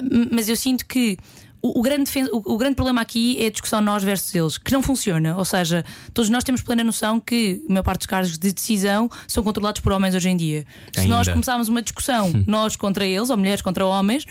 M- 0.02 0.28
mas 0.32 0.48
eu 0.48 0.56
sinto 0.56 0.84
que. 0.86 1.16
O, 1.62 1.80
o 1.80 1.82
grande 1.82 2.08
o- 2.30 2.54
o 2.54 2.56
grande 2.58 2.76
problema 2.76 3.00
aqui 3.00 3.38
é 3.42 3.46
a 3.46 3.50
discussão 3.50 3.80
nós 3.80 4.04
versus 4.04 4.32
eles, 4.34 4.58
que 4.58 4.70
não 4.72 4.82
funciona. 4.82 5.36
Ou 5.36 5.44
seja, 5.44 5.84
todos 6.14 6.28
nós 6.30 6.44
temos 6.44 6.62
plena 6.62 6.84
noção 6.84 7.18
que 7.18 7.62
a 7.68 7.72
maior 7.72 7.82
parte 7.82 8.00
dos 8.00 8.06
cargos 8.06 8.38
de 8.38 8.52
decisão 8.52 9.10
são 9.26 9.42
controlados 9.42 9.80
por 9.80 9.90
homens 9.90 10.14
hoje 10.14 10.28
em 10.28 10.36
dia. 10.36 10.64
Se 10.94 11.06
nós 11.08 11.20
Ainda. 11.26 11.32
começarmos 11.32 11.68
uma 11.68 11.82
discussão, 11.82 12.30
nós 12.46 12.76
contra 12.76 13.04
eles, 13.06 13.30
ou 13.30 13.36
mulheres 13.36 13.62
contra 13.62 13.84
homens, 13.86 14.26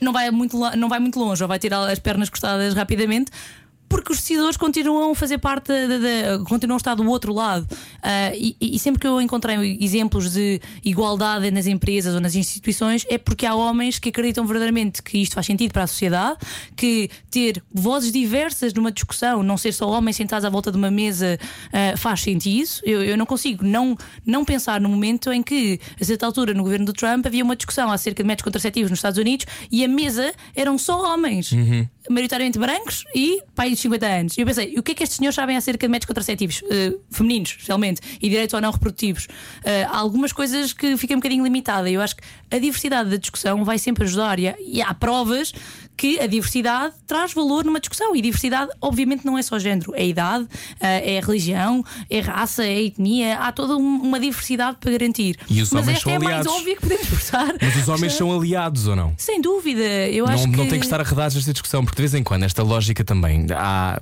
não 0.00 0.12
vai 0.12 0.30
muito, 0.30 0.56
não 0.76 0.88
vai 0.88 1.00
muito 1.00 1.18
longe, 1.18 1.42
ou 1.42 1.48
vai 1.48 1.58
ter 1.58 1.72
as 1.74 1.98
pernas 1.98 2.28
cortadas 2.30 2.74
rapidamente. 2.74 3.30
Porque 3.90 4.12
os 4.12 4.18
decisores 4.18 4.56
continuam 4.56 5.10
a 5.10 5.14
fazer 5.16 5.38
parte 5.38 5.66
da- 5.66 5.98
da- 5.98 6.44
continuam 6.44 6.76
a 6.76 6.78
estar 6.78 6.94
do 6.94 7.04
outro 7.10 7.34
lado. 7.34 7.66
Ah, 8.02 8.30
e, 8.34 8.56
e 8.58 8.78
sempre 8.78 9.00
que 9.00 9.06
eu 9.06 9.20
encontrei 9.20 9.76
exemplos 9.80 10.32
de 10.32 10.60
igualdade 10.84 11.50
nas 11.50 11.66
empresas 11.66 12.14
ou 12.14 12.20
nas 12.20 12.34
instituições, 12.36 13.04
é 13.10 13.18
porque 13.18 13.44
há 13.44 13.54
homens 13.54 13.98
que 13.98 14.08
acreditam 14.10 14.46
verdadeiramente 14.46 15.02
que 15.02 15.18
isto 15.18 15.34
faz 15.34 15.44
sentido 15.46 15.72
para 15.72 15.82
a 15.82 15.86
sociedade, 15.88 16.38
que 16.76 17.10
ter 17.30 17.60
vozes 17.74 18.12
diversas 18.12 18.72
numa 18.72 18.92
discussão, 18.92 19.42
não 19.42 19.56
ser 19.58 19.72
só 19.72 19.90
homens 19.90 20.14
sentados 20.16 20.44
à 20.44 20.48
volta 20.50 20.70
de 20.70 20.78
uma 20.78 20.90
mesa, 20.90 21.36
ah, 21.72 21.96
faz 21.96 22.20
sentido. 22.20 22.70
Eu, 22.84 23.02
eu 23.02 23.18
não 23.18 23.26
consigo 23.26 23.64
não, 23.64 23.96
não 24.24 24.44
pensar 24.44 24.80
no 24.80 24.88
momento 24.88 25.32
em 25.32 25.42
que, 25.42 25.80
a 26.00 26.04
certa 26.04 26.26
altura, 26.26 26.54
no 26.54 26.62
governo 26.62 26.86
do 26.86 26.92
Trump, 26.92 27.26
havia 27.26 27.42
uma 27.42 27.56
discussão 27.56 27.90
acerca 27.90 28.22
de 28.22 28.26
métodos 28.26 28.44
contraceptivos 28.44 28.88
nos 28.88 28.98
Estados 29.00 29.18
Unidos 29.18 29.46
e 29.70 29.84
a 29.84 29.88
mesa 29.88 30.32
eram 30.54 30.78
só 30.78 31.12
homens, 31.12 31.50
maioritariamente 32.12 32.58
brancos 32.58 33.04
e 33.14 33.42
pai 33.54 33.70
de 33.70 33.76
50 33.76 34.06
anos. 34.06 34.38
E 34.38 34.40
eu 34.40 34.46
pensei, 34.46 34.74
o 34.78 34.82
que 34.82 34.92
é 34.92 34.94
que 34.94 35.02
estes 35.02 35.18
senhores 35.18 35.34
sabem 35.34 35.56
acerca 35.56 35.86
de 35.86 35.90
métodos 35.90 36.06
contraceptivos? 36.06 36.62
eh, 36.70 36.94
femininos, 37.10 37.50
especialmente, 37.50 38.00
e 38.20 38.28
direitos 38.28 38.54
ou 38.54 38.60
não 38.60 38.70
reprodutivos? 38.70 39.28
Eh, 39.64 39.84
há 39.84 39.96
algumas 39.96 40.32
coisas 40.32 40.72
que 40.72 40.96
fiquem 40.96 41.16
um 41.16 41.20
bocadinho 41.20 41.44
limitada. 41.44 41.90
Eu 41.90 42.00
acho 42.00 42.16
que 42.16 42.22
a 42.50 42.58
diversidade 42.58 43.10
da 43.10 43.16
discussão 43.16 43.64
vai 43.64 43.78
sempre 43.78 44.04
ajudar 44.04 44.38
e 44.38 44.48
há, 44.48 44.54
e 44.60 44.82
há 44.82 44.92
provas 44.94 45.52
que 46.00 46.18
a 46.18 46.26
diversidade 46.26 46.94
traz 47.06 47.34
valor 47.34 47.62
numa 47.62 47.78
discussão. 47.78 48.16
E 48.16 48.22
diversidade, 48.22 48.70
obviamente, 48.80 49.22
não 49.26 49.36
é 49.36 49.42
só 49.42 49.58
género, 49.58 49.92
é 49.94 50.06
idade, 50.06 50.48
eh, 50.80 51.16
é 51.16 51.20
religião, 51.20 51.84
é 52.08 52.20
raça, 52.20 52.64
é 52.64 52.84
etnia. 52.84 53.36
Há 53.38 53.52
toda 53.52 53.76
um- 53.76 54.00
uma 54.02 54.18
diversidade 54.18 54.78
para 54.80 54.90
garantir. 54.92 55.36
E 55.46 55.60
os 55.60 55.70
Mas 55.70 55.82
homens 55.82 55.96
esta 55.98 56.04
são 56.08 56.12
é 56.12 56.16
a 56.16 56.20
mais 56.20 56.36
aliados. 56.38 56.52
óbvia 56.58 56.74
que 56.76 56.80
podemos 56.80 57.02
expressar. 57.02 57.54
Mas 57.60 57.76
os 57.76 57.88
homens 57.90 58.12
são 58.14 58.32
aliados 58.34 58.86
ou 58.86 58.96
não? 58.96 59.12
Sem 59.18 59.42
dúvida, 59.42 59.82
eu 60.08 60.24
não, 60.24 60.32
acho 60.32 60.44
que. 60.50 60.56
não 60.56 60.66
tem 60.68 60.78
que 60.80 60.86
estar 60.86 61.00
arredados 61.02 61.34
nesta 61.36 61.52
discussão, 61.52 61.84
porque 61.84 61.96
de 61.96 62.02
vez 62.02 62.14
em 62.14 62.22
quando 62.22 62.44
esta 62.44 62.62
lógica 62.62 63.04
também 63.04 63.46
há. 63.54 64.00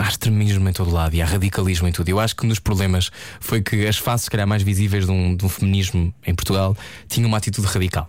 Há 0.00 0.08
extremismo 0.08 0.68
em 0.68 0.72
todo 0.72 0.92
lado 0.92 1.16
e 1.16 1.20
há 1.22 1.26
radicalismo 1.26 1.88
em 1.88 1.90
tudo. 1.92 2.08
Eu 2.08 2.20
acho 2.20 2.36
que 2.36 2.46
um 2.46 2.48
dos 2.48 2.60
problemas 2.60 3.10
foi 3.40 3.60
que 3.60 3.84
as 3.84 3.96
faces, 3.96 4.26
se 4.26 4.30
calhar, 4.30 4.46
mais 4.46 4.62
visíveis 4.62 5.06
de 5.06 5.10
um, 5.10 5.34
de 5.34 5.44
um 5.44 5.48
feminismo 5.48 6.14
em 6.24 6.32
Portugal 6.36 6.76
tinham 7.08 7.26
uma 7.26 7.36
atitude 7.36 7.66
radical. 7.66 8.06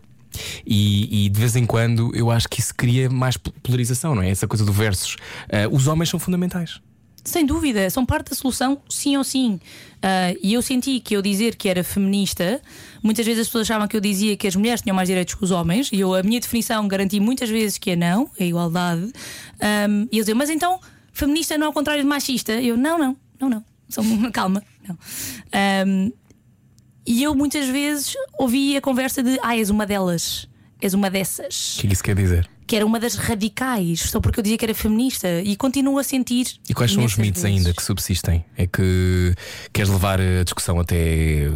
E, 0.65 1.25
e 1.25 1.29
de 1.29 1.39
vez 1.39 1.55
em 1.55 1.65
quando 1.65 2.15
eu 2.15 2.29
acho 2.31 2.47
que 2.47 2.59
isso 2.59 2.73
cria 2.75 3.09
mais 3.09 3.37
po- 3.37 3.51
polarização, 3.63 4.13
não 4.15 4.21
é? 4.21 4.29
Essa 4.29 4.47
coisa 4.47 4.63
do 4.65 4.71
versus. 4.71 5.15
Ah, 5.51 5.67
os 5.71 5.87
homens 5.87 6.09
são 6.09 6.19
fundamentais. 6.19 6.79
Sem 7.23 7.45
dúvida, 7.45 7.89
são 7.89 8.05
parte 8.05 8.29
da 8.29 8.35
solução, 8.35 8.81
sim 8.89 9.17
ou 9.17 9.23
sim. 9.23 9.59
Ah, 10.01 10.33
e 10.41 10.53
eu 10.53 10.61
senti 10.61 10.99
que 10.99 11.15
eu 11.15 11.21
dizer 11.21 11.55
que 11.55 11.67
era 11.67 11.83
feminista, 11.83 12.61
muitas 13.03 13.25
vezes 13.25 13.41
as 13.41 13.47
pessoas 13.47 13.69
achavam 13.69 13.87
que 13.87 13.95
eu 13.97 14.01
dizia 14.01 14.37
que 14.37 14.47
as 14.47 14.55
mulheres 14.55 14.81
tinham 14.81 14.95
mais 14.95 15.07
direitos 15.09 15.33
que 15.35 15.43
os 15.43 15.51
homens, 15.51 15.89
e 15.91 15.99
eu, 15.99 16.13
a 16.13 16.23
minha 16.23 16.39
definição, 16.39 16.87
garanti 16.87 17.19
muitas 17.19 17.49
vezes 17.49 17.77
que 17.77 17.91
é 17.91 17.95
não, 17.95 18.29
é 18.39 18.45
igualdade. 18.47 19.11
Ahm, 19.59 20.03
e 20.11 20.15
eles 20.15 20.25
diziam, 20.25 20.37
mas 20.37 20.49
então, 20.49 20.79
feminista 21.11 21.57
não 21.57 21.69
é 21.69 21.73
contrário 21.73 22.01
de 22.01 22.07
machista? 22.07 22.53
Eu, 22.53 22.77
não, 22.77 22.97
não, 22.97 23.17
não, 23.39 23.49
não. 23.49 23.65
São, 23.89 24.03
calma, 24.31 24.63
não. 24.87 24.97
Ahm, 25.51 26.11
e 27.09 27.23
eu 27.23 27.33
muitas 27.33 27.67
vezes 27.67 28.13
ouvi 28.37 28.77
a 28.77 28.81
conversa 28.81 29.23
de, 29.23 29.39
ah, 29.41 29.57
és 29.57 29.71
uma 29.71 29.83
delas, 29.83 30.47
és 30.79 30.93
uma 30.93 31.09
dessas 31.09 31.77
O 31.77 31.81
que 31.81 31.87
é 31.87 31.91
isso 31.91 32.03
quer 32.03 32.15
dizer? 32.15 32.47
Que 32.69 32.75
era 32.75 32.85
uma 32.85 32.99
das 32.99 33.15
radicais, 33.15 34.01
só 34.11 34.19
porque 34.21 34.39
eu 34.39 34.43
dizia 34.43 34.55
que 34.59 34.63
era 34.63 34.75
feminista 34.75 35.27
e 35.41 35.55
continuo 35.55 35.97
a 35.97 36.03
sentir. 36.03 36.45
E 36.69 36.73
quais 36.75 36.91
são 36.91 37.03
os 37.03 37.17
mitos 37.17 37.41
vezes. 37.41 37.57
ainda 37.57 37.73
que 37.73 37.81
subsistem? 37.81 38.45
É 38.55 38.67
que 38.67 39.33
queres 39.73 39.89
levar 39.89 40.19
a 40.21 40.43
discussão 40.43 40.79
até 40.79 41.47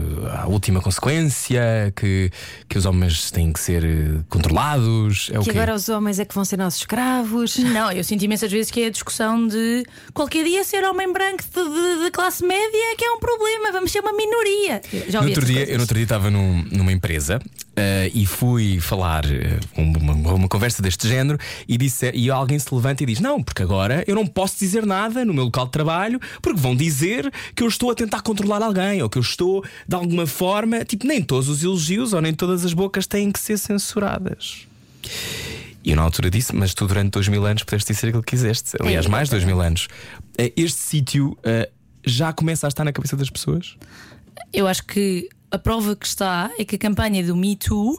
à 0.41 0.47
última 0.47 0.81
consequência? 0.81 1.61
Que, 1.95 2.31
que 2.67 2.79
os 2.79 2.85
homens 2.87 3.29
têm 3.29 3.53
que 3.53 3.59
ser 3.59 3.83
eh, 3.85 4.23
controlados? 4.27 5.29
É 5.31 5.37
o 5.37 5.43
Que 5.43 5.51
quê? 5.51 5.57
agora 5.57 5.75
os 5.75 5.87
homens 5.87 6.17
é 6.17 6.25
que 6.25 6.33
vão 6.33 6.43
ser 6.43 6.57
nossos 6.57 6.79
escravos. 6.79 7.57
Não, 7.59 7.91
eu 7.91 8.03
sinto 8.03 8.23
imensas 8.25 8.51
vezes 8.51 8.71
que 8.71 8.81
é 8.81 8.87
a 8.87 8.89
discussão 8.89 9.47
de 9.47 9.85
qualquer 10.15 10.43
dia 10.43 10.63
ser 10.63 10.83
homem 10.83 11.13
branco 11.13 11.43
de, 11.43 11.63
de- 11.63 12.03
de 12.05 12.11
classe 12.11 12.43
média 12.43 12.91
é 12.91 12.95
que 12.95 13.05
é 13.05 13.11
um 13.11 13.19
problema, 13.19 13.71
vamos 13.71 13.91
ser 13.91 13.99
uma 13.99 14.13
minoria. 14.13 14.81
Já 15.07 15.21
No 15.21 15.27
outro 15.27 15.45
dia, 15.45 15.57
coisas. 15.57 15.69
eu 15.71 15.77
no 15.77 15.83
outro 15.83 15.95
dia 15.95 16.03
estava 16.05 16.31
num- 16.31 16.65
numa 16.71 16.91
empresa 16.91 17.39
eh, 17.75 18.11
e 18.13 18.25
fui 18.25 18.79
falar 18.79 19.25
eh, 19.25 19.59
uma, 19.75 20.13
uma- 20.33 20.47
conversa 20.47 20.81
deste 20.81 21.07
género 21.07 21.39
e, 21.67 21.77
disse, 21.77 22.11
e 22.13 22.29
alguém 22.29 22.59
se 22.59 22.73
levanta 22.73 23.01
e 23.03 23.05
diz: 23.05 23.19
Não, 23.19 23.41
porque 23.41 23.63
agora 23.63 24.03
eu 24.07 24.13
não 24.15 24.27
posso 24.27 24.57
dizer 24.59 24.85
nada 24.85 25.25
no 25.25 25.33
meu 25.33 25.45
local 25.45 25.65
de 25.65 25.71
trabalho 25.71 26.19
porque 26.41 26.59
vão 26.59 26.75
dizer 26.75 27.31
que 27.55 27.63
eu 27.63 27.67
estou 27.67 27.89
a 27.91 27.95
tentar 27.95 28.21
controlar 28.21 28.61
alguém 28.61 29.01
ou 29.01 29.09
que 29.09 29.17
eu 29.17 29.21
estou 29.21 29.63
de 29.87 29.95
alguma 29.95 30.27
forma. 30.27 30.85
Tipo, 30.85 31.07
nem 31.07 31.21
todos 31.21 31.49
os 31.49 31.63
elogios 31.63 32.13
ou 32.13 32.21
nem 32.21 32.33
todas 32.33 32.63
as 32.63 32.73
bocas 32.73 33.07
têm 33.07 33.31
que 33.31 33.39
ser 33.39 33.57
censuradas. 33.57 34.67
E 35.83 35.89
eu 35.91 35.95
na 35.97 36.01
altura 36.03 36.29
disse, 36.29 36.55
mas 36.55 36.73
tu 36.73 36.87
durante 36.87 37.11
dois 37.11 37.27
mil 37.27 37.45
anos 37.45 37.63
pudeste 37.63 37.91
dizer 37.91 38.07
aquilo 38.07 38.23
que 38.23 38.31
quiseste. 38.31 38.71
Aliás, 38.79 39.05
mais 39.07 39.27
dois 39.29 39.43
mil 39.43 39.59
anos. 39.59 39.87
Eh, 40.37 40.53
Este 40.55 40.79
sítio 40.79 41.37
já 42.05 42.31
começa 42.33 42.67
a 42.67 42.69
estar 42.69 42.83
na 42.83 42.91
cabeça 42.93 43.15
das 43.17 43.29
pessoas? 43.29 43.75
Eu 44.53 44.67
acho 44.67 44.83
que 44.85 45.27
a 45.53 45.59
prova 45.59 45.95
que 45.95 46.07
está 46.07 46.51
é 46.57 46.65
que 46.65 46.75
a 46.75 46.79
campanha 46.79 47.23
do 47.23 47.35
Me 47.35 47.55
Too 47.55 47.95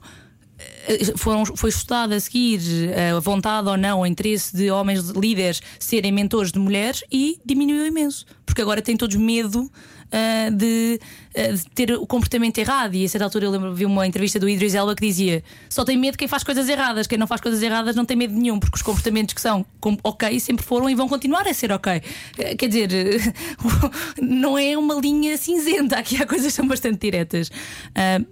eh, 0.89 1.17
foram, 1.17 1.47
foi 1.47 1.71
estudada 1.71 2.17
a 2.17 2.21
seguir 2.21 2.61
eh, 2.91 3.13
a 3.13 3.21
vontade 3.21 3.69
ou 3.69 3.77
não, 3.77 4.01
o 4.01 4.07
interesse 4.07 4.57
de 4.57 4.73
homens 4.73 5.11
líderes 5.11 5.63
serem 5.79 6.11
mentores 6.11 6.51
de 6.51 6.59
mulheres 6.59 7.05
e 7.13 7.39
diminuiu 7.47 7.87
imenso. 7.87 8.27
Porque 8.45 8.61
agora 8.61 8.83
têm 8.83 8.97
todos 8.97 9.15
medo 9.15 9.71
ah, 10.13 10.51
de, 10.51 11.01
ah, 11.37 11.53
de 11.53 11.65
ter 11.71 11.93
o 11.93 12.07
comportamento 12.07 12.59
errado. 12.59 12.95
E 12.95 13.05
a 13.05 13.09
certa 13.09 13.25
altura 13.25 13.47
eu 13.47 13.51
lembro 13.51 13.75
vi 13.75 13.85
uma 13.85 14.07
entrevista 14.07 14.39
do 14.39 14.49
Idris 14.49 14.75
Elba 14.75 14.95
que 14.95 15.07
dizia: 15.07 15.43
só 15.69 15.85
tem 15.85 15.97
medo 15.97 16.17
quem 16.17 16.29
faz 16.29 16.45
coisas 16.45 16.69
erradas, 16.69 17.07
quem 17.07 17.19
não 17.19 17.27
faz 17.27 17.41
coisas 17.41 17.63
erradas 17.63 17.97
não 17.97 18.05
tem 18.05 18.17
medo 18.17 18.35
nenhum, 18.35 18.59
porque 18.59 18.77
os 18.77 18.83
comportamentos 18.83 19.35
que 19.35 19.41
são 19.41 19.65
ok 20.03 20.39
sempre 20.41 20.65
foram 20.65 20.89
e 20.89 20.95
vão 20.95 21.09
continuar 21.09 21.47
a 21.47 21.55
ser 21.55 21.73
ok. 21.73 22.03
Eh, 22.39 22.55
Quer 22.55 22.69
dizer, 22.69 23.35
não 24.21 24.57
é 24.57 24.77
uma 24.79 24.95
linha 24.95 25.37
cinzenta, 25.37 25.99
aqui 25.99 26.23
há 26.23 26.27
coisas 26.27 26.47
que 26.47 26.53
são 26.53 26.67
bastante 26.67 26.99
diretas. 26.99 27.51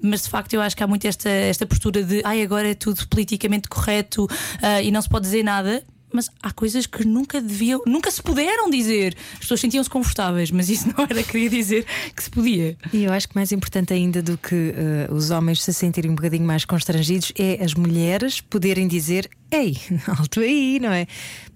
Mas 0.00 0.22
de 0.22 0.28
facto 0.28 0.54
eu 0.54 0.60
acho 0.60 0.76
que 0.76 0.82
há 0.82 0.86
muito 0.86 1.06
esta, 1.06 1.28
esta 1.28 1.66
postura 1.66 2.02
de 2.02 2.22
ai, 2.24 2.42
agora 2.42 2.70
é 2.70 2.74
tudo 2.74 3.06
politicamente 3.08 3.68
correto 3.68 4.26
e 4.82 4.90
não 4.90 5.02
se 5.02 5.08
pode 5.08 5.24
dizer 5.24 5.42
nada. 5.42 5.84
Mas 6.12 6.30
há 6.42 6.52
coisas 6.52 6.86
que 6.86 7.06
nunca 7.06 7.40
deviam, 7.40 7.80
nunca 7.86 8.10
se 8.10 8.22
puderam 8.22 8.68
dizer. 8.70 9.16
As 9.34 9.40
pessoas 9.40 9.60
sentiam-se 9.60 9.90
confortáveis, 9.90 10.50
mas 10.50 10.68
isso 10.68 10.88
não 10.96 11.04
era 11.04 11.22
queria 11.22 11.48
dizer 11.48 11.86
que 12.14 12.22
se 12.22 12.30
podia. 12.30 12.76
E 12.92 13.04
eu 13.04 13.12
acho 13.12 13.28
que 13.28 13.34
mais 13.34 13.52
importante 13.52 13.92
ainda 13.92 14.22
do 14.22 14.36
que 14.36 14.74
eh, 14.76 15.08
os 15.10 15.30
homens 15.30 15.62
se 15.62 15.72
sentirem 15.72 16.10
um 16.10 16.14
bocadinho 16.14 16.44
mais 16.44 16.64
constrangidos 16.64 17.32
é 17.38 17.62
as 17.62 17.74
mulheres 17.74 18.40
poderem 18.40 18.86
dizer: 18.86 19.30
Ei, 19.52 19.76
alto 20.08 20.40
aí, 20.40 20.80
não 20.80 20.90
é? 20.90 21.06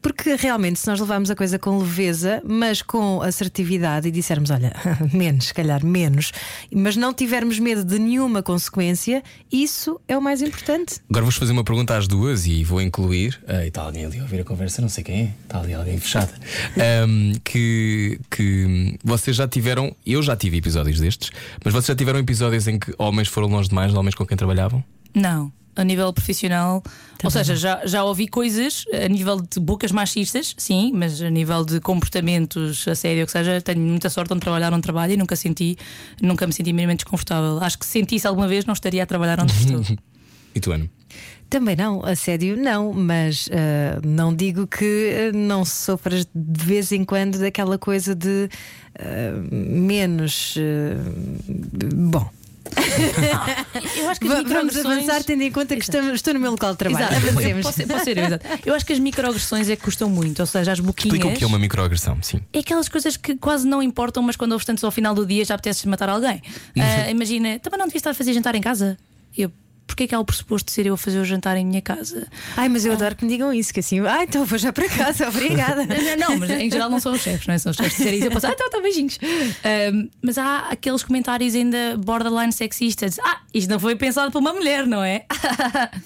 Porque 0.02 0.36
realmente, 0.36 0.78
se 0.78 0.86
nós 0.86 1.00
levarmos 1.00 1.30
a 1.30 1.34
coisa 1.34 1.58
com 1.58 1.78
leveza, 1.78 2.42
mas 2.44 2.82
com 2.82 3.22
assertividade 3.22 4.06
e 4.06 4.10
dissermos: 4.10 4.50
Olha, 4.50 4.70
menos, 5.14 5.46
se 5.46 5.54
calhar 5.54 5.84
menos, 5.84 6.30
mas 6.70 6.94
não 6.94 7.14
tivermos 7.14 7.58
medo 7.58 7.82
de 7.82 7.98
nenhuma 7.98 8.42
consequência, 8.42 9.22
isso 9.50 9.98
é 10.06 10.16
o 10.16 10.20
mais 10.20 10.42
importante. 10.42 11.00
Agora 11.08 11.24
vou 11.24 11.32
fazer 11.32 11.52
uma 11.52 11.64
pergunta 11.64 11.96
às 11.96 12.06
duas 12.06 12.46
e 12.46 12.62
vou 12.62 12.82
incluir. 12.82 13.40
ah, 13.48 13.64
e 13.64 13.68
está 13.68 13.80
alguém 13.80 14.04
ali 14.04 14.18
a 14.18 14.22
ouvir 14.22 14.40
a 14.40 14.44
conversa, 14.44 14.82
não 14.82 14.90
sei 14.90 15.02
quem 15.02 15.20
é. 15.22 15.34
Está 15.44 15.60
ali 15.60 15.72
alguém 15.72 15.98
fechada. 15.98 16.34
Ahm, 16.76 17.32
que, 17.42 18.20
que 18.30 18.98
vocês 19.02 19.34
já 19.34 19.48
tiveram. 19.48 19.96
Eu 20.04 20.22
já 20.22 20.36
tive 20.36 20.58
episódios 20.58 21.00
destes, 21.00 21.30
mas 21.64 21.72
vocês 21.72 21.86
já 21.86 21.96
tiveram 21.96 22.18
episódios 22.18 22.68
em 22.68 22.78
que 22.78 22.92
homens 22.98 23.28
foram 23.28 23.48
longe 23.48 23.70
demais, 23.70 23.94
homens 23.94 24.14
com 24.14 24.26
quem 24.26 24.36
trabalhavam? 24.36 24.84
Não. 25.14 25.50
A 25.76 25.84
nível 25.84 26.10
profissional, 26.12 26.82
ou 27.22 27.30
seja, 27.30 27.54
já, 27.54 27.86
já 27.86 28.02
ouvi 28.02 28.26
coisas 28.26 28.84
a 28.92 29.08
nível 29.08 29.40
de 29.40 29.60
bocas 29.60 29.92
machistas, 29.92 30.54
sim, 30.56 30.90
mas 30.94 31.20
a 31.20 31.28
nível 31.28 31.64
de 31.64 31.80
comportamentos 31.80 32.88
a 32.88 32.94
sério, 32.94 33.20
ou 33.20 33.26
que 33.26 33.32
seja, 33.32 33.60
tenho 33.60 33.80
muita 33.80 34.08
sorte 34.08 34.32
onde 34.32 34.40
trabalhar 34.40 34.72
onde 34.72 34.82
trabalho 34.82 35.12
e 35.12 35.16
nunca 35.16 35.36
senti, 35.36 35.76
nunca 36.20 36.46
me 36.46 36.52
senti 36.52 36.72
minimamente 36.72 37.04
desconfortável. 37.04 37.58
Acho 37.62 37.78
que 37.78 37.84
se 37.84 37.92
sentisse 37.92 38.26
alguma 38.26 38.48
vez, 38.48 38.64
não 38.64 38.72
estaria 38.72 39.02
a 39.02 39.06
trabalhar 39.06 39.38
onde 39.40 39.52
estou. 39.52 39.82
E 40.54 40.60
tu, 40.60 40.72
Ana? 40.72 40.88
Também 41.48 41.76
não, 41.76 42.04
assédio 42.04 42.56
não, 42.56 42.92
mas 42.92 43.48
ah, 43.52 44.00
não 44.04 44.34
digo 44.34 44.66
que 44.66 45.30
ah, 45.30 45.36
não 45.36 45.64
sofras 45.64 46.26
de 46.34 46.64
vez 46.64 46.90
em 46.90 47.04
quando 47.04 47.38
daquela 47.38 47.78
coisa 47.78 48.14
de 48.14 48.48
ah, 48.98 49.32
menos. 49.50 50.56
ah, 50.58 50.98
bom, 51.94 52.28
Eu 53.96 54.08
acho 54.10 54.20
que 54.20 54.26
as 54.26 54.32
Va- 54.32 54.42
vamos 54.42 54.44
microagressões- 54.74 54.86
avançar 55.08 55.24
tendo 55.24 55.42
em 55.42 55.50
conta 55.52 55.76
que 55.76 55.82
estamos- 55.82 56.14
estou 56.14 56.34
no 56.34 56.40
meu 56.40 56.50
local 56.50 56.72
de 56.72 56.78
trabalho. 56.78 57.04
Exato, 57.06 57.28
Avancemos. 57.28 57.62
posso, 57.66 57.76
ser- 57.76 57.86
posso 57.86 58.04
ser 58.04 58.18
eu, 58.18 58.24
exato. 58.24 58.46
Eu 58.64 58.74
acho 58.74 58.86
que 58.86 58.92
as 58.92 58.98
microagressões 58.98 59.68
é 59.68 59.76
que 59.76 59.82
custam 59.82 60.08
muito, 60.08 60.40
ou 60.40 60.46
seja, 60.46 60.72
as 60.72 60.80
boquinhas. 60.80 61.14
Explica 61.14 61.34
o 61.34 61.38
que 61.38 61.44
é 61.44 61.46
uma 61.46 61.58
microagressão, 61.58 62.18
sim. 62.22 62.40
É 62.52 62.58
aquelas 62.60 62.88
coisas 62.88 63.16
que 63.16 63.36
quase 63.36 63.66
não 63.66 63.82
importam, 63.82 64.22
mas 64.22 64.36
quando 64.36 64.52
ouves 64.52 64.64
tantos 64.66 64.82
ao 64.84 64.90
final 64.90 65.14
do 65.14 65.24
dia 65.26 65.44
já 65.44 65.54
apetece 65.54 65.86
matar 65.88 66.08
alguém. 66.08 66.42
Ah, 66.78 67.10
imagina, 67.10 67.58
também 67.58 67.78
não 67.78 67.86
devias 67.86 68.00
estar 68.00 68.10
a 68.10 68.14
fazer 68.14 68.32
jantar 68.32 68.54
em 68.54 68.60
casa? 68.60 68.96
Eu, 69.36 69.50
porquê 69.86 70.04
é 70.04 70.06
que 70.06 70.14
há 70.14 70.20
o 70.20 70.24
pressuposto 70.24 70.66
de 70.66 70.72
ser 70.72 70.86
eu 70.86 70.94
a 70.94 70.96
fazer 70.96 71.18
o 71.18 71.24
jantar 71.24 71.56
em 71.56 71.64
minha 71.64 71.80
casa? 71.80 72.26
Ai, 72.56 72.68
mas 72.68 72.84
eu 72.84 72.92
adoro 72.92 73.14
que 73.14 73.24
me 73.24 73.30
digam 73.30 73.52
isso, 73.52 73.72
que 73.72 73.80
assim, 73.80 74.00
ah, 74.00 74.22
então 74.22 74.44
vou 74.44 74.58
já 74.58 74.72
para 74.72 74.88
casa, 74.88 75.28
obrigada. 75.28 75.86
Não, 75.86 76.30
não, 76.30 76.38
mas 76.38 76.50
em 76.50 76.70
geral 76.70 76.90
não 76.90 77.00
são 77.00 77.12
os 77.12 77.20
chefes, 77.20 77.46
não 77.46 77.54
é? 77.54 77.58
São 77.58 77.70
os 77.70 77.76
chefes 77.76 77.96
de 77.96 78.16
isso. 78.16 78.26
Eu 78.26 78.30
penso, 78.30 78.46
ah, 78.46 78.52
então, 78.52 78.66
então 78.66 78.82
beijinhos. 78.82 79.18
Ahm, 79.64 80.08
mas 80.22 80.38
há 80.38 80.68
aqueles 80.70 81.02
comentários 81.02 81.54
ainda 81.54 81.96
borderline 81.98 82.52
sexistas. 82.52 83.18
Ah, 83.20 83.40
isto 83.54 83.70
não 83.70 83.78
foi 83.78 83.96
pensado 83.96 84.30
por 84.30 84.38
uma 84.38 84.52
mulher, 84.52 84.86
não 84.86 85.02
é? 85.02 85.24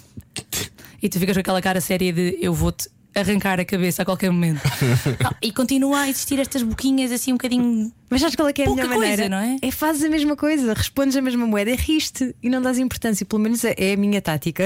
e 1.03 1.09
tu 1.09 1.19
ficas 1.19 1.35
com 1.35 1.41
aquela 1.41 1.63
cara 1.63 1.81
séria 1.81 2.13
de 2.13 2.39
eu 2.41 2.53
vou-te 2.53 2.89
arrancar 3.15 3.59
a 3.61 3.65
cabeça 3.65 4.03
a 4.03 4.05
qualquer 4.05 4.31
momento. 4.31 4.63
Não, 5.23 5.35
e 5.43 5.53
continua 5.53 6.01
a 6.01 6.09
existir 6.09 6.39
estas 6.39 6.63
boquinhas 6.63 7.11
assim 7.13 7.33
um 7.33 7.37
bocadinho. 7.37 7.93
Mas 8.11 8.21
sabes 8.21 8.35
qual 8.37 8.49
é 8.49 8.53
que 8.53 8.63
é 8.63 8.65
a 8.65 8.69
Pouca 8.69 8.83
melhor 8.83 8.97
coisa, 8.97 9.11
maneira? 9.23 9.29
não 9.29 9.59
é? 9.63 9.71
fazes 9.71 10.03
a 10.05 10.09
mesma 10.11 10.37
coisa, 10.37 10.75
respondes 10.75 11.17
a 11.17 11.23
mesma 11.23 11.47
moeda, 11.47 11.71
é 11.71 11.75
riste 11.77 12.35
e 12.43 12.51
não 12.51 12.61
dás 12.61 12.79
importância. 12.79 13.25
Pelo 13.25 13.41
menos 13.41 13.65
é 13.65 13.75
é 13.79 13.93
a 13.95 13.97
minha 13.97 14.21
tática. 14.21 14.65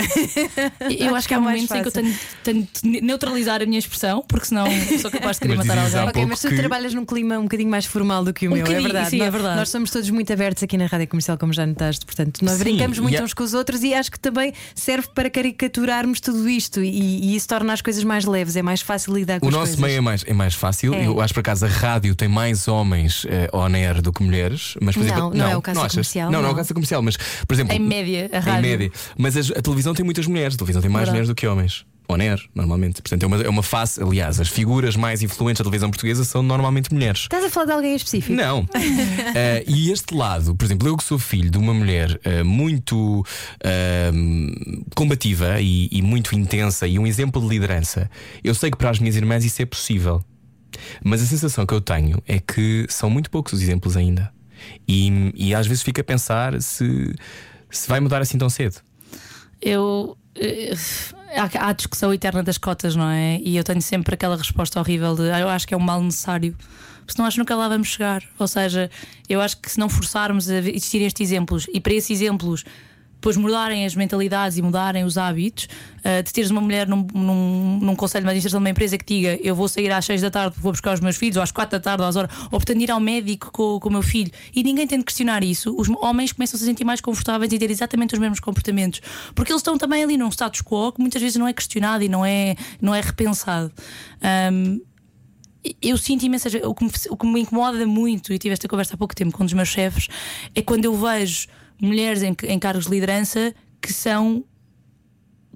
Eu 0.99 1.14
acho 1.14 1.28
que 1.28 1.34
há 1.34 1.36
é 1.38 1.40
momentos 1.40 1.70
em 1.70 1.82
que 1.82 1.88
eu 1.88 1.92
tenho, 1.92 2.18
tenho 2.42 2.68
de 2.82 3.01
neutralizar 3.03 3.62
a 3.62 3.66
minha 3.66 3.78
expressão, 3.78 4.24
porque 4.26 4.47
senão 4.47 4.66
sou 5.01 5.11
capaz 5.11 5.36
de 5.36 5.42
querer 5.42 5.57
Mas 5.59 5.66
matar 5.66 5.84
alguém. 5.84 6.09
Ok, 6.09 6.26
mas 6.26 6.40
tu 6.40 6.49
que- 6.49 6.57
trabalhas 6.57 6.95
num 6.95 7.05
clima 7.05 7.38
um 7.38 7.42
bocadinho 7.45 7.70
mais 7.70 7.84
formal 7.84 8.24
do 8.24 8.32
que 8.32 8.49
o 8.49 8.51
Um 8.51 8.55
meu, 8.55 8.66
é 8.66 8.80
verdade. 8.80 9.11
sim, 9.11 9.16
é 9.20 9.24
nós, 9.24 9.32
verdade. 9.32 9.57
nós 9.57 9.68
somos 9.68 9.90
todos 9.90 10.09
muito 10.11 10.32
abertos 10.32 10.62
aqui 10.62 10.76
na 10.76 10.86
rádio 10.86 11.07
comercial, 11.09 11.36
como 11.38 11.53
já 11.53 11.66
notaste, 11.66 12.05
portanto, 12.07 12.42
nós 12.45 12.57
Sim, 12.59 12.64
brincamos 12.64 12.99
muito 12.99 13.18
há- 13.18 13.22
uns 13.24 13.34
com 13.34 13.42
os 13.45 13.55
outros 13.55 13.82
e 13.82 13.92
acho 13.95 14.11
que 14.11 14.18
também 14.18 14.53
serve 14.74 15.09
para 15.14 15.28
caricaturarmos 15.30 16.20
tudo 16.20 16.49
isto 16.49 16.82
e, 16.82 16.88
e 17.32 17.36
isso 17.36 17.47
torna 17.49 17.72
as 17.72 17.80
coisas 17.82 18.03
mais 18.05 18.24
leves, 18.24 18.57
é 18.57 18.62
mais 18.62 18.80
fácil 18.80 19.14
lidar 19.14 19.38
com 19.40 19.47
O 19.47 19.49
as 19.51 19.55
nosso 19.55 19.64
coisas. 19.72 19.80
meio 19.84 19.99
é 19.99 20.01
mais, 20.01 20.24
é 20.26 20.32
mais 20.32 20.55
fácil. 20.55 20.95
É. 20.95 21.07
Eu 21.07 21.20
acho 21.20 21.34
por 21.34 21.40
acaso 21.40 21.66
a 21.66 21.68
rádio 21.68 22.14
tem 22.14 22.28
mais 22.28 22.66
homens 22.68 23.26
eh, 23.35 23.49
on 23.53 23.74
air 23.74 24.01
do 24.01 24.12
que 24.12 24.22
mulheres. 24.22 24.74
Mas, 24.80 24.95
por 24.95 25.05
Não, 25.05 25.12
exemplo, 25.12 25.35
não 25.37 25.49
é 25.49 25.57
o 25.57 25.62
caso 25.62 25.80
achas? 25.80 25.93
comercial, 25.93 26.30
Não, 26.30 26.39
não 26.41 26.47
é 26.49 26.51
o 26.51 26.53
não. 26.53 26.57
caso 26.57 26.72
comercial, 26.74 27.03
mas 27.03 27.16
por 27.16 27.53
exemplo, 27.55 27.74
Em 27.74 27.80
média, 27.80 28.30
a 28.32 28.37
Em 28.37 28.41
rádio. 28.41 28.62
média. 28.70 28.91
Mas 29.18 29.37
as- 29.37 29.51
a 29.51 29.61
televisão 29.62 29.93
tem 29.95 30.05
muitas 30.05 30.26
mulheres. 30.26 30.55
A 30.55 30.59
televisão 30.59 30.80
tem 30.82 30.91
mais 30.91 31.03
Verdade. 31.07 31.12
mulheres 31.14 31.28
do 31.28 31.35
que 31.35 31.47
homens. 31.47 31.85
On 32.07 32.16
air, 32.20 32.39
normalmente. 32.55 33.01
Portanto, 33.01 33.22
é 33.22 33.26
uma, 33.26 33.43
é 33.45 33.49
uma 33.49 33.62
face. 33.62 34.03
Aliás, 34.03 34.39
as 34.39 34.49
figuras 34.49 34.95
mais 34.95 35.22
influentes 35.22 35.61
da 35.61 35.64
televisão 35.64 35.89
portuguesa 35.89 36.22
são 36.22 36.43
normalmente 36.43 36.93
mulheres. 36.93 37.22
Estás 37.22 37.43
a 37.45 37.49
falar 37.49 37.64
de 37.64 37.72
alguém 37.72 37.93
em 37.93 37.97
específico? 37.97 38.35
Não. 38.35 38.66
Eh, 39.37 39.64
e 39.66 39.91
este 39.91 40.14
lado, 40.14 40.55
por 40.55 40.64
exemplo, 40.66 40.87
eu 40.87 40.97
que 40.97 41.03
sou 41.03 41.18
filho 41.18 41.51
de 41.51 41.57
uma 41.59 41.72
mulher 41.74 42.20
eh, 42.24 42.43
muito 42.45 43.24
eh, 43.64 44.12
combativa 44.95 45.61
e, 45.61 45.89
e 45.91 46.03
muito 46.03 46.35
intensa 46.35 46.87
e 46.87 46.99
um 46.99 47.07
exemplo 47.07 47.41
de 47.43 47.49
liderança, 47.49 48.09
eu 48.43 48.55
sei 48.55 48.70
que 48.70 48.76
para 48.76 48.91
as 48.91 48.99
minhas 48.99 49.16
irmãs 49.16 49.45
isso 49.45 49.61
é 49.62 49.66
possível. 49.66 50.22
Mas 51.03 51.22
a 51.22 51.27
sensação 51.27 51.64
que 51.66 51.75
eu 51.75 51.81
tenho 51.81 52.22
é 52.27 52.39
que 52.39 52.87
são 52.89 53.09
muito 53.11 53.31
poucos 53.31 53.53
os 53.53 53.62
exemplos 53.62 53.97
ainda. 53.97 54.33
E, 54.89 55.33
e 55.35 55.55
às 55.55 55.66
vezes 55.66 55.83
fico 55.83 56.01
a 56.01 56.05
pensar 56.05 56.61
se, 56.62 57.14
se 57.70 57.89
vai 57.89 58.01
mudar 58.01 58.20
assim 58.22 58.39
tão 58.39 58.49
cedo. 58.49 58.77
Eu. 59.61 60.16
eh, 60.35 60.72
Há 61.59 61.72
discussão 61.72 62.14
eterna 62.14 62.45
das 62.45 62.59
cotas, 62.59 62.95
não 62.95 63.09
é? 63.11 63.41
E 63.43 63.57
eu 63.57 63.64
tenho 63.64 63.83
sempre 63.83 64.14
aquela 64.14 64.37
resposta 64.37 64.79
horrível 64.79 65.16
de 65.16 65.31
"Ah, 65.33 65.41
eu 65.41 65.49
acho 65.49 65.66
que 65.66 65.75
é 65.75 65.77
um 65.77 65.81
mal 65.81 66.01
necessário. 66.01 66.57
Senão 67.09 67.27
acho 67.27 67.35
que 67.35 67.39
nunca 67.41 67.57
lá 67.57 67.68
vamos 67.68 67.89
chegar. 67.89 68.22
Ou 68.39 68.47
seja, 68.47 68.89
eu 69.29 69.41
acho 69.41 69.57
que 69.57 69.68
se 69.68 69.79
não 69.81 69.89
forçarmos 69.89 70.49
a 70.49 70.59
existirem 70.59 71.09
estes 71.09 71.29
exemplos 71.29 71.66
e 71.75 71.81
para 71.81 71.93
esses 71.93 72.11
exemplos 72.22 72.64
depois 73.25 73.39
mudarem 73.39 73.87
as 73.87 73.95
mentalidades 73.95 74.59
e 74.59 74.62
mudarem 74.62 75.03
os 75.03 75.16
hábitos, 75.16 75.66
ah, 76.05 76.20
de 76.20 76.31
teres 76.31 76.51
uma 76.51 76.61
mulher 76.61 76.87
num, 76.87 77.07
num, 77.14 77.79
num 77.81 77.97
conselho 77.97 78.22
de 78.22 78.29
administração 78.29 78.61
de 78.61 78.64
uma 78.64 78.68
empresa 78.68 78.99
que 78.99 79.05
diga 79.07 79.39
eu 79.43 79.55
vou 79.55 79.66
sair 79.66 79.91
às 79.91 80.05
6 80.05 80.20
da 80.20 80.31
tarde, 80.31 80.57
vou 80.61 80.72
buscar 80.72 80.93
os 80.93 81.01
meus 81.01 81.16
filhos, 81.16 81.39
ou 81.39 81.43
às 81.43 81.51
4 81.51 81.79
da 81.79 81.83
tarde, 81.83 82.03
ou 82.03 82.09
às 82.09 82.16
horas, 82.16 82.31
ou 82.45 82.51
portanto 82.51 82.83
ir 82.83 82.91
ao 82.91 83.01
médico 83.01 83.51
com, 83.51 83.81
com 83.81 83.89
o 83.89 83.93
meu 83.93 84.03
filho, 84.03 84.31
e 84.55 84.62
ninguém 84.62 84.87
tem 84.87 84.99
de 84.99 85.07
questionar 85.07 85.43
isso, 85.43 85.75
os 85.75 85.89
homens 86.03 86.33
começam 86.33 86.59
a 86.59 86.61
se 86.61 86.66
sentir 86.66 86.85
mais 86.85 87.01
confortáveis 87.01 87.51
e 87.51 87.59
ter 87.59 87.70
exatamente 87.70 88.12
os 88.12 88.20
mesmos 88.20 88.41
comportamentos, 88.41 89.01
porque 89.35 89.51
eles 89.51 89.61
estão 89.61 89.79
também 89.79 90.05
ali 90.05 90.18
num 90.18 90.29
status 90.29 90.61
quo 90.61 90.93
que 90.93 91.01
muitas 91.01 91.22
vezes 91.22 91.39
não 91.39 91.49
é 91.49 91.55
questionado 91.55 92.05
e 92.05 92.11
não 92.11 92.27
é, 92.27 92.57
não 92.79 92.95
é 92.95 93.01
repensado. 93.01 93.72
Ahm, 94.20 94.81
eu 95.81 95.97
sinto 95.97 96.27
imensas. 96.27 96.53
O 96.62 96.75
que, 96.75 96.85
me, 96.85 96.91
o 97.09 97.16
que 97.16 97.27
me 97.27 97.41
incomoda 97.41 97.87
muito, 97.87 98.35
e 98.35 98.39
tive 98.39 98.53
esta 98.53 98.68
conversa 98.68 98.97
há 98.97 98.99
pouco 98.99 99.14
tempo 99.14 99.33
com 99.33 99.45
um 99.45 99.47
dos 99.47 99.55
meus 99.55 99.70
chefes, 99.70 100.09
é 100.55 100.61
quando 100.61 100.85
eu 100.85 100.95
vejo 100.95 101.49
mulheres 101.81 102.22
em, 102.22 102.35
em 102.45 102.59
cargos 102.59 102.85
de 102.87 102.91
liderança 102.91 103.55
que 103.81 103.93
são 103.93 104.45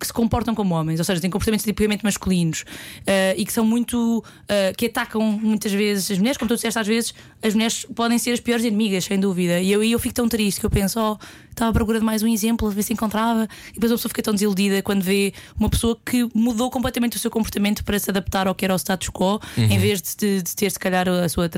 que 0.00 0.06
se 0.06 0.12
comportam 0.12 0.54
como 0.54 0.76
homens, 0.76 1.00
ou 1.00 1.04
seja, 1.04 1.20
têm 1.20 1.28
comportamentos 1.28 1.64
tipicamente 1.64 2.04
masculinos 2.04 2.60
uh, 3.00 3.34
e 3.36 3.44
que 3.44 3.52
são 3.52 3.64
muito. 3.64 4.18
Uh, 4.44 4.72
que 4.76 4.86
atacam 4.86 5.20
muitas 5.20 5.72
vezes 5.72 6.08
as 6.12 6.18
mulheres, 6.18 6.38
como 6.38 6.48
tu 6.48 6.54
disseste, 6.54 6.78
às 6.78 6.86
vezes 6.86 7.12
as 7.42 7.52
mulheres 7.52 7.84
podem 7.96 8.16
ser 8.16 8.30
as 8.30 8.38
piores 8.38 8.64
inimigas, 8.64 9.04
sem 9.06 9.18
dúvida. 9.18 9.58
E 9.60 9.72
eu, 9.72 9.82
eu 9.82 9.98
fico 9.98 10.14
tão 10.14 10.28
triste 10.28 10.60
que 10.60 10.66
eu 10.66 10.70
penso, 10.70 11.00
oh, 11.00 11.18
estava 11.50 11.70
à 11.70 11.74
procura 11.74 11.98
de 11.98 12.04
mais 12.04 12.22
um 12.22 12.28
exemplo, 12.28 12.68
a 12.68 12.70
ver 12.70 12.84
se 12.84 12.92
encontrava. 12.92 13.48
E 13.70 13.72
depois 13.74 13.90
a 13.90 13.96
pessoa 13.96 14.08
fica 14.08 14.22
tão 14.22 14.34
desiludida 14.34 14.80
quando 14.82 15.02
vê 15.02 15.34
uma 15.58 15.68
pessoa 15.68 15.98
que 16.06 16.28
mudou 16.32 16.70
completamente 16.70 17.16
o 17.16 17.18
seu 17.18 17.28
comportamento 17.32 17.82
para 17.84 17.98
se 17.98 18.08
adaptar 18.08 18.46
ao 18.46 18.54
que 18.54 18.64
era 18.64 18.74
o 18.74 18.78
status 18.78 19.08
quo, 19.10 19.40
Uhum. 19.56 19.64
em 19.64 19.78
vez 19.80 20.00
de, 20.00 20.14
de- 20.16 20.42
de 20.44 20.54
ter, 20.54 20.70
se 20.70 20.78
calhar, 20.78 21.08
a 21.08 21.28
sua, 21.28 21.50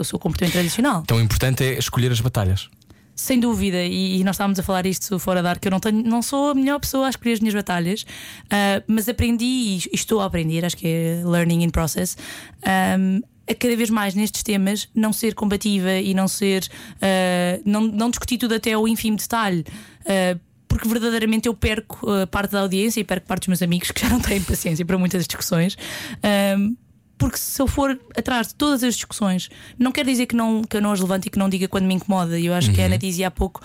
o 0.00 0.02
seu 0.02 0.18
comportamento 0.18 0.54
tradicional. 0.54 1.04
Tão 1.06 1.20
importante 1.20 1.62
é 1.62 1.78
escolher 1.78 2.10
as 2.10 2.20
batalhas. 2.20 2.68
Sem 3.14 3.38
dúvida, 3.38 3.82
e, 3.82 4.20
e 4.20 4.24
nós 4.24 4.34
estávamos 4.34 4.58
a 4.58 4.62
falar 4.62 4.86
isto 4.86 5.18
fora 5.18 5.42
da 5.42 5.50
ar, 5.50 5.58
que 5.58 5.68
eu 5.68 5.70
não, 5.70 5.80
tenho, 5.80 6.02
não 6.02 6.20
sou 6.20 6.50
a 6.50 6.54
melhor 6.54 6.80
pessoa 6.80 7.06
a 7.06 7.10
escolher 7.10 7.34
as 7.34 7.40
minhas 7.40 7.54
batalhas, 7.54 8.04
ah, 8.50 8.82
mas 8.86 9.08
aprendi 9.08 9.44
e 9.44 9.80
estou 9.92 10.20
a 10.20 10.24
aprender, 10.26 10.64
acho 10.64 10.76
que 10.76 10.86
é 10.86 11.22
learning 11.24 11.62
in 11.62 11.70
process. 11.70 12.16
ahm, 12.64 13.20
a 13.48 13.54
cada 13.54 13.76
vez 13.76 13.90
mais 13.90 14.14
nestes 14.14 14.42
temas 14.42 14.88
não 14.94 15.12
ser 15.12 15.34
combativa 15.34 15.92
e 15.92 16.14
não 16.14 16.26
ser 16.26 16.66
ah, 17.00 17.60
não, 17.64 17.82
não 17.82 18.10
discutir 18.10 18.38
tudo 18.38 18.54
até 18.54 18.72
ao 18.72 18.88
ínfimo 18.88 19.16
detalhe. 19.16 19.64
ah, 20.06 20.38
porque 20.66 20.88
verdadeiramente 20.88 21.46
eu 21.46 21.54
perco 21.54 22.10
ah, 22.10 22.26
parte 22.26 22.50
da 22.50 22.60
audiência 22.60 23.00
e 23.00 23.04
perco 23.04 23.28
parte 23.28 23.42
dos 23.42 23.48
meus 23.48 23.62
amigos 23.62 23.92
que 23.92 24.00
já 24.00 24.08
não 24.08 24.18
têm 24.18 24.42
paciência 24.42 24.84
para 24.84 24.98
muitas 24.98 25.24
discussões. 25.24 25.76
Ahm, 26.20 26.74
porque 27.16 27.38
se 27.38 27.60
eu 27.60 27.66
for 27.66 27.98
atrás 28.16 28.48
de 28.48 28.54
todas 28.54 28.82
as 28.82 28.94
discussões, 28.94 29.48
não 29.78 29.92
quer 29.92 30.04
dizer 30.04 30.26
que, 30.26 30.34
não, 30.34 30.62
que 30.62 30.76
eu 30.76 30.82
não 30.82 30.92
as 30.92 31.00
levante 31.00 31.26
e 31.26 31.30
que 31.30 31.38
não 31.38 31.48
diga 31.48 31.68
quando 31.68 31.84
me 31.84 31.94
incomoda. 31.94 32.38
E 32.38 32.46
eu 32.46 32.54
acho 32.54 32.72
que 32.72 32.80
a 32.80 32.86
Ana 32.86 32.98
dizia 32.98 33.28
há 33.28 33.30
pouco. 33.30 33.60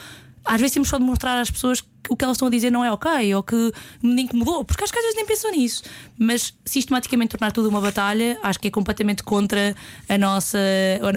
Às 0.45 0.60
vezes 0.60 0.74
temos 0.74 0.89
só 0.89 0.97
de 0.97 1.04
mostrar 1.04 1.39
às 1.39 1.50
pessoas 1.52 1.84
o 2.08 2.16
que 2.16 2.24
elas 2.24 2.36
estão 2.38 2.47
a 2.47 2.52
dizer 2.52 2.72
não 2.72 2.84
é 2.84 2.91
ok 2.91 3.36
ou 3.36 3.43
que 3.43 3.72
me 4.02 4.24
incomodou, 4.24 4.64
porque 4.64 4.84
acho 4.84 4.91
que 4.93 5.00
às 5.00 5.04
vezes 5.06 5.16
nem 5.18 5.26
pensam 5.26 5.52
nisso. 5.52 5.84
Mas 6.18 6.54
sistematicamente 6.66 7.32
tornar 7.38 7.52
tudo 7.52 7.70
uma 7.70 7.82
batalha, 7.82 8.38
acho 8.43 8.60
que 8.60 8.68
é 8.68 8.72
completamente 8.72 9.24
contra 9.24 9.76
a 10.08 10.18
nossa 10.18 10.58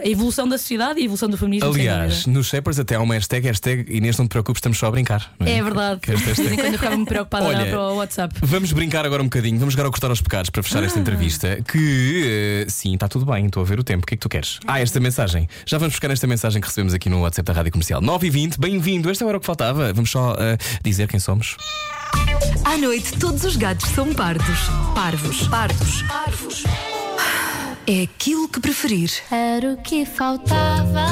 a 0.04 0.08
evolução 0.08 0.48
da 0.48 0.58
sociedade 0.58 0.98
e 0.98 1.02
a 1.02 1.04
evolução 1.04 1.28
do 1.28 1.36
feminismo. 1.36 1.70
Aliás, 1.72 2.26
nos 2.26 2.46
Shepherds 2.48 2.78
até 2.78 2.94
há 2.96 3.00
uma 3.00 3.14
hashtag, 3.14 3.46
hashtag 3.46 3.84
Inês, 3.94 4.16
não 4.18 4.26
te 4.26 4.30
preocupes, 4.30 4.58
estamos 4.58 4.78
só 4.78 4.86
a 4.86 4.90
brincar. 4.90 5.32
não 5.38 5.46
é 5.46 5.62
verdade. 5.62 6.00
Que 6.00 6.14
De 6.14 6.22
hashtag- 6.24 6.56
quando 6.56 6.66
eu 6.66 6.72
ficava 6.78 6.96
muito 6.96 7.08
preocupada 7.08 7.44
Olha, 7.46 7.66
para 7.66 7.80
o 7.80 7.96
WhatsApp. 7.96 8.34
Vamos 8.42 8.72
brincar 8.72 9.04
agora 9.06 9.22
um 9.22 9.26
bocadinho, 9.26 9.58
vamos 9.58 9.74
jogar 9.74 9.84
ao 9.86 9.90
cortar 9.90 10.10
aos 10.10 10.20
pecados 10.20 10.50
para 10.50 10.62
fechar 10.62 10.82
Ah. 10.82 10.86
esta 10.86 10.98
entrevista. 10.98 11.58
Que 11.66 12.64
eh, 12.64 12.70
sim, 12.70 12.94
está 12.94 13.08
tudo 13.08 13.24
bem, 13.26 13.46
estou 13.46 13.62
a 13.62 13.66
ver 13.66 13.78
o 13.78 13.84
tempo. 13.84 14.02
O 14.04 14.06
que 14.06 14.14
é 14.14 14.16
que 14.16 14.20
tu 14.22 14.28
queres? 14.28 14.58
Ah, 14.66 14.80
esta 14.80 14.98
mensagem. 15.00 15.48
Já 15.66 15.78
vamos 15.78 15.94
buscar 15.94 16.10
esta 16.10 16.26
mensagem 16.26 16.60
que 16.60 16.66
recebemos 16.66 16.94
aqui 16.94 17.08
no 17.08 17.20
WhatsApp 17.22 17.46
da 17.46 17.52
Rádio 17.52 17.72
Comercial. 17.72 18.00
9 18.00 18.26
e 18.26 18.30
20 18.30 18.58
bem-vindo. 18.58 19.10
Esta 19.10 19.24
era 19.24 19.36
o 19.36 19.40
que 19.40 19.46
faltava. 19.46 19.92
Vamos 19.92 20.10
só 20.10 20.34
eh, 20.38 20.56
dizer 20.82 21.08
quem 21.08 21.20
somos. 21.20 21.56
À 22.64 22.76
noite, 22.76 23.12
todos 23.18 23.44
os 23.44 23.56
gatos 23.56 23.88
são 23.90 24.12
pardos. 24.14 24.58
Parvos. 24.94 25.46
Pardos. 25.48 26.02
Parvos. 26.02 26.64
É 27.86 28.02
aquilo 28.02 28.48
que 28.48 28.60
preferir. 28.60 29.10
Era 29.30 29.72
o 29.72 29.76
que 29.78 30.04
faltava. 30.06 31.06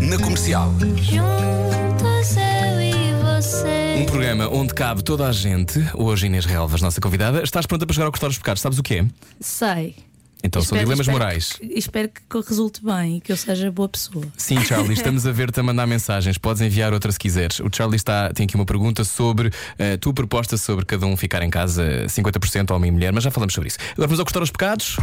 Na 0.00 0.18
comercial. 0.18 0.72
Juntos 0.96 2.36
eu 2.36 2.80
e 2.80 3.14
Um 3.14 3.24
você. 3.40 4.04
programa 4.06 4.48
onde 4.48 4.72
cabe 4.72 5.02
toda 5.02 5.26
a 5.26 5.32
gente. 5.32 5.84
Hoje 5.94 6.26
Inês 6.26 6.44
Relvas, 6.44 6.80
nossa 6.80 7.00
convidada. 7.00 7.42
Estás 7.42 7.66
pronta 7.66 7.84
para 7.86 7.94
jogar 7.94 8.06
ao 8.06 8.12
cortar 8.12 8.26
aos 8.26 8.38
pecados? 8.38 8.62
Sabes 8.62 8.78
o 8.78 8.82
que 8.82 8.94
é? 8.96 9.04
Sei. 9.40 9.96
Então 10.44 10.62
são 10.62 10.76
Espero- 10.76 10.84
dilemas 10.84 11.00
espero 11.06 11.18
morais. 11.18 11.52
que- 11.54 11.66
espero 11.78 12.08
que 12.08 12.48
resulte 12.48 12.84
bem 12.84 13.16
e 13.16 13.20
que 13.20 13.32
eu 13.32 13.36
seja 13.36 13.70
boa 13.70 13.88
pessoa. 13.88 14.24
Sim, 14.36 14.60
Charlie, 14.64 14.92
estamos 14.94 15.26
a 15.26 15.32
ver-te 15.32 15.58
a 15.58 15.62
mandar 15.62 15.86
mensagens. 15.86 16.38
Podes 16.38 16.62
enviar 16.62 16.92
outra 16.92 17.10
se 17.10 17.18
quiseres. 17.18 17.58
O 17.60 17.68
Charlie 17.72 17.96
está, 17.96 18.32
tem 18.32 18.44
aqui 18.44 18.54
uma 18.54 18.66
pergunta 18.66 19.02
sobre 19.02 19.50
eh, 19.78 19.94
a 19.94 19.98
tua 19.98 20.12
proposta 20.12 20.56
sobre 20.56 20.84
cada 20.84 21.04
um 21.06 21.16
ficar 21.16 21.42
em 21.42 21.50
casa 21.50 22.06
50% 22.08 22.70
homem 22.72 22.90
e 22.90 22.92
mulher, 22.92 23.12
mas 23.12 23.24
já 23.24 23.30
falamos 23.30 23.54
sobre 23.54 23.68
isso. 23.68 23.78
Agora 23.92 24.06
vamos 24.08 24.20
ao 24.20 24.24
cortar 24.26 24.40
aos 24.40 24.50
pecados. 24.50 24.96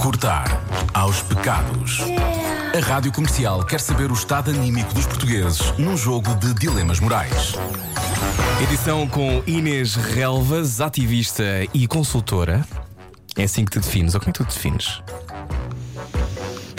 Cortar 0.00 0.62
aos 0.94 1.22
pecados. 1.22 2.00
A 2.76 2.80
Rádio 2.80 3.10
Comercial 3.12 3.64
quer 3.64 3.80
saber 3.80 4.10
o 4.10 4.14
estado 4.14 4.50
anímico 4.50 4.92
dos 4.94 5.06
portugueses 5.06 5.72
num 5.78 5.96
jogo 5.96 6.34
de 6.36 6.54
dilemas 6.54 7.00
morais. 7.00 7.54
Edição 8.62 9.06
com 9.08 9.42
Inês 9.46 9.94
Relvas, 9.94 10.80
ativista 10.80 11.42
e 11.74 11.86
consultora. 11.88 12.64
É 13.38 13.44
assim 13.44 13.64
que 13.64 13.70
te 13.70 13.78
defines, 13.78 14.14
ou 14.14 14.20
como 14.20 14.30
é 14.30 14.32
que 14.32 14.38
tu 14.40 14.44
te 14.44 14.52
defines? 14.52 15.00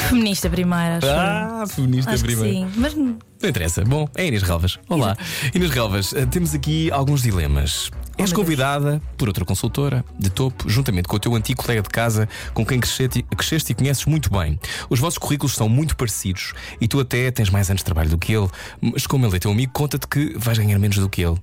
Feminista 0.10 0.50
primeiro, 0.50 0.96
acho. 0.96 1.08
Ah, 1.08 1.64
feminista 1.66 2.12
acho 2.12 2.24
primeiro. 2.24 2.68
sim. 2.68 2.74
Mas 2.76 2.94
Não 2.94 3.16
interessa. 3.44 3.86
Bom, 3.86 4.10
é 4.14 4.28
Inês 4.28 4.44
Relvas. 4.44 4.78
Olá. 4.90 5.16
Inês 5.54 5.72
Relvas, 5.72 6.12
eh, 6.12 6.26
temos 6.26 6.54
aqui 6.54 6.92
alguns 6.92 7.22
dilemas. 7.22 7.90
És 8.18 8.18
meu 8.18 8.26
Deus. 8.26 8.34
convidada 8.34 9.02
por 9.18 9.30
outra 9.30 9.46
consultora 9.46 10.04
de 10.18 10.30
topo, 10.30 10.68
juntamente 10.70 11.08
com 11.08 11.16
o 11.16 11.20
teu 11.20 11.34
antigo 11.34 11.62
colega 11.62 11.82
de 11.82 11.88
casa, 11.88 12.28
com 12.54 12.66
quem 12.66 12.78
cresceste, 12.82 13.24
cresceste 13.24 13.72
e 13.72 13.76
conheces 13.76 14.06
muito 14.06 14.30
bem. 14.30 14.60
Os 14.90 15.00
vossos 15.00 15.18
currículos 15.18 15.56
são 15.56 15.70
muito 15.70 15.96
parecidos 15.96 16.54
e 16.82 16.90
tu 16.90 17.00
até 17.00 17.32
tens 17.32 17.50
mais 17.50 17.70
anos 17.70 17.80
de 17.80 17.86
trabalho 17.86 18.10
do 18.10 18.18
que 18.18 18.34
ele, 18.34 18.50
mas 18.82 19.08
como 19.08 19.26
ele 19.26 19.38
é 19.38 19.40
teu 19.40 19.52
amigo, 19.52 19.72
conta-te 19.72 20.08
que 20.08 20.38
vais 20.38 20.58
ganhar 20.58 20.78
menos 20.78 20.98
do 20.98 21.08
que 21.08 21.22
ele. 21.22 21.38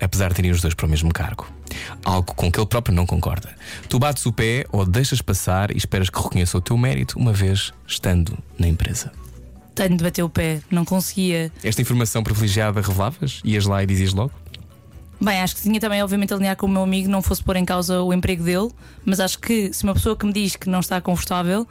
Apesar 0.00 0.28
de 0.28 0.34
terem 0.34 0.50
os 0.50 0.60
dois 0.60 0.74
para 0.74 0.86
o 0.86 0.88
mesmo 0.88 1.12
cargo. 1.12 1.46
Algo 2.04 2.34
com 2.34 2.50
que 2.50 2.58
ele 2.58 2.66
próprio 2.66 2.94
não 2.94 3.06
concorda. 3.06 3.54
Tu 3.88 3.98
bates 3.98 4.24
o 4.26 4.32
pé 4.32 4.66
ou 4.70 4.84
deixas 4.84 5.22
passar 5.22 5.70
e 5.70 5.76
esperas 5.76 6.10
que 6.10 6.20
reconheça 6.20 6.58
o 6.58 6.60
teu 6.60 6.76
mérito 6.76 7.18
uma 7.18 7.32
vez 7.32 7.72
estando 7.86 8.36
na 8.58 8.68
empresa. 8.68 9.12
tenho 9.74 9.96
de 9.96 10.04
bater 10.04 10.22
o 10.22 10.28
pé, 10.28 10.60
não 10.70 10.84
conseguia. 10.84 11.50
Esta 11.62 11.82
informação 11.82 12.22
privilegiada 12.22 12.80
revelavas? 12.80 13.40
Ias 13.44 13.66
lá 13.66 13.82
e 13.82 13.86
dizias 13.86 14.12
logo? 14.12 14.32
Bem, 15.20 15.40
acho 15.40 15.56
que 15.56 15.62
tinha 15.62 15.80
também, 15.80 16.02
obviamente, 16.02 16.34
alinhar 16.34 16.56
com 16.56 16.66
o 16.66 16.68
meu 16.68 16.82
amigo, 16.82 17.08
não 17.08 17.22
fosse 17.22 17.42
pôr 17.42 17.56
em 17.56 17.64
causa 17.64 18.02
o 18.02 18.12
emprego 18.12 18.42
dele, 18.42 18.70
mas 19.04 19.20
acho 19.20 19.38
que 19.38 19.72
se 19.72 19.84
uma 19.84 19.94
pessoa 19.94 20.16
que 20.16 20.26
me 20.26 20.32
diz 20.32 20.56
que 20.56 20.68
não 20.68 20.80
está 20.80 21.00
confortável, 21.00 21.66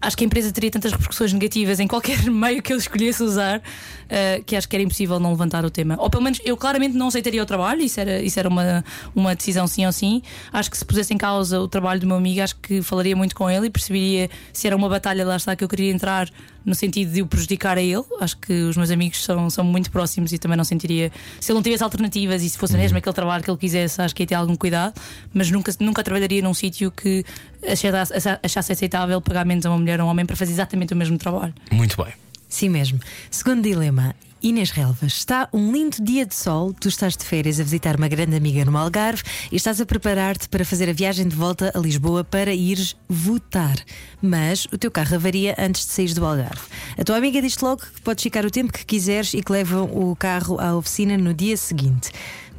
acho 0.00 0.16
que 0.16 0.24
a 0.24 0.26
empresa 0.26 0.52
teria 0.52 0.70
tantas 0.70 0.92
repercussões 0.92 1.32
negativas 1.32 1.80
em 1.80 1.86
qualquer 1.86 2.22
meio 2.30 2.62
que 2.62 2.72
eu 2.72 2.76
escolhesse 2.76 3.22
usar 3.22 3.62
eh, 4.08 4.42
que 4.44 4.56
acho 4.56 4.68
que 4.68 4.76
era 4.76 4.82
impossível 4.82 5.18
não 5.18 5.30
levantar 5.30 5.64
o 5.64 5.70
tema. 5.70 5.96
Ou 5.98 6.08
pelo 6.10 6.22
menos 6.22 6.40
eu 6.44 6.56
claramente 6.56 6.96
não 6.96 7.08
aceitaria 7.08 7.42
o 7.42 7.46
trabalho, 7.46 7.82
isso 7.82 8.00
era, 8.00 8.22
isso 8.22 8.38
era 8.38 8.48
uma, 8.48 8.84
uma 9.14 9.34
decisão 9.34 9.66
sim 9.66 9.86
ou 9.86 9.92
sim. 9.92 10.22
Acho 10.52 10.70
que 10.70 10.78
se 10.78 10.84
pusesse 10.84 11.12
em 11.12 11.18
causa 11.18 11.60
o 11.60 11.68
trabalho 11.68 12.00
do 12.00 12.06
meu 12.06 12.16
amigo, 12.16 12.40
acho 12.40 12.56
que 12.56 12.82
falaria 12.82 13.16
muito 13.16 13.34
com 13.34 13.50
ele 13.50 13.66
e 13.66 13.70
perceberia 13.70 14.30
se 14.52 14.66
era 14.66 14.76
uma 14.76 14.88
batalha 14.88 15.24
lá 15.24 15.36
está 15.36 15.54
que 15.56 15.64
eu 15.64 15.68
queria 15.68 15.90
entrar 15.90 16.30
no 16.64 16.74
sentido 16.74 17.12
de 17.12 17.22
o 17.22 17.26
prejudicar 17.26 17.76
a 17.76 17.82
ele. 17.82 18.04
Acho 18.20 18.36
que 18.38 18.52
os 18.62 18.76
meus 18.76 18.90
amigos 18.90 19.22
são, 19.22 19.50
são 19.50 19.64
muito 19.64 19.90
próximos 19.90 20.32
e 20.32 20.38
também 20.38 20.56
não 20.56 20.64
sentiria. 20.64 21.10
Se 21.40 21.52
ele 21.52 21.56
não 21.56 21.62
tivesse 21.62 21.82
alternativas 21.82 22.42
e 22.42 22.48
se 22.48 22.58
fosse 22.58 22.76
mesmo 22.76 22.98
aquele 22.98 23.14
trabalho 23.14 23.42
que 23.42 23.50
ele 23.50 23.58
quisesse, 23.58 24.00
acho 24.00 24.14
que 24.14 24.22
ia 24.22 24.26
ter 24.26 24.34
algum 24.34 24.56
cuidado, 24.56 24.94
mas 25.32 25.50
nunca, 25.50 25.72
nunca 25.80 26.02
trabalharia 26.02 26.42
num 26.42 26.54
sítio 26.54 26.90
que 26.90 27.24
achasse, 27.66 28.12
achasse 28.42 28.72
aceitável 28.72 29.20
pagar 29.20 29.44
menos 29.44 29.66
a 29.66 29.70
uma 29.70 29.78
mulher 29.78 30.00
ou 30.00 30.04
a 30.04 30.08
um 30.08 30.10
homem 30.10 30.24
para 30.24 30.36
fazer 30.36 30.52
exatamente 30.52 30.92
o 30.92 30.96
mesmo 30.96 31.18
trabalho. 31.18 31.54
Muito 31.70 32.02
bem. 32.02 32.12
Sim 32.48 32.68
mesmo. 32.68 33.00
Segundo 33.30 33.62
dilema. 33.62 34.14
Inês 34.44 34.70
Relvas, 34.70 35.14
está 35.14 35.48
um 35.54 35.72
lindo 35.72 35.96
dia 36.02 36.26
de 36.26 36.34
sol, 36.34 36.74
tu 36.74 36.86
estás 36.86 37.16
de 37.16 37.24
férias 37.24 37.58
a 37.58 37.62
visitar 37.62 37.96
uma 37.96 38.08
grande 38.08 38.36
amiga 38.36 38.62
no 38.62 38.76
Algarve 38.76 39.22
e 39.50 39.56
estás 39.56 39.80
a 39.80 39.86
preparar-te 39.86 40.50
para 40.50 40.66
fazer 40.66 40.86
a 40.86 40.92
viagem 40.92 41.26
de 41.26 41.34
volta 41.34 41.72
a 41.74 41.78
Lisboa 41.78 42.22
para 42.22 42.52
ires 42.52 42.94
votar. 43.08 43.74
Mas 44.20 44.66
o 44.66 44.76
teu 44.76 44.90
carro 44.90 45.14
avaria 45.14 45.54
antes 45.58 45.86
de 45.86 45.92
sair 45.92 46.12
do 46.12 46.26
Algarve. 46.26 46.60
A 46.98 47.02
tua 47.02 47.16
amiga 47.16 47.40
diz-te 47.40 47.64
logo 47.64 47.80
que 47.80 48.02
podes 48.02 48.22
ficar 48.22 48.44
o 48.44 48.50
tempo 48.50 48.70
que 48.70 48.84
quiseres 48.84 49.32
e 49.32 49.42
que 49.42 49.50
levam 49.50 49.84
o 49.84 50.14
carro 50.14 50.60
à 50.60 50.76
oficina 50.76 51.16
no 51.16 51.32
dia 51.32 51.56
seguinte. 51.56 52.10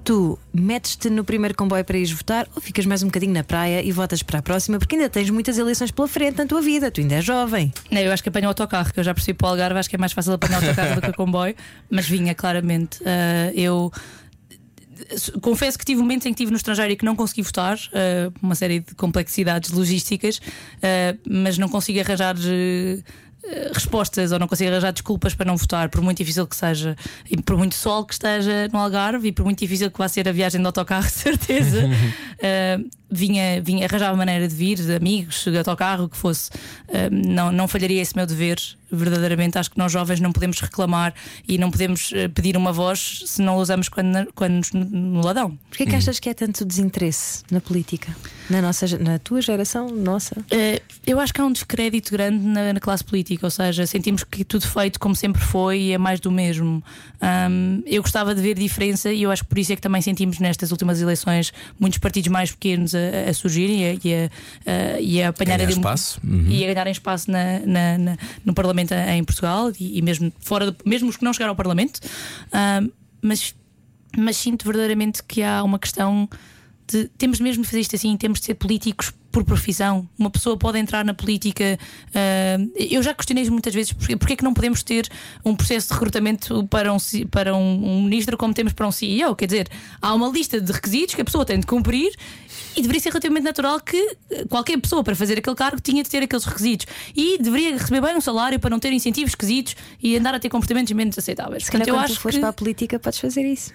Tu 0.05 0.37
metes-te 0.53 1.09
no 1.09 1.23
primeiro 1.23 1.55
comboio 1.55 1.83
para 1.83 1.97
ires 1.97 2.11
votar 2.11 2.47
ou 2.55 2.61
ficas 2.61 2.85
mais 2.85 3.01
um 3.01 3.07
bocadinho 3.07 3.33
na 3.33 3.43
praia 3.43 3.81
e 3.81 3.91
votas 3.91 4.21
para 4.21 4.37
a 4.37 4.41
próxima 4.41 4.77
porque 4.77 4.95
ainda 4.95 5.09
tens 5.09 5.31
muitas 5.31 5.57
eleições 5.57 5.89
pela 5.89 6.07
frente 6.07 6.37
na 6.37 6.45
tua 6.45 6.61
vida, 6.61 6.91
tu 6.91 7.01
ainda 7.01 7.15
és 7.15 7.25
jovem. 7.25 7.73
Não, 7.89 7.99
eu 7.99 8.11
acho 8.11 8.21
que 8.21 8.29
apanho 8.29 8.45
o 8.45 8.49
autocarro, 8.49 8.93
que 8.93 8.99
eu 8.99 9.03
já 9.03 9.15
percebi 9.15 9.35
para 9.35 9.47
o 9.47 9.49
Algarve, 9.49 9.79
acho 9.79 9.89
que 9.89 9.95
é 9.95 9.97
mais 9.99 10.11
fácil 10.13 10.33
apanhar 10.33 10.61
o 10.61 10.63
autocarro 10.63 10.95
do 10.95 11.01
que 11.01 11.09
o 11.09 11.13
comboio, 11.15 11.55
mas 11.89 12.07
vinha 12.07 12.35
claramente. 12.35 12.99
Ah, 13.03 13.51
eu 13.55 13.91
confesso 15.41 15.77
que 15.77 15.83
tive 15.83 15.99
momentos 16.01 16.25
em 16.27 16.29
que 16.29 16.35
estive 16.35 16.51
no 16.51 16.57
estrangeiro 16.57 16.91
e 16.93 16.95
que 16.95 17.03
não 17.03 17.15
consegui 17.15 17.41
votar, 17.41 17.75
ah, 17.91 18.31
uma 18.43 18.53
série 18.53 18.81
de 18.81 18.93
complexidades 18.93 19.71
logísticas, 19.71 20.39
ah, 20.83 21.17
mas 21.27 21.57
não 21.57 21.67
consigo 21.67 21.99
arranjar. 21.99 22.35
eh, 22.45 22.99
Respostas 23.73 24.31
ou 24.31 24.39
não 24.39 24.47
consigo 24.47 24.71
arranjar 24.71 24.91
desculpas 24.91 25.35
para 25.35 25.45
não 25.45 25.55
votar, 25.57 25.89
por 25.89 26.01
muito 26.01 26.17
difícil 26.17 26.47
que 26.47 26.55
seja, 26.55 26.95
e 27.29 27.41
por 27.41 27.57
muito 27.57 27.75
sol 27.75 28.05
que 28.05 28.13
esteja 28.13 28.67
no 28.71 28.79
Algarve, 28.79 29.27
e 29.27 29.31
por 29.31 29.45
muito 29.45 29.59
difícil 29.59 29.91
que 29.91 29.97
vá 29.97 30.07
ser 30.07 30.27
a 30.27 30.31
viagem 30.31 30.59
de 30.59 30.67
autocarro, 30.67 31.07
certeza. 31.09 31.87
Ah, 32.41 32.83
vinha, 33.09 33.61
vinha, 33.61 33.85
arranjava 33.85 34.15
maneira 34.15 34.47
de 34.47 34.55
vir, 34.55 34.77
de 34.77 34.95
amigos, 34.95 35.43
de 35.43 35.57
autocarro, 35.57 36.05
o 36.05 36.09
que 36.09 36.17
fosse, 36.17 36.49
uh, 36.49 37.09
não, 37.11 37.51
não 37.51 37.67
falharia 37.67 38.01
esse 38.01 38.15
meu 38.15 38.25
dever. 38.25 38.59
Verdadeiramente, 38.91 39.57
acho 39.57 39.71
que 39.71 39.77
nós 39.77 39.91
jovens 39.91 40.19
não 40.19 40.31
podemos 40.31 40.59
reclamar 40.61 41.13
e 41.47 41.57
não 41.57 41.71
podemos 41.71 42.11
uh, 42.11 42.29
pedir 42.33 42.55
uma 42.55 42.71
voz 42.71 43.23
se 43.25 43.41
não 43.41 43.55
a 43.55 43.57
usamos 43.57 43.89
quando, 43.89 44.31
quando 44.33 44.53
nos 44.53 44.71
no 44.71 45.21
ladão. 45.21 45.57
Porquê 45.69 45.85
que 45.85 45.95
achas 45.95 46.19
que 46.19 46.29
é 46.29 46.33
tanto 46.33 46.63
desinteresse 46.63 47.43
na 47.51 47.59
política? 47.59 48.15
Na, 48.49 48.61
nossa, 48.61 48.85
na 48.99 49.17
tua 49.17 49.41
geração, 49.41 49.89
nossa? 49.89 50.39
Uh, 50.39 50.81
eu 51.05 51.19
acho 51.19 51.33
que 51.33 51.41
há 51.41 51.45
um 51.45 51.51
descrédito 51.51 52.11
grande 52.11 52.45
na, 52.45 52.73
na, 52.73 52.79
classe 52.79 53.03
política, 53.03 53.45
ou 53.45 53.51
seja, 53.51 53.85
sentimos 53.87 54.23
que 54.23 54.43
tudo 54.43 54.67
feito 54.67 54.99
como 54.99 55.15
sempre 55.15 55.41
foi 55.41 55.79
e 55.79 55.91
é 55.93 55.97
mais 55.97 56.19
do 56.19 56.31
mesmo. 56.31 56.83
Um, 57.21 57.81
eu 57.85 58.01
gostava 58.01 58.35
de 58.35 58.41
ver 58.41 58.55
diferença 58.55 59.11
e 59.11 59.23
eu 59.23 59.31
acho 59.31 59.43
que 59.43 59.49
por 59.49 59.57
isso 59.57 59.73
é 59.73 59.75
que 59.75 59.81
também 59.81 60.01
sentimos 60.01 60.39
nestas 60.39 60.71
últimas 60.71 61.01
eleições 61.01 61.51
muitos 61.79 61.99
partidos 61.99 62.29
mais 62.29 62.51
pequenos 62.51 62.94
a, 62.95 63.29
a 63.29 63.33
surgirem 63.33 63.83
e 63.83 63.85
a, 63.85 63.93
e 63.93 64.13
a, 64.13 64.99
e 64.99 65.21
a 65.21 65.29
apanhar 65.29 65.57
ganhar 65.57 65.69
espaço 65.69 66.19
uhum. 66.23 66.47
e 66.47 66.63
a 66.63 66.67
ganharem 66.67 66.91
espaço 66.91 67.29
na, 67.29 67.59
na, 67.59 67.97
na, 67.97 68.17
no 68.43 68.53
Parlamento 68.53 68.93
em 68.93 69.23
Portugal 69.23 69.71
e, 69.79 69.99
e, 69.99 70.01
mesmo 70.01 70.31
fora, 70.39 70.75
mesmo 70.85 71.09
os 71.09 71.17
que 71.17 71.23
não 71.23 71.33
chegaram 71.33 71.51
ao 71.51 71.55
Parlamento. 71.55 71.99
Um, 72.53 72.89
mas, 73.21 73.55
mas 74.17 74.37
sinto 74.37 74.65
verdadeiramente 74.65 75.23
que 75.23 75.41
há 75.41 75.63
uma 75.63 75.79
questão 75.79 76.29
de 76.87 77.05
temos 77.17 77.39
mesmo 77.39 77.63
de 77.63 77.69
fazer 77.69 77.81
isto 77.81 77.95
assim, 77.95 78.15
temos 78.17 78.39
de 78.39 78.45
ser 78.45 78.55
políticos 78.55 79.11
por 79.35 79.43
profissão. 79.43 80.07
Uma 80.17 80.29
pessoa 80.29 80.55
pode 80.55 80.79
entrar 80.79 81.03
na 81.03 81.13
política. 81.13 81.77
Uh, 82.07 82.71
eu 82.77 83.03
já 83.03 83.13
questionei 83.13 83.49
muitas 83.49 83.73
vezes 83.73 83.91
porque, 83.91 84.15
porque 84.15 84.33
é 84.33 84.35
que 84.37 84.45
não 84.45 84.53
podemos 84.53 84.81
ter 84.81 85.09
um 85.43 85.53
processo 85.53 85.89
de 85.89 85.93
recrutamento 85.95 86.65
para 86.67 86.93
um, 86.93 86.97
para 87.29 87.53
um, 87.53 87.97
um, 87.97 88.03
ministro 88.03 88.37
como 88.37 88.53
temos 88.53 88.71
para 88.71 88.87
um 88.87 88.91
CEO. 88.93 89.35
Quer 89.35 89.47
dizer, 89.47 89.67
há 90.01 90.13
uma 90.13 90.29
lista 90.29 90.61
de 90.61 90.71
requisitos 90.71 91.15
que 91.15 91.21
a 91.21 91.25
pessoa 91.25 91.43
tem 91.43 91.59
de 91.59 91.67
cumprir 91.67 92.13
e 92.77 92.81
deveria 92.81 93.01
ser 93.01 93.09
relativamente 93.09 93.43
natural 93.43 93.77
que 93.81 94.15
qualquer 94.47 94.79
pessoa 94.79 95.03
para 95.03 95.13
fazer 95.13 95.37
aquele 95.37 95.55
cargo 95.55 95.81
tinha 95.81 96.01
de 96.01 96.09
ter 96.09 96.23
aqueles 96.23 96.45
requisitos 96.45 96.85
e 97.13 97.37
deveria 97.37 97.73
receber 97.73 97.99
bem 97.99 98.15
um 98.15 98.21
salário 98.21 98.57
para 98.57 98.69
não 98.69 98.79
ter 98.79 98.93
incentivos 98.93 99.31
esquisitos 99.31 99.75
e 100.01 100.15
andar 100.15 100.33
a 100.33 100.39
ter 100.39 100.47
comportamentos 100.47 100.93
menos 100.93 101.17
aceitáveis. 101.17 101.65
Se 101.65 101.71
calhar, 101.71 101.87
quando 101.89 102.07
tu 102.07 102.19
fores 102.21 102.35
que... 102.35 102.39
para 102.39 102.49
a 102.49 102.53
política, 102.53 102.99
podes 102.99 103.19
fazer 103.19 103.43
isso. 103.43 103.73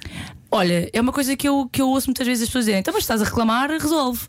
Olha, 0.50 0.88
é 0.90 1.00
uma 1.00 1.12
coisa 1.12 1.36
que 1.36 1.46
eu, 1.46 1.68
que 1.70 1.82
eu 1.82 1.88
ouço 1.88 2.08
muitas 2.08 2.26
vezes 2.26 2.44
as 2.44 2.48
pessoas 2.48 2.64
dizerem: 2.64 2.80
então, 2.80 2.94
mas 2.94 3.04
estás 3.04 3.20
a 3.20 3.24
reclamar, 3.24 3.70
resolve 3.70 4.26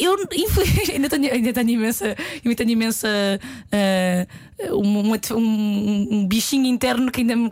eu 0.00 0.16
ainda 0.92 1.08
tenho, 1.08 1.32
ainda 1.32 1.52
tenho 1.52 1.70
imensa, 1.70 2.16
ainda 2.44 2.56
tenho 2.56 2.70
imensa 2.70 3.08
uh, 3.08 4.76
um, 4.76 5.12
um, 5.12 6.08
um, 6.10 6.26
bichinho 6.26 6.66
interno 6.66 7.10
que 7.10 7.20
ainda 7.20 7.36
me, 7.36 7.50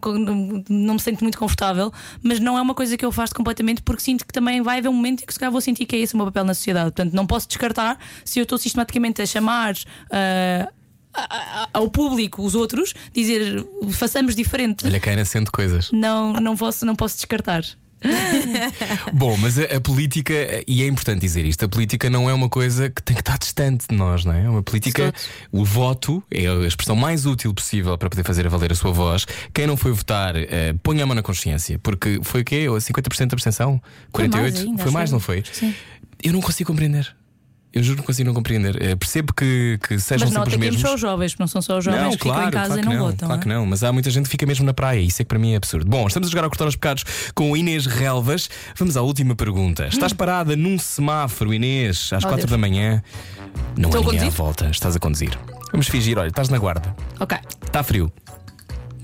não 0.68 0.94
me 0.94 1.00
sinto 1.00 1.22
muito 1.22 1.38
confortável, 1.38 1.92
mas 2.22 2.40
não 2.40 2.56
é 2.56 2.62
uma 2.62 2.74
coisa 2.74 2.96
que 2.96 3.04
eu 3.04 3.12
faço 3.12 3.34
completamente 3.34 3.82
porque 3.82 4.02
sinto 4.02 4.26
que 4.26 4.32
também 4.32 4.62
vai 4.62 4.78
haver 4.78 4.88
um 4.88 4.92
momento 4.92 5.22
em 5.22 5.26
que 5.26 5.32
se 5.32 5.38
calhar 5.38 5.52
vou 5.52 5.60
sentir 5.60 5.86
que 5.86 5.96
é 5.96 5.98
esse 6.00 6.14
o 6.14 6.16
meu 6.16 6.26
papel 6.26 6.44
na 6.44 6.54
sociedade. 6.54 6.86
Portanto, 6.86 7.12
não 7.12 7.26
posso 7.26 7.46
descartar 7.46 7.98
se 8.24 8.38
eu 8.38 8.44
estou 8.44 8.58
sistematicamente 8.58 9.20
a 9.20 9.26
chamar. 9.26 9.74
Uh, 9.74 10.80
ao 11.74 11.90
público, 11.90 12.40
os 12.40 12.54
outros, 12.54 12.94
dizer 13.12 13.66
façamos 13.90 14.36
diferente. 14.36 14.86
Olha, 14.86 15.00
quem 15.00 15.24
sendo 15.24 15.50
coisas. 15.50 15.90
Não, 15.90 16.34
não 16.34 16.56
posso, 16.56 16.86
não 16.86 16.94
posso 16.94 17.16
descartar. 17.16 17.64
Bom, 19.12 19.36
mas 19.36 19.58
a, 19.58 19.64
a, 19.76 19.80
política, 19.80 20.32
e 20.66 20.82
é 20.82 20.86
importante 20.86 21.20
dizer 21.20 21.44
isto, 21.44 21.64
a 21.64 21.68
política 21.68 22.08
não 22.08 22.28
é 22.28 22.34
uma 22.34 22.48
coisa 22.48 22.88
que 22.88 23.02
tem 23.02 23.14
que 23.14 23.22
estar 23.22 23.38
distante 23.38 23.86
de 23.88 23.94
nós, 23.94 24.24
não 24.24 24.32
é? 24.32 24.48
Uma 24.48 24.62
política, 24.62 25.12
o 25.52 25.64
voto 25.64 26.22
é 26.30 26.46
a 26.46 26.66
expressão 26.66 26.96
mais 26.96 27.26
útil 27.26 27.52
possível 27.52 27.96
para 27.98 28.08
poder 28.08 28.24
fazer 28.24 28.48
valer 28.48 28.72
a 28.72 28.74
sua 28.74 28.92
voz. 28.92 29.26
Quem 29.52 29.66
não 29.66 29.76
foi 29.76 29.92
votar, 29.92 30.34
uh, 30.36 30.78
ponha 30.82 31.04
a 31.04 31.06
mão 31.06 31.14
na 31.14 31.22
consciência, 31.22 31.78
porque 31.78 32.20
foi 32.22 32.40
o 32.42 32.44
quê? 32.44 32.66
50% 32.66 33.28
da 33.28 33.34
abstenção? 33.34 33.80
48%? 34.12 34.12
Foi 34.12 34.28
mais, 34.28 34.60
ainda, 34.60 34.82
foi 34.82 34.92
mais 34.92 35.12
não 35.12 35.20
foi? 35.20 35.44
Sim. 35.52 35.74
Eu 36.22 36.32
não 36.32 36.40
consigo 36.40 36.68
compreender. 36.68 37.14
Eu 37.72 37.82
juro 37.84 37.96
que 37.96 38.00
não 38.02 38.06
consigo 38.06 38.26
não 38.26 38.34
compreender. 38.34 38.74
Uh, 38.74 38.96
percebo 38.96 39.32
que, 39.32 39.78
que 39.86 40.00
sejam 40.00 40.26
mas 40.26 40.34
sempre 40.34 40.54
os 40.54 40.56
mesmos. 40.56 40.82
Mas 40.82 40.82
não 40.82 40.88
só 40.90 40.94
os 40.94 41.00
jovens, 41.00 41.36
não 41.38 41.46
são 41.46 41.62
só 41.62 41.78
os 41.78 41.84
jovens 41.84 42.02
não, 42.02 42.10
que 42.10 42.18
claro, 42.18 42.46
ficam 42.46 42.48
em 42.48 42.52
casa 42.52 42.66
claro 42.66 42.80
e 42.80 42.84
não 42.84 42.92
não, 42.92 43.06
votam. 43.06 43.28
Claro 43.28 43.40
é? 43.40 43.42
que 43.42 43.48
não, 43.48 43.66
mas 43.66 43.84
há 43.84 43.92
muita 43.92 44.10
gente 44.10 44.24
que 44.24 44.30
fica 44.30 44.44
mesmo 44.44 44.66
na 44.66 44.74
praia. 44.74 45.00
Isso 45.00 45.22
é 45.22 45.24
que 45.24 45.28
para 45.28 45.38
mim 45.38 45.52
é 45.52 45.56
absurdo. 45.56 45.88
Bom, 45.88 46.06
estamos 46.06 46.28
a 46.28 46.30
jogar 46.30 46.44
ao 46.44 46.50
cortar 46.50 46.66
os 46.66 46.74
pecados 46.74 47.04
com 47.32 47.56
Inês 47.56 47.86
Relvas. 47.86 48.50
Vamos 48.76 48.96
à 48.96 49.02
última 49.02 49.36
pergunta. 49.36 49.86
Estás 49.86 50.12
hum. 50.12 50.16
parada 50.16 50.56
num 50.56 50.78
semáforo, 50.78 51.54
Inês, 51.54 52.10
às 52.12 52.24
oh, 52.24 52.28
4 52.28 52.48
da 52.48 52.58
manhã. 52.58 53.02
Não 53.76 53.88
Estou 53.88 54.02
há 54.02 54.12
ninguém 54.12 54.28
à 54.28 54.30
volta. 54.30 54.68
Estás 54.70 54.96
a 54.96 54.98
conduzir. 54.98 55.38
Vamos 55.70 55.86
fingir, 55.86 56.18
olha, 56.18 56.28
estás 56.28 56.48
na 56.48 56.58
guarda. 56.58 56.94
Ok. 57.20 57.38
Está 57.64 57.84
frio. 57.84 58.12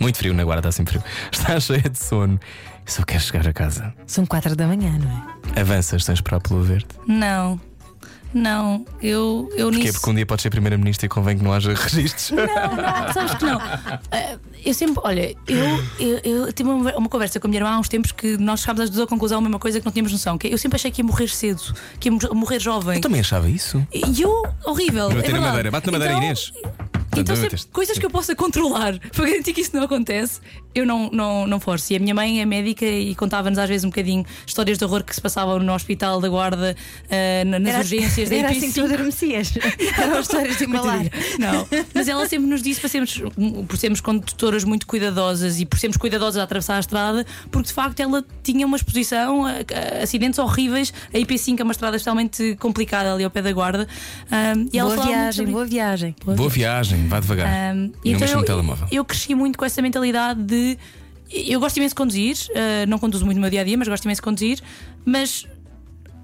Muito 0.00 0.18
frio 0.18 0.34
na 0.34 0.42
guarda, 0.42 0.68
está 0.68 0.72
sempre 0.72 0.98
frio. 0.98 1.04
Estás 1.30 1.64
cheia 1.64 1.88
de 1.88 1.98
sono. 1.98 2.40
Só 2.84 3.04
queres 3.04 3.26
chegar 3.26 3.46
a 3.46 3.52
casa. 3.52 3.94
São 4.06 4.26
4 4.26 4.56
da 4.56 4.66
manhã, 4.66 4.98
não 4.98 5.10
é? 5.56 5.60
Avanças, 5.60 6.04
tens 6.04 6.20
para 6.20 6.40
pelo 6.40 6.62
verde? 6.62 6.86
Não. 7.06 7.60
Não, 8.36 8.84
eu, 9.02 9.48
eu 9.56 9.68
Porquê? 9.70 9.84
nisso. 9.84 9.94
Porque 9.94 10.10
um 10.10 10.14
dia 10.14 10.26
pode 10.26 10.42
ser 10.42 10.50
Primeira-Ministra 10.50 11.06
e 11.06 11.08
convém 11.08 11.38
que 11.38 11.42
não 11.42 11.54
haja 11.54 11.72
registros. 11.74 12.32
Não, 12.32 12.44
não, 12.44 13.12
sabes 13.14 13.34
que 13.34 13.44
não. 13.46 13.56
Uh, 13.56 14.40
eu 14.62 14.74
sempre, 14.74 15.00
olha, 15.02 15.34
eu, 15.48 15.84
eu, 15.98 16.18
eu 16.22 16.52
tive 16.52 16.68
uma, 16.68 16.94
uma, 16.96 17.08
conversa 17.08 17.40
com 17.40 17.46
a 17.46 17.48
minha 17.48 17.60
irmã 17.60 17.70
há 17.70 17.78
uns 17.78 17.88
tempos 17.88 18.12
que 18.12 18.36
nós 18.36 18.60
chegámos 18.60 18.82
às 18.82 18.90
duas 18.90 19.04
à 19.04 19.06
conclusão 19.06 19.38
a 19.38 19.40
mesma 19.40 19.58
coisa 19.58 19.80
que 19.80 19.86
não 19.86 19.92
tínhamos 19.92 20.12
noção. 20.12 20.36
Que 20.36 20.48
eu 20.48 20.58
sempre 20.58 20.76
achei 20.76 20.90
que 20.90 21.00
ia 21.00 21.04
morrer 21.04 21.28
cedo, 21.28 21.62
que 21.98 22.10
ia 22.10 22.18
morrer 22.34 22.60
jovem. 22.60 22.96
Eu 22.96 23.00
também 23.00 23.20
achava 23.20 23.48
isso. 23.48 23.82
E 23.90 24.20
eu, 24.20 24.42
horrível. 24.66 25.08
Bater 25.08 25.30
é 25.30 25.32
na 25.32 25.40
madeira, 25.40 25.70
bate 25.70 25.86
na 25.86 25.92
madeira, 25.92 26.12
então, 26.12 26.24
Inês. 26.24 26.52
Então, 27.20 27.36
sempre, 27.36 27.60
coisas 27.72 27.98
que 27.98 28.04
eu 28.04 28.10
possa 28.10 28.34
controlar 28.34 28.98
para 29.14 29.26
garantir 29.26 29.52
que 29.52 29.60
isso 29.60 29.74
não 29.74 29.84
acontece, 29.84 30.40
eu 30.74 30.84
não, 30.84 31.10
não, 31.10 31.46
não 31.46 31.60
forço. 31.60 31.92
E 31.92 31.96
a 31.96 31.98
minha 31.98 32.14
mãe 32.14 32.40
é 32.40 32.44
médica 32.44 32.84
e 32.84 33.14
contava-nos 33.14 33.58
às 33.58 33.68
vezes 33.68 33.84
um 33.84 33.88
bocadinho 33.88 34.24
histórias 34.46 34.78
de 34.78 34.84
horror 34.84 35.02
que 35.02 35.14
se 35.14 35.20
passavam 35.20 35.58
no 35.58 35.72
hospital 35.72 36.20
da 36.20 36.28
guarda, 36.28 36.76
uh, 37.04 37.44
nas 37.44 37.66
era, 37.66 37.78
urgências 37.78 38.25
da 38.28 38.36
Era 38.36 38.50
assim 38.50 38.68
que 38.68 38.74
tu 38.74 38.84
adormecias. 38.84 39.52
Eram 39.98 40.20
histórias 40.20 40.58
de 40.58 40.64
embalar. 40.64 41.04
Não, 41.38 41.66
mas 41.94 42.08
ela 42.08 42.28
sempre 42.28 42.46
nos 42.46 42.62
disse 42.62 42.80
para 42.80 42.88
sermos, 42.88 43.22
por 43.68 43.76
sermos 43.76 44.00
condutoras 44.00 44.64
muito 44.64 44.86
cuidadosas 44.86 45.60
e 45.60 45.66
por 45.66 45.78
sermos 45.78 45.96
cuidadosas 45.96 46.40
a 46.40 46.44
atravessar 46.44 46.76
a 46.76 46.80
estrada, 46.80 47.26
porque 47.50 47.68
de 47.68 47.72
facto 47.72 48.00
ela 48.00 48.24
tinha 48.42 48.66
uma 48.66 48.76
exposição 48.76 49.44
a, 49.44 49.52
a 49.52 50.02
acidentes 50.02 50.38
horríveis. 50.38 50.92
A 51.12 51.18
IP5 51.18 51.60
é 51.60 51.62
uma 51.62 51.72
estrada 51.72 51.96
extremamente 51.96 52.56
complicada 52.60 53.12
ali 53.12 53.24
ao 53.24 53.30
pé 53.30 53.42
da 53.42 53.52
guarda. 53.52 53.86
Um, 54.30 54.68
e 54.72 54.80
boa, 54.80 54.96
viagem, 54.96 55.32
sobre... 55.32 55.52
boa 55.52 55.66
viagem, 55.66 56.14
boa 56.24 56.36
viagem. 56.36 56.36
Boa 56.36 56.50
viagem, 56.50 57.08
vá 57.08 57.20
devagar. 57.20 57.74
Um, 57.74 57.92
e 58.04 58.12
não 58.12 58.20
então 58.20 58.40
eu, 58.40 58.44
telemóvel. 58.44 58.86
eu 58.90 59.04
cresci 59.04 59.34
muito 59.34 59.58
com 59.58 59.64
essa 59.64 59.80
mentalidade 59.82 60.42
de. 60.42 60.78
Eu 61.28 61.58
gosto 61.58 61.76
imenso 61.78 61.90
de 61.90 61.96
conduzir, 61.96 62.36
uh, 62.50 62.88
não 62.88 63.00
conduzo 63.00 63.24
muito 63.24 63.36
no 63.36 63.40
meu 63.40 63.50
dia 63.50 63.62
a 63.62 63.64
dia, 63.64 63.76
mas 63.76 63.88
gosto 63.88 64.04
imenso 64.04 64.20
de 64.20 64.24
conduzir. 64.24 64.60
Mas 65.04 65.46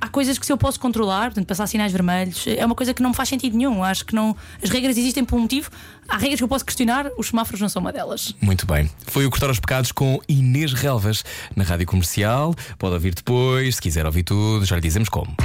há 0.02 0.08
coisas 0.08 0.36
que 0.36 0.44
se 0.44 0.52
eu 0.52 0.58
posso 0.58 0.80
controlar, 0.80 1.26
portanto, 1.26 1.46
passar 1.46 1.68
sinais 1.68 1.92
vermelhos, 1.92 2.44
é 2.48 2.66
uma 2.66 2.74
coisa 2.74 2.92
que 2.92 3.00
não 3.00 3.10
me 3.10 3.16
faz 3.16 3.28
sentido 3.28 3.56
nenhum. 3.56 3.84
Acho 3.84 4.04
que 4.04 4.14
não. 4.14 4.36
As 4.60 4.68
regras 4.68 4.98
existem 4.98 5.24
por 5.24 5.36
um 5.36 5.42
motivo. 5.42 5.70
Há 6.08 6.18
regras 6.18 6.40
que 6.40 6.44
eu 6.44 6.48
posso 6.48 6.64
questionar, 6.64 7.06
os 7.16 7.28
semáforos 7.28 7.60
não 7.60 7.68
são 7.68 7.80
uma 7.80 7.92
delas. 7.92 8.34
Muito 8.40 8.66
bem. 8.66 8.90
Foi 9.06 9.24
o 9.24 9.30
Cortar 9.30 9.48
os 9.48 9.60
Pecados 9.60 9.92
com 9.92 10.20
Inês 10.28 10.72
Relvas 10.72 11.24
na 11.54 11.62
rádio 11.62 11.86
comercial. 11.86 12.52
Pode 12.76 12.94
ouvir 12.94 13.14
depois, 13.14 13.76
se 13.76 13.80
quiser 13.80 14.04
ouvir 14.04 14.24
tudo, 14.24 14.64
já 14.64 14.74
lhe 14.74 14.82
dizemos 14.82 15.08
como. 15.08 15.36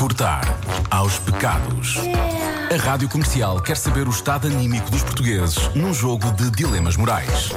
Cortar 0.00 0.58
aos 0.90 1.18
pecados. 1.18 1.96
A 2.72 2.76
rádio 2.82 3.06
comercial 3.06 3.60
quer 3.60 3.76
saber 3.76 4.08
o 4.08 4.10
estado 4.10 4.46
anímico 4.46 4.90
dos 4.90 5.02
portugueses 5.02 5.58
num 5.74 5.92
jogo 5.92 6.32
de 6.32 6.50
dilemas 6.50 6.96
morais. 6.96 7.50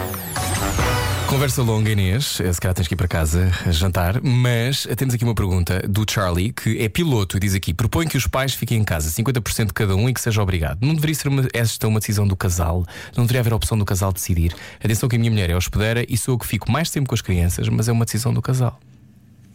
Conversa 1.29 1.63
longa, 1.63 1.89
Inês. 1.89 2.25
Se 2.25 2.59
calhar 2.59 2.75
tens 2.75 2.85
que 2.85 2.95
ir 2.95 2.97
para 2.97 3.07
casa 3.07 3.49
jantar. 3.71 4.21
Mas 4.21 4.85
temos 4.97 5.15
aqui 5.15 5.23
uma 5.23 5.33
pergunta 5.33 5.87
do 5.87 6.03
Charlie, 6.05 6.51
que 6.51 6.83
é 6.83 6.89
piloto 6.89 7.37
e 7.37 7.39
diz 7.39 7.55
aqui: 7.55 7.73
propõe 7.73 8.09
que 8.09 8.17
os 8.17 8.27
pais 8.27 8.53
fiquem 8.53 8.77
em 8.77 8.83
casa 8.83 9.09
50% 9.09 9.67
de 9.67 9.73
cada 9.73 9.95
um 9.95 10.09
e 10.09 10.13
que 10.13 10.19
seja 10.19 10.43
obrigado. 10.43 10.85
Não 10.85 10.93
deveria 10.93 11.15
ser 11.15 11.29
uma, 11.29 11.47
esta 11.53 11.87
uma 11.87 12.01
decisão 12.01 12.27
do 12.27 12.35
casal? 12.35 12.85
Não 13.15 13.23
deveria 13.23 13.39
haver 13.39 13.53
a 13.53 13.55
opção 13.55 13.77
do 13.77 13.85
casal 13.85 14.11
decidir? 14.11 14.53
Atenção 14.83 15.07
que 15.07 15.15
a 15.15 15.19
minha 15.19 15.31
mulher 15.31 15.49
é 15.49 15.55
hospedeira 15.55 16.05
e 16.09 16.17
sou 16.17 16.33
eu 16.33 16.37
que 16.37 16.45
fico 16.45 16.69
mais 16.69 16.89
tempo 16.89 17.07
com 17.07 17.15
as 17.15 17.21
crianças, 17.21 17.69
mas 17.69 17.87
é 17.87 17.93
uma 17.93 18.03
decisão 18.03 18.33
do 18.33 18.41
casal. 18.41 18.77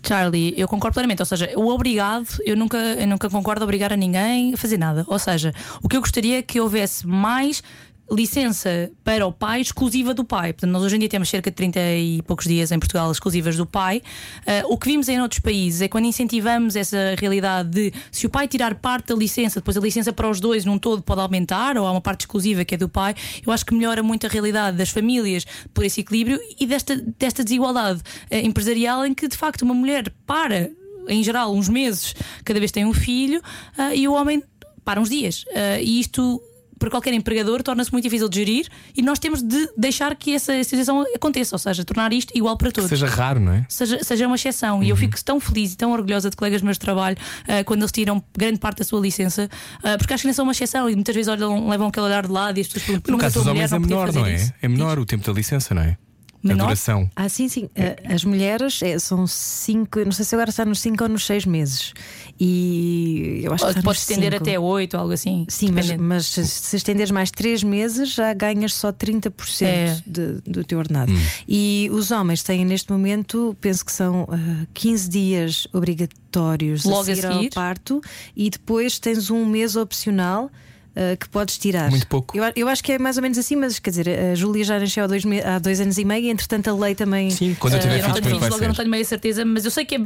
Charlie, 0.08 0.54
eu 0.56 0.66
concordo 0.66 0.94
plenamente. 0.94 1.20
Ou 1.20 1.26
seja, 1.26 1.50
o 1.54 1.68
obrigado, 1.68 2.26
eu 2.44 2.56
nunca, 2.56 2.78
eu 2.78 3.06
nunca 3.06 3.28
concordo 3.28 3.62
a 3.62 3.64
obrigar 3.64 3.92
a 3.92 3.96
ninguém 3.96 4.54
a 4.54 4.56
fazer 4.56 4.78
nada. 4.78 5.04
Ou 5.06 5.18
seja, 5.18 5.52
o 5.82 5.88
que 5.88 5.96
eu 5.96 6.00
gostaria 6.00 6.38
é 6.38 6.42
que 6.42 6.58
houvesse 6.58 7.06
mais 7.06 7.62
licença 8.10 8.90
para 9.04 9.26
o 9.26 9.32
pai 9.32 9.60
exclusiva 9.60 10.14
do 10.14 10.24
pai. 10.24 10.52
Portanto, 10.52 10.70
nós 10.70 10.82
hoje 10.82 10.96
em 10.96 10.98
dia 10.98 11.08
temos 11.08 11.28
cerca 11.28 11.50
de 11.50 11.56
30 11.56 11.80
e 11.80 12.22
poucos 12.22 12.46
dias 12.46 12.72
em 12.72 12.78
Portugal 12.78 13.10
exclusivas 13.10 13.56
do 13.56 13.66
pai. 13.66 14.02
Uh, 14.40 14.72
o 14.72 14.78
que 14.78 14.88
vimos 14.88 15.08
em 15.08 15.20
outros 15.20 15.40
países 15.40 15.82
é 15.82 15.88
quando 15.88 16.06
incentivamos 16.06 16.74
essa 16.74 17.14
realidade 17.18 17.68
de 17.68 17.92
se 18.10 18.26
o 18.26 18.30
pai 18.30 18.48
tirar 18.48 18.74
parte 18.76 19.08
da 19.08 19.14
licença, 19.14 19.60
depois 19.60 19.76
a 19.76 19.80
licença 19.80 20.12
para 20.12 20.28
os 20.28 20.40
dois 20.40 20.64
num 20.64 20.78
todo 20.78 21.02
pode 21.02 21.20
aumentar, 21.20 21.76
ou 21.76 21.86
há 21.86 21.92
uma 21.92 22.00
parte 22.00 22.22
exclusiva 22.22 22.64
que 22.64 22.74
é 22.74 22.78
do 22.78 22.88
pai, 22.88 23.14
eu 23.46 23.52
acho 23.52 23.64
que 23.64 23.74
melhora 23.74 24.02
muito 24.02 24.26
a 24.26 24.30
realidade 24.30 24.76
das 24.76 24.88
famílias 24.88 25.44
por 25.74 25.84
esse 25.84 26.00
equilíbrio 26.00 26.40
e 26.58 26.66
desta, 26.66 26.96
desta 27.18 27.44
desigualdade 27.44 28.00
uh, 28.00 28.36
empresarial 28.36 29.04
em 29.04 29.12
que 29.12 29.28
de 29.28 29.36
facto 29.36 29.62
uma 29.62 29.74
mulher 29.74 30.12
para, 30.26 30.70
em 31.08 31.22
geral, 31.22 31.54
uns 31.54 31.68
meses, 31.68 32.14
cada 32.44 32.58
vez 32.58 32.72
tem 32.72 32.86
um 32.86 32.94
filho, 32.94 33.40
uh, 33.78 33.94
e 33.94 34.08
o 34.08 34.14
homem 34.14 34.42
para 34.84 34.98
uns 34.98 35.10
dias. 35.10 35.44
e 35.82 36.00
isto 36.00 36.40
para 36.78 36.90
qualquer 36.90 37.12
empregador 37.14 37.62
torna-se 37.62 37.92
muito 37.92 38.04
difícil 38.04 38.28
de 38.28 38.36
gerir 38.38 38.68
e 38.96 39.02
nós 39.02 39.18
temos 39.18 39.42
de 39.42 39.68
deixar 39.76 40.14
que 40.16 40.34
essa 40.34 40.62
situação 40.64 41.04
aconteça, 41.14 41.54
ou 41.54 41.58
seja, 41.58 41.84
tornar 41.84 42.12
isto 42.12 42.36
igual 42.36 42.56
para 42.56 42.70
todos. 42.70 42.88
Seja 42.88 43.06
raro, 43.06 43.40
não 43.40 43.52
é? 43.52 43.66
Seja, 43.68 44.02
seja 44.02 44.26
uma 44.26 44.36
exceção. 44.36 44.82
E 44.82 44.88
eu 44.88 44.96
fico 44.96 45.22
tão 45.24 45.40
feliz 45.40 45.72
e 45.72 45.76
tão 45.76 45.92
orgulhosa 45.92 46.30
de 46.30 46.36
colegas 46.36 46.62
meus 46.62 46.76
de 46.76 46.80
trabalho 46.80 47.16
ah, 47.46 47.64
quando 47.64 47.80
eles 47.82 47.92
tiram 47.92 48.22
grande 48.36 48.58
parte 48.58 48.78
da 48.78 48.84
sua 48.84 49.00
licença, 49.00 49.48
ah, 49.82 49.96
porque 49.98 50.14
acho 50.14 50.22
que 50.22 50.26
não 50.28 50.34
são 50.34 50.44
uma 50.44 50.52
exceção 50.52 50.88
e 50.88 50.94
muitas 50.94 51.14
vezes 51.14 51.28
olham, 51.28 51.68
levam 51.68 51.88
aquele 51.88 52.06
olhar 52.06 52.26
de 52.26 52.32
lado 52.32 52.58
e 52.58 52.60
as 52.60 52.66
pessoas 52.68 52.84
perguntam, 52.84 53.12
No 53.12 53.18
"Mas 53.18 53.24
caso 53.34 53.34
dos 53.34 53.46
mulher, 53.46 53.56
homens 53.58 53.72
é 53.72 53.78
não 53.78 53.86
menor, 53.86 54.06
fazer 54.06 54.18
não 54.20 54.26
é? 54.26 54.34
isso." 54.34 54.52
É 54.62 54.68
menor 54.68 54.98
o 54.98 55.04
tempo 55.06 55.24
da 55.26 55.32
licença, 55.32 55.74
não 55.74 55.82
é? 55.82 55.96
Menor? 56.42 56.62
A 56.62 56.66
duração. 56.66 57.10
Ah, 57.16 57.28
sim, 57.28 57.48
sim. 57.48 57.68
As 58.08 58.24
mulheres 58.24 58.80
é, 58.82 58.98
são 58.98 59.26
cinco, 59.26 59.98
não 60.04 60.12
sei 60.12 60.24
se 60.24 60.34
agora 60.34 60.50
está 60.50 60.64
nos 60.64 60.78
cinco 60.80 61.02
ou 61.02 61.08
nos 61.08 61.26
seis 61.26 61.44
meses. 61.44 61.92
E 62.38 63.40
eu 63.42 63.52
acho 63.52 63.62
que 63.64 63.66
Ou 63.66 63.70
está 63.70 63.82
Pode 63.82 63.98
nos 63.98 64.08
estender 64.08 64.32
cinco. 64.32 64.44
até 64.44 64.58
8 64.58 64.94
ou 64.94 65.00
algo 65.00 65.12
assim. 65.12 65.44
Sim, 65.48 65.70
mas, 65.72 65.90
mas 65.96 66.26
se, 66.26 66.76
estenderes 66.76 67.10
mais 67.10 67.30
3 67.30 67.62
meses 67.64 68.12
já 68.14 68.32
ganhas 68.32 68.72
só 68.74 68.92
30% 68.92 69.62
É. 69.66 70.00
de- 70.06 70.40
do 70.46 70.62
teu 70.64 70.78
ordenado. 70.78 71.12
E 71.48 71.88
os 71.92 72.10
homens 72.10 72.42
têm 72.42 72.64
neste 72.64 72.90
momento, 72.92 73.56
penso 73.60 73.84
que 73.84 73.92
são 73.92 74.26
ah, 74.30 74.66
15 74.74 75.08
dias 75.08 75.66
obrigatórios 75.72 76.84
Logo 76.84 76.98
a 76.98 77.00
a 77.00 77.04
seguir, 77.04 77.22
seguir. 77.22 77.46
ao 77.46 77.50
parto 77.50 78.00
e 78.36 78.48
depois 78.50 78.98
tens 78.98 79.30
um 79.30 79.44
mês 79.44 79.76
opcional. 79.76 80.50
Ah, 80.96 81.16
que 81.16 81.28
podes 81.28 81.58
tirar. 81.58 81.90
Muito 81.90 82.06
pouco. 82.06 82.36
Eu, 82.36 82.44
eu 82.56 82.68
acho 82.68 82.82
que 82.82 82.92
é 82.92 82.98
mais 82.98 83.16
ou 83.16 83.22
menos 83.22 83.38
assim, 83.38 83.56
mas 83.56 83.78
quer 83.78 83.90
dizer, 83.90 84.08
a 84.08 84.34
Júlia 84.34 84.64
já 84.64 84.78
nasceu 84.78 85.04
há 85.04 85.06
dois, 85.06 85.22
há 85.44 85.58
dois 85.58 85.80
anos 85.80 85.98
e 85.98 86.04
meio 86.04 86.24
e 86.26 86.30
entretanto 86.30 86.68
a 86.68 86.74
lei 86.74 86.94
também. 86.94 87.30
Sim, 87.30 87.56
quando 87.58 87.74
eu 87.74 87.78
Ah, 87.78 87.82
tiver 87.82 88.02
não 88.08 88.14
filhos, 88.14 88.48
logo 88.48 88.62
eu 88.62 88.68
não 88.68 88.74
tenho 88.74 88.90
meia 88.90 89.04
certeza, 89.04 89.44
mas 89.44 89.64
eu 89.64 89.70
sei 89.70 89.84
que 89.84 89.96
é 89.96 90.00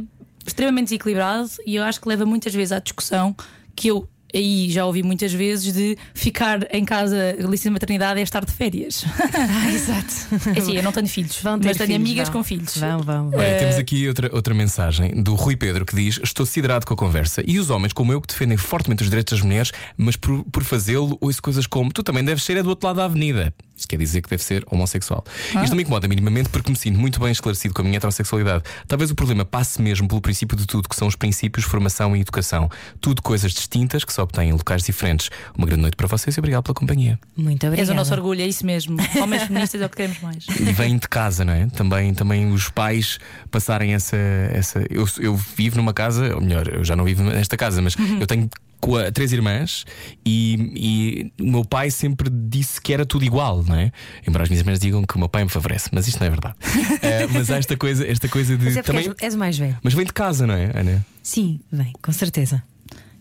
extremamente 0.45 0.85
desequilibrado 0.85 1.49
e 1.65 1.75
eu 1.75 1.83
acho 1.83 1.99
que 2.01 2.07
leva 2.07 2.25
muitas 2.25 2.53
vezes 2.53 2.71
à 2.71 2.79
discussão 2.79 3.35
que 3.75 3.87
eu 3.87 4.07
aí 4.37 4.69
já 4.71 4.85
ouvi 4.85 5.03
muitas 5.03 5.31
vezes 5.33 5.73
de 5.73 5.97
ficar 6.13 6.67
em 6.73 6.83
casa, 6.85 7.35
licença 7.39 7.69
de 7.69 7.73
maternidade 7.73 8.19
é 8.19 8.23
estar 8.23 8.43
de 8.45 8.51
férias. 8.51 9.05
Ah, 9.55 9.71
exato. 9.71 10.13
É 10.55 10.59
assim, 10.59 10.75
eu 10.75 10.83
não 10.83 10.91
tenho 10.91 11.07
filhos, 11.07 11.37
Vão 11.41 11.59
ter 11.59 11.67
mas 11.69 11.77
tenho 11.77 11.87
filhos, 11.87 12.01
amigas 12.01 12.29
vão. 12.29 12.37
com 12.37 12.43
filhos. 12.43 12.77
Vão, 12.77 12.99
vão. 12.99 13.29
vão. 13.29 13.39
Olha, 13.39 13.57
temos 13.57 13.75
aqui 13.75 14.07
outra, 14.07 14.29
outra 14.33 14.53
mensagem 14.53 15.21
do 15.21 15.35
Rui 15.35 15.55
Pedro 15.55 15.85
que 15.85 15.95
diz: 15.95 16.19
Estou 16.23 16.45
siderado 16.45 16.85
com 16.85 16.93
a 16.93 16.97
conversa. 16.97 17.43
E 17.45 17.59
os 17.59 17.69
homens, 17.69 17.93
como 17.93 18.11
eu, 18.13 18.21
que 18.21 18.27
defendem 18.27 18.57
fortemente 18.57 19.03
os 19.03 19.09
direitos 19.09 19.33
das 19.37 19.45
mulheres, 19.45 19.71
mas 19.97 20.15
por, 20.15 20.43
por 20.45 20.63
fazê-lo, 20.63 21.17
ouço 21.21 21.41
coisas 21.41 21.67
como: 21.67 21.91
Tu 21.91 22.03
também 22.03 22.23
deves 22.23 22.43
ser 22.43 22.57
é 22.57 22.63
do 22.63 22.69
outro 22.69 22.87
lado 22.87 22.97
da 22.97 23.05
avenida. 23.05 23.53
Isso 23.75 23.87
quer 23.87 23.97
dizer 23.97 24.21
que 24.21 24.29
deve 24.29 24.43
ser 24.43 24.63
homossexual. 24.69 25.23
Isto 25.47 25.69
não 25.69 25.75
me 25.75 25.81
incomoda 25.81 26.07
minimamente 26.07 26.49
porque 26.49 26.69
me 26.71 26.77
sinto 26.77 26.99
muito 26.99 27.19
bem 27.19 27.31
esclarecido 27.31 27.73
com 27.73 27.81
a 27.81 27.85
minha 27.85 27.97
heterossexualidade. 27.97 28.63
Talvez 28.87 29.09
o 29.09 29.15
problema 29.15 29.43
passe 29.43 29.81
mesmo 29.81 30.07
pelo 30.07 30.21
princípio 30.21 30.55
de 30.55 30.65
tudo, 30.65 30.87
que 30.87 30.95
são 30.95 31.07
os 31.07 31.15
princípios, 31.15 31.65
formação 31.65 32.15
e 32.15 32.21
educação. 32.21 32.69
Tudo 33.01 33.21
coisas 33.21 33.51
distintas 33.51 34.03
que 34.03 34.13
se 34.13 34.21
obtêm 34.21 34.49
em 34.49 34.53
locais 34.53 34.83
diferentes. 34.83 35.29
Uma 35.57 35.65
grande 35.65 35.81
noite 35.81 35.95
para 35.97 36.07
vocês 36.07 36.35
e 36.35 36.39
obrigado 36.39 36.63
pela 36.63 36.75
companhia. 36.75 37.19
Muito 37.35 37.63
És 37.65 37.71
obrigada. 37.71 37.91
o 37.91 37.95
nosso 37.95 38.13
orgulho, 38.13 38.41
é 38.41 38.47
isso 38.47 38.65
mesmo. 38.65 38.97
Homens 39.21 39.43
feministas 39.43 39.81
é 39.81 39.85
o 39.85 39.89
que 39.89 39.97
queremos 39.97 40.21
mais. 40.21 40.45
e 40.47 40.71
vem 40.71 40.97
de 40.97 41.07
casa, 41.09 41.43
não 41.43 41.53
é? 41.53 41.67
Também, 41.67 42.13
também 42.13 42.51
os 42.51 42.69
pais 42.69 43.19
passarem 43.49 43.93
essa. 43.93 44.15
essa 44.15 44.85
eu, 44.89 45.07
eu 45.19 45.35
vivo 45.35 45.77
numa 45.77 45.93
casa, 45.93 46.35
ou 46.35 46.41
melhor, 46.41 46.67
eu 46.67 46.83
já 46.83 46.95
não 46.95 47.03
vivo 47.03 47.23
nesta 47.23 47.57
casa, 47.57 47.81
mas 47.81 47.95
eu 48.19 48.27
tenho 48.27 48.49
qua- 48.83 49.11
três 49.11 49.31
irmãs 49.31 49.85
e, 50.25 51.31
e 51.39 51.43
o 51.43 51.49
meu 51.51 51.63
pai 51.65 51.89
sempre 51.89 52.29
disse 52.29 52.81
que 52.81 52.93
era 52.93 53.05
tudo 53.05 53.23
igual, 53.23 53.63
não 53.63 53.75
é? 53.75 53.91
Embora 54.27 54.43
as 54.43 54.49
minhas 54.49 54.59
irmãs 54.61 54.79
digam 54.79 55.03
que 55.03 55.15
o 55.15 55.19
meu 55.19 55.29
pai 55.29 55.43
me 55.43 55.49
favorece, 55.49 55.89
mas 55.93 56.07
isto 56.07 56.19
não 56.19 56.27
é 56.27 56.29
verdade. 56.29 56.55
Eh, 57.01 57.27
mas 57.33 57.49
há 57.51 57.57
esta 57.57 57.75
coisa, 57.75 58.05
esta 58.07 58.27
coisa 58.29 58.55
de. 58.57 58.63
Mas 58.65 58.77
é 58.77 58.81
também, 58.81 59.07
és, 59.07 59.15
és 59.19 59.35
mais 59.35 59.57
velho. 59.57 59.77
mas 59.83 59.93
vem 59.93 60.05
de 60.05 60.13
casa, 60.13 60.45
não 60.47 60.53
é, 60.53 60.71
Ana? 60.73 61.05
Sim, 61.21 61.59
vem, 61.71 61.91
com 62.01 62.11
certeza. 62.11 62.63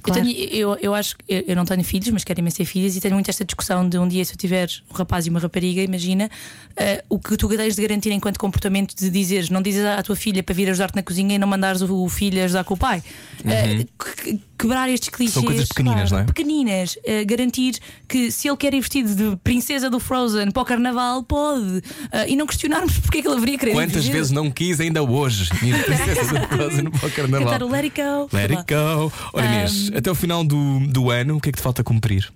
Eu, 0.05 0.12
Claro. 0.12 0.23
tenho, 0.29 0.49
eu, 0.51 0.77
eu 0.83 0.95
acho 0.95 1.16
que 1.16 1.24
eu, 1.29 1.45
eu 1.47 1.55
não 1.57 1.65
tenho 1.65 1.85
filhos, 1.85 2.09
mas 2.11 2.24
quero 2.24 2.41
imenso 2.41 2.57
ter 2.57 2.65
filhos 2.65 2.97
e 2.97 3.01
tenho 3.01 3.15
muito 3.15 3.29
esta 3.29 3.45
discussão 3.45 3.89
de 3.89 3.97
um 3.99 4.09
dia, 4.09 4.24
se 4.24 4.33
eu 4.33 4.37
tiver 4.37 4.69
um 4.91 4.95
rapaz 4.95 5.27
e 5.27 5.31
uma 5.31 5.39
rapariga, 5.39 5.81
imagina 5.81 6.29
eh, 6.77 7.05
o 7.09 7.19
que 7.20 7.37
tu 7.37 7.49
tens 7.49 7.77
de 7.77 7.83
garantir 7.83 8.11
enquanto 8.11 8.39
comportamento 8.39 8.95
de 8.97 9.09
dizeres, 9.11 9.49
não 9.49 9.62
dizes 9.62 9.85
à 9.85 10.03
tua 10.03 10.16
filha 10.16 10.43
para 10.43 10.55
vir 10.55 10.69
ajudar-te 10.70 10.97
na 10.97 11.03
cozinha 11.03 11.37
e 11.37 11.39
não 11.39 11.47
mandares 11.47 11.83
o, 11.83 12.05
o 12.05 12.09
filho 12.09 12.43
ajudar 12.43 12.65
com 12.65 12.74
o 12.74 12.77
pai. 12.77 13.03
Eh, 13.45 13.87
que- 14.24 14.41
quebrar 14.59 14.89
estes 14.89 15.09
clichês. 15.09 15.35
Uhum. 15.37 15.43
São 15.43 15.51
coisas 15.51 15.69
pequeninas, 15.69 16.11
não 16.12 16.19
é? 16.20 16.24
Pequeninas. 16.24 16.97
Eh, 17.05 17.24
garantir 17.24 17.79
que 18.09 18.31
se 18.31 18.49
ele 18.49 18.57
quer 18.57 18.73
ir 18.74 18.81
vestido 18.81 19.12
de 19.15 19.37
princesa 19.43 19.91
do 19.91 19.99
Frozen 19.99 20.53
para 20.53 20.62
o 20.62 20.65
carnaval, 20.65 21.23
pode. 21.24 21.83
Eh, 22.12 22.31
e 22.31 22.37
não 22.37 22.47
questionarmos 22.47 22.97
porque 22.99 23.19
é 23.19 23.23
que 23.23 23.27
ele 23.29 23.37
haveria 23.37 23.59
querer 23.59 23.73
Quantas 23.73 24.07
vezes 24.07 24.31
não 24.31 24.51
quis 24.53 24.79
ainda 24.81 25.03
hoje? 25.03 25.49
Minha 25.62 25.79
princesa 25.83 26.41
casa 26.47 26.81
no 26.83 26.91
para 26.93 27.09
o 27.09 27.11
carnaval. 27.12 27.49
Cantar 27.53 27.62
o 27.65 27.69
Let 27.70 27.83
It 27.85 28.01
Go. 28.01 28.29
Let 28.33 28.51
it 28.53 28.65
go. 28.73 29.12
Olha, 29.33 29.47
Inês, 29.47 29.91
até 29.94 30.10
o 30.10 30.14
final 30.14 30.44
do, 30.44 30.81
do 30.89 31.10
ano, 31.10 31.36
o 31.36 31.40
que 31.40 31.48
é 31.48 31.52
que 31.52 31.59
te 31.59 31.62
falta 31.62 31.85
cumprir? 31.85 32.32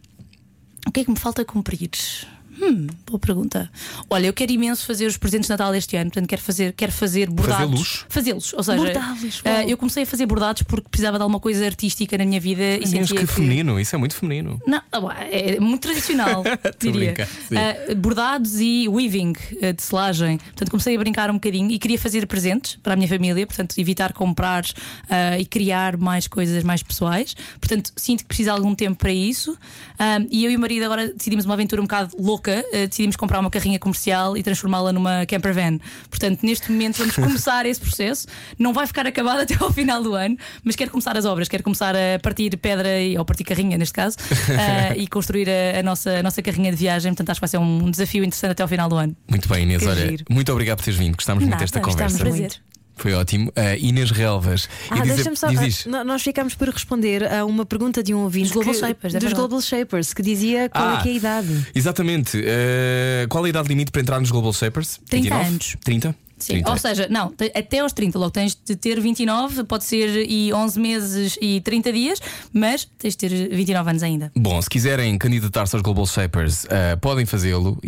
O 0.86 0.92
que 0.92 1.00
é 1.00 1.04
que 1.04 1.10
me 1.10 1.18
falta 1.18 1.44
cumprir? 1.44 1.90
Hum, 2.60 2.86
boa 3.06 3.18
pergunta. 3.18 3.70
Olha, 4.08 4.26
eu 4.26 4.32
quero 4.32 4.50
imenso 4.52 4.86
fazer 4.86 5.06
os 5.06 5.16
presentes 5.16 5.46
de 5.46 5.50
Natal 5.50 5.74
este 5.74 5.96
ano, 5.96 6.10
portanto 6.10 6.28
quero 6.28 6.42
fazer, 6.42 6.72
quero 6.72 6.92
fazer 6.92 7.28
bordados. 7.28 7.66
Fazê-los? 7.66 8.06
Fazê-los. 8.08 8.54
Ou 8.54 8.62
seja, 8.62 8.78
Bordá-los, 8.78 9.42
ah, 9.44 9.50
uau. 9.50 9.68
eu 9.68 9.76
comecei 9.76 10.02
a 10.04 10.06
fazer 10.06 10.26
bordados 10.26 10.62
porque 10.62 10.88
precisava 10.88 11.18
de 11.18 11.22
alguma 11.22 11.40
coisa 11.40 11.64
artística 11.66 12.16
na 12.16 12.24
minha 12.24 12.40
vida 12.40 12.62
e 12.62 12.76
Inês, 12.76 12.90
sentia 12.90 13.20
que 13.20 13.26
feminino, 13.26 13.78
isso 13.78 13.94
é 13.94 13.98
muito 13.98 14.14
feminino. 14.14 14.60
Não, 14.66 14.80
ah, 14.92 15.24
é 15.30 15.60
muito 15.60 15.82
tradicional, 15.82 16.42
diria. 16.80 17.14
Ah, 17.52 17.94
bordados 17.94 18.60
e 18.60 18.88
weaving 18.88 19.34
ah, 19.62 19.72
de 19.72 19.82
selagem. 19.82 20.38
Portanto, 20.38 20.70
comecei 20.70 20.96
a 20.96 20.98
brincar 20.98 21.30
um 21.30 21.34
bocadinho 21.34 21.70
e 21.70 21.78
queria 21.78 21.98
fazer 21.98 22.26
presentes 22.26 22.78
para 22.82 22.94
a 22.94 22.96
minha 22.96 23.08
família, 23.08 23.46
portanto, 23.46 23.74
evitar 23.78 24.12
comprar 24.12 24.64
e 25.38 25.44
criar 25.44 25.96
mais 25.96 26.26
coisas 26.26 26.62
mais 26.62 26.82
pessoais. 26.82 27.34
Portanto, 27.60 27.92
sinto 27.96 28.20
que 28.20 28.26
preciso 28.26 28.46
de 28.46 28.50
algum 28.50 28.74
tempo 28.74 28.98
para 28.98 29.12
isso. 29.12 29.56
E 30.30 30.44
eu 30.44 30.50
e 30.50 30.56
o 30.56 30.60
marido 30.60 30.84
agora 30.84 31.12
decidimos 31.12 31.44
uma 31.44 31.54
aventura 31.54 31.80
um 31.80 31.84
bocado 31.84 32.16
louca. 32.18 32.45
Ah, 32.52 32.86
decidimos 32.86 33.16
comprar 33.16 33.40
uma 33.40 33.50
carrinha 33.50 33.78
comercial 33.78 34.36
e 34.36 34.42
transformá-la 34.42 34.92
numa 34.92 35.24
camper 35.26 35.52
van. 35.54 35.78
Portanto, 36.08 36.40
neste 36.42 36.70
momento 36.70 36.98
vamos 36.98 37.14
começar 37.16 37.66
esse 37.66 37.80
processo. 37.80 38.26
Não 38.58 38.72
vai 38.72 38.86
ficar 38.86 39.06
acabado 39.06 39.40
até 39.42 39.54
ao 39.58 39.72
final 39.72 40.02
do 40.02 40.14
ano, 40.14 40.36
mas 40.64 40.76
quero 40.76 40.90
começar 40.90 41.16
as 41.16 41.24
obras, 41.24 41.48
quero 41.48 41.62
começar 41.62 41.94
a 41.96 42.18
partir 42.22 42.56
pedra 42.56 43.00
e- 43.00 43.16
ou 43.18 43.24
partir 43.24 43.44
carrinha 43.44 43.76
neste 43.78 43.94
caso 43.94 44.16
ah, 44.58 44.94
e 44.96 45.06
construir 45.06 45.48
a, 45.48 45.80
a 45.80 45.82
nossa, 45.82 46.10
a 46.18 46.22
nossa 46.22 46.42
carrinha 46.42 46.70
de 46.70 46.76
viagem. 46.76 47.12
Portanto, 47.12 47.30
acho 47.30 47.38
que 47.40 47.42
vai 47.42 47.48
ser 47.48 47.58
um 47.58 47.90
desafio 47.90 48.24
interessante 48.24 48.52
até 48.52 48.62
ao 48.62 48.68
final 48.68 48.88
do 48.88 48.96
ano. 48.96 49.16
Muito 49.28 49.48
bem, 49.48 49.62
Inês. 49.64 49.82
Olha, 49.86 50.14
muito 50.30 50.52
obrigado 50.52 50.78
por 50.78 50.84
teres 50.84 50.98
vindo. 50.98 51.14
Gostámos 51.16 51.42
muito 51.44 51.58
desta 51.58 51.80
conversa. 51.80 52.24
muito. 52.24 52.75
Foi 52.96 53.12
ótimo. 53.12 53.50
Uh, 53.50 53.76
Inês 53.78 54.10
Relvas. 54.10 54.68
Ah, 54.90 55.02
deixa-me 55.04 55.36
só. 55.36 55.48
diz, 55.48 55.60
diz. 55.60 55.86
no- 55.86 56.02
Nós 56.02 56.22
ficámos 56.22 56.54
por 56.54 56.68
responder 56.68 57.30
a 57.30 57.44
uma 57.44 57.66
pergunta 57.66 58.02
de 58.02 58.14
um 58.14 58.20
ouvinte 58.20 58.44
Dos 58.46 58.52
Global 58.54 58.72
que- 58.74 58.80
Shapers, 58.80 59.14
é 59.14 59.18
dos. 59.18 59.32
Global 59.34 59.60
Shapers 59.60 60.14
que 60.14 60.22
dizia 60.22 60.68
qual 60.70 60.88
Ah, 60.88 60.98
é 60.98 61.02
que 61.02 61.08
é 61.08 61.12
a 61.12 61.14
idade. 61.14 61.66
Exatamente. 61.74 62.38
Uh, 62.38 63.28
qual 63.28 63.44
é 63.44 63.48
a 63.48 63.50
idade 63.50 63.68
limite 63.68 63.90
para 63.92 64.00
entrar 64.00 64.18
nos 64.18 64.30
Global 64.30 64.52
Shapers? 64.52 64.98
30 65.08 65.22
29? 65.34 65.46
anos. 65.46 65.76
30? 65.84 66.16
Sim, 66.38 66.54
30. 66.54 66.70
ou 66.70 66.76
seja, 66.76 67.08
não, 67.08 67.32
até 67.54 67.78
aos 67.78 67.92
30, 67.92 68.18
logo 68.18 68.30
tens 68.30 68.54
de 68.62 68.76
ter 68.76 69.00
29, 69.00 69.64
pode 69.64 69.84
ser 69.84 70.28
e 70.28 70.52
11 70.52 70.80
meses 70.80 71.38
e 71.40 71.60
30 71.62 71.92
dias, 71.92 72.20
mas 72.52 72.84
tens 72.98 73.16
de 73.16 73.28
ter 73.28 73.48
29 73.54 73.90
anos 73.90 74.02
ainda. 74.02 74.30
Bom, 74.36 74.60
se 74.60 74.68
quiserem 74.68 75.16
candidatar-se 75.16 75.74
aos 75.74 75.82
Global 75.82 76.06
Shapers, 76.06 76.64
uh, 76.64 76.98
podem 77.00 77.24
fazê-lo, 77.24 77.78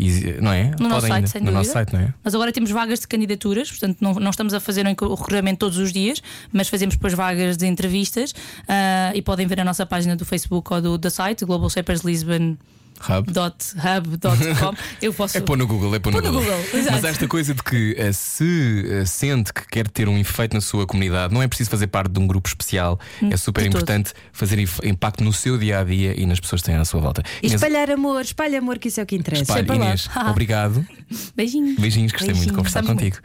não 0.41 0.53
é? 0.53 0.71
No 0.81 0.89
nosso 0.89 1.07
podem, 1.07 1.09
site, 1.09 1.31
sem 1.31 1.41
No 1.41 1.47
dúvida. 1.47 1.59
nosso 1.59 1.73
site, 1.73 1.93
não 1.93 2.01
é? 2.01 2.15
Mas 2.25 2.35
agora 2.35 2.51
temos 2.53 2.71
vagas 2.71 3.01
de 3.01 3.09
candidaturas, 3.09 3.71
portanto 3.71 3.99
não, 4.01 4.15
não 4.15 4.31
estamos 4.31 4.55
a 4.55 4.61
fazer 4.61 4.87
o 4.87 5.15
recrutamento 5.15 5.59
todos 5.59 5.79
os 5.79 5.93
dias, 5.93 6.23
mas 6.53 6.69
fazemos 6.69 6.95
depois 6.95 7.13
vagas 7.15 7.57
de 7.57 7.67
entrevistas 7.67 8.35
ah, 8.67 9.13
e 9.15 9.21
podem 9.21 9.47
ver 9.47 9.59
na 9.59 9.65
nossa 9.65 9.85
página 9.85 10.17
do 10.17 10.25
Facebook 10.25 10.73
ou 10.73 10.81
do, 10.81 10.99
do 10.99 11.11
site, 11.11 11.45
Global 11.45 11.69
Shapers 11.69 12.01
Lisbon. 12.03 12.57
Hub. 13.01 13.31
hub.com. 13.31 14.75
Eu 15.01 15.13
posso. 15.15 15.37
É 15.39 15.41
pôr 15.41 15.57
no 15.57 15.67
Google, 15.67 15.95
é 15.95 15.99
pôr 15.99 16.13
no 16.13 16.21
Pôr 16.21 16.33
no 16.33 16.39
Google. 16.39 16.57
Google, 16.57 16.79
exato. 16.81 16.97
Mas 16.97 17.05
esta 17.05 17.29
coisa 17.29 17.55
de 17.55 17.63
que 17.63 17.95
eh, 17.99 18.13
se 18.13 18.85
eh, 18.91 19.05
sente 19.05 19.53
que 19.53 19.67
quer 19.69 19.89
ter 19.89 20.09
um 20.09 20.19
efeito 20.19 20.55
na 20.55 20.61
sua 20.61 20.87
comunidade, 20.87 21.33
não 21.33 21.43
é 21.43 21.49
preciso 21.49 21.71
fazer 21.71 21.87
parte 21.87 22.11
de 22.13 22.19
um 22.19 22.27
grupo 22.27 22.49
especial. 22.49 22.99
é 23.31 23.37
super 23.37 23.63
de 23.63 23.71
todo. 23.71 23.77
importante 23.83 24.13
fazer 24.33 24.59
impacto 24.85 25.23
no 25.23 25.33
seu 25.33 25.57
dia 25.59 25.81
a 25.81 25.85
dia 25.85 26.19
e 26.19 26.27
nas 26.27 26.41
pessoas 26.41 26.63
que 26.63 26.67
têm 26.67 26.77
à 26.77 26.85
sua 26.85 27.01
volta. 27.01 27.23
E 27.43 27.47
Inês, 27.47 27.55
espalhar 27.55 27.91
amor, 27.91 28.23
espalha 28.23 28.59
amor, 28.59 28.79
que 28.79 28.89
isso 28.89 29.01
é 29.01 29.03
o 29.03 29.07
que 29.07 29.17
interessa. 29.17 29.55
lá. 29.55 29.75
Inês, 29.75 30.09
obrigado. 30.31 30.87
Beijinhos. 31.35 31.79
Beijinhos, 31.79 32.13
gostei 32.13 32.35
muito 32.35 32.41
de 32.41 32.53
Beijinhos. 32.53 32.57
conversar 32.57 32.81
Gostamos 32.81 33.03
contigo. 33.03 33.17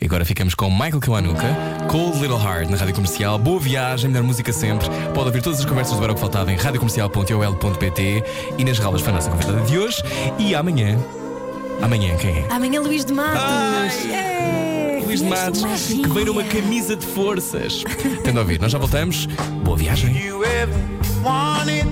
E 0.00 0.04
agora 0.04 0.24
ficamos 0.24 0.54
com 0.54 0.70
Michael 0.70 1.00
Kiwanuka, 1.00 1.56
Cold 1.88 2.18
Little 2.20 2.38
Heart 2.38 2.70
na 2.70 2.76
Rádio 2.76 2.94
Comercial. 2.94 3.38
Boa 3.38 3.58
viagem, 3.58 4.10
melhor 4.10 4.24
música 4.24 4.52
sempre. 4.52 4.88
Pode 5.14 5.26
ouvir 5.26 5.42
todas 5.42 5.60
as 5.60 5.64
conversas 5.64 5.96
do 5.96 6.02
Era 6.02 6.12
o 6.12 6.14
que 6.14 6.20
Faltava 6.20 6.52
em 6.52 6.56
radiocomercial.ol.pt. 6.56 8.24
Inês 8.58 8.78
Ralas 8.78 9.00
foi 9.00 9.10
a 9.10 9.14
nossa 9.14 9.30
convidada 9.30 9.62
de 9.62 9.78
hoje. 9.78 10.02
E 10.38 10.54
amanhã. 10.54 10.98
Amanhã 11.80 12.14
quem 12.16 12.38
é? 12.38 12.46
Amanhã 12.50 12.80
Luís 12.80 13.04
de 13.04 13.12
Matos. 13.12 13.94
Luís 15.06 15.20
de 15.20 15.28
Matos, 15.28 15.62
que 15.86 16.08
vem 16.08 16.24
numa 16.24 16.44
camisa 16.44 16.94
de 16.94 17.06
forças. 17.06 17.82
Tendo 18.22 18.38
a 18.38 18.42
ouvir, 18.42 18.60
nós 18.60 18.70
já 18.70 18.78
voltamos. 18.78 19.26
Boa 19.64 19.76
viagem. 19.76 20.14
you 20.14 20.44
ever 20.44 20.76
wanted 21.24 21.86